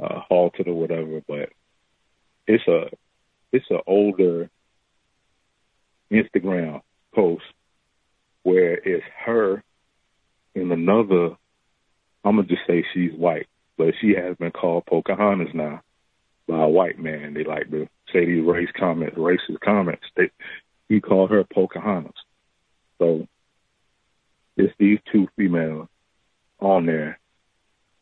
uh, 0.03 0.21
halted 0.29 0.69
or 0.69 0.75
whatever, 0.75 1.23
but 1.27 1.51
it's 2.47 2.67
a 2.67 2.91
it's 3.53 3.67
an 3.71 3.81
older 3.87 4.51
Instagram 6.11 6.83
post 7.15 7.45
where 8.43 8.75
it's 8.75 9.05
her 9.25 9.63
and 10.55 10.73
another. 10.73 11.37
I'm 12.25 12.37
gonna 12.37 12.49
just 12.49 12.63
say 12.67 12.85
she's 12.93 13.13
white, 13.13 13.47
but 13.79 13.95
she 14.01 14.15
has 14.15 14.37
been 14.37 14.51
called 14.51 14.85
Pocahontas 14.87 15.55
now 15.55 15.81
by 16.49 16.65
a 16.65 16.69
white 16.69 16.99
man. 16.99 17.33
They 17.33 17.45
like 17.45 17.71
to 17.71 17.89
say 18.13 18.27
these 18.27 18.45
race 18.45 18.69
comments, 18.79 19.17
racist 19.17 19.61
comments. 19.65 20.05
They 20.17 20.31
he 20.89 21.01
called 21.01 21.31
her 21.31 21.45
Pocahontas. 21.45 22.13
So 22.99 23.29
it's 24.57 24.75
these 24.79 24.99
two 25.13 25.29
females 25.37 25.89
on 26.59 26.87
there, 26.87 27.21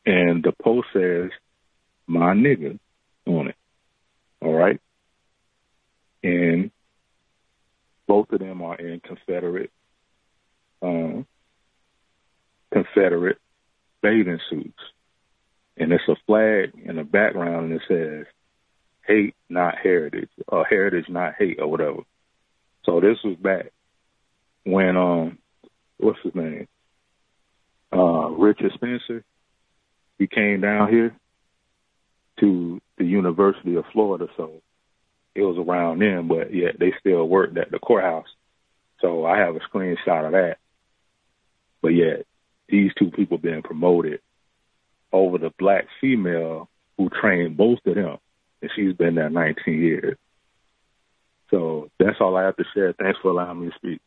and 0.07 0.43
the 0.43 0.53
post 0.53 0.89
says 0.93 1.31
"my 2.07 2.33
nigga" 2.33 2.79
on 3.27 3.49
it. 3.49 3.57
All 4.41 4.55
right, 4.55 4.81
and 6.23 6.71
both 8.07 8.31
of 8.33 8.39
them 8.39 8.63
are 8.63 8.77
in 8.77 9.01
Confederate, 9.01 9.71
um, 10.81 11.27
Confederate 12.73 13.39
bathing 14.01 14.39
suits, 14.49 14.79
and 15.77 15.93
it's 15.93 16.09
a 16.09 16.17
flag 16.27 16.73
in 16.85 16.97
the 16.97 17.05
background, 17.05 17.71
and 17.71 17.81
it 17.81 17.83
says 17.89 18.27
"Hate, 19.07 19.35
not 19.49 19.77
heritage," 19.83 20.31
or 20.49 20.65
"Heritage, 20.65 21.09
not 21.09 21.35
hate," 21.39 21.59
or 21.61 21.69
whatever. 21.69 22.01
So 22.85 23.01
this 23.01 23.19
was 23.25 23.37
back 23.37 23.73
when 24.65 24.97
um, 24.97 25.39
what's 25.99 26.19
his 26.23 26.35
name? 26.35 26.69
Uh, 27.93 28.31
Richard 28.31 28.73
Spencer. 28.75 29.25
He 30.19 30.27
came 30.27 30.63
down 30.63 30.89
here 30.89 31.15
to 32.41 32.81
the 32.97 33.05
University 33.05 33.75
of 33.77 33.85
Florida, 33.93 34.29
so 34.37 34.63
it 35.35 35.43
was 35.43 35.59
around 35.59 36.01
then, 36.01 36.27
but 36.27 36.55
yet 36.55 36.79
they 36.79 36.95
still 36.99 37.29
worked 37.29 37.59
at 37.59 37.71
the 37.71 37.79
courthouse. 37.79 38.27
So 39.01 39.27
I 39.27 39.39
have 39.39 39.57
a 39.57 39.61
screenshot 39.61 40.27
of 40.27 40.33
that. 40.33 40.57
But 41.83 41.89
yet 41.89 42.25
these 42.69 42.93
two 42.99 43.11
people 43.11 43.37
being 43.37 43.63
promoted 43.63 44.21
over 45.13 45.39
the 45.39 45.51
black 45.59 45.87
female 46.01 46.69
who 46.97 47.11
trained 47.11 47.57
both 47.57 47.79
of 47.87 47.95
them, 47.95 48.19
and 48.63 48.71
she's 48.75 48.95
been 48.95 49.15
there 49.15 49.31
19 49.31 49.81
years. 49.81 50.17
So 51.51 51.91
that's 51.99 52.21
all 52.21 52.37
I 52.37 52.45
have 52.45 52.57
to 52.57 52.65
share. 52.75 52.93
Thanks 52.93 53.19
for 53.21 53.31
allowing 53.31 53.61
me 53.61 53.71
to 53.71 53.75
speak. 53.77 54.01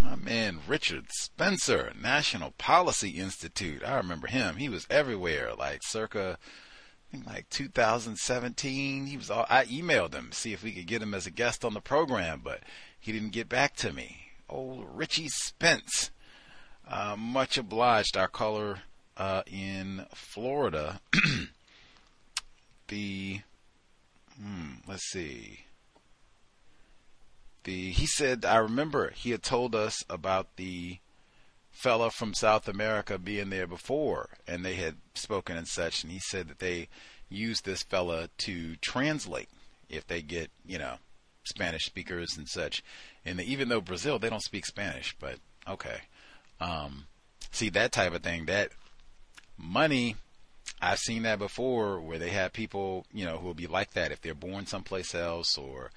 My 0.00 0.16
man 0.16 0.60
Richard 0.66 1.06
Spencer, 1.10 1.92
National 2.00 2.52
Policy 2.52 3.10
Institute. 3.10 3.82
I 3.84 3.96
remember 3.96 4.26
him. 4.26 4.56
He 4.56 4.68
was 4.68 4.86
everywhere, 4.90 5.54
like 5.54 5.80
circa 5.84 6.38
like 7.26 7.48
2017. 7.50 9.06
He 9.06 9.16
was 9.16 9.30
all, 9.30 9.46
I 9.48 9.64
emailed 9.66 10.14
him 10.14 10.30
to 10.30 10.36
see 10.36 10.52
if 10.52 10.62
we 10.62 10.72
could 10.72 10.86
get 10.86 11.02
him 11.02 11.14
as 11.14 11.26
a 11.26 11.30
guest 11.30 11.64
on 11.64 11.74
the 11.74 11.80
program, 11.80 12.40
but 12.42 12.60
he 12.98 13.12
didn't 13.12 13.30
get 13.30 13.48
back 13.48 13.76
to 13.76 13.92
me. 13.92 14.32
Old 14.48 14.86
Richie 14.92 15.28
Spence. 15.28 16.10
Uh, 16.88 17.16
much 17.16 17.56
obliged, 17.56 18.16
our 18.16 18.28
caller 18.28 18.80
uh, 19.16 19.42
in 19.46 20.06
Florida. 20.14 21.00
the 22.88 23.40
hmm, 24.40 24.72
let's 24.86 25.10
see. 25.10 25.66
the 27.64 27.90
he 27.90 28.06
said 28.06 28.44
I 28.44 28.56
remember 28.56 29.10
he 29.10 29.30
had 29.30 29.42
told 29.42 29.74
us 29.74 30.04
about 30.10 30.56
the 30.56 30.98
fella 31.70 32.10
from 32.10 32.34
South 32.34 32.68
America 32.68 33.18
being 33.18 33.50
there 33.50 33.66
before, 33.66 34.28
and 34.46 34.64
they 34.64 34.74
had 34.74 34.96
spoken 35.14 35.56
and 35.56 35.68
such, 35.68 36.02
and 36.02 36.12
he 36.12 36.18
said 36.20 36.48
that 36.48 36.58
they 36.58 36.88
use 37.28 37.62
this 37.62 37.82
fella 37.82 38.28
to 38.38 38.76
translate 38.76 39.48
if 39.88 40.06
they 40.06 40.20
get 40.20 40.50
you 40.66 40.78
know 40.78 40.96
Spanish 41.44 41.84
speakers 41.84 42.36
and 42.36 42.48
such. 42.48 42.82
And 43.24 43.40
even 43.40 43.68
though 43.68 43.80
Brazil 43.80 44.18
they 44.18 44.30
don't 44.30 44.42
speak 44.42 44.66
Spanish, 44.66 45.16
but 45.18 45.36
okay, 45.68 46.02
um, 46.62 47.06
see 47.50 47.68
that 47.70 47.92
type 47.92 48.14
of 48.14 48.22
thing 48.22 48.46
that 48.46 48.70
money 49.58 50.16
I've 50.80 50.98
seen 50.98 51.22
that 51.22 51.38
before 51.38 52.00
where 52.00 52.18
they 52.18 52.30
have 52.30 52.52
people, 52.52 53.06
you 53.12 53.24
know, 53.24 53.38
who 53.38 53.46
will 53.46 53.54
be 53.54 53.68
like 53.68 53.92
that 53.92 54.10
if 54.10 54.20
they're 54.20 54.34
born 54.34 54.66
someplace 54.66 55.14
else 55.14 55.56
or 55.56 55.92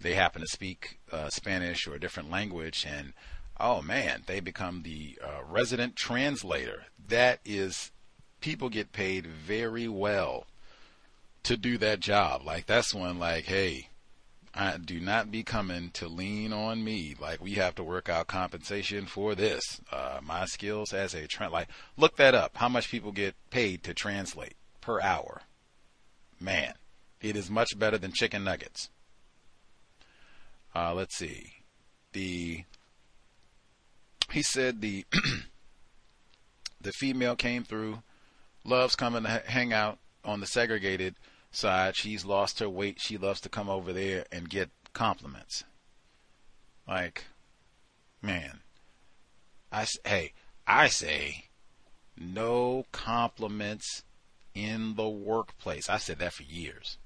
they 0.00 0.14
happen 0.14 0.40
to 0.40 0.48
speak 0.48 0.98
uh, 1.12 1.28
Spanish 1.28 1.86
or 1.86 1.94
a 1.94 2.00
different 2.00 2.30
language 2.30 2.86
and 2.88 3.12
oh 3.58 3.82
man, 3.82 4.22
they 4.26 4.40
become 4.40 4.82
the 4.82 5.18
uh, 5.22 5.44
resident 5.46 5.94
translator. 5.94 6.84
That 7.08 7.40
is 7.44 7.92
people 8.40 8.70
get 8.70 8.92
paid 8.92 9.26
very 9.26 9.88
well 9.88 10.46
to 11.42 11.56
do 11.58 11.76
that 11.78 12.00
job. 12.00 12.42
Like 12.44 12.66
that's 12.66 12.94
one, 12.94 13.18
like, 13.18 13.44
hey, 13.44 13.88
I 14.54 14.76
do 14.78 15.00
not 15.00 15.30
be 15.30 15.42
coming 15.42 15.90
to 15.92 16.08
lean 16.08 16.52
on 16.52 16.82
me. 16.82 17.14
Like 17.18 17.40
we 17.40 17.52
have 17.52 17.76
to 17.76 17.84
work 17.84 18.08
out 18.08 18.26
compensation 18.26 19.06
for 19.06 19.34
this. 19.34 19.80
Uh, 19.92 20.20
my 20.22 20.46
skills 20.46 20.92
as 20.92 21.14
a 21.14 21.26
trend, 21.26 21.52
like 21.52 21.68
look 21.96 22.16
that 22.16 22.34
up. 22.34 22.56
How 22.56 22.68
much 22.68 22.90
people 22.90 23.12
get 23.12 23.34
paid 23.50 23.84
to 23.84 23.94
translate 23.94 24.54
per 24.80 25.00
hour? 25.00 25.42
Man, 26.40 26.74
it 27.20 27.36
is 27.36 27.50
much 27.50 27.78
better 27.78 27.98
than 27.98 28.12
chicken 28.12 28.42
nuggets. 28.42 28.90
Uh, 30.74 30.94
let's 30.94 31.16
see. 31.16 31.52
The 32.12 32.64
he 34.32 34.42
said 34.42 34.80
the 34.80 35.04
the 36.80 36.92
female 36.92 37.36
came 37.36 37.62
through, 37.62 38.02
loves 38.64 38.96
coming 38.96 39.22
to 39.22 39.42
hang 39.46 39.72
out 39.72 39.98
on 40.24 40.40
the 40.40 40.46
segregated 40.46 41.14
side. 41.50 41.96
She's 41.96 42.24
lost 42.24 42.58
her 42.60 42.68
weight. 42.68 43.00
She 43.00 43.16
loves 43.16 43.40
to 43.42 43.48
come 43.48 43.68
over 43.68 43.92
there 43.92 44.24
and 44.30 44.48
get 44.48 44.70
compliments. 44.92 45.64
Like, 46.86 47.24
man, 48.22 48.60
I 49.70 49.86
hey, 50.04 50.32
I 50.66 50.88
say 50.88 51.46
no 52.16 52.86
compliments 52.92 54.02
in 54.54 54.94
the 54.96 55.08
workplace. 55.08 55.88
I 55.88 55.98
said 55.98 56.18
that 56.18 56.32
for 56.32 56.42
years. 56.42 56.98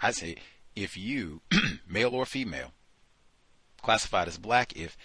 I 0.00 0.12
say 0.12 0.36
if 0.74 0.96
you, 0.96 1.40
male 1.88 2.14
or 2.14 2.26
female, 2.26 2.72
classified 3.82 4.28
as 4.28 4.38
black, 4.38 4.76
if 4.76 4.96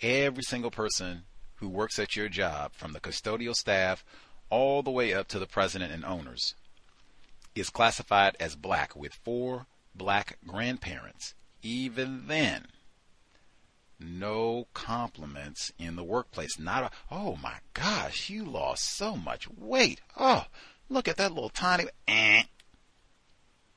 every 0.00 0.42
single 0.42 0.70
person 0.70 1.22
who 1.56 1.68
works 1.68 1.98
at 1.98 2.16
your 2.16 2.28
job, 2.28 2.72
from 2.72 2.92
the 2.92 3.00
custodial 3.00 3.54
staff 3.54 4.04
all 4.48 4.82
the 4.82 4.90
way 4.90 5.14
up 5.14 5.28
to 5.28 5.38
the 5.38 5.46
president 5.46 5.92
and 5.92 6.04
owners, 6.04 6.54
is 7.54 7.70
classified 7.70 8.36
as 8.38 8.54
black 8.56 8.94
with 8.94 9.14
four 9.14 9.66
black 9.94 10.38
grandparents, 10.46 11.34
even 11.62 12.26
then, 12.26 12.66
no 13.98 14.66
compliments 14.72 15.72
in 15.78 15.96
the 15.96 16.04
workplace. 16.04 16.58
Not 16.58 16.84
a, 16.84 16.90
oh 17.10 17.36
my 17.42 17.56
gosh, 17.74 18.30
you 18.30 18.44
lost 18.44 18.96
so 18.96 19.16
much 19.16 19.48
weight. 19.50 20.00
Oh, 20.16 20.46
look 20.88 21.08
at 21.08 21.16
that 21.16 21.32
little 21.32 21.50
tiny, 21.50 21.84
eh. 22.08 22.44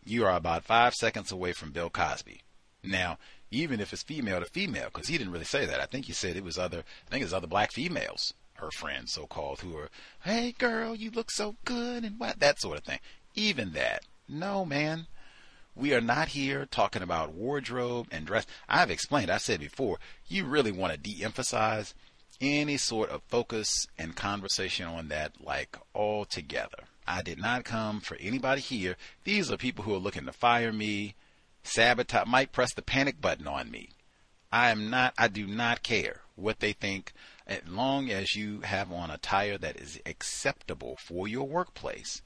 You 0.06 0.26
are 0.26 0.36
about 0.36 0.64
five 0.64 0.94
seconds 0.94 1.32
away 1.32 1.54
from 1.54 1.72
Bill 1.72 1.90
Cosby. 1.90 2.42
Now, 2.84 3.18
even 3.52 3.80
if 3.80 3.94
it's 3.94 4.04
female 4.04 4.40
to 4.40 4.46
female, 4.46 4.90
because 4.94 5.08
he 5.08 5.18
didn't 5.18 5.34
really 5.34 5.46
say 5.46 5.66
that. 5.66 5.80
I 5.80 5.86
think 5.86 6.06
he 6.06 6.14
said 6.14 6.36
it 6.36 6.44
was 6.44 6.58
other, 6.58 6.80
I 7.08 7.10
think 7.10 7.24
it's 7.24 7.34
other 7.34 7.48
black 7.48 7.72
females, 7.72 8.34
her 8.56 8.72
friends, 8.72 9.14
so 9.14 9.26
called, 9.26 9.60
who 9.60 9.78
are, 9.78 9.90
hey 10.24 10.54
girl, 10.58 10.96
you 10.96 11.12
look 11.12 11.32
so 11.32 11.56
good 11.66 12.04
and 12.04 12.20
what, 12.20 12.40
that 12.40 12.60
sort 12.60 12.78
of 12.78 12.84
thing 12.84 13.00
even 13.36 13.72
that. 13.74 14.04
No, 14.28 14.66
man. 14.66 15.08
We 15.76 15.94
are 15.94 16.02
not 16.02 16.30
here 16.30 16.68
talking 16.68 17.02
about 17.02 17.34
wardrobe 17.34 18.08
and 18.12 18.28
dress. 18.28 18.46
I've 18.70 18.92
explained, 18.92 19.32
I 19.32 19.38
said 19.38 19.60
before, 19.60 20.00
you 20.28 20.46
really 20.46 20.72
want 20.72 20.94
to 20.94 21.00
de 21.00 21.24
emphasize 21.24 21.96
any 22.40 22.78
sort 22.78 23.10
of 23.10 23.24
focus 23.24 23.88
and 23.98 24.16
conversation 24.16 24.86
on 24.86 25.08
that, 25.08 25.34
like 25.44 25.78
altogether. 25.96 26.86
I 27.08 27.22
did 27.22 27.40
not 27.40 27.66
come 27.66 28.02
for 28.02 28.18
anybody 28.18 28.62
here. 28.62 28.98
These 29.24 29.52
are 29.52 29.58
people 29.58 29.84
who 29.84 29.94
are 29.96 30.00
looking 30.00 30.26
to 30.26 30.32
fire 30.32 30.72
me, 30.72 31.16
sabotage, 31.64 32.28
might 32.28 32.52
press 32.52 32.74
the 32.74 32.82
panic 32.82 33.20
button 33.20 33.48
on 33.48 33.72
me. 33.72 33.90
I 34.52 34.70
am 34.70 34.90
not, 34.90 35.14
I 35.18 35.28
do 35.28 35.48
not 35.48 35.84
care 35.84 36.22
what 36.36 36.60
they 36.60 36.74
think 36.74 37.14
as 37.48 37.68
long 37.68 38.10
as 38.10 38.36
you 38.36 38.62
have 38.62 38.92
on 38.92 39.12
attire 39.12 39.58
that 39.58 39.78
is 39.78 40.00
acceptable 40.06 40.98
for 40.98 41.28
your 41.28 41.48
workplace 41.48 42.22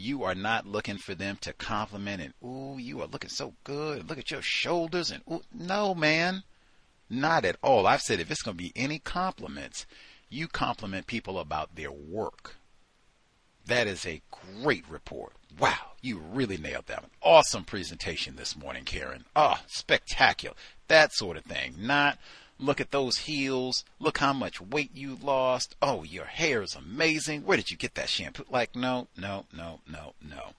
you 0.00 0.24
are 0.24 0.34
not 0.34 0.66
looking 0.66 0.96
for 0.96 1.14
them 1.14 1.36
to 1.42 1.52
compliment 1.52 2.22
and 2.22 2.34
ooh, 2.44 2.78
you 2.78 3.00
are 3.02 3.06
looking 3.06 3.30
so 3.30 3.54
good. 3.64 4.08
Look 4.08 4.18
at 4.18 4.30
your 4.30 4.42
shoulders 4.42 5.10
and 5.10 5.22
ooh, 5.30 5.42
no, 5.52 5.94
man, 5.94 6.42
not 7.08 7.44
at 7.44 7.56
all. 7.62 7.86
I've 7.86 8.00
said 8.00 8.20
if 8.20 8.30
it's 8.30 8.42
going 8.42 8.56
to 8.56 8.62
be 8.62 8.72
any 8.74 8.98
compliments, 8.98 9.86
you 10.28 10.48
compliment 10.48 11.06
people 11.06 11.38
about 11.38 11.76
their 11.76 11.92
work. 11.92 12.56
That 13.66 13.86
is 13.86 14.06
a 14.06 14.22
great 14.62 14.84
report. 14.88 15.34
Wow, 15.58 15.92
you 16.00 16.18
really 16.18 16.56
nailed 16.56 16.86
that 16.86 17.02
one. 17.02 17.10
Awesome 17.22 17.64
presentation 17.64 18.36
this 18.36 18.56
morning, 18.56 18.84
Karen. 18.84 19.24
Oh, 19.36 19.58
spectacular. 19.66 20.56
That 20.88 21.12
sort 21.12 21.36
of 21.36 21.44
thing. 21.44 21.74
Not 21.78 22.18
Look 22.60 22.80
at 22.80 22.90
those 22.90 23.18
heels. 23.18 23.84
Look 23.98 24.18
how 24.18 24.34
much 24.34 24.60
weight 24.60 24.90
you 24.94 25.16
lost. 25.22 25.76
Oh, 25.80 26.02
your 26.02 26.26
hair 26.26 26.62
is 26.62 26.74
amazing. 26.74 27.44
Where 27.44 27.56
did 27.56 27.70
you 27.70 27.76
get 27.76 27.94
that 27.94 28.10
shampoo? 28.10 28.44
Like, 28.50 28.76
no, 28.76 29.08
no, 29.16 29.46
no, 29.56 29.80
no, 29.90 30.12
no. 30.20 30.52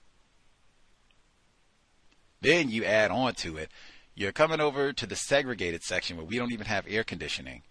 Then 2.40 2.70
you 2.70 2.84
add 2.84 3.12
on 3.12 3.34
to 3.34 3.56
it. 3.56 3.70
You're 4.16 4.32
coming 4.32 4.60
over 4.60 4.92
to 4.92 5.06
the 5.06 5.14
segregated 5.14 5.84
section 5.84 6.16
where 6.16 6.26
we 6.26 6.38
don't 6.38 6.52
even 6.52 6.66
have 6.66 6.86
air 6.88 7.04
conditioning 7.04 7.62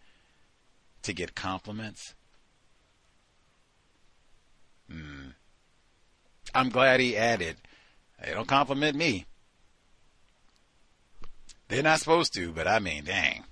to 1.03 1.14
get 1.14 1.36
compliments. 1.36 2.16
Hmm. 4.90 5.32
I'm 6.56 6.70
glad 6.70 7.02
he 7.02 7.18
added. 7.18 7.58
They 8.24 8.34
don't 8.34 8.48
compliment 8.48 8.95
me. 8.95 9.26
They're 11.68 11.84
not 11.84 11.99
supposed 11.99 12.34
to, 12.36 12.52
but 12.52 12.68
I 12.68 12.80
mean, 12.80 13.06
dang. 13.06 13.44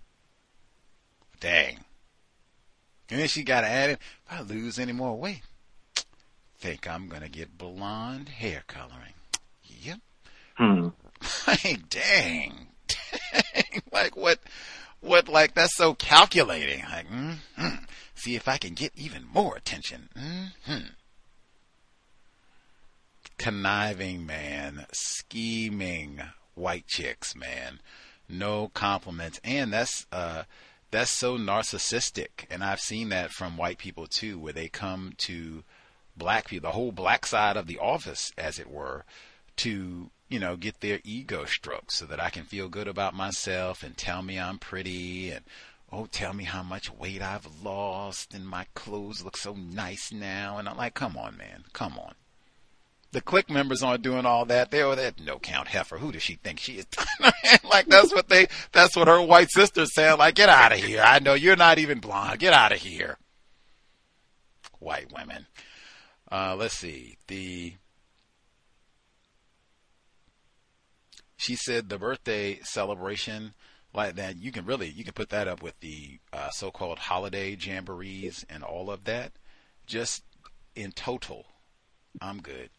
Dang. 1.40 1.80
And 3.10 3.20
then 3.20 3.28
she 3.28 3.44
got 3.44 3.64
added, 3.64 3.98
if 4.00 4.32
I 4.32 4.42
lose 4.42 4.78
any 4.78 4.92
more 4.92 5.16
weight, 5.18 5.42
think 6.60 6.88
I'm 6.88 7.08
going 7.08 7.22
to 7.22 7.30
get 7.30 7.58
blonde 7.58 8.30
hair 8.30 8.64
coloring. 8.68 9.14
Yep. 9.64 10.00
Hmm. 10.58 10.88
Like, 11.48 11.90
dang. 11.90 12.68
dang. 12.88 13.82
Like, 13.92 14.16
what, 14.16 14.40
what, 15.02 15.28
like, 15.28 15.54
that's 15.54 15.76
so 15.76 15.94
calculating. 15.94 16.84
Like, 16.84 17.10
mm-hmm. 17.10 17.84
See 18.16 18.36
if 18.36 18.48
I 18.48 18.58
can 18.58 18.74
get 18.74 18.92
even 18.96 19.26
more 19.34 19.56
attention. 19.56 20.10
Mm-hmm. 20.18 20.88
Conniving 23.38 24.26
man, 24.26 24.86
scheming 24.92 26.22
white 26.56 26.88
chicks, 26.88 27.36
man. 27.36 27.80
No 28.28 28.70
compliments. 28.74 29.40
And 29.44 29.74
that's, 29.74 30.06
uh, 30.12 30.44
that's 30.92 31.12
so 31.12 31.38
narcissistic. 31.38 32.46
And 32.50 32.64
i've 32.64 32.80
seen 32.80 33.10
that 33.10 33.32
from 33.32 33.58
white 33.58 33.78
people 33.78 34.08
too 34.08 34.40
where 34.40 34.54
they 34.54 34.70
come 34.70 35.14
to 35.20 35.64
black 36.18 36.48
people 36.48 36.70
the 36.70 36.76
whole 36.76 36.92
black 36.92 37.26
side 37.26 37.58
of 37.58 37.68
the 37.68 37.80
office 37.80 38.32
as 38.38 38.60
it 38.60 38.70
were 38.70 39.06
to 39.56 40.10
you 40.28 40.40
know 40.40 40.56
get 40.56 40.80
their 40.82 41.00
ego 41.04 41.46
stroked 41.46 41.94
so 41.94 42.06
that 42.06 42.22
i 42.22 42.30
can 42.30 42.44
feel 42.44 42.68
good 42.68 42.88
about 42.88 43.14
myself 43.14 43.84
and 43.84 43.98
tell 43.98 44.22
me 44.22 44.38
i'm 44.38 44.60
pretty 44.60 45.32
and 45.32 45.46
oh 45.92 46.06
tell 46.12 46.34
me 46.34 46.44
how 46.44 46.62
much 46.62 46.94
weight 46.94 47.22
i've 47.22 47.48
lost 47.64 48.34
and 48.34 48.48
my 48.48 48.66
clothes 48.74 49.24
look 49.24 49.38
so 49.38 49.54
nice 49.54 50.12
now. 50.12 50.58
And 50.58 50.68
i'm 50.68 50.78
like 50.78 50.94
come 50.94 51.18
on 51.18 51.38
man. 51.38 51.64
Come 51.74 51.98
on 51.98 52.16
the 53.12 53.22
clique 53.22 53.50
members 53.50 53.82
aren't 53.82 54.04
doing 54.04 54.26
all 54.26 54.46
that. 54.46 54.72
They're 54.72 54.96
that 54.96 55.20
no 55.20 55.40
count 55.40 55.70
heifer. 55.70 55.98
Who 55.98 56.12
does 56.12 56.22
she 56.22 56.36
think 56.36 56.60
she 56.60 56.74
is? 56.74 56.88
like 57.64 57.88
that's 57.88 58.14
what 58.14 58.30
they, 58.30 58.48
that's 58.72 58.96
what 58.96 59.08
her 59.08 59.22
white 59.22 59.50
sisters 59.52 59.94
saying. 59.94 60.18
Like, 60.18 60.36
get 60.36 60.50
out 60.50 60.74
of 60.74 60.80
here. 60.80 61.02
I 61.04 61.20
know 61.20 61.34
you're 61.34 61.56
not 61.56 61.80
even 61.80 62.00
blonde. 62.00 62.40
Get 62.40 62.54
out 62.54 62.72
of 62.72 62.80
here. 62.80 63.18
White 64.80 65.12
women. 65.12 65.48
Uh, 66.32 66.56
let's 66.56 66.78
see. 66.78 67.18
The, 67.28 67.74
she 71.38 71.56
said 71.56 71.90
the 71.90 71.98
birthday 71.98 72.60
celebration 72.64 73.54
like 73.94 74.16
that, 74.16 74.38
you 74.38 74.52
can 74.52 74.66
really, 74.66 74.88
you 74.88 75.04
can 75.04 75.14
put 75.14 75.30
that 75.30 75.48
up 75.48 75.64
with 75.64 75.80
the 75.80 76.20
uh, 76.32 76.52
so-called 76.52 77.00
holiday 77.00 77.56
jamborees 77.56 78.46
and 78.50 78.64
all 78.64 78.92
of 78.92 79.06
that. 79.06 79.32
Just 79.88 80.24
in 80.76 80.92
total, 80.92 81.48
I'm 82.22 82.42
good. 82.42 82.70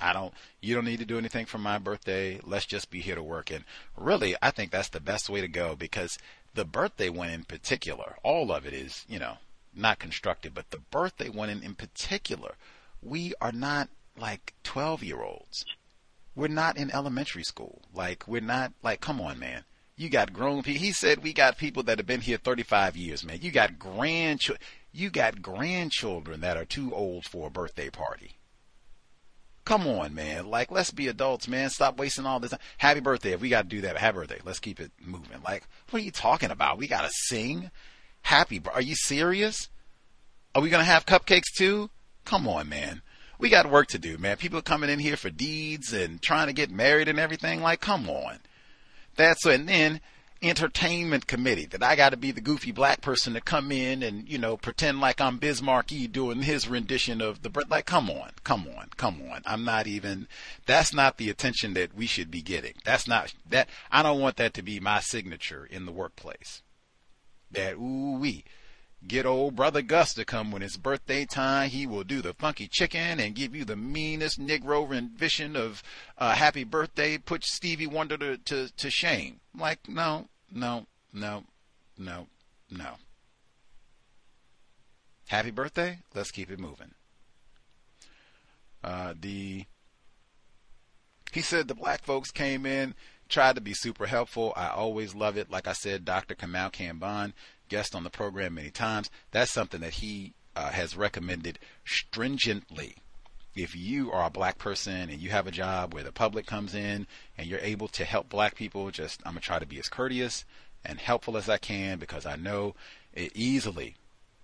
I 0.00 0.12
don't, 0.12 0.32
you 0.60 0.74
don't 0.74 0.84
need 0.84 0.98
to 0.98 1.06
do 1.06 1.18
anything 1.18 1.46
for 1.46 1.58
my 1.58 1.78
birthday. 1.78 2.40
Let's 2.44 2.66
just 2.66 2.90
be 2.90 3.00
here 3.00 3.14
to 3.14 3.22
work. 3.22 3.50
And 3.50 3.64
really, 3.96 4.34
I 4.42 4.50
think 4.50 4.70
that's 4.70 4.88
the 4.88 5.00
best 5.00 5.28
way 5.28 5.40
to 5.40 5.48
go 5.48 5.76
because 5.76 6.18
the 6.54 6.64
birthday 6.64 7.08
one 7.08 7.30
in 7.30 7.44
particular, 7.44 8.16
all 8.22 8.52
of 8.52 8.66
it 8.66 8.72
is, 8.72 9.04
you 9.08 9.18
know, 9.18 9.38
not 9.74 9.98
constructive, 9.98 10.54
but 10.54 10.70
the 10.70 10.78
birthday 10.78 11.28
one 11.28 11.50
in, 11.50 11.62
in 11.62 11.74
particular, 11.74 12.54
we 13.02 13.34
are 13.40 13.52
not 13.52 13.88
like 14.18 14.54
12 14.64 15.02
year 15.02 15.22
olds. 15.22 15.64
We're 16.34 16.48
not 16.48 16.76
in 16.76 16.90
elementary 16.90 17.44
school. 17.44 17.82
Like, 17.94 18.28
we're 18.28 18.42
not, 18.42 18.72
like, 18.82 19.00
come 19.00 19.20
on, 19.20 19.38
man. 19.38 19.64
You 19.96 20.10
got 20.10 20.34
grown 20.34 20.62
people. 20.62 20.82
He 20.82 20.92
said 20.92 21.22
we 21.22 21.32
got 21.32 21.56
people 21.56 21.82
that 21.84 21.98
have 21.98 22.06
been 22.06 22.20
here 22.20 22.36
35 22.36 22.96
years, 22.96 23.24
man. 23.24 23.38
You 23.40 23.50
got 23.50 23.78
grandchildren. 23.78 24.62
You 24.92 25.08
got 25.10 25.40
grandchildren 25.40 26.40
that 26.40 26.58
are 26.58 26.66
too 26.66 26.94
old 26.94 27.24
for 27.24 27.46
a 27.46 27.50
birthday 27.50 27.88
party. 27.88 28.35
Come 29.66 29.88
on, 29.88 30.14
man. 30.14 30.46
Like, 30.46 30.70
let's 30.70 30.92
be 30.92 31.08
adults, 31.08 31.48
man. 31.48 31.70
Stop 31.70 31.98
wasting 31.98 32.24
all 32.24 32.38
this 32.38 32.52
time. 32.52 32.60
Happy 32.78 33.00
birthday. 33.00 33.32
If 33.32 33.40
we 33.40 33.48
got 33.48 33.62
to 33.62 33.68
do 33.68 33.80
that, 33.80 33.98
happy 33.98 34.14
birthday. 34.14 34.38
Let's 34.44 34.60
keep 34.60 34.78
it 34.78 34.92
moving. 35.04 35.42
Like, 35.44 35.64
what 35.90 36.00
are 36.00 36.04
you 36.04 36.12
talking 36.12 36.52
about? 36.52 36.78
We 36.78 36.86
got 36.86 37.02
to 37.02 37.10
sing. 37.10 37.72
Happy. 38.22 38.62
Are 38.72 38.80
you 38.80 38.94
serious? 38.94 39.68
Are 40.54 40.62
we 40.62 40.70
going 40.70 40.84
to 40.84 40.90
have 40.90 41.04
cupcakes 41.04 41.52
too? 41.56 41.90
Come 42.24 42.46
on, 42.46 42.68
man. 42.68 43.02
We 43.40 43.48
got 43.48 43.68
work 43.68 43.88
to 43.88 43.98
do, 43.98 44.18
man. 44.18 44.36
People 44.36 44.60
are 44.60 44.62
coming 44.62 44.88
in 44.88 45.00
here 45.00 45.16
for 45.16 45.30
deeds 45.30 45.92
and 45.92 46.22
trying 46.22 46.46
to 46.46 46.52
get 46.52 46.70
married 46.70 47.08
and 47.08 47.18
everything. 47.18 47.60
Like, 47.60 47.80
come 47.80 48.08
on. 48.08 48.38
That's 49.16 49.44
and 49.46 49.68
then 49.68 50.00
entertainment 50.48 51.26
committee 51.26 51.66
that 51.66 51.82
I 51.82 51.96
got 51.96 52.10
to 52.10 52.16
be 52.16 52.30
the 52.30 52.40
goofy 52.40 52.72
black 52.72 53.00
person 53.00 53.34
to 53.34 53.40
come 53.40 53.70
in 53.72 54.02
and 54.02 54.28
you 54.28 54.38
know 54.38 54.56
pretend 54.56 55.00
like 55.00 55.20
I'm 55.20 55.38
Biz 55.38 55.62
Markie 55.62 56.06
doing 56.06 56.42
his 56.42 56.68
rendition 56.68 57.20
of 57.20 57.42
the 57.42 57.64
like 57.68 57.86
come 57.86 58.10
on 58.10 58.30
come 58.44 58.66
on 58.76 58.88
come 58.96 59.22
on 59.30 59.42
I'm 59.46 59.64
not 59.64 59.86
even 59.86 60.28
that's 60.66 60.92
not 60.92 61.16
the 61.16 61.30
attention 61.30 61.74
that 61.74 61.94
we 61.94 62.06
should 62.06 62.30
be 62.30 62.42
getting 62.42 62.74
that's 62.84 63.06
not 63.06 63.34
that 63.48 63.68
I 63.90 64.02
don't 64.02 64.20
want 64.20 64.36
that 64.36 64.54
to 64.54 64.62
be 64.62 64.80
my 64.80 65.00
signature 65.00 65.66
in 65.70 65.86
the 65.86 65.92
workplace 65.92 66.62
that 67.52 67.74
ooh 67.74 68.18
wee 68.18 68.44
Get 69.06 69.26
old 69.26 69.54
brother 69.54 69.82
Gus 69.82 70.14
to 70.14 70.24
come 70.24 70.50
when 70.50 70.62
it's 70.62 70.76
birthday 70.76 71.26
time. 71.26 71.70
He 71.70 71.86
will 71.86 72.02
do 72.02 72.20
the 72.22 72.34
funky 72.34 72.66
chicken 72.66 73.20
and 73.20 73.36
give 73.36 73.54
you 73.54 73.64
the 73.64 73.76
meanest 73.76 74.40
Negro 74.40 74.88
rendition 74.88 75.54
of 75.54 75.82
uh, 76.18 76.34
happy 76.34 76.64
birthday. 76.64 77.16
Put 77.18 77.44
Stevie 77.44 77.86
Wonder 77.86 78.16
to, 78.16 78.38
to, 78.38 78.74
to 78.74 78.90
shame. 78.90 79.40
Like, 79.54 79.88
no, 79.88 80.28
no, 80.50 80.86
no, 81.12 81.44
no, 81.98 82.26
no. 82.70 82.94
Happy 85.28 85.50
birthday. 85.50 85.98
Let's 86.14 86.30
keep 86.30 86.50
it 86.50 86.60
moving. 86.60 86.92
Uh, 88.84 89.14
the 89.20 89.64
he 91.32 91.42
said 91.42 91.68
the 91.68 91.74
black 91.74 92.04
folks 92.04 92.30
came 92.30 92.64
in, 92.64 92.94
tried 93.28 93.56
to 93.56 93.60
be 93.60 93.74
super 93.74 94.06
helpful. 94.06 94.52
I 94.56 94.68
always 94.68 95.14
love 95.14 95.36
it. 95.36 95.50
Like 95.50 95.66
I 95.66 95.72
said, 95.72 96.04
Dr. 96.04 96.34
Kamau 96.34 96.72
Kambon 96.72 97.32
guest 97.68 97.94
on 97.94 98.04
the 98.04 98.10
program 98.10 98.54
many 98.54 98.70
times. 98.70 99.10
That's 99.32 99.52
something 99.52 99.80
that 99.80 99.94
he 99.94 100.34
uh, 100.54 100.70
has 100.70 100.96
recommended 100.96 101.58
stringently. 101.84 102.96
If 103.56 103.74
you 103.74 104.12
are 104.12 104.26
a 104.26 104.30
black 104.30 104.58
person 104.58 105.08
and 105.08 105.18
you 105.18 105.30
have 105.30 105.46
a 105.46 105.50
job 105.50 105.94
where 105.94 106.04
the 106.04 106.12
public 106.12 106.44
comes 106.44 106.74
in 106.74 107.06
and 107.38 107.46
you're 107.46 107.58
able 107.60 107.88
to 107.88 108.04
help 108.04 108.28
black 108.28 108.54
people, 108.54 108.90
just 108.90 109.22
I'm 109.24 109.32
gonna 109.32 109.40
try 109.40 109.58
to 109.58 109.66
be 109.66 109.78
as 109.78 109.88
courteous 109.88 110.44
and 110.84 111.00
helpful 111.00 111.38
as 111.38 111.48
I 111.48 111.56
can 111.56 111.98
because 111.98 112.26
I 112.26 112.36
know 112.36 112.74
it 113.14 113.32
easily 113.34 113.96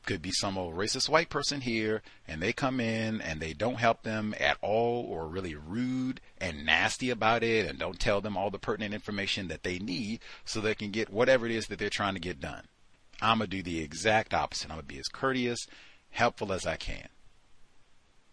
could 0.07 0.23
be 0.23 0.33
some 0.33 0.59
old 0.59 0.75
racist 0.75 1.09
white 1.09 1.29
person 1.29 1.61
here 1.61 2.03
and 2.27 2.43
they 2.43 2.53
come 2.53 2.81
in 2.81 3.21
and 3.21 3.39
they 3.39 3.53
don't 3.53 3.79
help 3.79 4.03
them 4.03 4.35
at 4.41 4.57
all 4.61 5.05
or 5.05 5.29
really 5.29 5.55
rude 5.55 6.21
and 6.39 6.67
nasty 6.67 7.11
about 7.11 7.43
it 7.43 7.67
and 7.67 7.79
don't 7.79 8.01
tell 8.01 8.21
them 8.21 8.37
all 8.37 8.51
the 8.51 8.59
pertinent 8.59 8.95
information 8.95 9.49
that 9.49 9.63
they 9.63 9.79
need 9.79 10.21
so 10.45 10.61
they 10.61 10.75
can 10.75 10.91
get 10.91 11.13
whatever 11.13 11.47
it 11.47 11.53
is 11.53 11.67
that 11.67 11.79
they're 11.79 11.91
trying 11.91 12.15
to 12.15 12.21
get 12.21 12.41
done. 12.41 12.65
I'm 13.21 13.39
going 13.39 13.51
to 13.51 13.57
do 13.59 13.63
the 13.63 13.81
exact 13.81 14.35
opposite. 14.35 14.71
I'm 14.71 14.77
going 14.77 14.87
to 14.89 14.95
be 14.95 14.99
as 14.99 15.07
courteous, 15.07 15.69
helpful 16.11 16.53
as 16.53 16.67
I 16.67 16.77
can. 16.77 17.09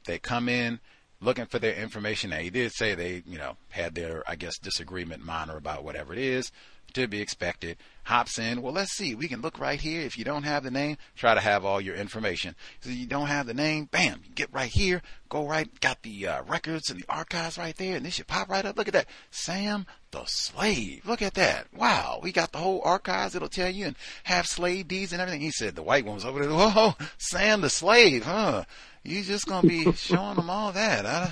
They 0.10 0.18
come 0.18 0.50
in 0.50 0.80
looking 1.22 1.46
for 1.46 1.60
their 1.60 1.76
information. 1.76 2.32
Now, 2.32 2.38
he 2.38 2.50
did 2.50 2.72
say 2.72 2.96
they, 2.96 3.22
you 3.28 3.38
know, 3.38 3.58
had 3.70 3.94
their, 3.94 4.24
I 4.28 4.36
guess, 4.36 4.58
disagreement 4.58 5.24
minor 5.24 5.56
about 5.56 5.84
whatever 5.84 6.14
it 6.14 6.20
is 6.20 6.52
to 6.94 7.08
be 7.08 7.22
expected. 7.22 7.78
Hops 8.04 8.40
in. 8.40 8.64
Well, 8.64 8.74
let's 8.74 8.94
see. 8.94 9.14
We 9.14 9.28
can 9.28 9.42
look 9.42 9.60
right 9.60 9.80
here. 9.80 10.02
If 10.02 10.18
you 10.18 10.24
don't 10.24 10.44
have 10.44 10.64
the 10.64 10.72
name, 10.72 10.98
try 11.16 11.36
to 11.36 11.40
have 11.40 11.64
all 11.64 11.80
your 11.80 11.96
information. 11.96 12.56
So 12.80 12.90
you 12.90 13.06
don't 13.06 13.28
have 13.28 13.46
the 13.46 13.54
name, 13.54 13.86
bam, 13.86 14.22
you 14.28 14.34
get 14.34 14.52
right 14.52 14.72
here. 14.72 15.04
Go 15.30 15.48
right. 15.48 15.70
Got 15.80 16.02
the 16.02 16.26
uh, 16.26 16.44
records 16.44 16.90
and 16.90 17.00
the 17.00 17.06
archives 17.08 17.60
right 17.60 17.76
there, 17.78 17.96
and 17.96 18.04
this 18.04 18.16
should 18.16 18.26
pop 18.26 18.50
right 18.50 18.66
up. 18.66 18.78
Look 18.78 18.88
at 18.88 18.94
that, 18.94 19.10
Sam 19.30 19.86
the 20.12 20.26
slave. 20.26 21.06
Look 21.06 21.22
at 21.22 21.36
that. 21.36 21.68
Wow, 21.72 22.20
we 22.24 22.32
got 22.32 22.52
the 22.52 22.58
whole 22.58 22.82
archives. 22.84 23.36
It'll 23.36 23.48
tell 23.48 23.70
you 23.70 23.86
and 23.86 23.96
have 24.24 24.48
slave 24.48 24.88
deeds 24.88 25.14
and 25.14 25.22
everything. 25.22 25.42
He 25.42 25.52
said 25.52 25.76
the 25.76 25.84
white 25.84 26.06
one 26.06 26.16
was 26.16 26.26
over 26.26 26.40
there. 26.40 26.50
Whoa, 26.56 26.96
Sam 27.20 27.62
the 27.62 27.70
slave, 27.70 28.24
huh? 28.24 28.64
You 29.04 29.24
just 29.24 29.48
gonna 29.48 29.68
be 29.68 29.94
showing 29.94 30.36
them 30.36 30.50
all 30.50 30.72
that? 30.72 31.06
Huh? 31.06 31.32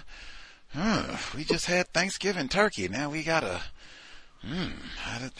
huh. 0.74 1.18
We 1.36 1.44
just 1.44 1.66
had 1.66 1.88
Thanksgiving 1.90 2.50
turkey. 2.50 2.88
Now 2.88 3.10
we 3.10 3.24
gotta 3.24 3.62
Mm, 4.44 4.72
that? 5.20 5.34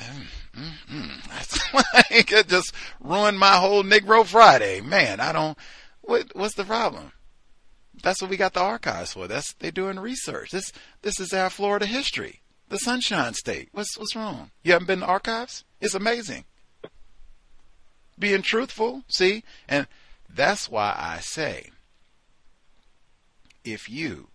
Mm, 0.56 0.74
mm, 0.92 1.94
like 2.10 2.32
it 2.32 2.48
just 2.48 2.74
ruined 3.00 3.40
my 3.40 3.56
whole 3.58 3.84
Negro 3.84 4.26
Friday. 4.26 4.82
Man, 4.82 5.20
I 5.20 5.32
don't. 5.32 5.58
What 6.02 6.36
what's 6.36 6.56
the 6.56 6.64
problem? 6.64 7.12
That's 8.02 8.22
what 8.22 8.30
we 8.30 8.38
got 8.38 8.54
the 8.54 8.62
archives 8.62 9.14
for. 9.14 9.28
That's 9.28 9.54
they're 9.54 9.72
doing 9.72 10.00
research. 10.00 10.52
This 10.52 10.72
this 11.04 11.20
is 11.20 11.32
our 11.32 11.50
Florida 11.50 11.86
history, 11.86 12.42
the 12.70 12.80
Sunshine 12.80 13.34
State. 13.34 13.70
What's 13.72 13.98
what's 13.98 14.16
wrong? 14.16 14.52
You 14.64 14.74
haven't 14.74 14.88
been 14.88 15.00
to 15.00 15.06
archives? 15.06 15.64
It's 15.80 15.96
amazing. 15.96 16.46
Being 18.20 18.42
truthful, 18.42 19.04
see, 19.08 19.44
and 19.70 19.86
that's 20.28 20.70
why 20.70 20.96
I 20.98 21.20
say, 21.20 21.70
if 23.74 23.90
you 23.90 24.30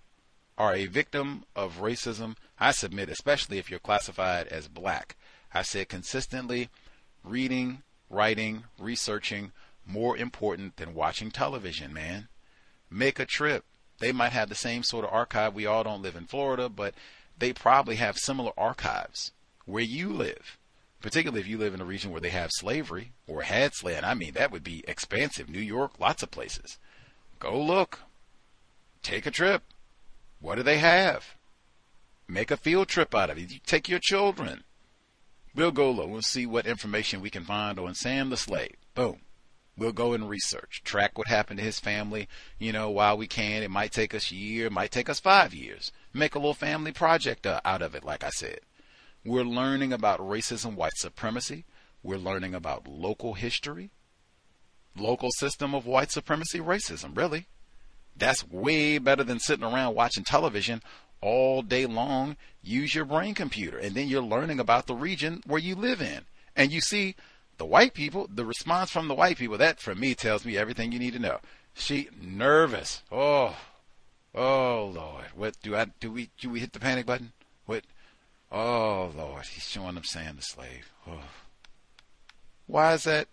are 0.59 0.75
a 0.75 0.87
victim 0.87 1.45
of 1.57 1.81
racism, 1.81 2.37
I 2.59 2.73
submit, 2.73 3.09
especially 3.09 3.59
if 3.59 3.71
you're 3.71 3.81
classified 3.81 4.49
as 4.49 4.69
black. 4.69 5.17
I 5.55 5.63
said 5.63 5.89
consistently, 5.89 6.69
reading, 7.25 7.83
writing, 8.09 8.65
researching, 8.79 9.53
more 9.87 10.17
important 10.17 10.77
than 10.77 10.95
watching 10.95 11.31
television, 11.31 11.93
man. 11.93 12.29
Make 12.91 13.19
a 13.19 13.27
trip. 13.27 13.65
They 13.99 14.13
might 14.13 14.33
have 14.33 14.49
the 14.49 14.55
same 14.55 14.83
sort 14.83 15.05
of 15.05 15.13
archive. 15.13 15.55
We 15.55 15.67
all 15.67 15.85
don't 15.85 16.03
live 16.03 16.17
in 16.17 16.27
Florida, 16.27 16.69
but 16.69 16.95
they 17.39 17.53
probably 17.53 17.97
have 17.97 18.17
similar 18.19 18.53
archives 18.57 19.33
where 19.65 19.83
you 19.83 20.13
live. 20.13 20.59
Particularly 21.01 21.41
if 21.41 21.49
you 21.49 21.59
live 21.59 21.75
in 21.75 21.81
a 21.81 21.85
region 21.85 22.13
where 22.13 22.21
they 22.21 22.31
have 22.31 22.51
slavery 22.53 23.13
or 23.27 23.43
had 23.43 23.75
slavery. 23.75 24.05
I 24.05 24.15
mean, 24.15 24.35
that 24.35 24.53
would 24.53 24.63
be 24.63 24.85
expansive. 24.87 25.49
New 25.49 25.61
York, 25.61 25.99
lots 25.99 26.23
of 26.23 26.31
places. 26.31 26.79
Go 27.41 27.61
look. 27.61 28.01
Take 29.03 29.27
a 29.27 29.31
trip. 29.31 29.63
What 30.41 30.57
do 30.57 30.63
they 30.63 30.79
have? 30.79 31.37
Make 32.29 32.51
a 32.51 32.57
field 32.57 32.89
trip 32.89 33.15
out 33.15 33.31
of 33.31 33.39
it. 33.39 33.53
You 33.53 33.61
take 33.65 33.89
your 33.89 33.99
children. 33.99 34.65
We'll 35.55 35.71
go 35.71 35.91
low. 35.91 36.07
We'll 36.07 36.23
see 36.23 36.47
what 36.47 36.67
information 36.67 37.21
we 37.21 37.31
can 37.31 37.45
find 37.45 37.79
on 37.79 37.95
Sam 37.95 38.31
the 38.31 38.37
Slave. 38.37 38.77
Boom. 38.95 39.21
We'll 39.77 39.93
go 39.93 40.13
and 40.13 40.29
research, 40.29 40.83
track 40.85 41.17
what 41.17 41.29
happened 41.29 41.59
to 41.59 41.65
his 41.65 41.81
family, 41.81 42.29
you 42.59 42.73
know, 42.73 42.91
while 42.91 43.17
we 43.17 43.27
can. 43.27 43.63
It 43.63 43.71
might 43.71 43.91
take 43.91 44.15
us 44.15 44.31
a 44.31 44.35
year, 44.35 44.67
it 44.67 44.73
might 44.73 44.91
take 44.91 45.09
us 45.09 45.19
five 45.19 45.55
years. 45.55 45.93
Make 46.13 46.35
a 46.35 46.39
little 46.39 46.55
family 46.55 46.93
project 46.93 47.47
uh, 47.47 47.61
out 47.65 47.81
of 47.81 47.95
it, 47.95 48.05
like 48.05 48.23
I 48.23 48.31
said. 48.31 48.61
We're 49.25 49.45
learning 49.45 49.93
about 49.93 50.21
racism, 50.21 50.75
white 50.75 50.97
supremacy. 50.97 51.65
We're 52.03 52.19
learning 52.19 52.55
about 52.55 52.87
local 52.87 53.35
history, 53.35 53.91
local 54.97 55.31
system 55.31 55.75
of 55.75 55.87
white 55.87 56.11
supremacy, 56.11 56.59
racism, 56.59 57.17
really. 57.17 57.47
That's 58.17 58.49
way 58.49 58.99
better 58.99 59.25
than 59.25 59.41
sitting 59.41 59.65
around 59.65 59.95
watching 59.95 60.25
television 60.25 60.83
all 61.23 61.63
day 61.63 61.87
long, 61.87 62.37
use 62.63 62.95
your 62.95 63.05
brain 63.05 63.35
computer. 63.35 63.79
And 63.79 63.95
then 63.95 64.09
you're 64.09 64.23
learning 64.23 64.61
about 64.61 64.87
the 64.87 64.95
region 64.95 65.43
where 65.47 65.61
you 65.61 65.75
live 65.75 66.03
in. 66.03 66.23
And 66.55 66.73
you 66.73 66.81
see 66.81 67.15
the 67.57 67.65
white 67.65 67.95
people, 67.95 68.29
the 68.33 68.45
response 68.45 68.91
from 68.91 69.09
the 69.09 69.15
white 69.15 69.39
people, 69.39 69.57
that 69.59 69.81
for 69.81 69.95
me 69.95 70.15
tells 70.15 70.45
me 70.45 70.59
everything 70.59 70.93
you 70.93 70.99
need 70.99 71.15
to 71.15 71.19
know. 71.19 71.39
She 71.75 72.09
nervous. 72.21 73.03
Oh, 73.11 73.57
oh 74.35 74.93
Lord. 74.95 75.27
What 75.35 75.57
do 75.63 75.75
I 75.75 75.87
do 76.01 76.11
we 76.11 76.29
do 76.39 76.51
we 76.51 76.61
hit 76.61 76.73
the 76.73 76.81
panic 76.81 77.07
button? 77.07 77.33
What 77.65 77.85
oh 78.51 79.13
Lord, 79.17 79.47
he's 79.47 79.67
showing 79.67 79.95
them 79.95 80.05
Sam 80.05 80.37
the 80.37 80.43
slave. 80.43 80.93
Oh. 81.09 81.23
Why 82.67 82.93
is 82.93 83.05
that? 83.05 83.29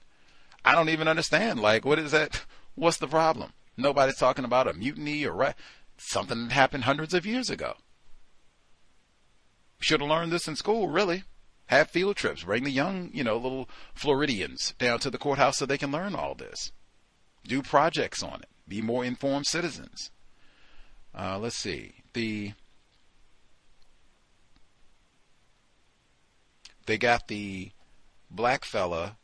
I 0.64 0.76
don't 0.76 0.90
even 0.90 1.08
understand. 1.08 1.60
Like, 1.60 1.84
what 1.84 2.00
is 2.00 2.12
that? 2.12 2.46
What's 2.76 2.98
the 2.98 3.08
problem? 3.08 3.52
Nobody's 3.80 4.18
talking 4.18 4.46
about 4.46 4.68
a 4.68 4.74
mutiny 4.74 5.26
or 5.26 5.56
something 5.98 6.48
that 6.48 6.54
happened 6.54 6.84
hundreds 6.84 7.14
of 7.14 7.26
years 7.26 7.50
ago. 7.50 7.76
Should 9.80 10.02
have 10.02 10.10
learned 10.10 10.32
this 10.32 10.48
in 10.48 10.56
school, 10.56 10.90
really. 10.90 11.24
Have 11.68 11.90
field 11.90 12.18
trips, 12.18 12.44
bring 12.44 12.64
the 12.64 12.72
young, 12.72 13.10
you 13.14 13.24
know, 13.24 13.38
little 13.38 13.70
Floridians 13.94 14.74
down 14.80 15.00
to 15.00 15.10
the 15.10 15.18
courthouse 15.18 15.58
so 15.58 15.66
they 15.66 15.78
can 15.78 15.92
learn 15.92 16.16
all 16.16 16.36
this. 16.36 16.72
Do 17.46 17.62
projects 17.62 18.22
on 18.22 18.42
it. 18.42 18.50
Be 18.68 18.82
more 18.82 19.06
informed 19.06 19.46
citizens. 19.46 20.12
Uh, 21.18 21.40
let's 21.40 21.56
see. 21.56 21.94
The 22.14 22.54
they 26.86 26.98
got 26.98 27.28
the 27.28 27.72
black 28.30 28.66
fella 28.66 29.18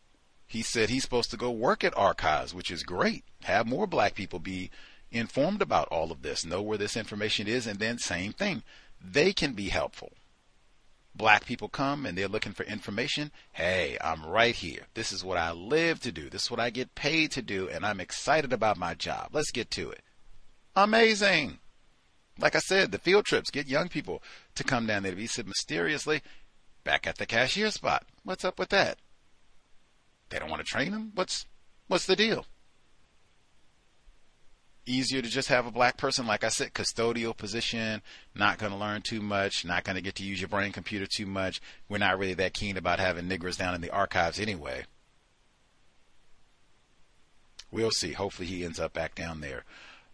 he 0.56 0.62
said 0.62 0.90
he's 0.90 1.04
supposed 1.04 1.32
to 1.32 1.38
go 1.38 1.52
work 1.52 1.84
at 1.84 1.98
archives, 1.98 2.54
which 2.54 2.72
is 2.72 2.84
great. 2.84 3.26
Have 3.44 3.68
more 3.68 3.86
black 3.86 4.16
people 4.16 4.40
be 4.40 4.72
informed 5.12 5.62
about 5.62 5.90
all 5.90 6.14
of 6.14 6.22
this, 6.22 6.46
know 6.46 6.62
where 6.62 6.78
this 6.78 6.96
information 6.96 7.46
is, 7.46 7.68
and 7.68 7.78
then 7.78 7.98
same 7.98 8.32
thing. 8.32 8.64
They 9.04 9.34
can 9.34 9.52
be 9.52 9.68
helpful. 9.68 10.14
Black 11.14 11.46
people 11.46 11.68
come 11.68 12.06
and 12.06 12.18
they're 12.18 12.30
looking 12.30 12.54
for 12.54 12.64
information. 12.64 13.34
Hey, 13.52 13.98
I'm 14.00 14.26
right 14.26 14.56
here. 14.56 14.84
This 14.94 15.12
is 15.12 15.26
what 15.26 15.38
I 15.38 15.52
live 15.52 16.00
to 16.04 16.12
do. 16.14 16.30
This 16.30 16.44
is 16.44 16.52
what 16.52 16.62
I 16.62 16.70
get 16.70 16.96
paid 16.96 17.32
to 17.32 17.42
do, 17.42 17.68
and 17.68 17.86
I'm 17.86 18.00
excited 18.00 18.54
about 18.54 18.78
my 18.78 18.94
job. 18.94 19.32
Let's 19.34 19.52
get 19.52 19.70
to 19.72 19.90
it. 19.92 20.04
Amazing. 20.74 21.60
Like 22.40 22.56
I 22.56 22.60
said, 22.60 22.94
the 22.94 22.98
field 22.98 23.26
trips 23.26 23.52
get 23.52 23.68
young 23.68 23.90
people 23.90 24.24
to 24.56 24.64
come 24.64 24.88
down 24.88 25.04
there 25.04 25.12
to 25.12 25.18
be 25.18 25.28
said 25.28 25.48
mysteriously 25.48 26.22
back 26.86 27.06
at 27.06 27.18
the 27.18 27.26
cashier 27.26 27.72
spot. 27.72 28.06
What's 28.24 28.46
up 28.46 28.58
with 28.58 28.70
that? 28.70 29.00
They 30.36 30.40
don't 30.40 30.50
want 30.50 30.66
to 30.66 30.70
train 30.70 30.92
them? 30.92 31.14
What's 31.16 31.46
what's 31.88 32.08
the 32.08 32.16
deal? 32.18 32.46
easier 34.86 35.22
to 35.22 35.30
just 35.30 35.48
have 35.48 35.66
a 35.66 35.72
black 35.72 35.98
person, 35.98 36.28
like 36.28 36.44
I 36.44 36.50
said, 36.50 36.74
custodial 36.74 37.36
position, 37.36 38.04
not 38.36 38.60
going 38.60 38.72
to 38.72 38.78
learn 38.78 39.02
too 39.02 39.20
much, 39.20 39.66
not 39.66 39.84
going 39.84 39.96
to 39.96 40.02
get 40.02 40.14
to 40.16 40.24
use 40.24 40.40
your 40.40 40.48
brain 40.48 40.72
computer 40.72 41.08
too 41.08 41.26
much. 41.26 41.60
We're 41.90 41.98
not 41.98 42.20
really 42.20 42.36
that 42.36 42.54
keen 42.54 42.78
about 42.78 43.00
having 43.00 43.28
niggers 43.28 43.58
down 43.58 43.74
in 43.74 43.82
the 43.82 43.90
archives 43.90 44.40
anyway. 44.40 44.84
We'll 47.72 47.90
see. 47.90 48.12
Hopefully 48.12 48.48
he 48.48 48.64
ends 48.64 48.80
up 48.80 48.94
back 48.94 49.16
down 49.16 49.40
there 49.40 49.64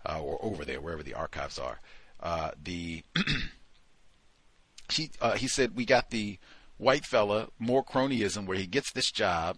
uh, 0.07 0.21
or 0.21 0.39
over 0.41 0.63
there, 0.63 0.79
wherever 0.79 1.03
the 1.03 1.15
archives 1.15 1.59
are. 1.59 1.81
Uh, 2.21 2.51
the 2.63 3.03
he, 4.89 5.09
uh, 5.19 5.35
he 5.35 5.49
said 5.49 5.75
we 5.75 5.83
got 5.83 6.11
the 6.11 6.37
white 6.77 7.05
fella, 7.05 7.49
more 7.59 7.83
cronyism, 7.83 8.45
where 8.45 8.57
he 8.57 8.67
gets 8.67 8.93
this 8.93 9.11
job, 9.11 9.57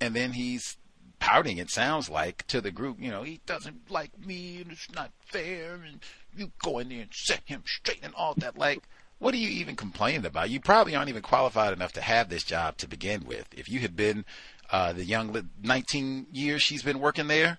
and 0.00 0.14
then 0.14 0.32
he's 0.32 0.76
pouting, 1.18 1.58
it 1.58 1.70
sounds 1.70 2.08
like, 2.08 2.46
to 2.46 2.60
the 2.60 2.70
group, 2.70 3.00
you 3.00 3.10
know, 3.10 3.22
he 3.22 3.40
doesn't 3.46 3.90
like 3.90 4.10
me 4.24 4.60
and 4.62 4.72
it's 4.72 4.90
not 4.92 5.10
fair 5.26 5.74
and 5.74 6.00
you 6.36 6.52
go 6.62 6.78
in 6.78 6.88
there 6.88 7.00
and 7.00 7.10
set 7.12 7.40
him 7.44 7.62
straight 7.66 8.00
and 8.02 8.14
all 8.14 8.34
that. 8.34 8.56
Like, 8.56 8.82
what 9.18 9.34
are 9.34 9.38
you 9.38 9.48
even 9.48 9.76
complaining 9.76 10.24
about? 10.24 10.50
You 10.50 10.60
probably 10.60 10.94
aren't 10.94 11.08
even 11.08 11.22
qualified 11.22 11.72
enough 11.72 11.92
to 11.94 12.00
have 12.00 12.28
this 12.28 12.44
job 12.44 12.76
to 12.78 12.88
begin 12.88 13.24
with. 13.24 13.48
If 13.56 13.68
you 13.68 13.80
had 13.80 13.96
been 13.96 14.24
uh, 14.70 14.92
the 14.92 15.04
young 15.04 15.48
19 15.62 16.28
years 16.32 16.62
she's 16.62 16.82
been 16.82 17.00
working 17.00 17.26
there, 17.26 17.58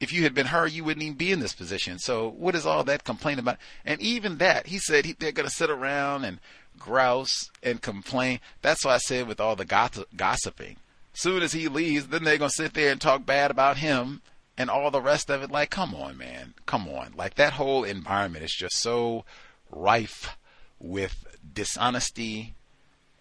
if 0.00 0.12
you 0.12 0.24
had 0.24 0.34
been 0.34 0.48
her, 0.48 0.66
you 0.66 0.84
wouldn't 0.84 1.02
even 1.02 1.16
be 1.16 1.32
in 1.32 1.40
this 1.40 1.54
position. 1.54 1.98
So 1.98 2.28
what 2.28 2.54
is 2.54 2.66
all 2.66 2.84
that 2.84 3.04
complaining 3.04 3.38
about? 3.38 3.58
And 3.84 4.00
even 4.00 4.38
that, 4.38 4.66
he 4.66 4.78
said 4.78 5.06
he, 5.06 5.12
they're 5.12 5.32
going 5.32 5.48
to 5.48 5.54
sit 5.54 5.70
around 5.70 6.24
and 6.24 6.38
grouse 6.78 7.48
and 7.62 7.80
complain. 7.80 8.40
That's 8.60 8.84
why 8.84 8.94
I 8.94 8.98
said 8.98 9.26
with 9.26 9.40
all 9.40 9.56
the 9.56 9.64
gossiping 9.64 10.76
soon 11.20 11.42
as 11.42 11.52
he 11.52 11.68
leaves, 11.68 12.08
then 12.08 12.24
they're 12.24 12.38
gonna 12.38 12.50
sit 12.50 12.74
there 12.74 12.92
and 12.92 13.00
talk 13.00 13.26
bad 13.26 13.50
about 13.50 13.78
him 13.78 14.22
and 14.58 14.70
all 14.70 14.90
the 14.90 15.00
rest 15.00 15.30
of 15.30 15.42
it. 15.42 15.50
Like, 15.50 15.70
come 15.70 15.94
on, 15.94 16.16
man, 16.16 16.54
come 16.66 16.88
on. 16.88 17.12
Like 17.16 17.34
that 17.34 17.54
whole 17.54 17.84
environment 17.84 18.44
is 18.44 18.54
just 18.54 18.76
so 18.76 19.24
rife 19.70 20.36
with 20.78 21.26
dishonesty 21.52 22.54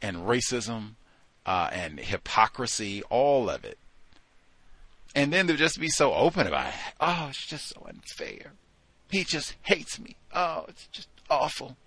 and 0.01 0.17
racism 0.17 0.95
uh, 1.45 1.69
and 1.71 1.99
hypocrisy, 1.99 3.03
all 3.09 3.49
of 3.49 3.63
it. 3.63 3.77
And 5.13 5.31
then 5.31 5.47
to 5.47 5.55
just 5.55 5.79
be 5.79 5.87
so 5.87 6.13
open 6.13 6.47
about 6.47 6.67
it. 6.67 6.79
Oh, 6.99 7.27
it's 7.29 7.45
just 7.45 7.69
so 7.69 7.85
unfair. 7.87 8.51
He 9.09 9.23
just 9.23 9.55
hates 9.61 9.99
me. 9.99 10.17
Oh, 10.33 10.65
it's 10.67 10.87
just 10.87 11.07
awful. 11.29 11.77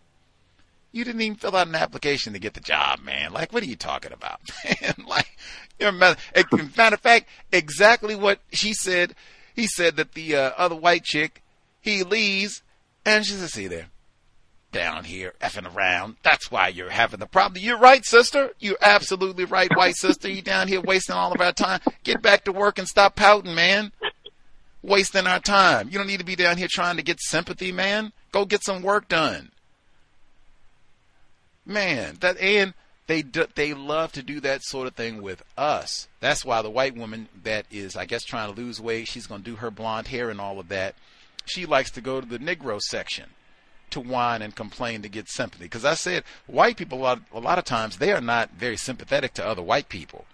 You 0.98 1.04
didn't 1.04 1.20
even 1.20 1.36
fill 1.36 1.54
out 1.54 1.68
an 1.68 1.76
application 1.76 2.32
to 2.32 2.40
get 2.40 2.54
the 2.54 2.60
job, 2.60 3.04
man. 3.04 3.32
Like, 3.32 3.52
what 3.52 3.62
are 3.62 3.66
you 3.66 3.76
talking 3.76 4.12
about, 4.12 4.40
man? 4.64 4.94
like, 5.06 5.38
you're 5.78 5.90
a 5.90 5.92
matter 6.76 6.94
of 6.94 7.00
fact, 7.00 7.28
exactly 7.52 8.16
what 8.16 8.40
she 8.50 8.72
said. 8.72 9.14
He 9.54 9.68
said 9.68 9.94
that 9.94 10.14
the 10.14 10.34
uh, 10.34 10.50
other 10.56 10.74
white 10.74 11.04
chick, 11.04 11.44
he 11.80 12.02
leaves, 12.02 12.64
and 13.06 13.24
she 13.24 13.34
says, 13.34 13.52
"See 13.52 13.68
there, 13.68 13.90
down 14.72 15.04
here 15.04 15.34
effing 15.40 15.72
around. 15.72 16.16
That's 16.24 16.50
why 16.50 16.66
you're 16.66 16.90
having 16.90 17.20
the 17.20 17.26
problem. 17.26 17.62
You're 17.62 17.78
right, 17.78 18.04
sister. 18.04 18.50
You're 18.58 18.76
absolutely 18.82 19.44
right, 19.44 19.70
white 19.76 19.96
sister. 19.98 20.28
You 20.28 20.42
down 20.42 20.66
here 20.66 20.80
wasting 20.80 21.14
all 21.14 21.30
of 21.30 21.40
our 21.40 21.52
time. 21.52 21.78
Get 22.02 22.22
back 22.22 22.42
to 22.46 22.52
work 22.52 22.76
and 22.76 22.88
stop 22.88 23.14
pouting, 23.14 23.54
man. 23.54 23.92
Wasting 24.82 25.28
our 25.28 25.38
time. 25.38 25.90
You 25.90 25.98
don't 25.98 26.08
need 26.08 26.18
to 26.18 26.26
be 26.26 26.34
down 26.34 26.56
here 26.56 26.66
trying 26.68 26.96
to 26.96 27.04
get 27.04 27.20
sympathy, 27.20 27.70
man. 27.70 28.12
Go 28.32 28.44
get 28.44 28.64
some 28.64 28.82
work 28.82 29.06
done." 29.06 29.52
Man, 31.68 32.16
that 32.20 32.40
and 32.40 32.72
they 33.08 33.20
do, 33.20 33.46
they 33.54 33.74
love 33.74 34.12
to 34.12 34.22
do 34.22 34.40
that 34.40 34.62
sort 34.62 34.86
of 34.86 34.94
thing 34.94 35.20
with 35.20 35.42
us. 35.56 36.08
That's 36.20 36.44
why 36.44 36.62
the 36.62 36.70
white 36.70 36.96
woman 36.96 37.28
that 37.42 37.66
is, 37.70 37.94
I 37.94 38.06
guess, 38.06 38.24
trying 38.24 38.52
to 38.52 38.60
lose 38.60 38.80
weight, 38.80 39.06
she's 39.06 39.26
going 39.26 39.42
to 39.42 39.50
do 39.50 39.56
her 39.56 39.70
blonde 39.70 40.08
hair 40.08 40.30
and 40.30 40.40
all 40.40 40.58
of 40.58 40.68
that. 40.68 40.94
She 41.44 41.66
likes 41.66 41.90
to 41.92 42.00
go 42.00 42.22
to 42.22 42.26
the 42.26 42.38
Negro 42.38 42.80
section 42.80 43.26
to 43.90 44.00
whine 44.00 44.40
and 44.40 44.56
complain 44.56 45.02
to 45.02 45.10
get 45.10 45.28
sympathy. 45.28 45.64
Because 45.64 45.84
I 45.84 45.94
said, 45.94 46.24
white 46.46 46.78
people, 46.78 46.98
a 46.98 47.00
lot, 47.00 47.22
a 47.34 47.40
lot 47.40 47.58
of 47.58 47.64
times, 47.64 47.98
they 47.98 48.12
are 48.12 48.20
not 48.20 48.52
very 48.52 48.76
sympathetic 48.76 49.34
to 49.34 49.46
other 49.46 49.62
white 49.62 49.90
people. 49.90 50.24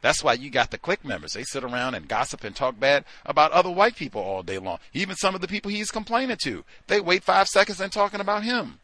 That's 0.00 0.24
why 0.24 0.34
you 0.34 0.50
got 0.50 0.70
the 0.70 0.78
clique 0.78 1.04
members. 1.04 1.32
They 1.32 1.44
sit 1.44 1.64
around 1.64 1.94
and 1.94 2.08
gossip 2.08 2.44
and 2.44 2.56
talk 2.56 2.78
bad 2.80 3.04
about 3.26 3.52
other 3.52 3.70
white 3.70 3.96
people 3.96 4.22
all 4.22 4.42
day 4.42 4.58
long. 4.58 4.78
Even 4.94 5.16
some 5.16 5.34
of 5.34 5.42
the 5.42 5.48
people 5.48 5.70
he's 5.70 5.90
complaining 5.90 6.38
to. 6.44 6.64
They 6.86 7.00
wait 7.00 7.24
five 7.24 7.48
seconds 7.48 7.80
and 7.80 7.92
talking 7.92 8.20
about 8.20 8.44
him. 8.44 8.80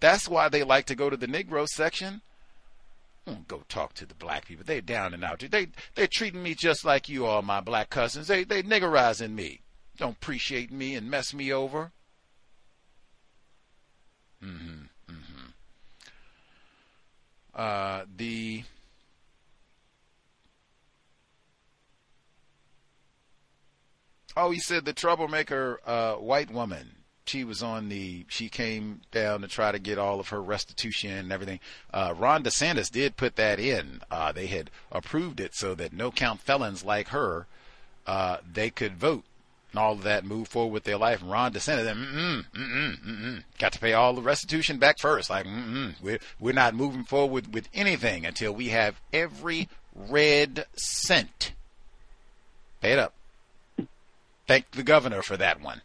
That's 0.00 0.28
why 0.28 0.48
they 0.48 0.62
like 0.62 0.86
to 0.86 0.94
go 0.94 1.10
to 1.10 1.16
the 1.16 1.26
Negro 1.26 1.68
section. 1.68 2.22
Go 3.46 3.62
talk 3.68 3.94
to 3.94 4.06
the 4.06 4.14
black 4.14 4.46
people. 4.46 4.64
They're 4.66 4.80
down 4.80 5.14
and 5.14 5.22
out. 5.22 5.38
They 5.38 5.68
they're 5.94 6.08
treating 6.08 6.42
me 6.42 6.54
just 6.54 6.84
like 6.84 7.08
you 7.08 7.26
all, 7.26 7.42
my 7.42 7.60
black 7.60 7.90
cousins. 7.90 8.26
They 8.26 8.44
they 8.44 8.62
niggerizing 8.62 9.32
me. 9.32 9.60
Don't 9.96 10.16
appreciate 10.16 10.72
me 10.72 10.96
and 10.96 11.08
mess 11.08 11.32
me 11.32 11.52
over. 11.52 11.92
Mm-hmm. 14.42 15.12
Mm-hmm. 15.12 15.46
Uh, 17.54 18.04
the 18.16 18.64
oh, 24.36 24.50
he 24.50 24.58
said 24.58 24.86
the 24.86 24.92
troublemaker 24.92 25.78
uh, 25.86 26.14
white 26.14 26.50
woman 26.50 26.99
she 27.30 27.44
was 27.44 27.62
on 27.62 27.88
the 27.88 28.24
she 28.28 28.48
came 28.48 29.00
down 29.12 29.40
to 29.42 29.48
try 29.48 29.70
to 29.70 29.78
get 29.78 29.98
all 29.98 30.18
of 30.18 30.28
her 30.28 30.42
restitution 30.42 31.12
and 31.12 31.32
everything. 31.32 31.60
Uh, 31.94 32.12
Ron 32.16 32.42
DeSantis 32.42 32.90
did 32.90 33.16
put 33.16 33.36
that 33.36 33.60
in. 33.60 34.00
Uh, 34.10 34.32
they 34.32 34.46
had 34.46 34.70
approved 34.90 35.38
it 35.38 35.54
so 35.54 35.74
that 35.76 35.92
no 35.92 36.10
count 36.10 36.40
felons 36.40 36.84
like 36.84 37.08
her 37.08 37.46
uh, 38.06 38.38
they 38.52 38.70
could 38.70 38.96
vote 38.96 39.24
and 39.70 39.78
all 39.78 39.92
of 39.92 40.02
that 40.02 40.24
move 40.24 40.48
forward 40.48 40.72
with 40.72 40.84
their 40.84 40.96
life. 40.96 41.22
And 41.22 41.30
Ron 41.30 41.52
DeSantis, 41.52 41.86
mm-mm, 41.86 42.44
mm-mm, 42.52 43.00
mm-mm, 43.00 43.44
got 43.58 43.72
to 43.72 43.78
pay 43.78 43.92
all 43.92 44.14
the 44.14 44.22
restitution 44.22 44.78
back 44.78 44.98
first. 44.98 45.30
Like, 45.30 45.46
mm-mm, 45.46 45.94
we're 46.02 46.18
we're 46.40 46.52
not 46.52 46.74
moving 46.74 47.04
forward 47.04 47.32
with, 47.32 47.52
with 47.52 47.68
anything 47.72 48.26
until 48.26 48.52
we 48.52 48.68
have 48.68 49.00
every 49.12 49.68
red 49.94 50.66
cent. 50.74 51.52
Pay 52.80 52.92
it 52.94 52.98
up. 52.98 53.14
Thank 54.48 54.72
the 54.72 54.82
governor 54.82 55.22
for 55.22 55.36
that 55.36 55.60
one. 55.60 55.82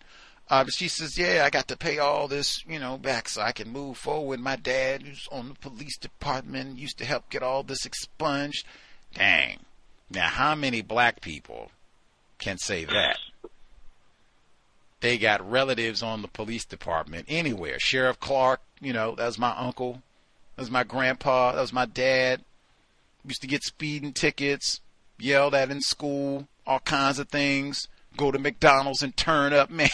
Uh, 0.47 0.63
but 0.63 0.73
she 0.73 0.87
says, 0.87 1.17
yeah, 1.17 1.43
I 1.43 1.49
got 1.49 1.67
to 1.69 1.77
pay 1.77 1.97
all 1.97 2.27
this, 2.27 2.63
you 2.67 2.77
know, 2.77 2.97
back 2.97 3.29
so 3.29 3.41
I 3.41 3.51
can 3.51 3.71
move 3.71 3.97
forward. 3.97 4.39
My 4.39 4.55
dad, 4.55 5.01
who's 5.01 5.27
on 5.31 5.49
the 5.49 5.55
police 5.55 5.97
department, 5.97 6.77
used 6.77 6.99
to 6.99 7.05
help 7.05 7.29
get 7.29 7.41
all 7.41 7.63
this 7.63 7.85
expunged. 7.85 8.65
Dang. 9.15 9.59
Now, 10.09 10.27
how 10.27 10.53
many 10.53 10.81
black 10.81 11.19
people 11.19 11.71
can 12.37 12.59
say 12.59 12.85
that? 12.85 13.17
They 14.99 15.17
got 15.17 15.49
relatives 15.49 16.03
on 16.03 16.21
the 16.21 16.27
police 16.27 16.65
department 16.65 17.25
anywhere. 17.27 17.79
Sheriff 17.79 18.19
Clark, 18.19 18.61
you 18.79 18.93
know, 18.93 19.15
that 19.15 19.25
was 19.25 19.39
my 19.39 19.55
uncle. 19.57 20.03
That 20.55 20.61
was 20.61 20.71
my 20.71 20.83
grandpa. 20.83 21.53
That 21.53 21.61
was 21.61 21.73
my 21.73 21.85
dad. 21.85 22.43
Used 23.25 23.41
to 23.41 23.47
get 23.47 23.63
speeding 23.63 24.13
tickets, 24.13 24.79
yelled 25.17 25.55
at 25.55 25.71
in 25.71 25.81
school, 25.81 26.47
all 26.67 26.79
kinds 26.79 27.17
of 27.17 27.29
things 27.29 27.87
go 28.15 28.31
to 28.31 28.39
McDonald's 28.39 29.01
and 29.01 29.15
turn 29.15 29.53
up, 29.53 29.69
man. 29.71 29.89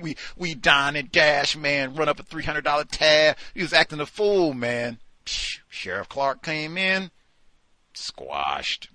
we 0.00 0.16
we 0.36 0.54
dine 0.54 0.96
and 0.96 1.10
dash, 1.10 1.56
man. 1.56 1.94
Run 1.94 2.08
up 2.08 2.20
a 2.20 2.22
three 2.22 2.44
hundred 2.44 2.64
dollar 2.64 2.84
tab. 2.84 3.36
He 3.54 3.62
was 3.62 3.72
acting 3.72 4.00
a 4.00 4.06
fool, 4.06 4.54
man. 4.54 4.98
Sheriff 5.26 6.08
Clark 6.08 6.42
came 6.42 6.76
in, 6.76 7.10
squashed. 7.94 8.88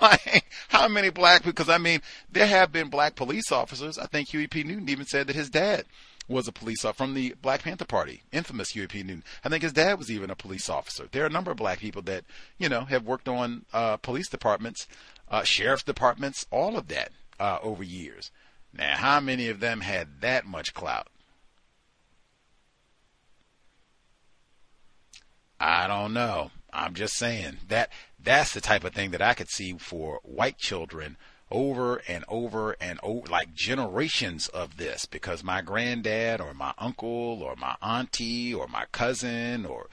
how 0.68 0.88
many 0.88 1.10
black? 1.10 1.44
Because 1.44 1.68
I 1.68 1.78
mean, 1.78 2.00
there 2.30 2.46
have 2.46 2.72
been 2.72 2.88
black 2.88 3.14
police 3.14 3.52
officers. 3.52 3.98
I 3.98 4.06
think 4.06 4.28
Huey 4.28 4.46
P. 4.46 4.62
Newton 4.62 4.88
even 4.88 5.06
said 5.06 5.26
that 5.26 5.36
his 5.36 5.50
dad 5.50 5.84
was 6.28 6.48
a 6.48 6.52
police 6.52 6.84
officer 6.84 6.96
from 6.96 7.14
the 7.14 7.34
Black 7.40 7.62
Panther 7.62 7.84
Party, 7.84 8.22
infamous 8.32 8.70
Huey 8.70 8.86
P. 8.86 9.02
Newton. 9.02 9.24
I 9.44 9.48
think 9.48 9.62
his 9.62 9.72
dad 9.72 9.98
was 9.98 10.10
even 10.10 10.30
a 10.30 10.34
police 10.34 10.68
officer. 10.68 11.08
There 11.10 11.22
are 11.22 11.28
a 11.28 11.30
number 11.30 11.50
of 11.50 11.56
black 11.56 11.78
people 11.78 12.02
that 12.02 12.24
you 12.58 12.68
know 12.68 12.84
have 12.84 13.04
worked 13.04 13.28
on 13.28 13.64
uh, 13.72 13.96
police 13.98 14.28
departments, 14.28 14.86
uh, 15.30 15.44
sheriff 15.44 15.84
departments, 15.84 16.46
all 16.50 16.76
of 16.76 16.88
that 16.88 17.12
uh, 17.38 17.58
over 17.62 17.82
years. 17.82 18.30
Now, 18.72 18.96
how 18.96 19.20
many 19.20 19.48
of 19.48 19.60
them 19.60 19.80
had 19.80 20.20
that 20.20 20.46
much 20.46 20.74
clout? 20.74 21.08
I 25.58 25.86
don't 25.86 26.12
know. 26.12 26.50
I'm 26.72 26.94
just 26.94 27.14
saying 27.14 27.58
that 27.68 27.90
that's 28.22 28.52
the 28.52 28.60
type 28.60 28.84
of 28.84 28.92
thing 28.92 29.12
that 29.12 29.22
I 29.22 29.32
could 29.34 29.48
see 29.48 29.72
for 29.78 30.20
white 30.22 30.58
children 30.58 31.16
over 31.50 32.02
and 32.08 32.24
over 32.28 32.76
and 32.80 32.98
over, 33.02 33.26
like 33.28 33.54
generations 33.54 34.48
of 34.48 34.76
this, 34.76 35.06
because 35.06 35.44
my 35.44 35.62
granddad 35.62 36.40
or 36.40 36.52
my 36.52 36.74
uncle 36.76 37.42
or 37.42 37.54
my 37.56 37.76
auntie 37.80 38.52
or 38.52 38.66
my 38.66 38.84
cousin 38.92 39.64
or 39.64 39.88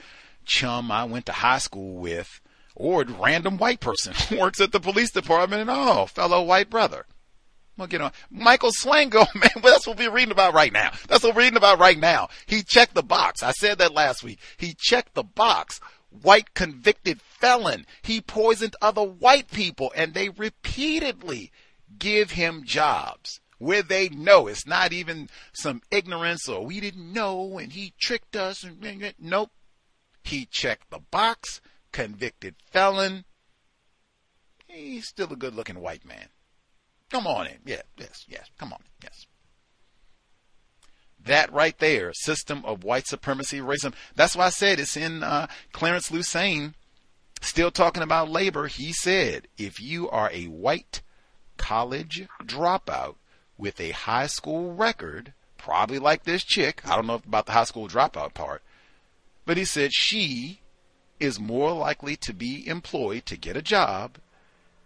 chum 0.46 0.92
I 0.92 1.06
went 1.06 1.26
to 1.28 1.32
high 1.32 1.60
school 1.60 1.96
with, 1.96 2.42
or 2.76 3.04
random 3.04 3.58
white 3.58 3.80
person 3.80 4.14
works 4.38 4.60
at 4.60 4.72
the 4.72 4.80
police 4.80 5.12
department 5.12 5.62
and 5.62 5.70
oh, 5.70 6.08
fellow 6.08 6.44
white 6.44 6.70
brother. 6.70 7.06
Well, 7.78 7.88
get 7.88 8.02
on. 8.02 8.12
Michael 8.30 8.72
Swango, 8.72 9.26
man, 9.36 9.64
that's 9.64 9.88
what 9.88 9.98
we're 9.98 10.12
reading 10.12 10.32
about 10.32 10.54
right 10.54 10.72
now. 10.72 10.92
That's 11.08 11.24
what 11.24 11.36
we're 11.36 11.42
reading 11.42 11.58
about 11.58 11.80
right 11.80 11.98
now. 11.98 12.30
He 12.46 12.64
checked 12.64 12.94
the 12.94 13.04
box. 13.04 13.42
I 13.42 13.52
said 13.52 13.80
that 13.80 13.94
last 13.94 14.24
week. 14.24 14.40
He 14.58 14.76
checked 14.78 15.16
the 15.16 15.24
box. 15.24 15.80
White 16.10 16.54
convicted 16.54 17.22
felon. 17.22 17.88
He 18.04 18.22
poisoned 18.22 18.76
other 18.82 19.04
white 19.04 19.50
people 19.50 19.92
and 19.96 20.14
they 20.14 20.30
repeatedly 20.30 21.52
give 21.98 22.32
him 22.32 22.64
jobs 22.64 23.40
where 23.58 23.82
they 23.82 24.10
know 24.10 24.48
it's 24.48 24.68
not 24.68 24.94
even 24.94 25.30
some 25.54 25.82
ignorance 25.90 26.48
or 26.48 26.66
we 26.66 26.80
didn't 26.80 27.12
know 27.12 27.58
and 27.58 27.74
he 27.74 27.94
tricked 28.00 28.36
us. 28.36 28.64
Nope. 29.20 29.52
He 30.24 30.46
checked 30.46 30.92
the 30.92 31.00
box. 31.00 31.62
Convicted 31.92 32.56
felon. 32.72 33.26
He's 34.68 35.08
still 35.08 35.32
a 35.32 35.36
good 35.36 35.56
looking 35.56 35.80
white 35.80 36.06
man. 36.06 36.28
Come 37.14 37.28
on 37.28 37.46
in. 37.46 37.60
Yeah, 37.64 37.84
yes, 37.96 38.26
yes. 38.28 38.50
Come 38.58 38.74
on. 38.74 38.80
Yes. 39.04 39.28
That 41.24 41.54
right 41.54 41.78
there, 41.78 42.12
system 42.12 42.66
of 42.66 42.84
white 42.84 43.06
supremacy, 43.06 43.60
racism. 43.60 43.94
That's 44.16 44.36
why 44.36 44.48
I 44.48 44.50
said 44.50 44.80
it's 44.80 44.98
in 44.98 45.22
uh, 45.22 45.46
Clarence 45.74 46.10
Lusane, 46.10 46.74
still 47.40 47.70
talking 47.70 48.02
about 48.02 48.32
labor. 48.32 48.66
He 48.66 48.92
said, 48.94 49.48
if 49.60 49.80
you 49.80 50.10
are 50.10 50.32
a 50.34 50.46
white 50.46 51.04
college 51.56 52.28
dropout 52.44 53.18
with 53.60 53.80
a 53.80 53.92
high 53.92 54.26
school 54.26 54.74
record, 54.74 55.34
probably 55.56 56.00
like 56.00 56.24
this 56.24 56.44
chick, 56.44 56.82
I 56.84 56.96
don't 56.96 57.06
know 57.06 57.22
about 57.28 57.46
the 57.46 57.52
high 57.52 57.66
school 57.66 57.88
dropout 57.88 58.34
part, 58.34 58.64
but 59.46 59.58
he 59.58 59.66
said 59.66 59.94
she 59.94 60.62
is 61.20 61.40
more 61.40 61.74
likely 61.74 62.16
to 62.16 62.34
be 62.34 62.68
employed 62.68 63.28
to 63.28 63.38
get 63.38 63.56
a 63.56 63.62
job 63.62 64.18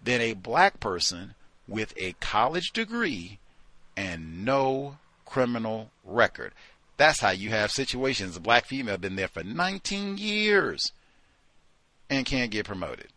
than 0.03 0.19
a 0.19 0.33
black 0.33 0.81
person 0.81 1.33
with 1.67 1.93
a 1.97 2.13
college 2.19 2.71
degree 2.71 3.39
and 3.95 4.45
no 4.45 4.97
criminal 5.25 5.91
record. 6.05 6.53
That's 6.97 7.19
how 7.19 7.31
you 7.31 7.49
have 7.49 7.71
situations. 7.71 8.37
A 8.37 8.39
black 8.39 8.65
female 8.65 8.97
been 8.97 9.15
there 9.15 9.27
for 9.27 9.43
19 9.43 10.17
years 10.17 10.91
and 12.09 12.25
can't 12.25 12.51
get 12.51 12.65
promoted. 12.65 13.07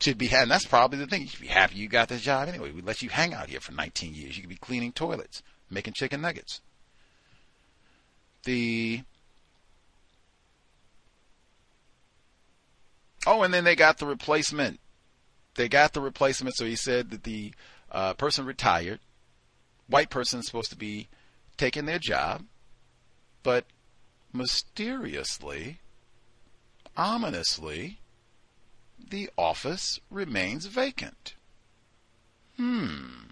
Should 0.00 0.18
be, 0.18 0.28
and 0.34 0.50
that's 0.50 0.66
probably 0.66 0.98
the 0.98 1.06
thing. 1.06 1.22
You 1.22 1.28
should 1.28 1.40
be 1.40 1.46
happy 1.46 1.76
you 1.76 1.88
got 1.88 2.08
this 2.08 2.20
job 2.20 2.48
anyway. 2.48 2.72
We 2.72 2.82
let 2.82 3.00
you 3.00 3.08
hang 3.08 3.32
out 3.32 3.48
here 3.48 3.60
for 3.60 3.72
19 3.72 4.14
years. 4.14 4.36
You 4.36 4.42
could 4.42 4.50
be 4.50 4.56
cleaning 4.56 4.92
toilets, 4.92 5.42
making 5.70 5.94
chicken 5.94 6.20
nuggets. 6.20 6.60
The 8.44 9.02
oh, 13.26 13.42
and 13.42 13.54
then 13.54 13.64
they 13.64 13.74
got 13.74 13.98
the 13.98 14.04
replacement 14.04 14.78
they 15.56 15.68
got 15.68 15.92
the 15.92 16.00
replacement. 16.00 16.56
So 16.56 16.64
he 16.64 16.76
said 16.76 17.10
that 17.10 17.24
the 17.24 17.52
uh, 17.90 18.14
person 18.14 18.44
retired, 18.44 19.00
white 19.88 20.10
person 20.10 20.40
is 20.40 20.46
supposed 20.46 20.70
to 20.70 20.76
be 20.76 21.08
taking 21.56 21.86
their 21.86 21.98
job, 21.98 22.44
but 23.42 23.66
mysteriously, 24.32 25.78
ominously, 26.96 27.98
the 28.98 29.30
office 29.36 30.00
remains 30.10 30.66
vacant. 30.66 31.34
Hmm. 32.56 33.30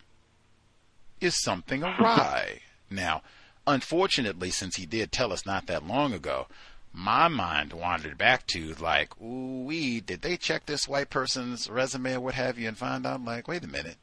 Is 1.20 1.40
something 1.42 1.82
awry? 1.82 2.60
now, 2.90 3.22
unfortunately, 3.66 4.50
since 4.50 4.76
he 4.76 4.86
did 4.86 5.10
tell 5.10 5.32
us 5.32 5.46
not 5.46 5.66
that 5.66 5.86
long 5.86 6.12
ago, 6.12 6.46
my 6.92 7.28
mind 7.28 7.72
wandered 7.72 8.18
back 8.18 8.46
to 8.48 8.74
like, 8.74 9.18
ooh 9.20 9.64
wee, 9.64 10.00
did 10.00 10.22
they 10.22 10.36
check 10.36 10.66
this 10.66 10.86
white 10.86 11.10
person's 11.10 11.70
resume 11.70 12.14
or 12.14 12.20
what 12.20 12.34
have 12.34 12.58
you 12.58 12.68
and 12.68 12.76
find 12.76 13.06
out 13.06 13.24
like, 13.24 13.48
wait 13.48 13.64
a 13.64 13.68
minute, 13.68 13.96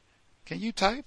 can 0.45 0.60
you 0.60 0.72
type? 0.72 1.06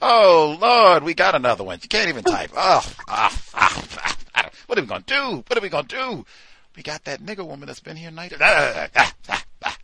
Oh 0.00 0.56
Lord, 0.60 1.02
we 1.02 1.14
got 1.14 1.34
another 1.34 1.64
one. 1.64 1.78
You 1.82 1.88
can't 1.88 2.08
even 2.08 2.24
type. 2.24 2.50
Oh, 2.56 2.92
ah, 3.08 3.42
ah, 3.54 3.84
ah, 3.96 4.16
ah, 4.34 4.50
what 4.66 4.78
are 4.78 4.82
we 4.82 4.88
gonna 4.88 5.04
do? 5.06 5.44
What 5.46 5.58
are 5.58 5.62
we 5.62 5.68
gonna 5.68 5.88
do? 5.88 6.24
We 6.76 6.82
got 6.82 7.04
that 7.04 7.20
nigger 7.20 7.46
woman 7.46 7.66
that's 7.66 7.80
been 7.80 7.96
here 7.96 8.10
night. 8.10 8.32
Ah, 8.40 8.88
ah, 8.94 9.78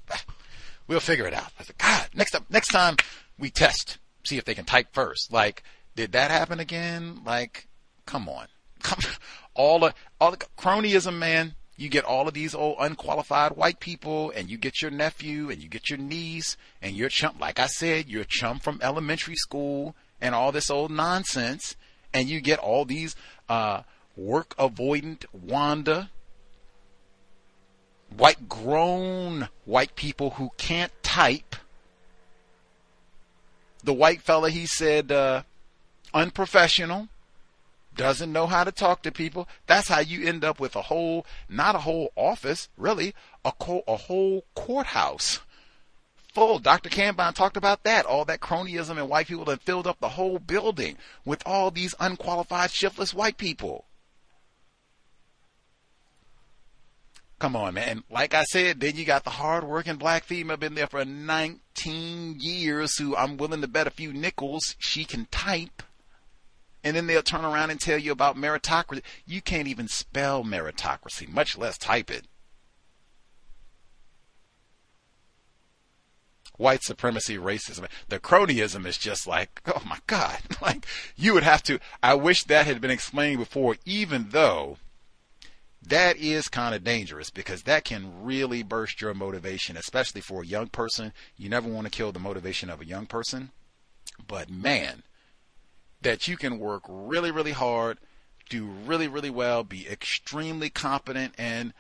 we'll 0.87 1.01
figure 1.01 1.27
it 1.27 1.35
out. 1.35 1.51
I 1.59 1.65
said, 1.65 1.79
God, 1.79 2.09
next 2.15 2.35
up, 2.35 2.45
next 2.51 2.69
time 2.69 2.97
we 3.39 3.51
test, 3.51 3.99
see 4.23 4.39
if 4.39 4.45
they 4.45 4.55
can 4.55 4.65
type 4.65 4.89
first. 4.93 5.33
Like, 5.33 5.65
did 5.97 6.13
that 6.13 6.31
happen 6.31 6.61
again? 6.61 7.21
Like, 7.25 7.67
come 8.07 8.29
on, 8.29 8.47
come 8.85 9.01
all 9.55 9.81
the 9.81 9.95
all 10.21 10.31
the 10.31 10.37
cronyism, 10.57 11.19
man. 11.19 11.55
You 11.77 11.89
get 11.89 12.05
all 12.05 12.29
of 12.29 12.35
these 12.35 12.55
old 12.55 12.77
unqualified 12.79 13.57
white 13.57 13.81
people, 13.81 14.31
and 14.31 14.49
you 14.49 14.57
get 14.57 14.81
your 14.81 14.93
nephew, 14.93 15.51
and 15.51 15.61
you 15.61 15.69
get 15.69 15.91
your 15.91 15.99
niece, 15.99 16.57
and 16.81 16.95
your 16.95 17.09
chum. 17.09 17.35
Like 17.41 17.59
I 17.59 17.67
said, 17.67 18.09
your 18.09 18.23
chum 18.23 18.61
from 18.61 18.79
elementary 18.81 19.35
school, 19.35 19.97
and 20.21 20.37
all 20.37 20.53
this 20.53 20.71
old 20.71 20.93
nonsense, 20.93 21.75
and 22.13 22.29
you 22.29 22.41
get 22.41 22.61
all 22.61 22.85
these 22.85 23.17
uh, 23.49 23.83
work 24.17 24.55
avoidant 24.57 25.25
Wanda, 25.33 26.11
white 28.17 28.49
grown 28.49 29.49
white 29.65 29.97
people 29.97 30.31
who 30.31 30.51
can't 30.57 30.93
type. 31.03 31.57
The 33.83 33.93
white 33.93 34.23
fella, 34.23 34.49
he 34.49 34.67
said, 34.67 35.11
uh, 35.11 35.43
unprofessional 36.15 37.09
doesn't 37.95 38.33
know 38.33 38.47
how 38.47 38.65
to 38.65 38.73
talk 38.73 39.03
to 39.03 39.13
people. 39.13 39.49
That's 39.67 39.89
how 39.89 40.01
you 40.01 40.27
end 40.27 40.45
up 40.45 40.61
with 40.61 40.77
a 40.77 40.83
whole, 40.83 41.27
not 41.49 41.75
a 41.75 41.81
whole 41.81 42.13
office, 42.17 42.69
really, 42.77 43.15
a, 43.45 43.53
co- 43.53 43.85
a 43.87 43.97
whole 43.97 44.45
courthouse 44.55 45.41
full. 46.35 46.59
Dr. 46.59 46.91
Campbell 46.91 47.33
talked 47.33 47.57
about 47.57 47.85
that. 47.85 48.05
All 48.05 48.25
that 48.27 48.41
cronyism 48.41 48.99
and 48.99 49.09
white 49.09 49.29
people 49.29 49.45
that 49.47 49.63
filled 49.63 49.87
up 49.87 50.01
the 50.01 50.11
whole 50.11 50.39
building 50.39 50.99
with 51.25 51.43
all 51.47 51.71
these 51.71 51.95
unqualified, 52.01 52.71
shiftless 52.71 53.15
white 53.15 53.39
people. 53.39 53.85
Come 57.39 57.57
on, 57.57 57.75
man. 57.75 58.05
Like 58.11 58.35
I 58.35 58.45
said, 58.45 58.81
then 58.81 58.97
you 58.97 59.05
got 59.05 59.25
the 59.25 59.31
hard-working 59.31 59.97
black 59.97 60.25
female 60.25 60.57
been 60.57 60.75
there 60.75 60.87
for 60.87 61.05
19 61.05 62.37
years 62.39 62.97
who 62.97 63.17
I'm 63.17 63.37
willing 63.37 63.61
to 63.61 63.69
bet 63.69 63.87
a 63.87 63.91
few 63.91 64.13
nickels 64.13 64.77
she 64.79 65.05
can 65.05 65.27
type 65.31 65.83
and 66.85 66.95
then 66.95 67.07
they'll 67.07 67.23
turn 67.23 67.45
around 67.45 67.71
and 67.71 67.81
tell 67.81 67.99
you 67.99 68.13
about 68.13 68.37
meritocracy. 68.37 69.03
You 69.27 69.41
can't 69.41 69.67
even 69.67 69.89
spell 69.89 70.45
meritocracy, 70.45 71.29
much 71.29 71.57
less 71.57 71.79
type 71.79 72.11
it. 72.11 72.27
White 76.57 76.85
supremacy, 76.85 77.37
racism. 77.37 77.89
The 78.09 78.21
cronyism 78.21 78.87
is 78.87 78.99
just 78.99 79.27
like, 79.27 79.61
oh 79.67 79.83
my 79.85 79.99
God. 80.07 80.39
Like, 80.63 80.87
you 81.17 81.35
would 81.35 81.43
have 81.43 81.63
to, 81.65 81.79
I 82.03 82.15
wish 82.15 82.45
that 82.45 82.67
had 82.67 82.81
been 82.81 82.91
explained 82.91 83.39
before, 83.39 83.77
even 83.85 84.29
though 84.31 84.79
that 85.87 86.17
is 86.17 86.49
kind 86.49 86.75
of 86.75 86.85
dangerous 86.85 87.29
because 87.29 87.65
that 87.65 87.85
can 87.85 88.25
really 88.25 88.63
burst 88.63 89.03
your 89.03 89.13
motivation, 89.13 89.77
especially 89.77 90.23
for 90.23 90.43
a 90.43 90.47
young 90.47 90.69
person. 90.69 91.13
You 91.37 91.51
never 91.51 91.69
want 91.69 91.87
to 91.87 91.91
kill 91.91 92.13
the 92.13 92.19
motivation 92.19 92.71
of 92.71 92.81
a 92.81 92.87
young 92.87 93.05
person. 93.05 93.51
But 94.27 94.49
man, 94.49 95.03
that 96.05 96.29
you 96.29 96.37
can 96.37 96.59
work 96.59 96.85
really, 96.87 97.31
really 97.31 97.53
hard, 97.53 97.99
do 98.49 98.67
really, 98.67 99.09
really 99.09 99.31
well, 99.31 99.65
be 99.65 99.89
extremely 99.89 100.71
competent, 100.71 101.35
and 101.37 101.73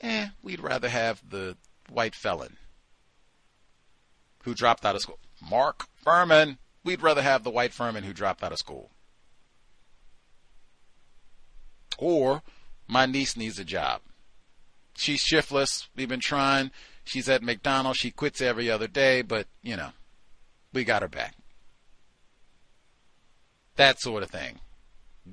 eh, 0.00 0.28
we'd 0.42 0.60
rather 0.60 0.88
have 0.88 1.22
the 1.28 1.56
white 1.90 2.14
felon 2.14 2.56
who 4.44 4.54
dropped 4.54 4.84
out 4.84 4.94
of 4.94 5.02
school. 5.02 5.18
Mark 5.50 5.86
Fuhrman. 6.04 6.58
We'd 6.84 7.02
rather 7.02 7.22
have 7.22 7.44
the 7.44 7.50
white 7.50 7.72
Fuhrman 7.72 8.02
who 8.02 8.12
dropped 8.12 8.42
out 8.42 8.52
of 8.52 8.58
school. 8.58 8.90
Or 11.96 12.42
my 12.86 13.06
niece 13.06 13.38
needs 13.38 13.58
a 13.58 13.64
job. 13.64 14.02
She's 14.94 15.20
shiftless. 15.20 15.88
We've 15.96 16.08
been 16.08 16.20
trying. 16.20 16.70
She's 17.04 17.28
at 17.28 17.42
McDonald's. 17.42 17.98
She 17.98 18.10
quits 18.10 18.42
every 18.42 18.70
other 18.70 18.86
day, 18.86 19.22
but, 19.22 19.46
you 19.62 19.76
know, 19.76 19.90
we 20.74 20.84
got 20.84 21.00
her 21.00 21.08
back 21.08 21.34
that 23.76 24.00
sort 24.00 24.22
of 24.22 24.30
thing. 24.30 24.60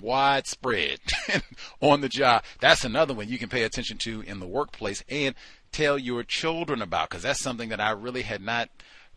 Widespread 0.02 1.00
on 1.82 2.02
the 2.02 2.10
job. 2.10 2.44
That's 2.60 2.86
another 2.86 3.14
one 3.14 3.28
you 3.28 3.38
can 3.38 3.50
pay 3.50 3.64
attention 3.64 3.98
to 4.00 4.22
in 4.22 4.40
the 4.40 4.48
workplace 4.48 5.04
and 5.10 5.36
tell 5.72 5.98
your 5.98 6.24
children 6.24 6.82
about 6.82 7.10
because 7.10 7.24
that's 7.24 7.42
something 7.42 7.70
that 7.70 7.82
I 7.82 7.92
really 7.92 8.22
had 8.22 8.42
not 8.42 8.70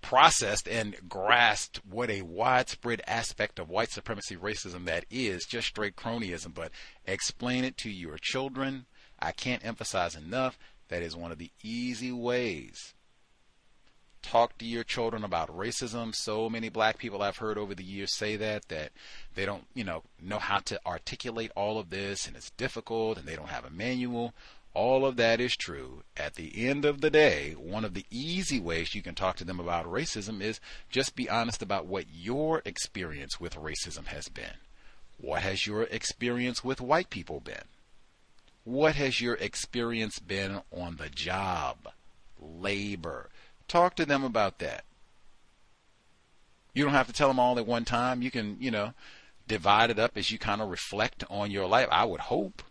processed 0.02 0.68
and 0.68 0.96
grasped 1.08 1.80
what 1.88 2.10
a 2.10 2.22
widespread 2.22 3.00
aspect 3.06 3.58
of 3.58 3.70
white 3.70 3.90
supremacy 3.90 4.36
racism 4.36 4.84
that 4.84 5.06
is, 5.10 5.46
just 5.46 5.68
straight 5.68 5.96
cronyism. 5.96 6.52
But 6.52 6.72
explain 7.06 7.64
it 7.64 7.78
to 7.78 7.90
your 7.90 8.18
children, 8.20 8.84
I 9.18 9.32
can't 9.32 9.64
emphasize 9.64 10.14
enough 10.14 10.58
that 10.88 11.02
is 11.02 11.16
one 11.16 11.32
of 11.32 11.38
the 11.38 11.50
easy 11.62 12.12
ways. 12.12 12.94
Talk 14.24 14.56
to 14.56 14.64
your 14.64 14.84
children 14.84 15.22
about 15.22 15.54
racism. 15.54 16.14
So 16.14 16.48
many 16.48 16.70
black 16.70 16.96
people 16.96 17.20
I've 17.20 17.36
heard 17.36 17.58
over 17.58 17.74
the 17.74 17.84
years 17.84 18.10
say 18.10 18.36
that 18.36 18.68
that 18.68 18.90
they 19.34 19.44
don't, 19.44 19.66
you 19.74 19.84
know, 19.84 20.02
know 20.20 20.38
how 20.38 20.60
to 20.60 20.80
articulate 20.86 21.52
all 21.54 21.78
of 21.78 21.90
this 21.90 22.26
and 22.26 22.34
it's 22.34 22.50
difficult 22.50 23.18
and 23.18 23.28
they 23.28 23.36
don't 23.36 23.50
have 23.50 23.66
a 23.66 23.70
manual. 23.70 24.32
All 24.72 25.04
of 25.04 25.16
that 25.16 25.40
is 25.40 25.54
true. 25.54 26.02
At 26.16 26.34
the 26.34 26.66
end 26.66 26.86
of 26.86 27.02
the 27.02 27.10
day, 27.10 27.52
one 27.52 27.84
of 27.84 27.92
the 27.92 28.06
easy 28.10 28.58
ways 28.58 28.94
you 28.94 29.02
can 29.02 29.14
talk 29.14 29.36
to 29.36 29.44
them 29.44 29.60
about 29.60 29.84
racism 29.84 30.40
is 30.40 30.58
just 30.88 31.14
be 31.14 31.28
honest 31.28 31.60
about 31.60 31.86
what 31.86 32.06
your 32.12 32.62
experience 32.64 33.38
with 33.38 33.54
racism 33.56 34.06
has 34.06 34.28
been. 34.28 34.56
What 35.18 35.42
has 35.42 35.66
your 35.66 35.82
experience 35.82 36.64
with 36.64 36.80
white 36.80 37.10
people 37.10 37.40
been? 37.40 37.68
What 38.64 38.94
has 38.94 39.20
your 39.20 39.34
experience 39.34 40.18
been 40.18 40.62
on 40.72 40.96
the 40.96 41.10
job? 41.10 41.90
Labor. 42.40 43.28
Talk 43.68 43.96
to 43.96 44.06
them 44.06 44.24
about 44.24 44.58
that. 44.58 44.84
You 46.74 46.84
don't 46.84 46.94
have 46.94 47.06
to 47.06 47.12
tell 47.12 47.28
them 47.28 47.38
all 47.38 47.58
at 47.58 47.66
one 47.66 47.84
time. 47.84 48.22
You 48.22 48.30
can, 48.30 48.56
you 48.60 48.70
know, 48.70 48.92
divide 49.46 49.90
it 49.90 49.98
up 49.98 50.16
as 50.16 50.30
you 50.30 50.38
kind 50.38 50.60
of 50.60 50.68
reflect 50.68 51.24
on 51.30 51.50
your 51.50 51.66
life. 51.66 51.88
I 51.90 52.04
would 52.04 52.20
hope 52.20 52.62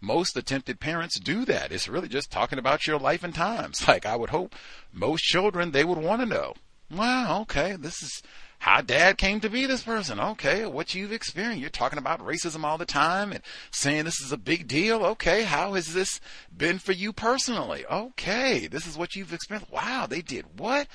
most 0.00 0.36
attempted 0.36 0.80
parents 0.80 1.18
do 1.20 1.44
that. 1.44 1.70
It's 1.72 1.88
really 1.88 2.08
just 2.08 2.30
talking 2.30 2.58
about 2.58 2.86
your 2.86 2.98
life 2.98 3.22
and 3.22 3.34
times. 3.34 3.86
Like 3.92 4.06
I 4.06 4.16
would 4.16 4.30
hope 4.30 4.54
most 4.92 5.22
children 5.22 5.70
they 5.70 5.84
would 5.84 5.98
want 5.98 6.20
to 6.20 6.26
know. 6.26 6.54
Wow, 6.90 7.42
okay, 7.42 7.76
this 7.76 8.02
is 8.02 8.22
how 8.62 8.80
dad 8.80 9.18
came 9.18 9.40
to 9.40 9.50
be 9.50 9.66
this 9.66 9.82
person. 9.82 10.20
Okay, 10.20 10.64
what 10.66 10.94
you've 10.94 11.10
experienced. 11.10 11.60
You're 11.60 11.68
talking 11.68 11.98
about 11.98 12.20
racism 12.20 12.62
all 12.62 12.78
the 12.78 12.84
time 12.84 13.32
and 13.32 13.42
saying 13.72 14.04
this 14.04 14.20
is 14.20 14.30
a 14.30 14.36
big 14.36 14.68
deal. 14.68 15.04
Okay, 15.04 15.42
how 15.42 15.72
has 15.72 15.94
this 15.94 16.20
been 16.56 16.78
for 16.78 16.92
you 16.92 17.12
personally? 17.12 17.84
Okay, 17.90 18.68
this 18.68 18.86
is 18.86 18.96
what 18.96 19.16
you've 19.16 19.32
experienced. 19.32 19.72
Wow, 19.72 20.06
they 20.08 20.22
did 20.22 20.60
what? 20.60 20.86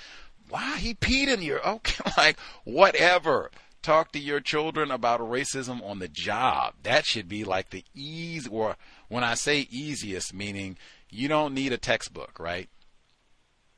Wow, 0.49 0.75
he 0.77 0.93
peed 0.93 1.27
in 1.27 1.41
your 1.41 1.59
okay, 1.67 2.09
like 2.17 2.39
whatever 2.63 3.51
talk 3.81 4.13
to 4.13 4.19
your 4.19 4.39
children 4.39 4.89
about 4.89 5.19
racism 5.19 5.85
on 5.85 5.99
the 5.99 6.07
job. 6.07 6.73
That 6.83 7.05
should 7.05 7.27
be 7.27 7.43
like 7.43 7.71
the 7.71 7.83
easy, 7.93 8.49
or 8.49 8.77
when 9.09 9.25
I 9.25 9.33
say 9.33 9.67
easiest, 9.69 10.33
meaning 10.33 10.77
you 11.09 11.27
don't 11.27 11.53
need 11.53 11.73
a 11.73 11.77
textbook, 11.77 12.39
right? 12.39 12.69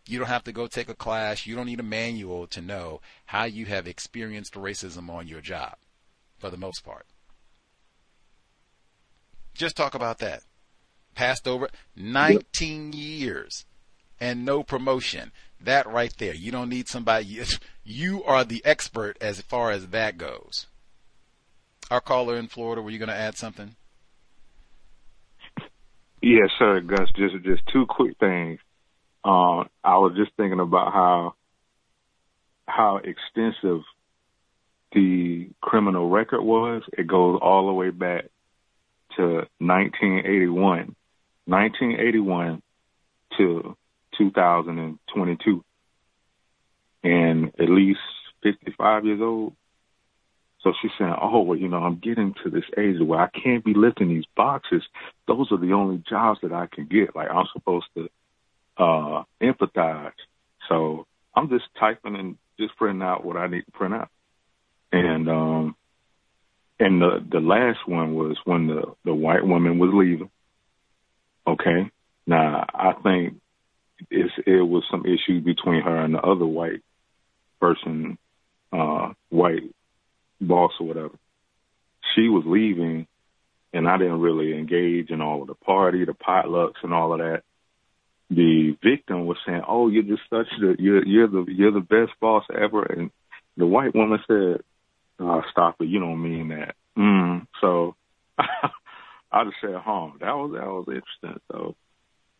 You 0.10 0.18
don't 0.18 0.27
have 0.27 0.44
to 0.45 0.52
go 0.52 0.65
take 0.65 0.90
a 0.90 0.95
class. 0.95 1.45
You 1.45 1.56
don't 1.56 1.68
need 1.68 1.80
a 1.80 1.84
manual 1.84 2.48
to 2.48 2.61
know 2.61 2.99
how 3.26 3.44
you 3.44 3.68
have 3.68 3.88
experienced 3.88 4.56
racism 4.56 5.10
on 5.10 5.27
your 5.27 5.41
job, 5.41 5.76
for 6.40 6.49
the 6.49 6.57
most 6.57 6.84
part. 6.84 7.06
Just 9.53 9.76
talk 9.76 9.94
about 9.94 10.18
that. 10.19 10.41
Passed 11.14 11.48
over 11.48 11.69
19 11.95 12.94
years 12.94 13.65
and 14.19 14.45
no 14.45 14.64
promotion. 14.64 15.31
That 15.61 15.86
right 15.88 16.14
there. 16.18 16.34
You 16.34 16.52
don't 16.52 16.69
need 16.69 16.88
somebody. 16.88 17.41
You 17.84 18.23
are 18.23 18.44
the 18.44 18.61
expert 18.65 19.18
as 19.19 19.41
far 19.41 19.72
as 19.72 19.88
that 19.88 20.19
goes. 20.19 20.68
Our 21.90 21.99
caller 21.99 22.38
in 22.38 22.48
Florida, 22.48 22.84
were 22.84 22.91
you 22.91 22.99
going 22.99 23.10
to 23.10 23.15
add 23.15 23.36
something? 23.36 23.76
Yes, 26.22 26.49
sir, 26.60 26.81
Gus. 26.81 27.10
Just 27.15 27.44
just 27.44 27.64
two 27.73 27.88
quick 27.88 28.15
things. 28.19 28.60
Uh, 29.23 29.65
I 29.83 29.97
was 29.97 30.13
just 30.15 30.31
thinking 30.37 30.59
about 30.59 30.93
how 30.93 31.33
how 32.67 32.97
extensive 32.97 33.81
the 34.93 35.49
criminal 35.61 36.09
record 36.09 36.41
was. 36.41 36.83
It 36.97 37.07
goes 37.07 37.39
all 37.41 37.67
the 37.67 37.73
way 37.73 37.89
back 37.89 38.25
to 39.17 39.47
1981, 39.59 40.95
1981 41.45 42.61
to 43.37 43.75
2022, 44.17 45.63
and 47.03 47.47
at 47.59 47.69
least 47.69 47.99
55 48.43 49.05
years 49.05 49.21
old. 49.21 49.53
So 50.61 50.73
she's 50.81 50.91
saying, 50.97 51.15
"Oh, 51.21 51.41
well, 51.41 51.57
you 51.57 51.69
know, 51.69 51.77
I'm 51.77 51.95
getting 51.95 52.33
to 52.43 52.49
this 52.49 52.65
age 52.77 52.99
where 52.99 53.19
I 53.19 53.29
can't 53.29 53.63
be 53.63 53.73
lifting 53.73 54.09
these 54.09 54.25
boxes. 54.35 54.83
Those 55.27 55.51
are 55.51 55.57
the 55.57 55.73
only 55.73 56.03
jobs 56.09 56.41
that 56.41 56.51
I 56.51 56.67
can 56.67 56.85
get. 56.85 57.15
Like 57.15 57.29
I'm 57.31 57.47
supposed 57.53 57.87
to 57.95 58.09
uh 58.80 59.23
empathize. 59.41 60.14
So 60.68 61.06
I'm 61.35 61.49
just 61.49 61.65
typing 61.80 62.15
and 62.15 62.38
just 62.60 62.76
printing 62.77 63.01
out 63.01 63.26
what 63.26 63.38
I 63.38 63.47
need 63.47 63.65
to 63.65 63.72
print 63.72 63.93
out. 63.93 64.10
And 64.91 65.30
um 65.30 65.76
and 66.80 67.01
the 67.01 67.26
the 67.30 67.39
last 67.39 67.80
one 67.85 68.15
was 68.15 68.38
when 68.45 68.68
the 68.68 68.93
the 69.06 69.14
white 69.14 69.45
woman 69.45 69.80
was 69.80 69.91
leaving. 69.93 70.31
Okay. 71.47 71.91
Now 72.26 72.65
I 72.73 72.93
think 73.03 73.39
it's, 74.10 74.34
it 74.45 74.61
was 74.61 74.84
some 74.89 75.06
issue 75.06 75.41
between 75.41 75.81
her 75.81 76.03
and 76.03 76.14
the 76.14 76.19
other 76.22 76.45
white 76.45 76.81
person, 77.60 78.18
uh, 78.72 79.10
white 79.30 79.64
boss 80.39 80.72
or 80.80 80.88
whatever. 80.88 81.18
She 82.15 82.30
was 82.30 82.43
leaving, 82.45 83.07
and 83.73 83.88
I 83.88 83.97
didn't 83.97 84.22
really 84.22 84.57
engage 84.57 85.10
in 85.10 85.22
all 85.22 85.41
of 85.41 85.47
the 85.47 85.56
party, 85.56 86.06
the 86.06 86.14
potlucks, 86.14 86.81
and 86.84 86.93
all 86.93 87.14
of 87.14 87.19
that. 87.19 87.43
The 88.30 88.77
victim 88.84 89.26
was 89.26 89.38
saying, 89.45 89.64
"Oh, 89.68 89.88
you're 89.89 90.03
just 90.03 90.22
such 90.30 90.47
the 90.60 90.76
you're 90.77 91.06
you're 91.06 91.27
the 91.27 91.45
you're 91.47 91.72
the 91.72 91.80
best 91.80 92.11
boss 92.19 92.43
ever," 92.53 92.84
and 92.84 93.10
the 93.57 93.65
white 93.65 93.95
woman 93.95 94.19
said, 94.27 94.61
oh, 95.19 95.41
"Stop 95.51 95.81
it, 95.81 95.85
you 95.85 95.99
don't 95.99 96.22
mean 96.22 96.49
that." 96.49 96.76
Mm. 96.97 97.47
So 97.60 97.95
I 98.38 99.43
just 99.45 99.57
said, 99.61 99.76
"Huh, 99.76 100.10
that 100.19 100.35
was 100.35 100.51
that 100.53 100.65
was 100.65 100.85
interesting." 100.88 101.41
So, 101.51 101.76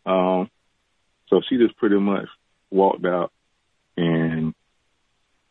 um, 0.06 0.50
so 1.30 1.42
she 1.50 1.58
just 1.58 1.78
pretty 1.78 1.98
much 1.98 2.28
walked 2.70 3.06
out, 3.06 3.32
and 3.98 4.54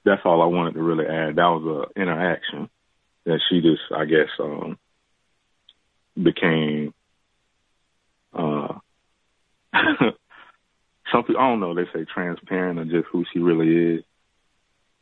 that's 0.04 0.22
all 0.24 0.42
I 0.42 0.46
wanted 0.46 0.74
to 0.74 0.82
really 0.82 1.06
add. 1.06 1.36
That 1.36 1.48
was 1.48 1.88
a 1.96 2.00
interaction 2.00 2.70
that 3.24 3.40
she 3.48 3.60
just, 3.60 3.82
I 3.94 4.04
guess, 4.04 4.28
um, 4.40 4.78
became. 6.20 6.94
Uh, 8.32 8.78
some 11.12 11.24
people, 11.24 11.40
I 11.40 11.48
don't 11.48 11.60
know, 11.60 11.74
they 11.74 11.86
say 11.92 12.04
transparent 12.04 12.78
or 12.78 12.84
just 12.84 13.08
who 13.10 13.24
she 13.32 13.38
really 13.38 13.96
is, 13.96 14.04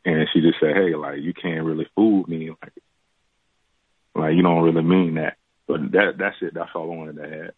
and 0.05 0.27
she 0.33 0.41
just 0.41 0.59
said, 0.59 0.75
"Hey, 0.75 0.95
like 0.95 1.19
you 1.19 1.33
can't 1.33 1.65
really 1.65 1.87
fool 1.95 2.23
me, 2.27 2.49
like, 2.49 2.73
like 4.15 4.35
you 4.35 4.43
don't 4.43 4.63
really 4.63 4.83
mean 4.83 5.15
that." 5.15 5.37
But 5.67 5.91
that 5.91 6.17
that's 6.17 6.37
it. 6.41 6.53
That's 6.53 6.69
all 6.75 6.91
I 6.91 6.95
wanted 6.95 7.15
to 7.17 7.45
add. 7.45 7.51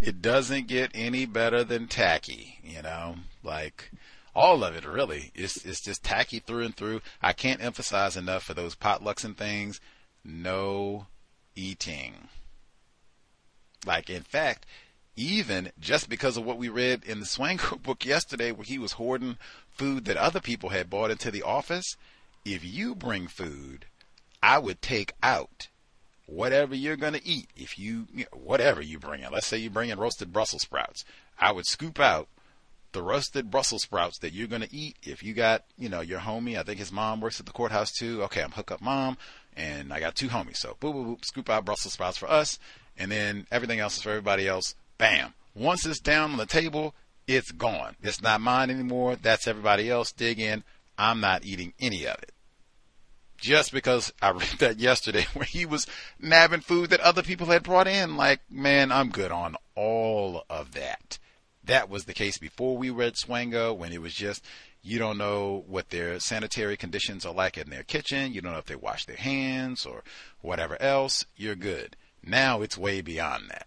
it 0.00 0.20
doesn't 0.20 0.68
get 0.68 0.90
any 0.94 1.26
better 1.26 1.64
than 1.64 1.86
tacky, 1.86 2.58
you 2.62 2.82
know, 2.82 3.16
like 3.42 3.90
all 4.34 4.62
of 4.64 4.76
it 4.76 4.86
really. 4.86 5.30
It's 5.34 5.64
it's 5.64 5.80
just 5.80 6.04
tacky 6.04 6.38
through 6.38 6.64
and 6.64 6.76
through. 6.76 7.00
I 7.22 7.32
can't 7.32 7.62
emphasize 7.62 8.16
enough 8.16 8.42
for 8.42 8.54
those 8.54 8.76
potlucks 8.76 9.24
and 9.24 9.36
things. 9.36 9.80
No 10.24 11.06
eating. 11.54 12.28
Like 13.86 14.10
in 14.10 14.22
fact, 14.22 14.66
even 15.16 15.72
just 15.80 16.08
because 16.08 16.36
of 16.36 16.44
what 16.44 16.58
we 16.58 16.68
read 16.68 17.02
in 17.04 17.20
the 17.20 17.26
Swango 17.26 17.82
book 17.82 18.04
yesterday, 18.04 18.52
where 18.52 18.64
he 18.64 18.78
was 18.78 18.92
hoarding 18.92 19.38
food 19.70 20.04
that 20.04 20.16
other 20.16 20.40
people 20.40 20.70
had 20.70 20.90
bought 20.90 21.10
into 21.10 21.30
the 21.30 21.42
office, 21.42 21.96
if 22.44 22.64
you 22.64 22.94
bring 22.94 23.26
food, 23.26 23.86
I 24.42 24.58
would 24.58 24.80
take 24.82 25.14
out 25.22 25.68
whatever 26.26 26.74
you're 26.74 26.96
going 26.96 27.14
to 27.14 27.26
eat, 27.26 27.48
if 27.56 27.78
you, 27.78 28.06
you 28.12 28.26
whatever 28.32 28.82
you 28.82 28.98
bring 28.98 29.22
in, 29.22 29.32
let's 29.32 29.46
say 29.46 29.56
you 29.56 29.70
bring 29.70 29.90
in 29.90 29.98
roasted 29.98 30.32
Brussels 30.32 30.62
sprouts, 30.62 31.04
I 31.38 31.52
would 31.52 31.66
scoop 31.66 31.98
out 31.98 32.28
the 32.92 33.02
roasted 33.02 33.50
Brussels 33.50 33.82
sprouts 33.82 34.18
that 34.18 34.32
you're 34.32 34.46
going 34.46 34.62
to 34.62 34.74
eat. 34.74 34.96
If 35.02 35.22
you 35.22 35.34
got, 35.34 35.64
you 35.76 35.88
know, 35.88 36.00
your 36.00 36.20
homie, 36.20 36.58
I 36.58 36.62
think 36.62 36.78
his 36.78 36.92
mom 36.92 37.20
works 37.20 37.40
at 37.40 37.46
the 37.46 37.52
courthouse 37.52 37.92
too. 37.92 38.22
Okay, 38.24 38.42
I'm 38.42 38.52
hook 38.52 38.70
up 38.70 38.80
mom 38.80 39.18
and 39.56 39.92
I 39.92 40.00
got 40.00 40.14
two 40.14 40.28
homies. 40.28 40.56
So 40.56 40.76
boop, 40.80 40.94
boop, 40.94 41.06
boop, 41.06 41.24
scoop 41.24 41.50
out 41.50 41.64
Brussels 41.64 41.94
sprouts 41.94 42.18
for 42.18 42.30
us. 42.30 42.58
And 42.98 43.10
then 43.10 43.46
everything 43.50 43.80
else 43.80 43.96
is 43.96 44.02
for 44.02 44.10
everybody 44.10 44.48
else. 44.48 44.74
Bam. 44.98 45.34
Once 45.54 45.86
it's 45.86 46.00
down 46.00 46.32
on 46.32 46.36
the 46.36 46.46
table, 46.46 46.94
it's 47.26 47.50
gone. 47.50 47.96
It's 48.02 48.22
not 48.22 48.40
mine 48.40 48.70
anymore. 48.70 49.16
That's 49.16 49.48
everybody 49.48 49.90
else. 49.90 50.12
Dig 50.12 50.38
in. 50.38 50.64
I'm 50.98 51.20
not 51.20 51.44
eating 51.44 51.72
any 51.80 52.06
of 52.06 52.16
it 52.22 52.32
just 53.36 53.72
because 53.72 54.12
I 54.20 54.30
read 54.30 54.48
that 54.58 54.78
yesterday 54.78 55.26
where 55.34 55.44
he 55.44 55.66
was 55.66 55.86
nabbing 56.20 56.60
food 56.60 56.90
that 56.90 57.00
other 57.00 57.22
people 57.22 57.46
had 57.46 57.62
brought 57.62 57.88
in. 57.88 58.16
Like, 58.16 58.40
man, 58.50 58.92
I'm 58.92 59.10
good 59.10 59.30
on 59.30 59.56
all 59.74 60.44
of 60.48 60.72
that. 60.72 61.18
That 61.64 61.88
was 61.88 62.04
the 62.04 62.14
case 62.14 62.38
before 62.38 62.76
we 62.76 62.90
read 62.90 63.14
Swango 63.14 63.76
when 63.76 63.92
it 63.92 64.00
was 64.00 64.14
just 64.14 64.44
you 64.82 65.00
don't 65.00 65.18
know 65.18 65.64
what 65.66 65.90
their 65.90 66.20
sanitary 66.20 66.76
conditions 66.76 67.26
are 67.26 67.34
like 67.34 67.58
in 67.58 67.70
their 67.70 67.82
kitchen. 67.82 68.32
You 68.32 68.40
don't 68.40 68.52
know 68.52 68.58
if 68.58 68.66
they 68.66 68.76
wash 68.76 69.04
their 69.04 69.16
hands 69.16 69.84
or 69.84 70.04
whatever 70.42 70.80
else. 70.80 71.24
You're 71.36 71.56
good. 71.56 71.96
Now 72.24 72.62
it's 72.62 72.78
way 72.78 73.00
beyond 73.00 73.50
that. 73.50 73.66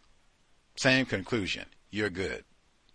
Same 0.80 1.06
conclusion. 1.06 1.66
You're 1.92 2.10
good. 2.10 2.46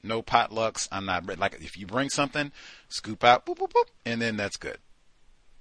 No 0.03 0.23
potlucks. 0.23 0.89
I'm 0.91 1.05
not 1.05 1.39
like 1.39 1.57
if 1.61 1.77
you 1.77 1.87
bring 1.87 2.09
something, 2.09 2.51
scoop 2.89 3.23
out, 3.23 3.45
boop, 3.45 3.59
boop, 3.59 3.73
boop, 3.73 3.89
and 4.07 4.23
then 4.23 4.39
that's 4.39 4.57
good. 4.57 4.79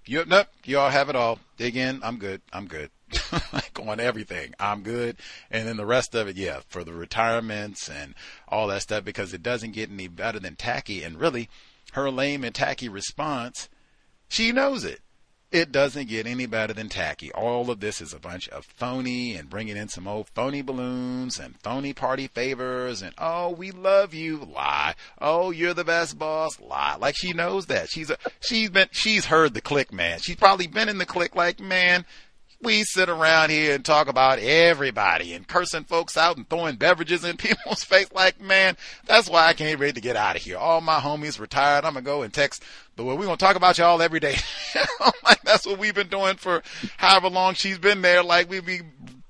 You 0.05 0.23
nope, 0.25 0.47
you 0.63 0.79
all 0.79 0.89
have 0.89 1.09
it 1.09 1.17
all. 1.17 1.39
Dig 1.57 1.75
in. 1.75 1.99
I'm 2.01 2.17
good. 2.17 2.41
I'm 2.53 2.67
good. 2.67 2.91
like 3.51 3.77
on 3.77 3.99
everything. 3.99 4.53
I'm 4.57 4.83
good. 4.83 5.17
And 5.51 5.67
then 5.67 5.75
the 5.75 5.85
rest 5.85 6.15
of 6.15 6.29
it, 6.29 6.37
yeah, 6.37 6.61
for 6.69 6.85
the 6.85 6.93
retirements 6.93 7.89
and 7.89 8.15
all 8.47 8.67
that 8.67 8.83
stuff 8.83 9.03
because 9.03 9.33
it 9.33 9.43
doesn't 9.43 9.73
get 9.73 9.91
any 9.91 10.07
better 10.07 10.39
than 10.39 10.55
tacky. 10.55 11.03
And 11.03 11.19
really, 11.19 11.49
her 11.91 12.09
lame 12.09 12.45
and 12.45 12.55
tacky 12.55 12.87
response, 12.87 13.67
she 14.29 14.53
knows 14.53 14.85
it. 14.85 15.01
It 15.53 15.71
doesn't 15.71 16.09
get 16.09 16.25
any 16.25 16.47
better 16.47 16.73
than 16.73 16.89
tacky. 16.89 17.31
All 17.31 17.69
of 17.69 17.79
this 17.79 18.01
is 18.01 18.11
a 18.11 18.19
bunch 18.19 18.49
of 18.49 18.65
phony 18.65 19.35
and 19.35 19.51
bringing 19.51 19.77
in 19.77 19.87
some 19.87 20.07
old 20.07 20.27
phony 20.29 20.63
balloons 20.63 21.37
and 21.37 21.61
phony 21.61 21.93
party 21.93 22.25
favors 22.25 23.03
and 23.03 23.13
oh, 23.19 23.51
we 23.51 23.69
love 23.69 24.15
you, 24.15 24.37
lie. 24.37 24.95
Oh, 25.21 25.51
you're 25.51 25.75
the 25.75 25.83
best 25.83 26.17
boss, 26.17 26.59
lie. 26.59 26.95
Like 26.99 27.13
she 27.15 27.33
knows 27.33 27.67
that. 27.67 27.87
She's 27.91 28.09
a, 28.09 28.17
she's 28.39 28.71
been 28.71 28.87
she's 28.91 29.25
heard 29.25 29.53
the 29.53 29.61
clique, 29.61 29.93
man. 29.93 30.17
She's 30.21 30.37
probably 30.37 30.65
been 30.65 30.89
in 30.89 30.97
the 30.97 31.05
clique 31.05 31.35
like, 31.35 31.59
man, 31.59 32.03
we 32.63 32.83
sit 32.83 33.09
around 33.09 33.49
here 33.49 33.75
and 33.75 33.83
talk 33.83 34.07
about 34.07 34.39
everybody 34.39 35.33
and 35.33 35.47
cursing 35.47 35.83
folks 35.83 36.17
out 36.17 36.37
and 36.37 36.47
throwing 36.49 36.75
beverages 36.75 37.23
in 37.23 37.37
people's 37.37 37.83
face 37.83 38.11
like, 38.13 38.39
man, 38.41 38.77
that's 39.05 39.29
why 39.29 39.47
I 39.47 39.53
can't 39.53 39.79
wait 39.79 39.95
to 39.95 40.01
get 40.01 40.15
out 40.15 40.35
of 40.35 40.41
here. 40.41 40.57
All 40.57 40.81
my 40.81 40.99
homies 40.99 41.39
retired. 41.39 41.85
I'm 41.85 41.93
going 41.93 42.05
to 42.05 42.09
go 42.09 42.21
and 42.23 42.33
text, 42.33 42.63
but 42.95 43.05
we're 43.05 43.17
to 43.17 43.37
talk 43.37 43.55
about 43.55 43.77
y'all 43.77 44.01
every 44.01 44.19
day. 44.19 44.37
like, 45.23 45.41
that's 45.43 45.65
what 45.65 45.79
we've 45.79 45.95
been 45.95 46.07
doing 46.07 46.35
for 46.35 46.63
however 46.97 47.29
long 47.29 47.53
she's 47.53 47.77
been 47.77 48.01
there. 48.01 48.23
Like, 48.23 48.49
we 48.49 48.59
be 48.59 48.81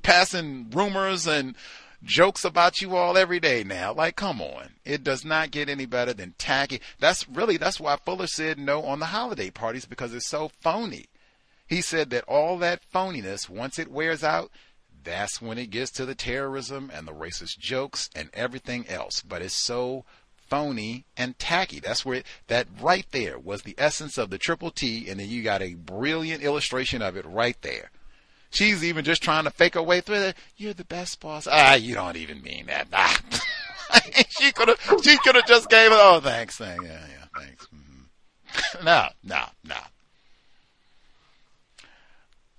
passing 0.03 0.69
rumors 0.71 1.27
and 1.27 1.55
jokes 2.03 2.43
about 2.43 2.81
you 2.81 2.95
all 2.95 3.17
every 3.17 3.39
day 3.39 3.63
now. 3.63 3.93
Like, 3.93 4.15
come 4.15 4.41
on. 4.41 4.69
It 4.85 5.03
does 5.03 5.23
not 5.23 5.51
get 5.51 5.69
any 5.69 5.85
better 5.85 6.13
than 6.13 6.35
tacky. 6.37 6.81
That's 6.99 7.27
really, 7.29 7.57
that's 7.57 7.79
why 7.79 7.97
Fuller 7.97 8.27
said 8.27 8.59
no 8.59 8.83
on 8.83 8.99
the 8.99 9.07
holiday 9.07 9.49
parties 9.49 9.85
because 9.85 10.13
it's 10.13 10.27
so 10.27 10.51
phony. 10.61 11.05
He 11.65 11.81
said 11.81 12.09
that 12.09 12.25
all 12.27 12.57
that 12.59 12.81
phoniness, 12.93 13.49
once 13.49 13.79
it 13.79 13.91
wears 13.91 14.23
out, 14.23 14.51
that's 15.03 15.41
when 15.41 15.57
it 15.57 15.69
gets 15.69 15.91
to 15.91 16.05
the 16.05 16.15
terrorism 16.15 16.91
and 16.93 17.07
the 17.07 17.13
racist 17.13 17.59
jokes 17.59 18.09
and 18.15 18.29
everything 18.33 18.87
else. 18.87 19.21
But 19.21 19.41
it's 19.41 19.55
so 19.55 20.05
phony 20.47 21.05
and 21.17 21.37
tacky. 21.39 21.79
That's 21.79 22.05
where 22.05 22.17
it, 22.17 22.25
that 22.47 22.67
right 22.79 23.05
there 23.11 23.39
was 23.39 23.63
the 23.63 23.75
essence 23.77 24.17
of 24.17 24.29
the 24.29 24.37
triple 24.37 24.71
T, 24.71 25.09
and 25.09 25.19
then 25.19 25.29
you 25.29 25.43
got 25.43 25.61
a 25.61 25.73
brilliant 25.73 26.43
illustration 26.43 27.01
of 27.01 27.17
it 27.17 27.25
right 27.25 27.57
there. 27.61 27.91
She's 28.51 28.83
even 28.83 29.03
just 29.03 29.23
trying 29.23 29.45
to 29.45 29.49
fake 29.49 29.73
her 29.73 29.81
way 29.81 30.01
through 30.01 30.17
it. 30.17 30.37
You're 30.57 30.75
the 30.75 30.85
best 30.85 31.19
boss. 31.19 31.47
Ah, 31.49 31.73
you 31.73 31.95
don't 31.95 32.17
even 32.17 32.43
mean 32.43 32.67
that. 32.67 32.87
Ah. 32.93 33.19
she 34.29 34.51
could 34.51 34.67
have. 34.67 34.79
She 35.03 35.17
could 35.17 35.35
have 35.35 35.47
just 35.47 35.69
gave 35.69 35.91
it. 35.91 35.97
Oh, 35.99 36.19
thanks, 36.19 36.57
thanks. 36.57 36.83
Yeah, 36.83 37.01
yeah, 37.09 37.41
thanks. 37.41 37.67
Mm-hmm. 37.67 38.85
no, 38.85 39.07
no, 39.23 39.45
no. 39.63 39.75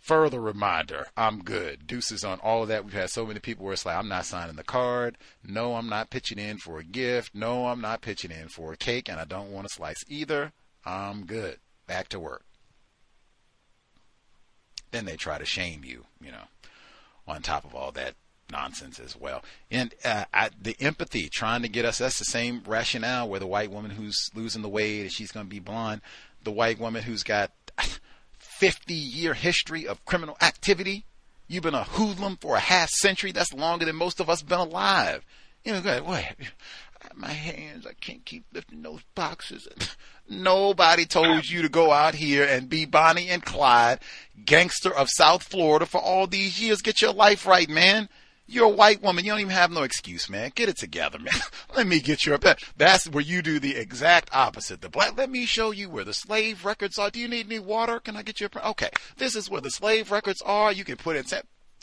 Further 0.05 0.39
reminder, 0.39 1.07
I'm 1.17 1.43
good. 1.43 1.87
Deuces 1.87 2.25
on 2.25 2.39
all 2.41 2.61
of 2.61 2.69
that. 2.69 2.85
We've 2.85 2.93
had 2.93 3.09
so 3.09 3.25
many 3.25 3.41
people 3.41 3.65
where 3.65 3.73
it's 3.73 3.87
like, 3.87 3.97
I'm 3.97 4.07
not 4.07 4.27
signing 4.27 4.57
the 4.57 4.63
card. 4.63 5.17
No, 5.43 5.77
I'm 5.77 5.89
not 5.89 6.11
pitching 6.11 6.39
in 6.39 6.59
for 6.59 6.79
a 6.79 6.85
gift. 6.85 7.35
No, 7.35 7.69
I'm 7.69 7.81
not 7.81 8.03
pitching 8.03 8.31
in 8.31 8.49
for 8.49 8.75
a 8.75 8.77
cake, 8.77 9.09
and 9.09 9.19
I 9.19 9.25
don't 9.25 9.51
want 9.51 9.65
a 9.67 9.71
slice 9.71 10.05
either. 10.07 10.53
I'm 10.85 11.25
good. 11.25 11.57
Back 11.87 12.11
to 12.11 12.21
work. 12.21 12.45
Then 14.91 15.07
they 15.07 15.17
try 15.17 15.39
to 15.39 15.47
shame 15.47 15.81
you, 15.87 16.05
you 16.21 16.33
know, 16.33 16.49
on 17.27 17.41
top 17.41 17.65
of 17.65 17.75
all 17.75 17.91
that 17.93 18.13
nonsense 18.53 19.01
as 19.01 19.17
well. 19.17 19.43
And 19.71 19.95
uh, 20.05 20.27
I, 20.35 20.51
the 20.61 20.77
empathy, 20.81 21.31
trying 21.31 21.63
to 21.63 21.69
get 21.69 21.87
us, 21.87 21.97
that's 21.97 22.19
the 22.19 22.27
same 22.27 22.63
rationale 22.67 23.27
where 23.27 23.41
the 23.41 23.47
white 23.47 23.71
woman 23.71 23.93
who's 23.93 24.31
losing 24.35 24.61
the 24.61 24.69
weight, 24.69 25.01
and 25.01 25.11
she's 25.11 25.33
going 25.33 25.47
to 25.47 25.51
be 25.51 25.61
blonde. 25.61 26.03
The 26.43 26.53
white 26.53 26.79
woman 26.79 27.05
who's 27.05 27.23
got 27.23 27.53
50 28.59 28.95
year 28.95 29.35
history 29.35 29.87
of 29.87 30.05
criminal 30.05 30.37
activity. 30.41 31.05
You've 31.49 31.65
been 31.65 31.75
a 31.75 31.85
hoodlum 31.85 32.39
for 32.41 32.57
a 32.57 32.61
half 32.61 32.89
century. 32.89 33.33
That's 33.33 33.53
longer 33.53 33.85
than 33.85 33.97
most 33.97 34.21
of 34.21 34.31
us 34.31 34.43
been 34.43 34.61
alive. 34.61 35.25
You 35.65 35.73
know, 35.73 35.81
go 35.81 36.03
what? 36.05 36.25
My 37.15 37.33
hands, 37.33 37.87
I 37.87 37.93
can't 37.93 38.25
keep 38.25 38.45
lifting 38.53 38.83
those 38.83 39.03
boxes. 39.15 39.69
Nobody 40.29 41.05
told 41.05 41.47
you 41.47 41.61
to 41.63 41.69
go 41.69 41.93
out 41.93 42.15
here 42.15 42.45
and 42.45 42.69
be 42.69 42.87
Bonnie 42.87 43.29
and 43.29 43.45
Clyde, 43.45 44.01
gangster 44.47 44.93
of 44.95 45.11
South 45.11 45.43
Florida 45.43 45.85
for 45.85 46.01
all 46.01 46.27
these 46.27 46.61
years. 46.61 46.81
Get 46.81 47.03
your 47.03 47.13
life 47.13 47.47
right, 47.47 47.69
man. 47.69 48.09
You're 48.47 48.67
a 48.67 48.69
white 48.69 49.03
woman. 49.03 49.25
You 49.25 49.33
don't 49.33 49.41
even 49.41 49.53
have 49.53 49.71
no 49.71 49.83
excuse, 49.83 50.29
man. 50.29 50.53
Get 50.55 50.69
it 50.69 50.77
together, 50.77 51.19
man. 51.19 51.35
let 51.77 51.87
me 51.87 52.01
get 52.01 52.27
your 52.27 52.37
that. 52.39 52.61
That's 52.77 53.09
where 53.09 53.25
you 53.25 53.41
do 53.41 53.59
the 53.59 53.77
exact 53.77 54.29
opposite. 54.35 54.83
The 54.83 54.91
black. 54.91 55.17
Let 55.17 55.31
me 55.31 55.47
show 55.47 55.71
you 55.71 55.89
where 55.89 56.05
the 56.05 56.13
slave 56.13 56.65
records 56.65 56.99
are. 56.99 57.11
Do 57.11 57.21
you 57.21 57.29
need 57.29 57.47
any 57.47 57.59
water? 57.59 58.01
Can 58.01 58.17
I 58.17 58.23
get 58.23 58.41
your? 58.41 58.51
Okay, 58.63 58.91
this 59.17 59.35
is 59.35 59.49
where 59.49 59.63
the 59.63 59.71
slave 59.71 60.11
records 60.11 60.43
are. 60.43 60.73
You 60.73 60.85
can 60.85 60.97
put 60.97 61.17
in 61.17 61.25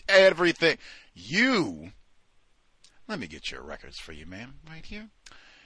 everything. 0.07 0.77
You. 1.13 1.91
Let 3.07 3.19
me 3.19 3.27
get 3.27 3.51
your 3.51 3.61
records 3.61 3.99
for 3.99 4.13
you, 4.13 4.25
man. 4.25 4.53
Right 4.69 4.85
here. 4.85 5.09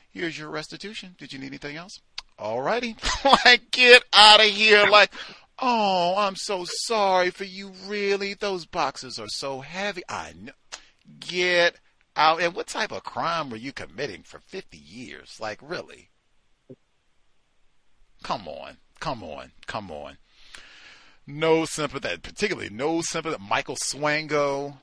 Here's 0.09 0.39
your 0.39 0.49
restitution. 0.49 1.15
Did 1.17 1.34
you 1.34 1.39
need 1.39 1.47
anything 1.47 1.76
else? 1.76 1.99
Alrighty. 2.39 2.95
like, 3.45 3.69
get 3.72 4.03
out 4.13 4.39
of 4.39 4.45
here. 4.45 4.88
Like, 4.88 5.11
oh, 5.59 6.15
I'm 6.17 6.35
so 6.35 6.65
sorry 6.65 7.30
for 7.31 7.43
you. 7.43 7.73
Really, 7.85 8.34
those 8.34 8.65
boxes 8.65 9.19
are 9.19 9.27
so 9.27 9.61
heavy. 9.61 10.03
I 10.07 10.34
know. 10.39 10.53
Get 11.19 11.80
out. 12.15 12.41
And 12.41 12.53
what 12.56 12.68
type 12.68 12.91
of 12.91 13.03
crime 13.03 13.49
were 13.49 13.57
you 13.57 13.72
committing 13.72 14.23
for 14.23 14.40
50 14.40 14.77
years? 14.77 15.38
Like, 15.40 15.60
really? 15.61 16.10
Come 18.23 18.48
on. 18.48 18.77
Come 18.99 19.23
on. 19.23 19.52
Come 19.68 19.91
on. 19.91 20.18
No 21.27 21.65
sympathy, 21.65 22.18
particularly 22.18 22.69
no 22.69 23.02
sympathy. 23.02 23.38
Michael 23.41 23.76
Swango, 23.76 24.77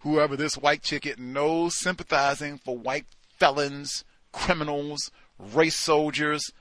whoever 0.00 0.36
this 0.36 0.56
white 0.56 0.82
chick 0.82 1.06
is, 1.06 1.18
no 1.18 1.68
sympathizing 1.68 2.58
for 2.58 2.76
white 2.76 3.06
felons, 3.38 4.04
criminals, 4.32 5.10
race 5.38 5.78
soldiers. 5.78 6.52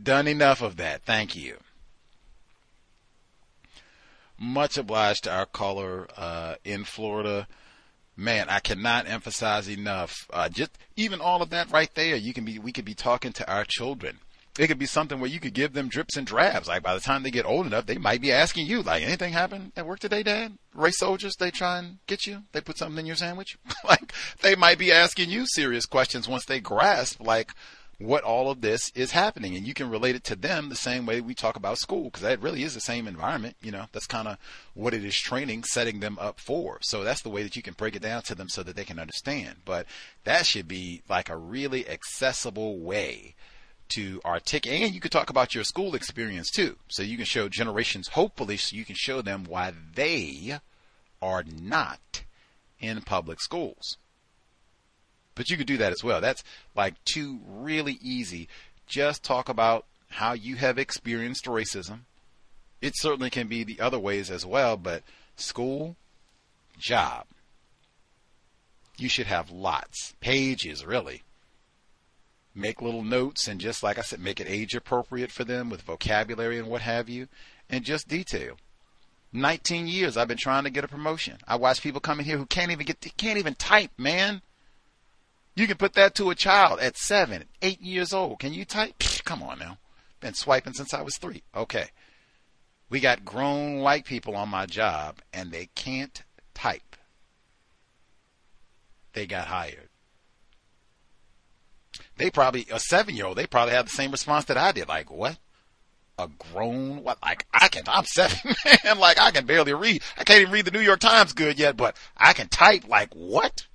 Done 0.00 0.28
enough 0.28 0.62
of 0.62 0.76
that. 0.76 1.02
Thank 1.02 1.34
you. 1.34 1.58
Much 4.38 4.76
obliged 4.76 5.24
to 5.24 5.32
our 5.32 5.46
caller 5.46 6.06
uh, 6.16 6.56
in 6.64 6.84
Florida 6.84 7.48
man, 8.16 8.48
I 8.48 8.60
cannot 8.60 9.08
emphasize 9.08 9.68
enough. 9.68 10.26
Uh, 10.32 10.48
just 10.48 10.70
even 10.96 11.20
all 11.20 11.42
of 11.42 11.50
that 11.50 11.70
right 11.70 11.92
there, 11.94 12.16
you 12.16 12.32
can 12.32 12.44
be. 12.44 12.58
We 12.58 12.72
could 12.72 12.84
be 12.84 12.94
talking 12.94 13.32
to 13.34 13.50
our 13.50 13.64
children. 13.64 14.18
It 14.58 14.68
could 14.68 14.78
be 14.78 14.86
something 14.86 15.20
where 15.20 15.28
you 15.28 15.38
could 15.38 15.52
give 15.52 15.74
them 15.74 15.88
drips 15.88 16.16
and 16.16 16.26
drabs. 16.26 16.66
Like 16.66 16.82
by 16.82 16.94
the 16.94 17.00
time 17.00 17.22
they 17.22 17.30
get 17.30 17.44
old 17.44 17.66
enough, 17.66 17.84
they 17.84 17.98
might 17.98 18.22
be 18.22 18.32
asking 18.32 18.66
you, 18.66 18.82
like, 18.82 19.02
anything 19.02 19.34
happened 19.34 19.72
at 19.76 19.86
work 19.86 19.98
today, 19.98 20.22
Dad? 20.22 20.56
Race 20.74 20.98
soldiers, 20.98 21.36
they 21.36 21.50
try 21.50 21.78
and 21.78 21.98
get 22.06 22.26
you. 22.26 22.44
They 22.52 22.62
put 22.62 22.78
something 22.78 22.98
in 22.98 23.06
your 23.06 23.16
sandwich. 23.16 23.58
like 23.84 24.14
they 24.40 24.56
might 24.56 24.78
be 24.78 24.92
asking 24.92 25.30
you 25.30 25.46
serious 25.46 25.84
questions 25.84 26.26
once 26.26 26.46
they 26.46 26.60
grasp, 26.60 27.20
like, 27.20 27.52
what 27.98 28.24
all 28.24 28.50
of 28.50 28.60
this 28.60 28.90
is 28.94 29.12
happening. 29.12 29.56
And 29.56 29.66
you 29.66 29.74
can 29.74 29.90
relate 29.90 30.16
it 30.16 30.24
to 30.24 30.36
them 30.36 30.68
the 30.68 30.74
same 30.74 31.06
way 31.06 31.20
we 31.20 31.34
talk 31.34 31.56
about 31.56 31.78
school 31.78 32.04
because 32.04 32.22
that 32.22 32.42
really 32.42 32.62
is 32.62 32.74
the 32.74 32.80
same 32.80 33.06
environment 33.06 33.56
you 33.62 33.70
know. 33.70 33.86
That's 33.92 34.06
kind 34.06 34.28
of 34.28 34.38
what 34.74 34.94
it 34.94 35.04
is 35.04 35.16
training 35.16 35.64
setting 35.64 36.00
them 36.00 36.18
up 36.20 36.40
for. 36.40 36.78
So 36.82 37.04
that's 37.04 37.22
the 37.22 37.30
way 37.30 37.42
that 37.42 37.56
you 37.56 37.62
can 37.62 37.74
break 37.74 37.96
it 37.96 38.02
down 38.02 38.22
to 38.22 38.34
them 38.34 38.48
so 38.48 38.62
that 38.62 38.76
they 38.76 38.84
can 38.84 38.98
understand. 38.98 39.56
But 39.64 39.86
that 40.24 40.46
should 40.46 40.68
be 40.68 41.02
like 41.08 41.30
a 41.30 41.36
really 41.36 41.88
accessible 41.88 42.78
way 42.78 43.34
to 43.88 44.20
articulate 44.24 44.82
and 44.82 44.94
you 44.94 45.00
could 45.00 45.12
talk 45.12 45.30
about 45.30 45.54
your 45.54 45.64
school 45.64 45.94
experience 45.94 46.50
too. 46.50 46.76
So 46.88 47.02
you 47.02 47.16
can 47.16 47.26
show 47.26 47.48
generations 47.48 48.08
hopefully 48.08 48.56
so 48.56 48.76
you 48.76 48.84
can 48.84 48.96
show 48.96 49.22
them 49.22 49.44
why 49.48 49.72
they 49.94 50.58
are 51.22 51.44
not 51.44 52.24
in 52.78 53.00
public 53.00 53.40
schools 53.40 53.96
but 55.36 55.48
you 55.50 55.56
could 55.56 55.68
do 55.68 55.76
that 55.76 55.92
as 55.92 56.02
well. 56.02 56.20
That's 56.20 56.42
like 56.74 56.94
two 57.04 57.38
really 57.46 57.98
easy. 58.02 58.48
Just 58.88 59.22
talk 59.22 59.48
about 59.48 59.84
how 60.08 60.32
you 60.32 60.56
have 60.56 60.78
experienced 60.78 61.44
racism. 61.44 62.00
It 62.80 62.94
certainly 62.96 63.30
can 63.30 63.46
be 63.46 63.62
the 63.62 63.80
other 63.80 63.98
ways 63.98 64.30
as 64.30 64.44
well, 64.44 64.76
but 64.76 65.02
school, 65.36 65.96
job. 66.78 67.26
You 68.98 69.08
should 69.08 69.26
have 69.26 69.50
lots, 69.50 70.14
pages 70.20 70.84
really. 70.84 71.22
Make 72.54 72.80
little 72.80 73.04
notes 73.04 73.46
and 73.46 73.60
just 73.60 73.82
like 73.82 73.98
I 73.98 74.02
said, 74.02 74.20
make 74.20 74.40
it 74.40 74.48
age 74.48 74.74
appropriate 74.74 75.30
for 75.30 75.44
them 75.44 75.68
with 75.68 75.82
vocabulary 75.82 76.58
and 76.58 76.68
what 76.68 76.80
have 76.80 77.08
you, 77.08 77.28
and 77.68 77.84
just 77.84 78.08
detail. 78.08 78.56
19 79.32 79.86
years 79.86 80.16
I've 80.16 80.28
been 80.28 80.38
trying 80.38 80.64
to 80.64 80.70
get 80.70 80.84
a 80.84 80.88
promotion. 80.88 81.36
I 81.46 81.56
watch 81.56 81.82
people 81.82 82.00
come 82.00 82.20
in 82.20 82.24
here 82.24 82.38
who 82.38 82.46
can't 82.46 82.70
even 82.70 82.86
get, 82.86 83.04
can't 83.18 83.38
even 83.38 83.54
type, 83.54 83.90
man. 83.98 84.40
You 85.56 85.66
can 85.66 85.78
put 85.78 85.94
that 85.94 86.14
to 86.16 86.28
a 86.28 86.34
child 86.34 86.80
at 86.80 86.98
seven, 86.98 87.46
eight 87.62 87.80
years 87.80 88.12
old. 88.12 88.38
Can 88.38 88.52
you 88.52 88.66
type? 88.66 89.02
Come 89.24 89.42
on 89.42 89.58
now. 89.58 89.78
Been 90.20 90.34
swiping 90.34 90.74
since 90.74 90.92
I 90.92 91.00
was 91.00 91.16
three. 91.16 91.42
Okay. 91.54 91.86
We 92.90 93.00
got 93.00 93.24
grown 93.24 93.78
white 93.78 94.04
people 94.04 94.36
on 94.36 94.50
my 94.50 94.66
job 94.66 95.18
and 95.32 95.50
they 95.50 95.70
can't 95.74 96.22
type. 96.54 96.94
They 99.14 99.26
got 99.26 99.46
hired. 99.46 99.88
They 102.18 102.30
probably, 102.30 102.66
a 102.70 102.78
seven 102.78 103.16
year 103.16 103.24
old, 103.24 103.38
they 103.38 103.46
probably 103.46 103.74
have 103.74 103.86
the 103.86 103.96
same 103.96 104.10
response 104.10 104.44
that 104.46 104.58
I 104.58 104.72
did. 104.72 104.88
Like, 104.88 105.10
what? 105.10 105.38
a 106.18 106.28
grown 106.28 107.02
what 107.02 107.18
like 107.22 107.44
I 107.52 107.68
can 107.68 107.82
I'm 107.86 108.06
seven 108.06 108.54
man 108.84 108.98
like 108.98 109.20
I 109.20 109.32
can 109.32 109.44
barely 109.44 109.74
read 109.74 110.02
I 110.16 110.24
can't 110.24 110.40
even 110.40 110.52
read 110.52 110.64
the 110.64 110.70
New 110.70 110.80
York 110.80 110.98
Times 110.98 111.34
good 111.34 111.58
yet 111.58 111.76
but 111.76 111.94
I 112.16 112.32
can 112.32 112.48
type 112.48 112.88
like 112.88 113.12
what 113.12 113.66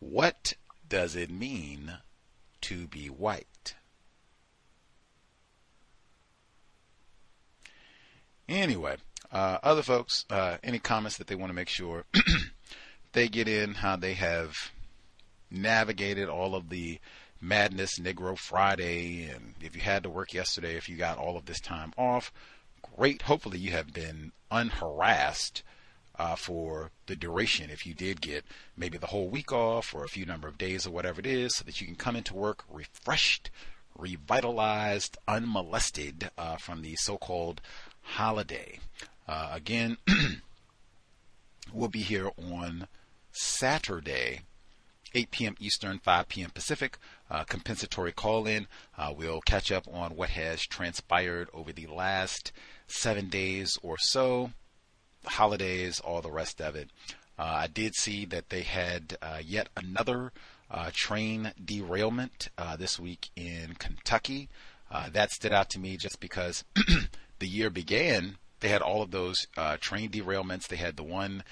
what 0.00 0.54
does 0.88 1.14
it 1.14 1.30
mean 1.30 1.98
to 2.60 2.86
be 2.86 3.06
white 3.06 3.74
anyway 8.48 8.96
uh, 9.32 9.58
other 9.62 9.82
folks 9.82 10.24
uh, 10.30 10.56
any 10.64 10.78
comments 10.78 11.16
that 11.18 11.28
they 11.28 11.36
want 11.36 11.50
to 11.50 11.54
make 11.54 11.68
sure 11.68 12.04
they 13.12 13.28
get 13.28 13.46
in 13.46 13.74
how 13.74 13.96
they 13.96 14.14
have 14.14 14.56
navigated 15.50 16.28
all 16.28 16.54
of 16.54 16.68
the 16.68 16.98
madness, 17.40 17.98
Negro 17.98 18.36
Friday, 18.36 19.24
and 19.24 19.54
if 19.60 19.74
you 19.74 19.80
had 19.80 20.02
to 20.02 20.10
work 20.10 20.34
yesterday, 20.34 20.76
if 20.76 20.88
you 20.88 20.96
got 20.96 21.18
all 21.18 21.36
of 21.36 21.46
this 21.46 21.60
time 21.60 21.92
off, 21.96 22.32
great. 22.96 23.22
Hopefully, 23.22 23.58
you 23.58 23.72
have 23.72 23.92
been 23.92 24.32
unharassed 24.50 25.62
uh, 26.20 26.36
for 26.36 26.90
the 27.06 27.16
duration. 27.16 27.70
If 27.70 27.86
you 27.86 27.94
did 27.94 28.20
get 28.20 28.44
maybe 28.76 28.98
the 28.98 29.06
whole 29.06 29.30
week 29.30 29.52
off 29.52 29.94
or 29.94 30.04
a 30.04 30.08
few 30.08 30.26
number 30.26 30.48
of 30.48 30.58
days 30.58 30.86
or 30.86 30.90
whatever 30.90 31.18
it 31.18 31.26
is, 31.26 31.56
so 31.56 31.64
that 31.64 31.80
you 31.80 31.86
can 31.86 31.96
come 31.96 32.14
into 32.14 32.34
work 32.34 32.62
refreshed, 32.68 33.50
revitalized, 33.96 35.16
unmolested 35.26 36.30
uh, 36.36 36.56
from 36.58 36.82
the 36.82 36.94
so-called 36.96 37.62
holiday. 38.02 38.80
Uh, 39.26 39.48
again, 39.50 39.96
we'll 41.72 41.88
be 41.88 42.02
here 42.02 42.30
on 42.36 42.86
Saturday 43.32 44.40
8 45.14 45.30
p.m. 45.30 45.56
Eastern, 45.58 45.98
5 45.98 46.28
p.m. 46.28 46.50
Pacific. 46.50 46.98
Uh, 47.30 47.44
compensatory 47.44 48.12
call 48.12 48.46
in. 48.46 48.66
Uh, 48.96 49.12
we'll 49.16 49.40
catch 49.40 49.72
up 49.72 49.86
on 49.92 50.16
what 50.16 50.30
has 50.30 50.66
transpired 50.66 51.48
over 51.54 51.72
the 51.72 51.86
last 51.86 52.52
seven 52.86 53.28
days 53.28 53.78
or 53.82 53.96
so, 53.98 54.50
holidays, 55.24 56.00
all 56.00 56.22
the 56.22 56.30
rest 56.30 56.60
of 56.60 56.76
it. 56.76 56.90
Uh, 57.38 57.44
I 57.44 57.66
did 57.66 57.94
see 57.94 58.24
that 58.26 58.50
they 58.50 58.62
had 58.62 59.16
uh, 59.22 59.38
yet 59.44 59.68
another 59.76 60.32
uh, 60.70 60.90
train 60.92 61.52
derailment 61.62 62.48
uh, 62.58 62.76
this 62.76 62.98
week 62.98 63.30
in 63.34 63.74
Kentucky. 63.78 64.48
that 65.12 65.30
stood 65.30 65.52
out 65.52 65.70
to 65.70 65.78
me 65.78 65.96
just 65.96 66.20
because 66.20 66.64
the 67.38 67.48
year 67.48 67.70
began. 67.70 68.36
They 68.60 68.68
had 68.68 68.82
all 68.82 69.00
of 69.02 69.10
those 69.10 69.46
train 69.80 70.10
derailments. 70.10 70.68
They 70.68 70.76
had 70.76 70.96
the 70.96 71.02
one 71.02 71.42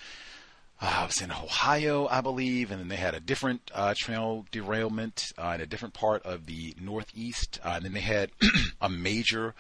uh, 0.81 1.01
it 1.03 1.07
was 1.09 1.23
in 1.23 1.32
Ohio, 1.32 2.07
I 2.07 2.20
believe, 2.20 2.70
and 2.70 2.81
then 2.81 2.89
they 2.89 2.97
had 2.97 3.15
a 3.15 3.20
different 3.20 3.70
uh, 3.74 3.95
trail 3.97 4.47
derailment 4.53 5.32
uh, 5.36 5.53
in 5.57 5.61
a 5.61 5.66
different 5.66 5.95
part 5.95 6.23
of 6.24 6.47
the 6.47 6.74
Northeast. 6.81 7.59
Uh, 7.65 7.73
and 7.77 7.85
then 7.85 7.93
they 7.95 8.01
had 8.01 8.31
a 8.81 8.89
major 8.89 9.55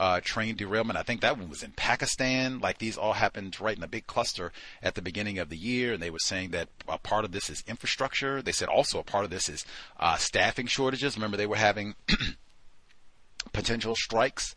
uh, 0.00 0.18
train 0.24 0.56
derailment. 0.56 0.98
I 0.98 1.02
think 1.02 1.20
that 1.20 1.36
one 1.36 1.50
was 1.50 1.62
in 1.62 1.72
Pakistan. 1.72 2.58
Like 2.58 2.78
these 2.78 2.96
all 2.96 3.12
happened 3.12 3.60
right 3.60 3.76
in 3.76 3.82
a 3.82 3.88
big 3.88 4.06
cluster 4.06 4.50
at 4.82 4.94
the 4.94 5.02
beginning 5.02 5.38
of 5.38 5.50
the 5.50 5.58
year. 5.58 5.92
And 5.92 6.02
they 6.02 6.08
were 6.08 6.18
saying 6.18 6.52
that 6.52 6.68
a 6.88 6.96
part 6.96 7.26
of 7.26 7.32
this 7.32 7.50
is 7.50 7.62
infrastructure. 7.66 8.40
They 8.40 8.50
said 8.50 8.68
also 8.68 8.98
a 8.98 9.04
part 9.04 9.24
of 9.24 9.30
this 9.30 9.50
is 9.50 9.66
uh, 9.98 10.16
staffing 10.16 10.66
shortages. 10.66 11.16
Remember, 11.16 11.36
they 11.36 11.46
were 11.46 11.56
having 11.56 11.96
potential 13.52 13.94
strikes 13.94 14.54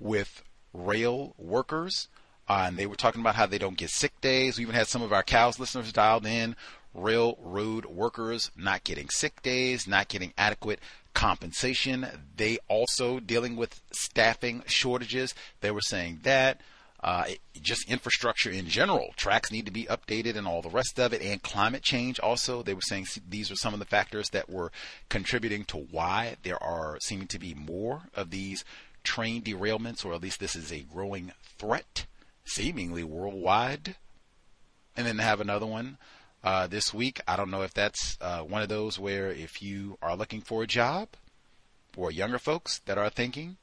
with 0.00 0.42
rail 0.74 1.36
workers. 1.38 2.08
Uh, 2.48 2.64
and 2.66 2.76
they 2.76 2.86
were 2.86 2.96
talking 2.96 3.20
about 3.20 3.36
how 3.36 3.46
they 3.46 3.58
don't 3.58 3.78
get 3.78 3.90
sick 3.90 4.20
days. 4.20 4.58
We 4.58 4.62
even 4.62 4.74
had 4.74 4.88
some 4.88 5.02
of 5.02 5.12
our 5.12 5.22
COWS 5.22 5.60
listeners 5.60 5.92
dialed 5.92 6.26
in. 6.26 6.56
Railroad 6.92 7.86
workers 7.86 8.50
not 8.56 8.82
getting 8.82 9.08
sick 9.10 9.42
days, 9.42 9.86
not 9.86 10.08
getting 10.08 10.34
adequate 10.36 10.80
compensation. 11.14 12.06
They 12.36 12.58
also 12.68 13.20
dealing 13.20 13.56
with 13.56 13.80
staffing 13.92 14.62
shortages. 14.66 15.34
They 15.60 15.70
were 15.70 15.80
saying 15.80 16.20
that. 16.22 16.60
Uh, 17.04 17.24
just 17.60 17.90
infrastructure 17.90 18.48
in 18.48 18.68
general. 18.68 19.12
Tracks 19.16 19.50
need 19.50 19.66
to 19.66 19.72
be 19.72 19.86
updated 19.86 20.36
and 20.36 20.46
all 20.46 20.62
the 20.62 20.70
rest 20.70 21.00
of 21.00 21.12
it, 21.12 21.20
and 21.20 21.42
climate 21.42 21.82
change 21.82 22.20
also. 22.20 22.62
They 22.62 22.74
were 22.74 22.80
saying 22.80 23.06
these 23.28 23.50
are 23.50 23.56
some 23.56 23.74
of 23.74 23.80
the 23.80 23.86
factors 23.86 24.28
that 24.30 24.48
were 24.48 24.70
contributing 25.08 25.64
to 25.64 25.78
why 25.78 26.36
there 26.44 26.62
are 26.62 26.98
seeming 27.02 27.26
to 27.26 27.40
be 27.40 27.54
more 27.54 28.02
of 28.14 28.30
these 28.30 28.64
train 29.02 29.42
derailments, 29.42 30.04
or 30.04 30.14
at 30.14 30.22
least 30.22 30.38
this 30.38 30.54
is 30.54 30.70
a 30.70 30.82
growing 30.82 31.32
threat 31.58 32.06
seemingly 32.44 33.02
worldwide. 33.02 33.96
And 34.96 35.04
then 35.04 35.18
have 35.18 35.40
another 35.40 35.66
one 35.66 35.98
uh, 36.44 36.66
this 36.66 36.92
week. 36.92 37.20
I 37.26 37.36
don't 37.36 37.50
know 37.50 37.62
if 37.62 37.74
that's 37.74 38.18
uh, 38.20 38.40
one 38.40 38.62
of 38.62 38.68
those 38.68 38.98
where 38.98 39.30
if 39.30 39.62
you 39.62 39.98
are 40.02 40.16
looking 40.16 40.40
for 40.40 40.62
a 40.62 40.66
job 40.66 41.08
or 41.96 42.10
younger 42.10 42.38
folks 42.38 42.80
that 42.86 42.98
are 42.98 43.10
thinking 43.10 43.56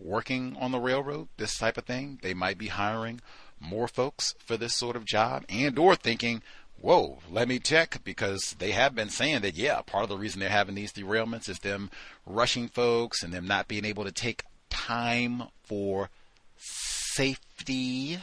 working 0.00 0.56
on 0.60 0.70
the 0.72 0.78
railroad, 0.78 1.28
this 1.36 1.58
type 1.58 1.76
of 1.76 1.84
thing, 1.84 2.18
they 2.22 2.34
might 2.34 2.58
be 2.58 2.68
hiring 2.68 3.20
more 3.60 3.88
folks 3.88 4.34
for 4.38 4.56
this 4.56 4.76
sort 4.76 4.96
of 4.96 5.04
job 5.04 5.44
and 5.48 5.78
or 5.78 5.96
thinking, 5.96 6.42
whoa, 6.80 7.18
let 7.30 7.48
me 7.48 7.58
check 7.58 8.00
because 8.04 8.54
they 8.58 8.70
have 8.70 8.94
been 8.94 9.10
saying 9.10 9.42
that, 9.42 9.56
yeah, 9.56 9.80
part 9.82 10.04
of 10.04 10.08
the 10.08 10.16
reason 10.16 10.40
they're 10.40 10.48
having 10.48 10.74
these 10.74 10.92
derailments 10.92 11.48
is 11.48 11.58
them 11.58 11.90
rushing 12.24 12.68
folks 12.68 13.22
and 13.22 13.32
them 13.32 13.46
not 13.46 13.68
being 13.68 13.84
able 13.84 14.04
to 14.04 14.12
take 14.12 14.44
time 14.70 15.42
for 15.64 16.08
safety. 16.56 18.18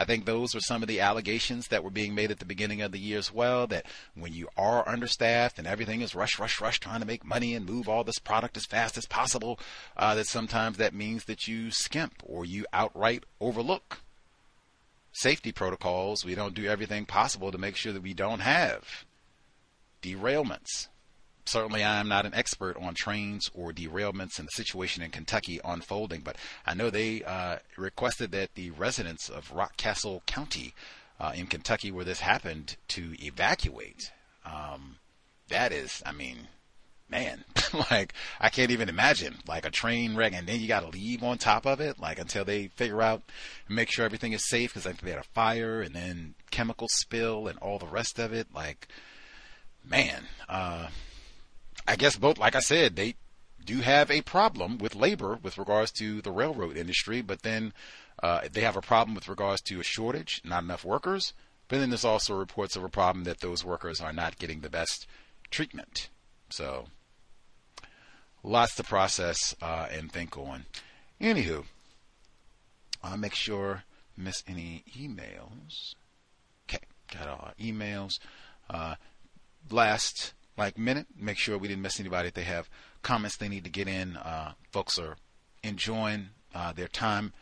I 0.00 0.06
think 0.06 0.24
those 0.24 0.54
were 0.54 0.60
some 0.60 0.80
of 0.80 0.88
the 0.88 1.00
allegations 1.00 1.68
that 1.68 1.84
were 1.84 1.90
being 1.90 2.14
made 2.14 2.30
at 2.30 2.38
the 2.38 2.46
beginning 2.46 2.80
of 2.80 2.90
the 2.90 2.98
year 2.98 3.18
as 3.18 3.34
well. 3.34 3.66
That 3.66 3.84
when 4.14 4.32
you 4.32 4.48
are 4.56 4.88
understaffed 4.88 5.58
and 5.58 5.66
everything 5.68 6.00
is 6.00 6.14
rush, 6.14 6.38
rush, 6.38 6.58
rush, 6.58 6.80
trying 6.80 7.00
to 7.00 7.06
make 7.06 7.22
money 7.22 7.54
and 7.54 7.66
move 7.66 7.86
all 7.86 8.02
this 8.02 8.18
product 8.18 8.56
as 8.56 8.64
fast 8.64 8.96
as 8.96 9.04
possible, 9.04 9.60
uh, 9.98 10.14
that 10.14 10.26
sometimes 10.26 10.78
that 10.78 10.94
means 10.94 11.26
that 11.26 11.46
you 11.46 11.70
skimp 11.70 12.14
or 12.24 12.46
you 12.46 12.64
outright 12.72 13.24
overlook 13.42 14.00
safety 15.12 15.52
protocols. 15.52 16.24
We 16.24 16.34
don't 16.34 16.54
do 16.54 16.64
everything 16.64 17.04
possible 17.04 17.52
to 17.52 17.58
make 17.58 17.76
sure 17.76 17.92
that 17.92 18.02
we 18.02 18.14
don't 18.14 18.40
have 18.40 19.04
derailments 20.02 20.88
certainly 21.44 21.82
I 21.82 22.00
am 22.00 22.08
not 22.08 22.26
an 22.26 22.34
expert 22.34 22.76
on 22.76 22.94
trains 22.94 23.50
or 23.54 23.72
derailments 23.72 24.38
and 24.38 24.46
the 24.46 24.62
situation 24.62 25.02
in 25.02 25.10
Kentucky 25.10 25.60
unfolding, 25.64 26.20
but 26.20 26.36
I 26.66 26.74
know 26.74 26.90
they 26.90 27.22
uh, 27.22 27.56
requested 27.76 28.32
that 28.32 28.54
the 28.54 28.70
residents 28.70 29.28
of 29.28 29.52
Rockcastle 29.52 30.24
County 30.26 30.74
uh, 31.18 31.32
in 31.34 31.46
Kentucky, 31.46 31.90
where 31.90 32.04
this 32.04 32.20
happened, 32.20 32.76
to 32.88 33.14
evacuate. 33.24 34.10
Um, 34.44 34.96
that 35.48 35.72
is, 35.72 36.02
I 36.06 36.12
mean, 36.12 36.48
man, 37.10 37.44
like 37.90 38.14
I 38.40 38.48
can't 38.48 38.70
even 38.70 38.88
imagine 38.88 39.36
like 39.46 39.66
a 39.66 39.70
train 39.70 40.16
wreck, 40.16 40.32
and 40.32 40.46
then 40.46 40.60
you 40.60 40.68
got 40.68 40.80
to 40.80 40.88
leave 40.88 41.22
on 41.22 41.38
top 41.38 41.66
of 41.66 41.80
it, 41.80 41.98
like 41.98 42.18
until 42.18 42.44
they 42.44 42.68
figure 42.68 43.02
out 43.02 43.22
and 43.66 43.76
make 43.76 43.90
sure 43.90 44.04
everything 44.04 44.32
is 44.32 44.48
safe, 44.48 44.74
because 44.74 44.90
they 45.00 45.10
had 45.10 45.18
a 45.18 45.34
fire 45.34 45.82
and 45.82 45.94
then 45.94 46.34
chemical 46.50 46.88
spill 46.90 47.48
and 47.48 47.58
all 47.58 47.78
the 47.78 47.86
rest 47.86 48.18
of 48.18 48.32
it. 48.32 48.48
Like, 48.54 48.88
man. 49.84 50.24
Uh, 50.48 50.88
I 51.86 51.96
guess 51.96 52.16
both, 52.16 52.38
like 52.38 52.54
I 52.54 52.60
said, 52.60 52.96
they 52.96 53.16
do 53.64 53.78
have 53.78 54.10
a 54.10 54.22
problem 54.22 54.78
with 54.78 54.94
labor 54.94 55.38
with 55.42 55.58
regards 55.58 55.90
to 55.92 56.22
the 56.22 56.30
railroad 56.30 56.76
industry, 56.76 57.20
but 57.20 57.42
then 57.42 57.72
uh, 58.22 58.40
they 58.50 58.60
have 58.62 58.76
a 58.76 58.82
problem 58.82 59.14
with 59.14 59.28
regards 59.28 59.60
to 59.62 59.80
a 59.80 59.84
shortage, 59.84 60.40
not 60.44 60.62
enough 60.62 60.84
workers. 60.84 61.32
But 61.68 61.78
then 61.78 61.90
there's 61.90 62.04
also 62.04 62.34
reports 62.34 62.74
of 62.74 62.82
a 62.82 62.88
problem 62.88 63.24
that 63.24 63.40
those 63.40 63.64
workers 63.64 64.00
are 64.00 64.12
not 64.12 64.38
getting 64.38 64.60
the 64.60 64.70
best 64.70 65.06
treatment. 65.50 66.08
So 66.48 66.86
lots 68.42 68.74
to 68.76 68.82
process 68.82 69.54
uh, 69.62 69.86
and 69.90 70.10
think 70.10 70.36
on. 70.36 70.66
Anywho, 71.20 71.64
I'll 73.02 73.16
make 73.16 73.34
sure 73.34 73.84
miss 74.16 74.42
any 74.46 74.84
emails. 74.98 75.94
Okay, 76.68 76.82
got 77.12 77.28
all 77.28 77.44
our 77.46 77.54
emails. 77.60 78.18
Uh, 78.68 78.96
last 79.70 80.32
like 80.60 80.78
minute. 80.78 81.06
Make 81.18 81.38
sure 81.38 81.58
we 81.58 81.68
didn't 81.68 81.82
miss 81.82 81.98
anybody. 81.98 82.28
If 82.28 82.34
they 82.34 82.44
have 82.44 82.68
comments 83.02 83.36
they 83.36 83.48
need 83.48 83.64
to 83.64 83.70
get 83.70 83.88
in, 83.88 84.16
uh, 84.16 84.52
folks 84.70 84.98
are 84.98 85.16
enjoying 85.64 86.28
uh, 86.54 86.72
their 86.72 86.86
time. 86.86 87.32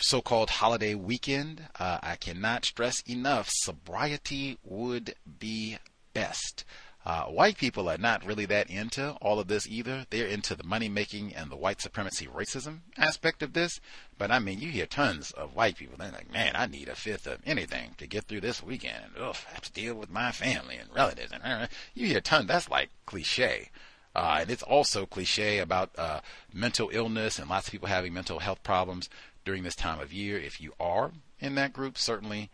So-called 0.00 0.50
holiday 0.50 0.94
weekend. 0.94 1.68
Uh, 1.78 1.98
I 2.02 2.16
cannot 2.16 2.64
stress 2.64 3.02
enough. 3.02 3.48
Sobriety 3.50 4.58
would 4.64 5.14
be 5.38 5.78
best. 6.14 6.64
Uh, 7.08 7.24
white 7.24 7.56
people 7.56 7.88
are 7.88 7.96
not 7.96 8.22
really 8.22 8.44
that 8.44 8.68
into 8.68 9.12
all 9.22 9.40
of 9.40 9.48
this 9.48 9.66
either. 9.66 10.04
They're 10.10 10.26
into 10.26 10.54
the 10.54 10.62
money 10.62 10.90
making 10.90 11.34
and 11.34 11.50
the 11.50 11.56
white 11.56 11.80
supremacy 11.80 12.26
racism 12.26 12.80
aspect 12.98 13.42
of 13.42 13.54
this. 13.54 13.80
But 14.18 14.30
I 14.30 14.40
mean, 14.40 14.60
you 14.60 14.68
hear 14.68 14.84
tons 14.84 15.30
of 15.30 15.54
white 15.56 15.76
people. 15.78 15.96
They're 15.96 16.12
like, 16.12 16.30
man, 16.30 16.52
I 16.54 16.66
need 16.66 16.86
a 16.86 16.94
fifth 16.94 17.26
of 17.26 17.40
anything 17.46 17.94
to 17.96 18.06
get 18.06 18.24
through 18.24 18.42
this 18.42 18.62
weekend. 18.62 19.04
And, 19.06 19.24
ugh, 19.24 19.36
I 19.48 19.54
have 19.54 19.62
to 19.62 19.72
deal 19.72 19.94
with 19.94 20.10
my 20.10 20.32
family 20.32 20.76
and 20.76 20.94
relatives. 20.94 21.32
And 21.32 21.42
uh, 21.42 21.66
you 21.94 22.08
hear 22.08 22.20
tons. 22.20 22.48
That's 22.48 22.68
like 22.68 22.90
cliche. 23.06 23.70
Uh, 24.14 24.40
and 24.42 24.50
it's 24.50 24.62
also 24.62 25.06
cliche 25.06 25.60
about 25.60 25.88
uh, 25.96 26.20
mental 26.52 26.90
illness 26.92 27.38
and 27.38 27.48
lots 27.48 27.68
of 27.68 27.72
people 27.72 27.88
having 27.88 28.12
mental 28.12 28.40
health 28.40 28.62
problems 28.62 29.08
during 29.46 29.62
this 29.62 29.76
time 29.76 29.98
of 29.98 30.12
year. 30.12 30.38
If 30.38 30.60
you 30.60 30.74
are 30.78 31.12
in 31.40 31.54
that 31.54 31.72
group, 31.72 31.96
certainly 31.96 32.50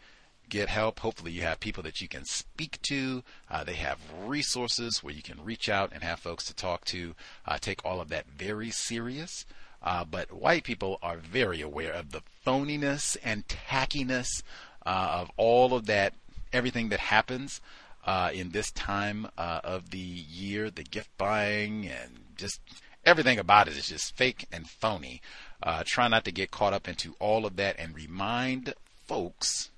get 0.55 0.68
help. 0.68 1.01
Hopefully, 1.01 1.32
you 1.32 1.43
have 1.43 1.59
people 1.59 1.82
that 1.82 2.01
you 2.01 2.06
can 2.06 2.24
speak 2.24 2.81
to. 2.82 3.24
Uh, 3.51 3.64
they 3.64 3.74
have 3.74 3.98
resources 4.24 5.02
where 5.02 5.12
you 5.12 5.22
can 5.22 5.44
reach 5.44 5.68
out 5.68 5.90
and 5.93 6.05
have 6.05 6.20
folks 6.20 6.44
to 6.44 6.55
talk 6.55 6.85
to. 6.85 7.16
Uh, 7.44 7.59
take 7.60 7.85
all 7.85 8.01
of 8.01 8.09
that 8.09 8.26
very 8.28 8.70
serious. 8.70 9.44
Uh, 9.82 10.05
but 10.05 10.32
white 10.32 10.62
people 10.62 11.01
are 11.02 11.16
very 11.16 11.60
aware 11.60 11.93
of 11.93 12.12
the 12.12 12.22
phoniness 12.47 13.16
and 13.24 13.48
tackiness 13.48 14.44
uh, 14.86 15.22
of 15.22 15.31
all 15.36 15.74
of 15.74 15.86
that, 15.86 16.14
everything 16.52 16.89
that 16.89 17.01
happens 17.01 17.60
uh, 18.06 18.31
in 18.32 18.51
this 18.51 18.70
time 18.70 19.26
uh, 19.36 19.60
of 19.64 19.90
the 19.90 19.98
year, 19.98 20.70
the 20.70 20.85
gift 20.85 21.10
buying 21.18 21.89
and 21.89 22.20
just 22.36 22.60
everything 23.05 23.40
about 23.40 23.66
it 23.66 23.76
is 23.76 23.89
just 23.89 24.16
fake 24.16 24.47
and 24.52 24.70
phony. 24.70 25.20
Try 25.85 26.06
not 26.06 26.24
to 26.26 26.31
get 26.31 26.52
caught 26.52 26.74
up 26.74 26.86
into 26.86 27.16
all 27.18 27.44
of 27.44 27.56
that 27.56 27.76
and 27.78 27.94
remind 27.94 28.72
folks 29.06 29.70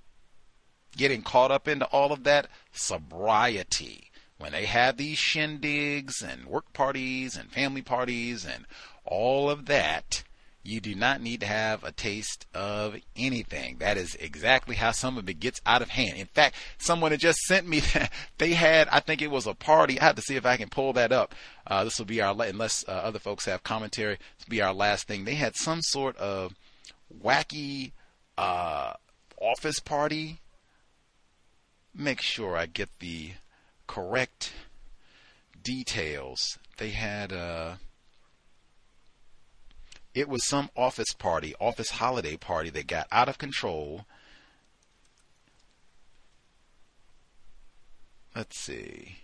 getting 0.97 1.23
caught 1.23 1.51
up 1.51 1.69
into 1.69 1.85
all 1.87 2.13
of 2.13 2.25
that 2.25 2.49
sobriety. 2.73 4.11
When 4.39 4.53
they 4.53 4.67
have 4.67 4.97
these 4.97 5.19
shindigs 5.19 6.23
and 6.23 6.47
work 6.47 6.73
parties 6.73 7.37
and 7.37 7.51
family 7.51 7.83
parties 7.83 8.45
and 8.45 8.67
all 9.05 9.49
of 9.49 9.67
that, 9.67 10.25
you 10.67 10.81
do 10.81 10.95
not 10.95 11.23
need 11.23 11.41
to 11.41 11.47
have 11.47 11.85
a 11.85 11.93
taste 11.93 12.47
of 12.53 12.97
anything. 13.15 13.77
That 13.79 13.97
is 13.97 14.15
exactly 14.17 14.75
how 14.75 14.91
some 14.91 15.17
of 15.17 15.29
it 15.29 15.41
gets 15.41 15.61
out 15.65 15.81
of 15.81 15.91
hand. 15.91 16.19
In 16.19 16.27
fact, 16.27 16.57
someone 16.79 17.13
had 17.13 17.21
just 17.21 17.39
sent 17.41 17.69
me 17.69 17.81
that 17.95 18.11
they 18.39 18.53
had, 18.55 18.89
I 18.89 19.01
think 19.01 19.23
it 19.23 19.31
was 19.31 19.47
a 19.47 19.55
party. 19.55 20.01
I 20.01 20.05
have 20.05 20.17
to 20.17 20.23
see 20.23 20.37
if 20.37 20.45
I 20.45 20.57
can 20.57 20.69
pull 20.69 20.93
that 20.95 21.13
up. 21.13 21.35
Uh, 21.67 21.85
this 21.85 21.99
will 21.99 22.07
be 22.07 22.21
our, 22.21 22.35
unless 22.43 22.85
uh, 22.87 22.93
other 22.93 23.19
folks 23.19 23.45
have 23.47 23.63
commentary, 23.63 24.17
this 24.17 24.47
will 24.47 24.51
be 24.51 24.63
our 24.63 24.75
last 24.75 25.07
thing. 25.07 25.25
They 25.25 25.35
had 25.35 25.57
some 25.57 25.83
sort 25.83 26.17
of 26.17 26.55
wacky 27.23 27.93
uh, 28.37 28.95
office 29.41 29.79
party. 29.81 30.41
Make 31.99 32.21
sure 32.21 32.59
I 32.59 32.67
get 32.67 32.91
the 32.99 33.33
correct 33.87 34.53
details. 35.63 36.59
They 36.77 36.91
had, 36.91 37.33
uh, 37.33 37.77
it 40.15 40.29
was 40.29 40.47
some 40.47 40.69
office 40.77 41.15
party, 41.15 41.55
office 41.59 41.93
holiday 41.93 42.37
party 42.37 42.69
that 42.71 42.87
got 42.87 43.07
out 43.11 43.31
of 43.31 43.39
control. 43.39 44.05
Let's 48.35 48.59
see. 48.59 49.21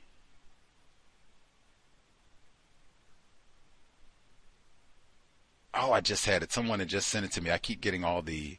Oh, 5.74 5.92
I 5.92 6.00
just 6.00 6.24
had 6.24 6.42
it. 6.42 6.52
Someone 6.52 6.78
had 6.78 6.88
just 6.88 7.08
sent 7.08 7.26
it 7.26 7.32
to 7.32 7.42
me. 7.42 7.50
I 7.50 7.58
keep 7.58 7.82
getting 7.82 8.02
all 8.02 8.22
the 8.22 8.56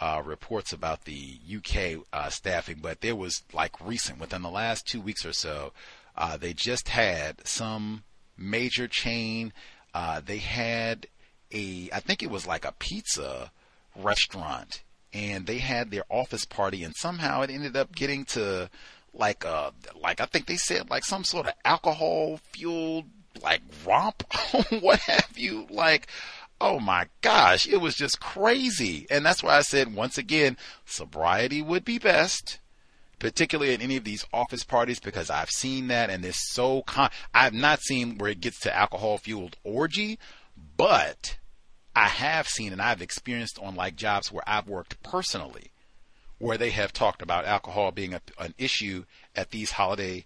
uh, 0.00 0.22
reports 0.24 0.72
about 0.72 1.04
the 1.04 1.38
UK 1.54 2.04
uh, 2.12 2.28
staffing, 2.28 2.78
but 2.80 3.00
there 3.00 3.16
was 3.16 3.42
like 3.52 3.84
recent, 3.84 4.20
within 4.20 4.42
the 4.42 4.50
last 4.50 4.86
two 4.86 5.00
weeks 5.00 5.24
or 5.24 5.32
so, 5.32 5.72
uh, 6.16 6.36
they 6.36 6.52
just 6.52 6.88
had 6.88 7.46
some 7.46 8.04
major 8.36 8.88
chain. 8.88 9.52
Uh, 9.92 10.20
they 10.24 10.38
had 10.38 11.06
a 11.52 11.88
I 11.92 12.00
think 12.00 12.22
it 12.22 12.30
was 12.30 12.46
like 12.46 12.64
a 12.64 12.74
pizza 12.78 13.50
restaurant 13.96 14.82
and 15.12 15.46
they 15.46 15.58
had 15.58 15.90
their 15.90 16.04
office 16.10 16.44
party 16.44 16.82
and 16.82 16.94
somehow 16.96 17.42
it 17.42 17.50
ended 17.50 17.76
up 17.76 17.94
getting 17.94 18.24
to 18.24 18.68
like 19.14 19.44
uh 19.44 19.70
like 20.00 20.20
I 20.20 20.26
think 20.26 20.46
they 20.46 20.56
said 20.56 20.90
like 20.90 21.04
some 21.04 21.24
sort 21.24 21.46
of 21.46 21.54
alcohol 21.64 22.40
fueled 22.52 23.04
like 23.42 23.62
romp 23.86 24.24
what 24.80 24.98
have 25.00 25.36
you 25.36 25.66
like 25.70 26.08
oh 26.60 26.78
my 26.78 27.06
gosh 27.20 27.66
it 27.66 27.80
was 27.80 27.94
just 27.94 28.20
crazy. 28.20 29.06
And 29.10 29.24
that's 29.24 29.42
why 29.42 29.56
I 29.56 29.62
said 29.62 29.94
once 29.94 30.18
again 30.18 30.56
sobriety 30.84 31.62
would 31.62 31.84
be 31.84 31.98
best 31.98 32.60
particularly 33.20 33.72
at 33.72 33.80
any 33.80 33.96
of 33.96 34.04
these 34.04 34.26
office 34.32 34.64
parties 34.64 35.00
because 35.00 35.30
I've 35.30 35.48
seen 35.48 35.86
that 35.88 36.10
and 36.10 36.24
it's 36.24 36.52
so 36.52 36.82
con- 36.82 37.10
I've 37.32 37.54
not 37.54 37.80
seen 37.80 38.18
where 38.18 38.30
it 38.30 38.40
gets 38.40 38.60
to 38.60 38.76
alcohol 38.76 39.18
fueled 39.18 39.56
orgy 39.64 40.18
but 40.76 41.38
I 41.96 42.08
have 42.08 42.48
seen 42.48 42.72
and 42.72 42.82
I've 42.82 43.02
experienced 43.02 43.58
on 43.60 43.76
like 43.76 43.96
jobs 43.96 44.32
where 44.32 44.42
I've 44.46 44.68
worked 44.68 45.02
personally, 45.02 45.70
where 46.38 46.58
they 46.58 46.70
have 46.70 46.92
talked 46.92 47.22
about 47.22 47.44
alcohol 47.44 47.92
being 47.92 48.14
a, 48.14 48.20
an 48.38 48.54
issue 48.58 49.04
at 49.36 49.50
these 49.50 49.72
holiday 49.72 50.24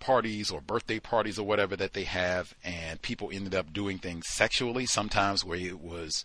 parties 0.00 0.50
or 0.50 0.60
birthday 0.60 0.98
parties 1.00 1.38
or 1.38 1.46
whatever 1.46 1.76
that 1.76 1.92
they 1.92 2.04
have, 2.04 2.54
and 2.64 3.00
people 3.02 3.30
ended 3.32 3.54
up 3.54 3.72
doing 3.72 3.98
things 3.98 4.26
sexually. 4.28 4.86
Sometimes 4.86 5.44
where 5.44 5.58
it 5.58 5.80
was 5.80 6.24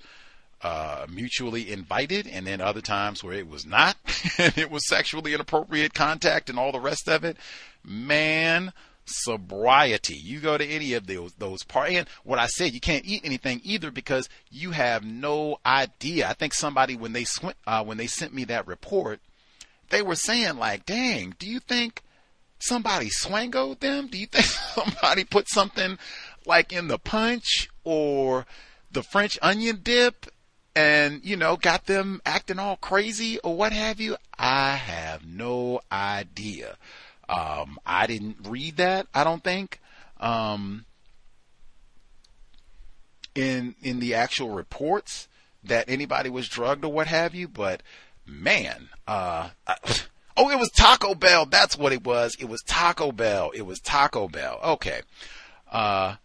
uh, 0.62 1.06
mutually 1.10 1.72
invited, 1.72 2.28
and 2.28 2.46
then 2.46 2.62
other 2.62 2.82
times 2.82 3.24
where 3.24 3.34
it 3.34 3.48
was 3.48 3.66
not, 3.66 3.98
and 4.38 4.58
it 4.58 4.70
was 4.70 4.88
sexually 4.88 5.34
inappropriate 5.34 5.94
contact 5.94 6.50
and 6.50 6.60
all 6.60 6.72
the 6.72 6.80
rest 6.80 7.08
of 7.08 7.24
it. 7.24 7.38
Man, 7.84 8.72
sobriety. 9.06 10.16
You 10.16 10.40
go 10.40 10.58
to 10.58 10.66
any 10.66 10.94
of 10.94 11.08
those 11.08 11.34
those 11.34 11.64
parties, 11.64 12.00
and 12.00 12.10
what 12.24 12.40
I 12.40 12.48
said, 12.48 12.74
you 12.74 12.80
can't 12.80 13.06
eat 13.06 13.22
anything 13.24 13.62
either 13.64 13.92
because 13.92 14.30
you 14.50 14.72
have 14.72 15.04
no 15.04 15.58
idea. 15.66 16.30
I 16.30 16.34
think 16.34 16.54
somebody 16.54 16.96
when 16.96 17.14
they 17.14 17.24
sw- 17.24 17.58
uh, 17.66 17.84
when 17.84 17.98
they 17.98 18.08
sent 18.08 18.34
me 18.34 18.46
that 18.46 18.68
report, 18.68 19.20
they 19.90 20.02
were 20.02 20.16
saying 20.16 20.58
like, 20.58 20.86
"Dang, 20.86 21.36
do 21.40 21.48
you 21.48 21.60
think 21.60 22.04
somebody 22.64 23.10
swangoed 23.10 23.80
them? 23.80 24.08
Do 24.08 24.18
you 24.18 24.28
think 24.28 24.46
somebody 24.76 25.24
put 25.24 25.50
something 25.50 25.98
like 26.46 26.74
in 26.74 26.88
the 26.88 27.00
punch 27.00 27.70
or 27.84 28.46
the 28.92 29.04
French 29.04 29.38
onion 29.42 29.80
dip?" 29.84 30.28
And, 30.74 31.20
you 31.26 31.36
know, 31.36 31.58
got 31.58 31.86
them 31.86 32.22
acting 32.26 32.58
all 32.58 32.78
crazy 32.78 33.40
or 33.40 33.58
what 33.58 33.74
have 33.74 34.00
you. 34.00 34.16
I 34.40 34.76
have 34.76 35.26
no 35.26 35.82
idea. 35.92 36.78
Um, 37.28 37.78
I 37.86 38.08
didn't 38.08 38.38
read 38.48 38.78
that. 38.78 39.08
I 39.14 39.26
don't 39.26 39.44
think. 39.44 39.82
Um, 40.22 40.86
in 43.36 43.76
in 43.82 44.00
the 44.00 44.14
actual 44.14 44.50
reports 44.50 45.28
that 45.64 45.86
anybody 45.88 46.30
was 46.30 46.50
drugged 46.50 46.84
or 46.84 46.92
what 46.92 47.08
have 47.08 47.36
you, 47.36 47.48
but 47.48 47.82
man, 48.26 48.90
uh, 49.08 49.50
I, 49.68 49.76
oh, 50.38 50.50
it 50.50 50.60
was 50.60 50.70
Taco 50.72 51.16
Bell. 51.16 51.46
That's 51.46 51.78
what 51.78 51.94
it 51.94 52.04
was. 52.04 52.36
It 52.40 52.50
was 52.50 52.62
Taco 52.64 53.12
Bell. 53.12 53.52
It 53.54 53.66
was 53.66 53.80
Taco 53.80 54.28
Bell. 54.28 54.60
Okay. 54.64 55.02
Uh, 55.72 56.16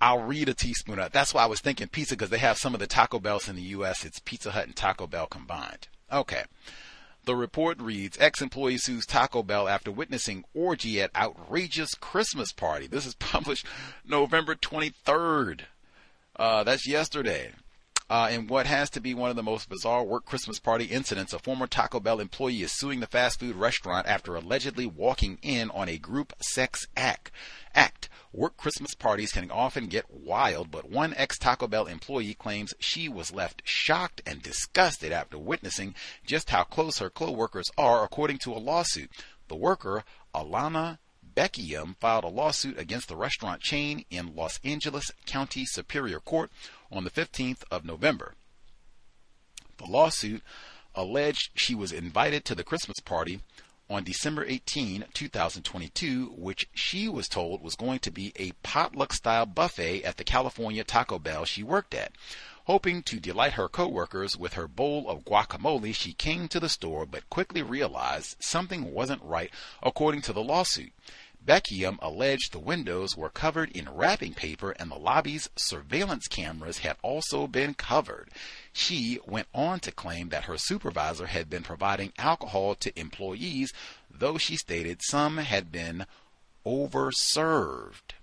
I'll 0.00 0.22
read 0.22 0.48
a 0.48 0.54
teaspoon 0.54 0.98
of. 0.98 1.12
That's 1.12 1.32
why 1.32 1.42
I 1.42 1.46
was 1.46 1.60
thinking 1.60 1.88
pizza 1.88 2.14
because 2.14 2.30
they 2.30 2.38
have 2.38 2.58
some 2.58 2.74
of 2.74 2.80
the 2.80 2.86
Taco 2.86 3.18
Bells 3.18 3.48
in 3.48 3.56
the 3.56 3.62
U.S. 3.62 4.04
It's 4.04 4.20
Pizza 4.20 4.50
Hut 4.50 4.66
and 4.66 4.76
Taco 4.76 5.06
Bell 5.06 5.26
combined. 5.26 5.88
Okay. 6.12 6.42
The 7.24 7.34
report 7.34 7.80
reads 7.80 8.16
Ex-employee 8.20 8.78
sues 8.78 9.04
Taco 9.04 9.42
Bell 9.42 9.66
after 9.66 9.90
witnessing 9.90 10.44
orgy 10.54 11.00
at 11.00 11.14
outrageous 11.16 11.94
Christmas 11.94 12.52
party. 12.52 12.86
This 12.86 13.04
is 13.04 13.14
published 13.18 13.66
November 14.06 14.54
23rd. 14.54 15.62
Uh, 16.36 16.62
that's 16.62 16.86
yesterday. 16.86 17.50
Uh, 18.08 18.28
in 18.30 18.46
what 18.46 18.66
has 18.66 18.88
to 18.88 19.00
be 19.00 19.14
one 19.14 19.30
of 19.30 19.36
the 19.36 19.42
most 19.42 19.68
bizarre 19.68 20.04
work 20.04 20.24
Christmas 20.24 20.60
party 20.60 20.84
incidents, 20.84 21.32
a 21.32 21.40
former 21.40 21.66
Taco 21.66 21.98
Bell 21.98 22.20
employee 22.20 22.62
is 22.62 22.70
suing 22.70 23.00
the 23.00 23.06
fast 23.08 23.40
food 23.40 23.56
restaurant 23.56 24.06
after 24.06 24.36
allegedly 24.36 24.86
walking 24.86 25.38
in 25.42 25.70
on 25.70 25.88
a 25.88 25.98
group 25.98 26.32
sex 26.40 26.86
act. 26.96 27.32
Act. 27.74 28.08
Work 28.32 28.56
Christmas 28.56 28.94
parties 28.94 29.32
can 29.32 29.50
often 29.50 29.86
get 29.88 30.08
wild, 30.08 30.70
but 30.70 30.88
one 30.88 31.14
ex 31.14 31.36
Taco 31.36 31.66
Bell 31.66 31.86
employee 31.86 32.34
claims 32.34 32.74
she 32.78 33.08
was 33.08 33.32
left 33.32 33.62
shocked 33.64 34.22
and 34.24 34.40
disgusted 34.40 35.10
after 35.10 35.36
witnessing 35.36 35.96
just 36.24 36.50
how 36.50 36.62
close 36.62 36.98
her 36.98 37.10
co-workers 37.10 37.70
are, 37.76 38.04
according 38.04 38.38
to 38.38 38.52
a 38.52 38.58
lawsuit. 38.60 39.10
The 39.48 39.56
worker, 39.56 40.04
Alana 40.32 40.98
Beckham, 41.34 41.96
filed 41.98 42.24
a 42.24 42.28
lawsuit 42.28 42.78
against 42.78 43.08
the 43.08 43.16
restaurant 43.16 43.62
chain 43.62 44.04
in 44.10 44.36
Los 44.36 44.60
Angeles 44.62 45.10
County 45.26 45.64
Superior 45.66 46.20
Court 46.20 46.52
on 46.90 47.04
the 47.04 47.10
15th 47.10 47.62
of 47.70 47.84
November. 47.84 48.34
The 49.78 49.86
lawsuit 49.86 50.42
alleged 50.94 51.50
she 51.54 51.74
was 51.74 51.92
invited 51.92 52.44
to 52.44 52.54
the 52.54 52.64
Christmas 52.64 53.00
party 53.00 53.40
on 53.88 54.02
December 54.02 54.44
18, 54.44 55.04
2022, 55.14 56.34
which 56.36 56.68
she 56.74 57.08
was 57.08 57.28
told 57.28 57.62
was 57.62 57.76
going 57.76 58.00
to 58.00 58.10
be 58.10 58.32
a 58.36 58.52
potluck 58.62 59.12
style 59.12 59.46
buffet 59.46 60.02
at 60.02 60.16
the 60.16 60.24
California 60.24 60.82
Taco 60.82 61.18
Bell 61.18 61.44
she 61.44 61.62
worked 61.62 61.94
at. 61.94 62.12
Hoping 62.64 63.00
to 63.04 63.20
delight 63.20 63.52
her 63.52 63.68
coworkers 63.68 64.36
with 64.36 64.54
her 64.54 64.66
bowl 64.66 65.08
of 65.08 65.24
guacamole, 65.24 65.94
she 65.94 66.12
came 66.12 66.48
to 66.48 66.58
the 66.58 66.68
store 66.68 67.06
but 67.06 67.30
quickly 67.30 67.62
realized 67.62 68.36
something 68.40 68.92
wasn't 68.92 69.22
right 69.22 69.52
according 69.84 70.20
to 70.22 70.32
the 70.32 70.42
lawsuit. 70.42 70.92
Beckham 71.46 71.96
alleged 72.02 72.50
the 72.50 72.58
windows 72.58 73.16
were 73.16 73.30
covered 73.30 73.70
in 73.70 73.88
wrapping 73.88 74.34
paper 74.34 74.72
and 74.72 74.90
the 74.90 74.98
lobby's 74.98 75.48
surveillance 75.54 76.26
cameras 76.26 76.78
had 76.78 76.96
also 77.02 77.46
been 77.46 77.72
covered. 77.72 78.30
She 78.72 79.20
went 79.24 79.46
on 79.54 79.78
to 79.80 79.92
claim 79.92 80.30
that 80.30 80.46
her 80.46 80.58
supervisor 80.58 81.26
had 81.26 81.48
been 81.48 81.62
providing 81.62 82.12
alcohol 82.18 82.74
to 82.74 82.98
employees, 82.98 83.72
though 84.10 84.38
she 84.38 84.56
stated 84.56 85.02
some 85.02 85.36
had 85.36 85.70
been 85.70 86.06
overserved. 86.66 88.15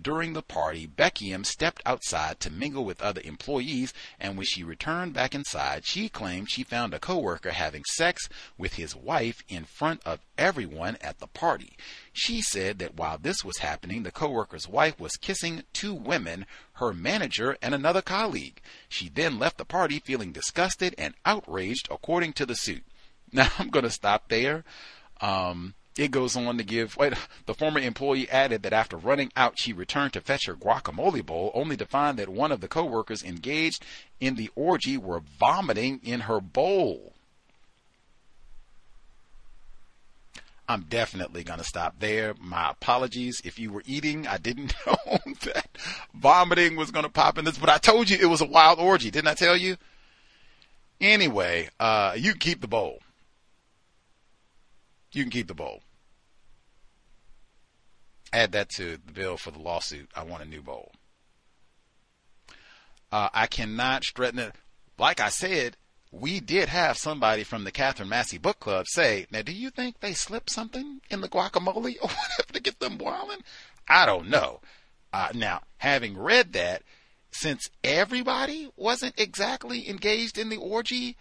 During 0.00 0.32
the 0.32 0.42
party, 0.42 0.86
Beckham 0.86 1.44
stepped 1.44 1.82
outside 1.84 2.40
to 2.40 2.50
mingle 2.50 2.84
with 2.84 3.02
other 3.02 3.20
employees, 3.22 3.92
and 4.18 4.36
when 4.36 4.46
she 4.46 4.62
returned 4.62 5.12
back 5.12 5.34
inside, 5.34 5.84
she 5.84 6.08
claimed 6.08 6.50
she 6.50 6.62
found 6.62 6.94
a 6.94 6.98
coworker 6.98 7.50
having 7.50 7.84
sex 7.84 8.28
with 8.56 8.74
his 8.74 8.94
wife 8.94 9.42
in 9.48 9.64
front 9.64 10.00
of 10.06 10.20
everyone 10.38 10.96
at 11.02 11.18
the 11.18 11.26
party. 11.26 11.76
She 12.12 12.40
said 12.40 12.78
that 12.78 12.94
while 12.94 13.18
this 13.18 13.44
was 13.44 13.58
happening, 13.58 14.02
the 14.04 14.12
coworker's 14.12 14.68
wife 14.68 14.98
was 14.98 15.16
kissing 15.16 15.64
two 15.72 15.92
women, 15.92 16.46
her 16.74 16.94
manager 16.94 17.58
and 17.60 17.74
another 17.74 18.00
colleague. 18.00 18.62
She 18.88 19.08
then 19.08 19.38
left 19.38 19.58
the 19.58 19.64
party 19.64 19.98
feeling 19.98 20.32
disgusted 20.32 20.94
and 20.96 21.14
outraged, 21.26 21.88
according 21.90 22.34
to 22.34 22.46
the 22.46 22.56
suit. 22.56 22.84
Now 23.32 23.48
I'm 23.58 23.70
going 23.70 23.84
to 23.84 23.90
stop 23.90 24.28
there. 24.28 24.64
Um, 25.20 25.74
it 26.00 26.10
goes 26.10 26.34
on 26.34 26.56
to 26.56 26.64
give, 26.64 26.96
wait, 26.96 27.12
the 27.44 27.52
former 27.52 27.78
employee 27.78 28.26
added 28.30 28.62
that 28.62 28.72
after 28.72 28.96
running 28.96 29.30
out, 29.36 29.58
she 29.58 29.74
returned 29.74 30.14
to 30.14 30.22
fetch 30.22 30.46
her 30.46 30.54
guacamole 30.54 31.24
bowl, 31.24 31.50
only 31.52 31.76
to 31.76 31.84
find 31.84 32.18
that 32.18 32.30
one 32.30 32.50
of 32.50 32.62
the 32.62 32.68
coworkers 32.68 33.22
engaged 33.22 33.84
in 34.18 34.34
the 34.36 34.48
orgy 34.54 34.96
were 34.96 35.20
vomiting 35.20 36.00
in 36.02 36.20
her 36.20 36.40
bowl. 36.40 37.12
I'm 40.66 40.86
definitely 40.88 41.44
going 41.44 41.58
to 41.58 41.64
stop 41.66 41.96
there. 41.98 42.32
My 42.40 42.70
apologies 42.70 43.42
if 43.44 43.58
you 43.58 43.70
were 43.70 43.82
eating. 43.84 44.26
I 44.26 44.38
didn't 44.38 44.72
know 44.86 45.18
that 45.42 45.68
vomiting 46.14 46.76
was 46.76 46.90
going 46.90 47.04
to 47.04 47.10
pop 47.10 47.36
in 47.36 47.44
this, 47.44 47.58
but 47.58 47.68
I 47.68 47.76
told 47.76 48.08
you 48.08 48.16
it 48.18 48.30
was 48.30 48.40
a 48.40 48.46
wild 48.46 48.78
orgy. 48.78 49.10
Didn't 49.10 49.28
I 49.28 49.34
tell 49.34 49.56
you? 49.56 49.76
Anyway, 50.98 51.68
uh, 51.78 52.14
you 52.16 52.30
can 52.30 52.40
keep 52.40 52.62
the 52.62 52.68
bowl. 52.68 53.00
You 55.12 55.24
can 55.24 55.30
keep 55.30 55.48
the 55.48 55.54
bowl. 55.54 55.82
Add 58.32 58.52
that 58.52 58.68
to 58.70 58.98
the 59.04 59.12
bill 59.12 59.36
for 59.36 59.50
the 59.50 59.58
lawsuit. 59.58 60.10
I 60.14 60.22
want 60.22 60.42
a 60.42 60.46
new 60.46 60.62
bowl. 60.62 60.92
Uh, 63.10 63.28
I 63.32 63.46
cannot 63.46 64.04
straighten 64.04 64.38
it. 64.38 64.54
Like 64.98 65.18
I 65.18 65.30
said, 65.30 65.76
we 66.12 66.40
did 66.40 66.68
have 66.68 66.96
somebody 66.96 67.44
from 67.44 67.64
the 67.64 67.72
Catherine 67.72 68.08
Massey 68.08 68.38
Book 68.38 68.60
Club 68.60 68.86
say, 68.88 69.26
"Now, 69.30 69.42
do 69.42 69.52
you 69.52 69.70
think 69.70 70.00
they 70.00 70.12
slipped 70.14 70.50
something 70.50 71.00
in 71.10 71.20
the 71.20 71.28
guacamole 71.28 71.96
or 72.00 72.08
whatever 72.08 72.52
to 72.52 72.60
get 72.60 72.78
them 72.78 72.98
boiling?" 72.98 73.42
I 73.88 74.06
don't 74.06 74.28
know. 74.28 74.60
Uh, 75.12 75.30
now, 75.34 75.62
having 75.78 76.16
read 76.16 76.52
that, 76.52 76.82
since 77.32 77.68
everybody 77.82 78.70
wasn't 78.76 79.18
exactly 79.18 79.88
engaged 79.88 80.38
in 80.38 80.48
the 80.48 80.56
orgy, 80.56 81.16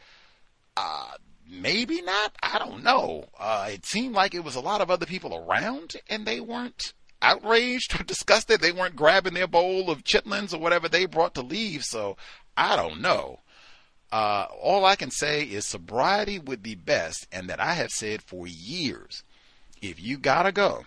uh, 0.78 1.14
maybe 1.48 2.02
not. 2.02 2.36
I 2.42 2.60
don't 2.60 2.84
know. 2.84 3.30
Uh, 3.40 3.70
it 3.72 3.86
seemed 3.86 4.14
like 4.14 4.34
it 4.34 4.44
was 4.44 4.56
a 4.56 4.62
lot 4.62 4.82
of 4.82 4.92
other 4.92 5.06
people 5.06 5.36
around, 5.36 5.96
and 6.08 6.26
they 6.26 6.40
weren't 6.40 6.94
outraged 7.22 8.00
or 8.00 8.04
disgusted. 8.06 8.62
They 8.62 8.72
weren't 8.72 8.96
grabbing 8.96 9.34
their 9.34 9.48
bowl 9.48 9.90
of 9.90 10.04
chitlins 10.04 10.54
or 10.54 10.60
whatever 10.60 10.88
they 10.88 11.06
brought 11.06 11.36
to 11.36 11.42
leave. 11.42 11.84
So 11.84 12.18
I 12.58 12.76
don't 12.76 13.02
know. 13.02 13.40
Uh, 14.12 14.48
all 14.60 14.86
I 14.86 14.96
can 14.96 15.12
say 15.12 15.44
is 15.44 15.68
sobriety 15.68 16.40
would 16.40 16.64
be 16.64 16.74
best, 16.74 17.28
and 17.32 17.48
that 17.50 17.60
I 17.60 17.74
have 17.74 17.92
said 17.92 18.24
for 18.24 18.48
years. 18.48 19.24
If 19.82 20.02
you 20.02 20.18
gotta 20.18 20.52
go 20.52 20.86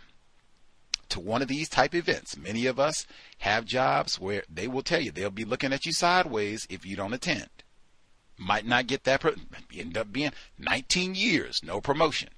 to 1.09 1.21
one 1.21 1.41
of 1.41 1.49
these 1.49 1.69
type 1.69 1.95
events, 1.95 2.37
many 2.37 2.67
of 2.67 2.81
us 2.81 3.07
have 3.39 3.65
jobs 3.65 4.19
where 4.19 4.43
they 4.53 4.67
will 4.67 4.83
tell 4.83 5.01
you 5.01 5.11
they'll 5.11 5.31
be 5.31 5.45
looking 5.45 5.73
at 5.73 5.87
you 5.87 5.93
sideways 5.93 6.67
if 6.69 6.85
you 6.85 6.97
don't 6.97 7.13
attend. 7.13 7.49
Might 8.37 8.67
not 8.67 8.87
get 8.87 9.05
that, 9.05 9.25
end 9.73 9.97
up 9.97 10.13
being 10.13 10.33
19 10.59 11.15
years, 11.15 11.61
no 11.63 11.81
promotion. 11.81 12.31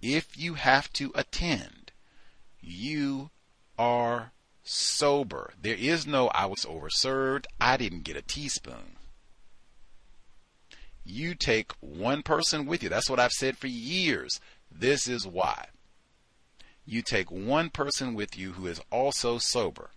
If 0.00 0.38
you 0.38 0.54
have 0.54 0.92
to 0.94 1.12
attend, 1.14 1.77
you 2.60 3.30
are 3.78 4.32
sober. 4.62 5.52
There 5.60 5.76
is 5.76 6.06
no 6.06 6.28
I 6.28 6.46
was 6.46 6.64
overserved, 6.64 7.46
I 7.60 7.76
didn't 7.76 8.04
get 8.04 8.16
a 8.16 8.22
teaspoon. 8.22 8.96
You 11.04 11.34
take 11.34 11.72
one 11.80 12.22
person 12.22 12.66
with 12.66 12.82
you. 12.82 12.90
That's 12.90 13.08
what 13.08 13.20
I've 13.20 13.32
said 13.32 13.56
for 13.56 13.66
years. 13.66 14.40
This 14.70 15.08
is 15.08 15.26
why. 15.26 15.68
You 16.84 17.00
take 17.02 17.30
one 17.30 17.70
person 17.70 18.14
with 18.14 18.36
you 18.36 18.52
who 18.52 18.66
is 18.66 18.80
also 18.90 19.38
sober. 19.38 19.90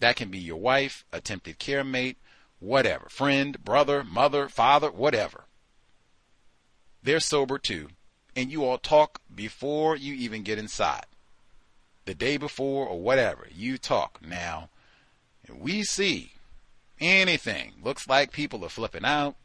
That 0.00 0.16
can 0.16 0.30
be 0.30 0.38
your 0.38 0.56
wife, 0.56 1.04
attempted 1.12 1.58
care 1.58 1.84
mate, 1.84 2.18
whatever, 2.58 3.08
friend, 3.08 3.62
brother, 3.64 4.04
mother, 4.04 4.48
father, 4.48 4.90
whatever. 4.90 5.44
They're 7.02 7.20
sober 7.20 7.58
too, 7.58 7.88
and 8.36 8.50
you 8.50 8.64
all 8.64 8.78
talk 8.78 9.20
before 9.34 9.96
you 9.96 10.12
even 10.14 10.42
get 10.42 10.58
inside 10.58 11.06
the 12.04 12.14
day 12.14 12.36
before 12.36 12.86
or 12.86 13.00
whatever, 13.00 13.46
you 13.54 13.78
talk. 13.78 14.20
Now, 14.26 14.68
we 15.52 15.82
see 15.82 16.32
anything 17.00 17.74
looks 17.82 18.08
like 18.08 18.32
people 18.32 18.64
are 18.64 18.70
flipping 18.70 19.04
out. 19.04 19.36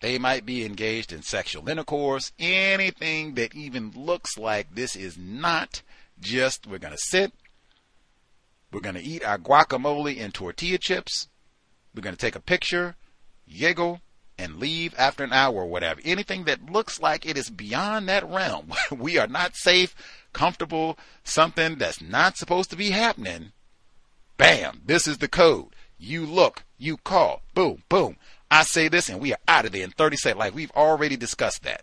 They 0.00 0.18
might 0.18 0.44
be 0.44 0.64
engaged 0.64 1.12
in 1.12 1.22
sexual 1.22 1.68
intercourse. 1.68 2.32
Anything 2.38 3.34
that 3.34 3.54
even 3.54 3.92
looks 3.96 4.36
like 4.36 4.74
this 4.74 4.96
is 4.96 5.16
not 5.16 5.82
just 6.20 6.66
we're 6.66 6.78
going 6.78 6.92
to 6.94 6.98
sit, 6.98 7.32
we're 8.72 8.80
going 8.80 8.96
to 8.96 9.02
eat 9.02 9.24
our 9.24 9.38
guacamole 9.38 10.20
and 10.20 10.34
tortilla 10.34 10.78
chips, 10.78 11.28
we're 11.94 12.02
going 12.02 12.16
to 12.16 12.20
take 12.20 12.36
a 12.36 12.40
picture, 12.40 12.96
giggle, 13.48 14.00
and 14.36 14.58
leave 14.58 14.94
after 14.98 15.22
an 15.22 15.32
hour 15.32 15.62
or 15.62 15.66
whatever. 15.66 16.00
Anything 16.04 16.44
that 16.44 16.70
looks 16.70 17.00
like 17.00 17.24
it 17.24 17.38
is 17.38 17.50
beyond 17.50 18.08
that 18.08 18.28
realm, 18.28 18.72
we 18.90 19.16
are 19.16 19.28
not 19.28 19.54
safe, 19.54 19.94
comfortable, 20.34 20.98
something 21.22 21.76
that's 21.76 22.02
not 22.02 22.36
supposed 22.36 22.68
to 22.70 22.76
be 22.76 22.90
happening. 22.90 23.52
Bam, 24.36 24.82
this 24.84 25.08
is 25.08 25.18
the 25.18 25.28
code. 25.28 25.74
You 25.96 26.26
look, 26.26 26.64
you 26.76 26.98
call, 26.98 27.40
boom, 27.54 27.82
boom. 27.88 28.16
I 28.50 28.64
say 28.64 28.88
this 28.88 29.08
and 29.08 29.20
we 29.20 29.32
are 29.32 29.38
out 29.48 29.64
of 29.64 29.72
there 29.72 29.84
in 29.84 29.90
30 29.90 30.16
seconds. 30.16 30.38
Like 30.38 30.54
we've 30.54 30.70
already 30.72 31.16
discussed 31.16 31.62
that. 31.62 31.82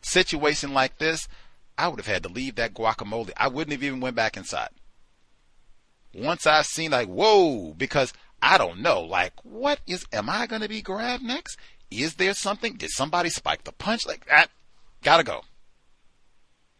Situation 0.00 0.72
like 0.72 0.98
this, 0.98 1.28
I 1.76 1.88
would 1.88 1.98
have 1.98 2.06
had 2.06 2.22
to 2.22 2.28
leave 2.28 2.54
that 2.54 2.72
guacamole. 2.72 3.32
I 3.36 3.48
wouldn't 3.48 3.72
have 3.72 3.82
even 3.82 4.00
went 4.00 4.16
back 4.16 4.36
inside. 4.36 4.70
Once 6.14 6.46
I've 6.46 6.64
seen 6.64 6.92
like, 6.92 7.08
whoa, 7.08 7.74
because 7.76 8.14
I 8.40 8.56
don't 8.56 8.80
know. 8.80 9.02
Like, 9.02 9.32
what 9.42 9.80
is, 9.86 10.06
am 10.12 10.30
I 10.30 10.46
going 10.46 10.62
to 10.62 10.68
be 10.68 10.80
grabbed 10.80 11.22
next? 11.22 11.58
Is 11.90 12.14
there 12.14 12.32
something? 12.32 12.74
Did 12.74 12.90
somebody 12.90 13.28
spike 13.28 13.64
the 13.64 13.72
punch? 13.72 14.06
Like, 14.06 14.24
that? 14.26 14.50
gotta 15.02 15.22
go. 15.22 15.42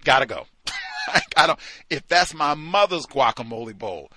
Gotta 0.07 0.25
go. 0.25 0.47
I 1.37 1.49
don't, 1.49 1.59
if 1.91 2.07
that's 2.07 2.33
my 2.33 2.55
mother's 2.55 3.07
guacamole 3.07 3.77
bowl, 3.77 4.13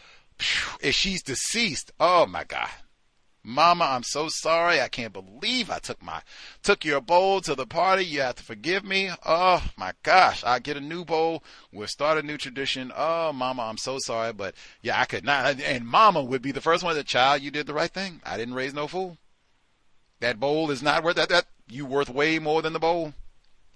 if 0.80 0.94
she's 0.94 1.24
deceased, 1.24 1.92
oh 2.00 2.28
my 2.28 2.44
God. 2.44 2.70
Mama, 3.44 3.86
I'm 3.86 4.04
so 4.04 4.28
sorry. 4.30 4.80
I 4.82 4.88
can't 4.88 5.12
believe 5.12 5.72
I 5.72 5.80
took 5.80 6.04
my 6.04 6.22
took 6.62 6.86
your 6.86 7.02
bowl 7.02 7.42
to 7.42 7.56
the 7.56 7.66
party. 7.66 8.06
You 8.06 8.22
have 8.22 8.36
to 8.36 8.44
forgive 8.44 8.84
me. 8.84 9.10
Oh 9.26 9.64
my 9.78 9.94
gosh, 10.04 10.44
I 10.44 10.60
get 10.60 10.78
a 10.78 10.82
new 10.82 11.06
bowl. 11.06 11.44
We'll 11.74 11.88
start 11.88 12.20
a 12.20 12.22
new 12.22 12.38
tradition. 12.38 12.92
Oh, 12.96 13.34
Mama, 13.34 13.64
I'm 13.64 13.78
so 13.78 13.98
sorry, 13.98 14.32
but 14.32 14.54
yeah, 14.84 15.02
I 15.02 15.06
could 15.06 15.26
not. 15.26 15.60
And 15.60 15.88
Mama 15.88 16.22
would 16.22 16.44
be 16.44 16.52
the 16.52 16.62
first 16.62 16.84
one. 16.84 16.94
The 16.96 17.04
child, 17.04 17.42
you 17.42 17.50
did 17.50 17.66
the 17.66 17.74
right 17.74 17.92
thing. 17.92 18.22
I 18.24 18.38
didn't 18.38 18.54
raise 18.54 18.76
no 18.76 18.88
fool. 18.88 19.18
That 20.20 20.40
bowl 20.40 20.70
is 20.70 20.84
not 20.84 21.04
worth 21.04 21.16
that. 21.16 21.30
That 21.30 21.48
you 21.68 21.88
worth 21.88 22.10
way 22.10 22.38
more 22.38 22.62
than 22.62 22.74
the 22.74 22.80
bowl. 22.80 23.16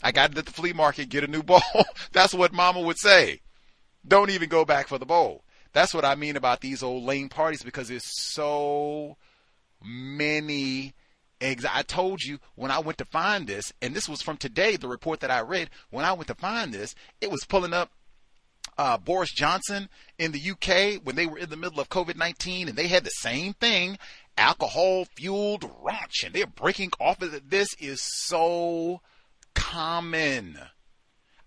I 0.03 0.11
got 0.11 0.31
it 0.31 0.37
at 0.37 0.45
the 0.45 0.51
flea 0.51 0.73
market. 0.73 1.09
Get 1.09 1.23
a 1.23 1.27
new 1.27 1.41
bowl. 1.41 1.61
That's 2.11 2.33
what 2.33 2.53
Mama 2.53 2.81
would 2.81 2.97
say. 2.97 3.39
Don't 4.05 4.29
even 4.29 4.49
go 4.49 4.65
back 4.65 4.87
for 4.87 4.97
the 4.97 5.05
bowl. 5.05 5.43
That's 5.71 5.93
what 5.93 6.05
I 6.05 6.15
mean 6.15 6.35
about 6.35 6.61
these 6.61 6.83
old 6.83 7.03
lame 7.03 7.29
parties 7.29 7.63
because 7.63 7.87
there's 7.87 8.05
so 8.05 9.17
many 9.83 10.93
eggs. 11.41 11.65
I 11.71 11.81
told 11.81 12.21
you 12.21 12.39
when 12.55 12.69
I 12.69 12.79
went 12.79 12.97
to 12.99 13.05
find 13.05 13.47
this, 13.47 13.73
and 13.81 13.95
this 13.95 14.09
was 14.09 14.21
from 14.21 14.37
today, 14.37 14.75
the 14.75 14.87
report 14.87 15.21
that 15.21 15.31
I 15.31 15.41
read. 15.41 15.69
When 15.89 16.05
I 16.05 16.13
went 16.13 16.27
to 16.27 16.35
find 16.35 16.73
this, 16.73 16.93
it 17.21 17.31
was 17.31 17.45
pulling 17.45 17.73
up 17.73 17.91
uh, 18.77 18.97
Boris 18.97 19.31
Johnson 19.31 19.89
in 20.19 20.31
the 20.31 20.51
UK 20.51 21.01
when 21.03 21.15
they 21.15 21.25
were 21.25 21.37
in 21.37 21.49
the 21.49 21.57
middle 21.57 21.79
of 21.79 21.89
COVID 21.89 22.15
19 22.15 22.67
and 22.67 22.77
they 22.77 22.87
had 22.87 23.03
the 23.03 23.09
same 23.09 23.53
thing 23.53 23.97
alcohol 24.37 25.05
fueled 25.15 25.61
raunch 25.83 26.23
and 26.25 26.33
they're 26.33 26.47
breaking 26.47 26.91
off 26.99 27.21
of 27.21 27.33
it. 27.33 27.49
This 27.49 27.67
is 27.79 28.01
so 28.01 29.01
common. 29.55 30.59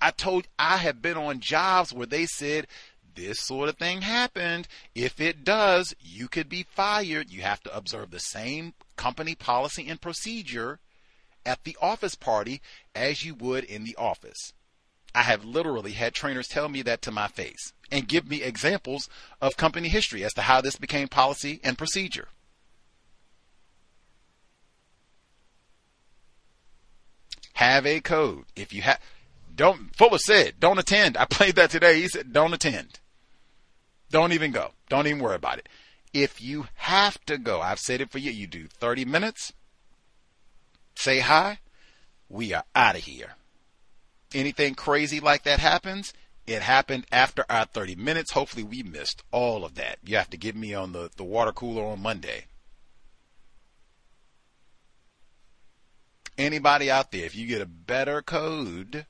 I 0.00 0.10
told 0.10 0.48
I 0.58 0.78
have 0.78 1.00
been 1.00 1.16
on 1.16 1.40
jobs 1.40 1.92
where 1.92 2.06
they 2.06 2.26
said 2.26 2.66
this 3.14 3.40
sort 3.40 3.68
of 3.68 3.76
thing 3.76 4.02
happened. 4.02 4.68
If 4.94 5.20
it 5.20 5.44
does, 5.44 5.94
you 6.00 6.28
could 6.28 6.48
be 6.48 6.66
fired. 6.68 7.30
You 7.30 7.42
have 7.42 7.62
to 7.62 7.76
observe 7.76 8.10
the 8.10 8.20
same 8.20 8.74
company 8.96 9.34
policy 9.34 9.88
and 9.88 10.00
procedure 10.00 10.78
at 11.44 11.64
the 11.64 11.76
office 11.80 12.14
party 12.14 12.60
as 12.94 13.24
you 13.24 13.34
would 13.34 13.64
in 13.64 13.84
the 13.84 13.96
office. 13.96 14.52
I 15.14 15.22
have 15.22 15.44
literally 15.44 15.92
had 15.92 16.12
trainers 16.12 16.48
tell 16.48 16.68
me 16.68 16.82
that 16.82 17.00
to 17.02 17.10
my 17.10 17.26
face 17.26 17.72
and 17.90 18.08
give 18.08 18.28
me 18.28 18.42
examples 18.42 19.08
of 19.40 19.56
company 19.56 19.88
history 19.88 20.22
as 20.24 20.34
to 20.34 20.42
how 20.42 20.60
this 20.60 20.76
became 20.76 21.08
policy 21.08 21.60
and 21.64 21.78
procedure. 21.78 22.28
Have 27.56 27.86
a 27.86 28.00
code. 28.00 28.44
If 28.54 28.74
you 28.74 28.82
have 28.82 29.00
don't 29.54 29.96
Fuller 29.96 30.18
said, 30.18 30.60
don't 30.60 30.78
attend. 30.78 31.16
I 31.16 31.24
played 31.24 31.54
that 31.56 31.70
today. 31.70 32.02
He 32.02 32.08
said, 32.08 32.30
don't 32.30 32.52
attend. 32.52 33.00
Don't 34.10 34.32
even 34.32 34.50
go. 34.50 34.72
Don't 34.90 35.06
even 35.06 35.20
worry 35.20 35.36
about 35.36 35.58
it. 35.58 35.68
If 36.12 36.42
you 36.42 36.68
have 36.74 37.18
to 37.24 37.38
go, 37.38 37.62
I've 37.62 37.78
said 37.78 38.02
it 38.02 38.10
for 38.10 38.18
you, 38.18 38.30
you 38.30 38.46
do 38.46 38.66
30 38.66 39.06
minutes, 39.06 39.54
say 40.96 41.20
hi, 41.20 41.60
we 42.28 42.52
are 42.52 42.64
out 42.74 42.96
of 42.96 43.04
here. 43.04 43.36
Anything 44.34 44.74
crazy 44.74 45.18
like 45.18 45.44
that 45.44 45.58
happens, 45.58 46.12
it 46.46 46.60
happened 46.60 47.06
after 47.10 47.46
our 47.48 47.64
30 47.64 47.96
minutes. 47.96 48.32
Hopefully, 48.32 48.64
we 48.64 48.82
missed 48.82 49.22
all 49.32 49.64
of 49.64 49.76
that. 49.76 49.98
You 50.04 50.18
have 50.18 50.30
to 50.30 50.36
get 50.36 50.54
me 50.56 50.74
on 50.74 50.92
the, 50.92 51.10
the 51.16 51.24
water 51.24 51.52
cooler 51.52 51.84
on 51.84 52.02
Monday. 52.02 52.44
Anybody 56.38 56.90
out 56.90 57.12
there, 57.12 57.24
if 57.24 57.34
you 57.34 57.46
get 57.46 57.62
a 57.62 57.66
better 57.66 58.22
code, 58.22 59.06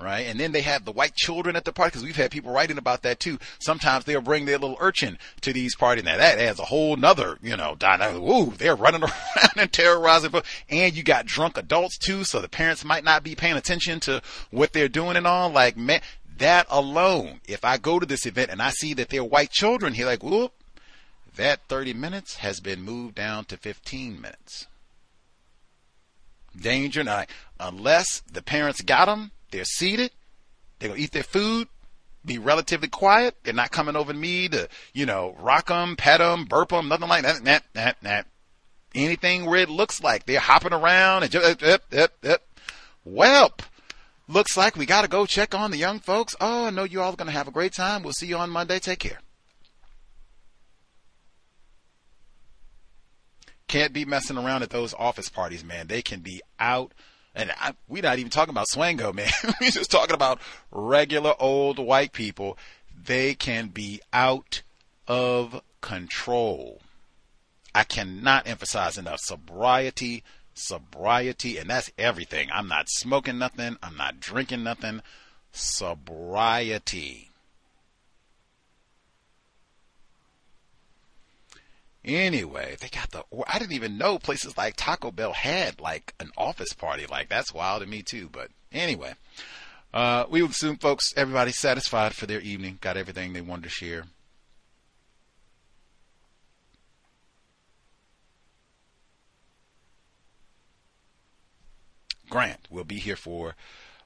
right? 0.00 0.26
And 0.26 0.38
then 0.38 0.52
they 0.52 0.60
have 0.62 0.84
the 0.84 0.92
white 0.92 1.14
children 1.14 1.56
at 1.56 1.64
the 1.64 1.72
party 1.72 1.90
because 1.90 2.04
we've 2.04 2.16
had 2.16 2.30
people 2.30 2.52
writing 2.52 2.78
about 2.78 3.02
that 3.02 3.20
too. 3.20 3.38
Sometimes 3.60 4.04
they'll 4.04 4.20
bring 4.20 4.44
their 4.44 4.58
little 4.58 4.76
urchin 4.80 5.18
to 5.42 5.52
these 5.52 5.74
parties. 5.74 6.04
Now 6.04 6.16
that 6.16 6.38
adds 6.38 6.60
a 6.60 6.64
whole 6.64 6.96
nother, 6.96 7.38
you 7.42 7.56
know, 7.56 7.74
dynamic. 7.78 8.22
Ooh, 8.22 8.54
they're 8.56 8.76
running 8.76 9.02
around 9.04 9.56
and 9.56 9.72
terrorizing. 9.72 10.32
And 10.68 10.96
you 10.96 11.02
got 11.02 11.26
drunk 11.26 11.58
adults 11.58 11.98
too, 11.98 12.24
so 12.24 12.40
the 12.40 12.48
parents 12.48 12.84
might 12.84 13.04
not 13.04 13.24
be 13.24 13.34
paying 13.34 13.56
attention 13.56 14.00
to 14.00 14.22
what 14.50 14.72
they're 14.72 14.88
doing 14.88 15.16
and 15.16 15.26
all. 15.26 15.50
Like, 15.50 15.76
man, 15.76 16.00
that 16.38 16.66
alone, 16.70 17.40
if 17.46 17.64
I 17.64 17.76
go 17.76 17.98
to 17.98 18.06
this 18.06 18.26
event 18.26 18.50
and 18.50 18.62
I 18.62 18.70
see 18.70 18.94
that 18.94 19.10
they're 19.10 19.24
white 19.24 19.50
children 19.50 19.94
here, 19.94 20.06
like, 20.06 20.22
whoop, 20.22 20.52
that 21.36 21.60
30 21.68 21.94
minutes 21.94 22.36
has 22.36 22.60
been 22.60 22.82
moved 22.82 23.14
down 23.14 23.44
to 23.46 23.56
15 23.56 24.20
minutes. 24.20 24.66
Danger, 26.58 27.04
now, 27.04 27.24
unless 27.58 28.20
the 28.30 28.42
parents 28.42 28.80
got 28.82 29.06
them, 29.06 29.30
they're 29.50 29.64
seated, 29.64 30.10
they're 30.78 30.88
going 30.88 30.98
to 30.98 31.04
eat 31.04 31.12
their 31.12 31.22
food, 31.22 31.68
be 32.24 32.38
relatively 32.38 32.88
quiet. 32.88 33.36
They're 33.42 33.54
not 33.54 33.70
coming 33.70 33.96
over 33.96 34.12
to 34.12 34.18
me 34.18 34.48
to, 34.48 34.68
you 34.92 35.06
know, 35.06 35.36
rock 35.38 35.68
them, 35.68 35.96
pet 35.96 36.18
them, 36.18 36.44
burp 36.44 36.70
them, 36.70 36.88
nothing 36.88 37.08
like 37.08 37.22
that. 37.22 37.42
Nah, 37.42 37.60
nah, 37.74 37.92
nah. 38.02 38.22
Anything 38.94 39.46
where 39.46 39.60
it 39.60 39.70
looks 39.70 40.02
like 40.02 40.26
they're 40.26 40.40
hopping 40.40 40.72
around 40.72 41.22
and 41.22 41.32
just, 41.32 41.62
up, 41.62 41.82
up, 41.94 42.12
up. 42.24 42.42
Welp, 43.06 43.60
looks 44.28 44.56
like 44.56 44.76
we 44.76 44.84
got 44.84 45.02
to 45.02 45.08
go 45.08 45.24
check 45.26 45.54
on 45.54 45.70
the 45.70 45.78
young 45.78 46.00
folks. 46.00 46.36
Oh, 46.40 46.66
I 46.66 46.70
know 46.70 46.84
you 46.84 47.00
all 47.00 47.12
are 47.12 47.16
going 47.16 47.26
to 47.26 47.32
have 47.32 47.48
a 47.48 47.52
great 47.52 47.72
time. 47.72 48.02
We'll 48.02 48.12
see 48.12 48.26
you 48.26 48.36
on 48.36 48.50
Monday. 48.50 48.78
Take 48.78 48.98
care. 48.98 49.20
Can't 53.70 53.92
be 53.92 54.04
messing 54.04 54.36
around 54.36 54.64
at 54.64 54.70
those 54.70 54.94
office 54.94 55.28
parties, 55.28 55.62
man. 55.62 55.86
They 55.86 56.02
can 56.02 56.18
be 56.18 56.42
out. 56.58 56.90
And 57.36 57.52
I, 57.52 57.74
we're 57.86 58.02
not 58.02 58.18
even 58.18 58.28
talking 58.28 58.50
about 58.50 58.66
Swango, 58.66 59.14
man. 59.14 59.30
we're 59.60 59.70
just 59.70 59.92
talking 59.92 60.16
about 60.16 60.40
regular 60.72 61.34
old 61.38 61.78
white 61.78 62.12
people. 62.12 62.58
They 63.00 63.34
can 63.34 63.68
be 63.68 64.00
out 64.12 64.62
of 65.06 65.62
control. 65.82 66.80
I 67.72 67.84
cannot 67.84 68.48
emphasize 68.48 68.98
enough 68.98 69.20
sobriety, 69.20 70.24
sobriety, 70.52 71.56
and 71.56 71.70
that's 71.70 71.92
everything. 71.96 72.48
I'm 72.52 72.66
not 72.66 72.88
smoking 72.88 73.38
nothing. 73.38 73.76
I'm 73.84 73.96
not 73.96 74.18
drinking 74.18 74.64
nothing. 74.64 75.00
Sobriety. 75.52 77.29
Anyway, 82.16 82.76
they 82.80 82.88
got 82.88 83.12
the. 83.12 83.22
I 83.46 83.60
didn't 83.60 83.74
even 83.74 83.96
know 83.96 84.18
places 84.18 84.56
like 84.56 84.74
Taco 84.76 85.12
Bell 85.12 85.32
had 85.32 85.80
like 85.80 86.12
an 86.18 86.32
office 86.36 86.72
party. 86.72 87.06
Like 87.06 87.28
that's 87.28 87.54
wild 87.54 87.82
to 87.82 87.88
me 87.88 88.02
too. 88.02 88.28
But 88.32 88.48
anyway, 88.72 89.14
uh, 89.94 90.24
we 90.28 90.42
will 90.42 90.50
assume 90.50 90.76
folks, 90.76 91.14
everybody 91.16 91.52
satisfied 91.52 92.14
for 92.14 92.26
their 92.26 92.40
evening, 92.40 92.78
got 92.80 92.96
everything 92.96 93.32
they 93.32 93.40
wanted 93.40 93.64
to 93.64 93.68
share. 93.68 94.04
Grant 102.28 102.66
will 102.70 102.84
be 102.84 102.98
here 102.98 103.16
for 103.16 103.54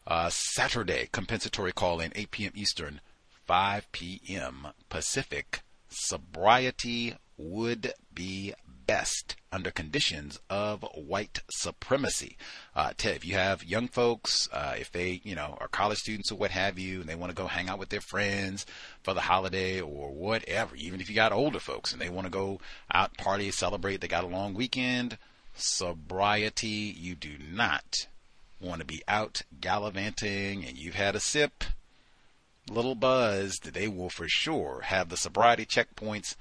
uh, 0.06 0.28
Saturday 0.30 1.08
compensatory 1.10 1.72
call 1.72 2.00
in 2.00 2.12
8 2.14 2.30
p.m. 2.30 2.52
Eastern, 2.54 3.00
5 3.46 3.90
p.m. 3.92 4.68
Pacific. 4.90 5.60
Sobriety 5.88 7.14
would 7.36 7.92
be 8.14 8.54
best 8.86 9.36
under 9.52 9.70
conditions 9.70 10.38
of 10.50 10.84
white 10.94 11.40
supremacy. 11.50 12.36
Uh, 12.74 12.92
Ted, 12.96 13.16
if 13.16 13.24
you 13.24 13.34
have 13.34 13.64
young 13.64 13.88
folks, 13.88 14.48
uh, 14.52 14.74
if 14.78 14.92
they, 14.92 15.20
you 15.24 15.34
know, 15.34 15.56
are 15.60 15.68
college 15.68 15.98
students 15.98 16.30
or 16.30 16.36
what 16.36 16.50
have 16.50 16.78
you, 16.78 17.00
and 17.00 17.08
they 17.08 17.14
want 17.14 17.30
to 17.30 17.36
go 17.42 17.46
hang 17.46 17.68
out 17.68 17.78
with 17.78 17.88
their 17.88 18.00
friends 18.00 18.66
for 19.02 19.14
the 19.14 19.22
holiday 19.22 19.80
or 19.80 20.10
whatever, 20.10 20.76
even 20.76 21.00
if 21.00 21.08
you 21.08 21.14
got 21.14 21.32
older 21.32 21.60
folks 21.60 21.92
and 21.92 22.00
they 22.00 22.10
want 22.10 22.26
to 22.26 22.30
go 22.30 22.60
out, 22.92 23.16
party, 23.16 23.50
celebrate, 23.50 24.00
they 24.00 24.08
got 24.08 24.24
a 24.24 24.28
long 24.28 24.54
weekend, 24.54 25.18
sobriety, 25.54 26.94
you 26.98 27.14
do 27.14 27.36
not 27.52 28.06
want 28.60 28.80
to 28.80 28.86
be 28.86 29.02
out 29.06 29.42
gallivanting 29.60 30.64
and 30.64 30.76
you've 30.76 30.94
had 30.94 31.14
a 31.14 31.20
sip, 31.20 31.64
little 32.70 32.94
buzz, 32.94 33.58
they 33.62 33.88
will 33.88 34.08
for 34.08 34.26
sure 34.28 34.80
have 34.84 35.08
the 35.08 35.16
sobriety 35.16 35.66
checkpoints 35.66 36.34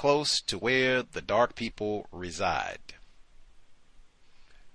close 0.00 0.40
to 0.40 0.56
where 0.56 1.02
the 1.02 1.20
dark 1.20 1.54
people 1.54 2.06
reside. 2.10 2.78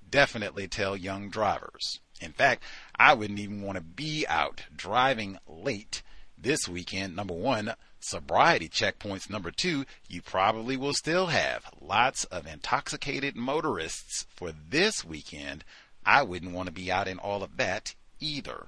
Definitely 0.08 0.67
tell 0.67 0.95
young 0.95 1.32
drivers. 1.32 2.00
In 2.22 2.32
fact, 2.32 2.61
I 2.95 3.16
wouldn't 3.16 3.40
even 3.40 3.64
want 3.64 3.77
to 3.77 3.83
be 3.83 4.27
out 4.27 4.61
driving 4.75 5.40
late 5.48 6.03
this 6.38 6.69
weekend. 6.69 7.16
Number 7.16 7.33
one, 7.33 7.74
sobriety 8.00 8.69
checkpoints. 8.69 9.27
Number 9.27 9.50
two, 9.50 9.85
you 10.08 10.22
probably 10.22 10.77
will 10.77 10.93
still 10.93 11.25
have 11.25 11.72
lots 11.82 12.25
of 12.25 12.45
intoxicated 12.45 13.35
motorists 13.35 14.27
for 14.30 14.51
this 14.51 15.03
weekend. 15.03 15.64
I 16.06 16.22
wouldn't 16.22 16.53
want 16.53 16.67
to 16.67 16.72
be 16.72 16.91
out 16.91 17.08
in 17.08 17.17
all 17.17 17.41
of 17.41 17.58
that 17.58 17.95
either. 18.19 18.67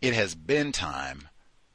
It 0.00 0.14
has 0.14 0.34
been 0.34 0.72
time. 0.72 1.28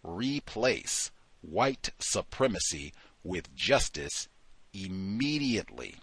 Replace 0.04 1.12
white 1.42 1.92
supremacy 2.00 2.94
with 3.24 3.56
justice 3.56 4.28
immediately. 4.74 5.96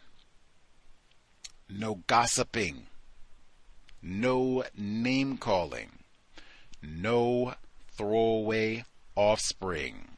No 1.69 2.03
gossiping. 2.07 2.87
No 4.03 4.65
name 4.77 5.37
calling. 5.37 5.91
No 6.83 7.55
throwaway 7.97 8.85
offspring. 9.17 10.09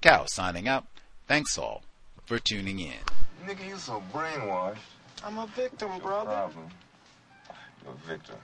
Cow 0.00 0.24
signing 0.26 0.68
out. 0.68 0.86
Thanks 1.26 1.58
all 1.58 1.82
for 2.24 2.38
tuning 2.38 2.78
in. 2.78 2.94
Nigga, 3.44 3.68
you 3.68 3.76
so 3.76 4.02
brainwashed. 4.12 4.78
I'm 5.24 5.38
a 5.38 5.46
victim, 5.48 5.98
brother. 5.98 6.30
Problem. 6.30 6.68
You're 7.84 7.94
a 7.94 8.16
victim. 8.16 8.36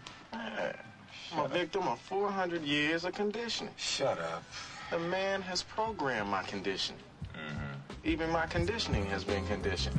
I'm 1.33 1.47
a 1.47 1.49
victim 1.49 1.83
of 1.89 1.99
400 2.01 2.63
years 2.63 3.05
of 3.05 3.15
conditioning. 3.15 3.73
Shut 3.77 4.19
up. 4.19 4.45
The 4.91 4.99
man 4.99 5.41
has 5.43 5.63
programmed 5.63 6.31
my 6.31 6.43
conditioning. 6.43 7.01
Mm-hmm. 7.35 8.09
Even 8.09 8.31
my 8.31 8.47
conditioning 8.47 9.07
has 9.07 9.25
been 9.25 9.47
conditioned. 9.47 9.99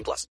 18 0.00 0.04
plus. 0.04 0.26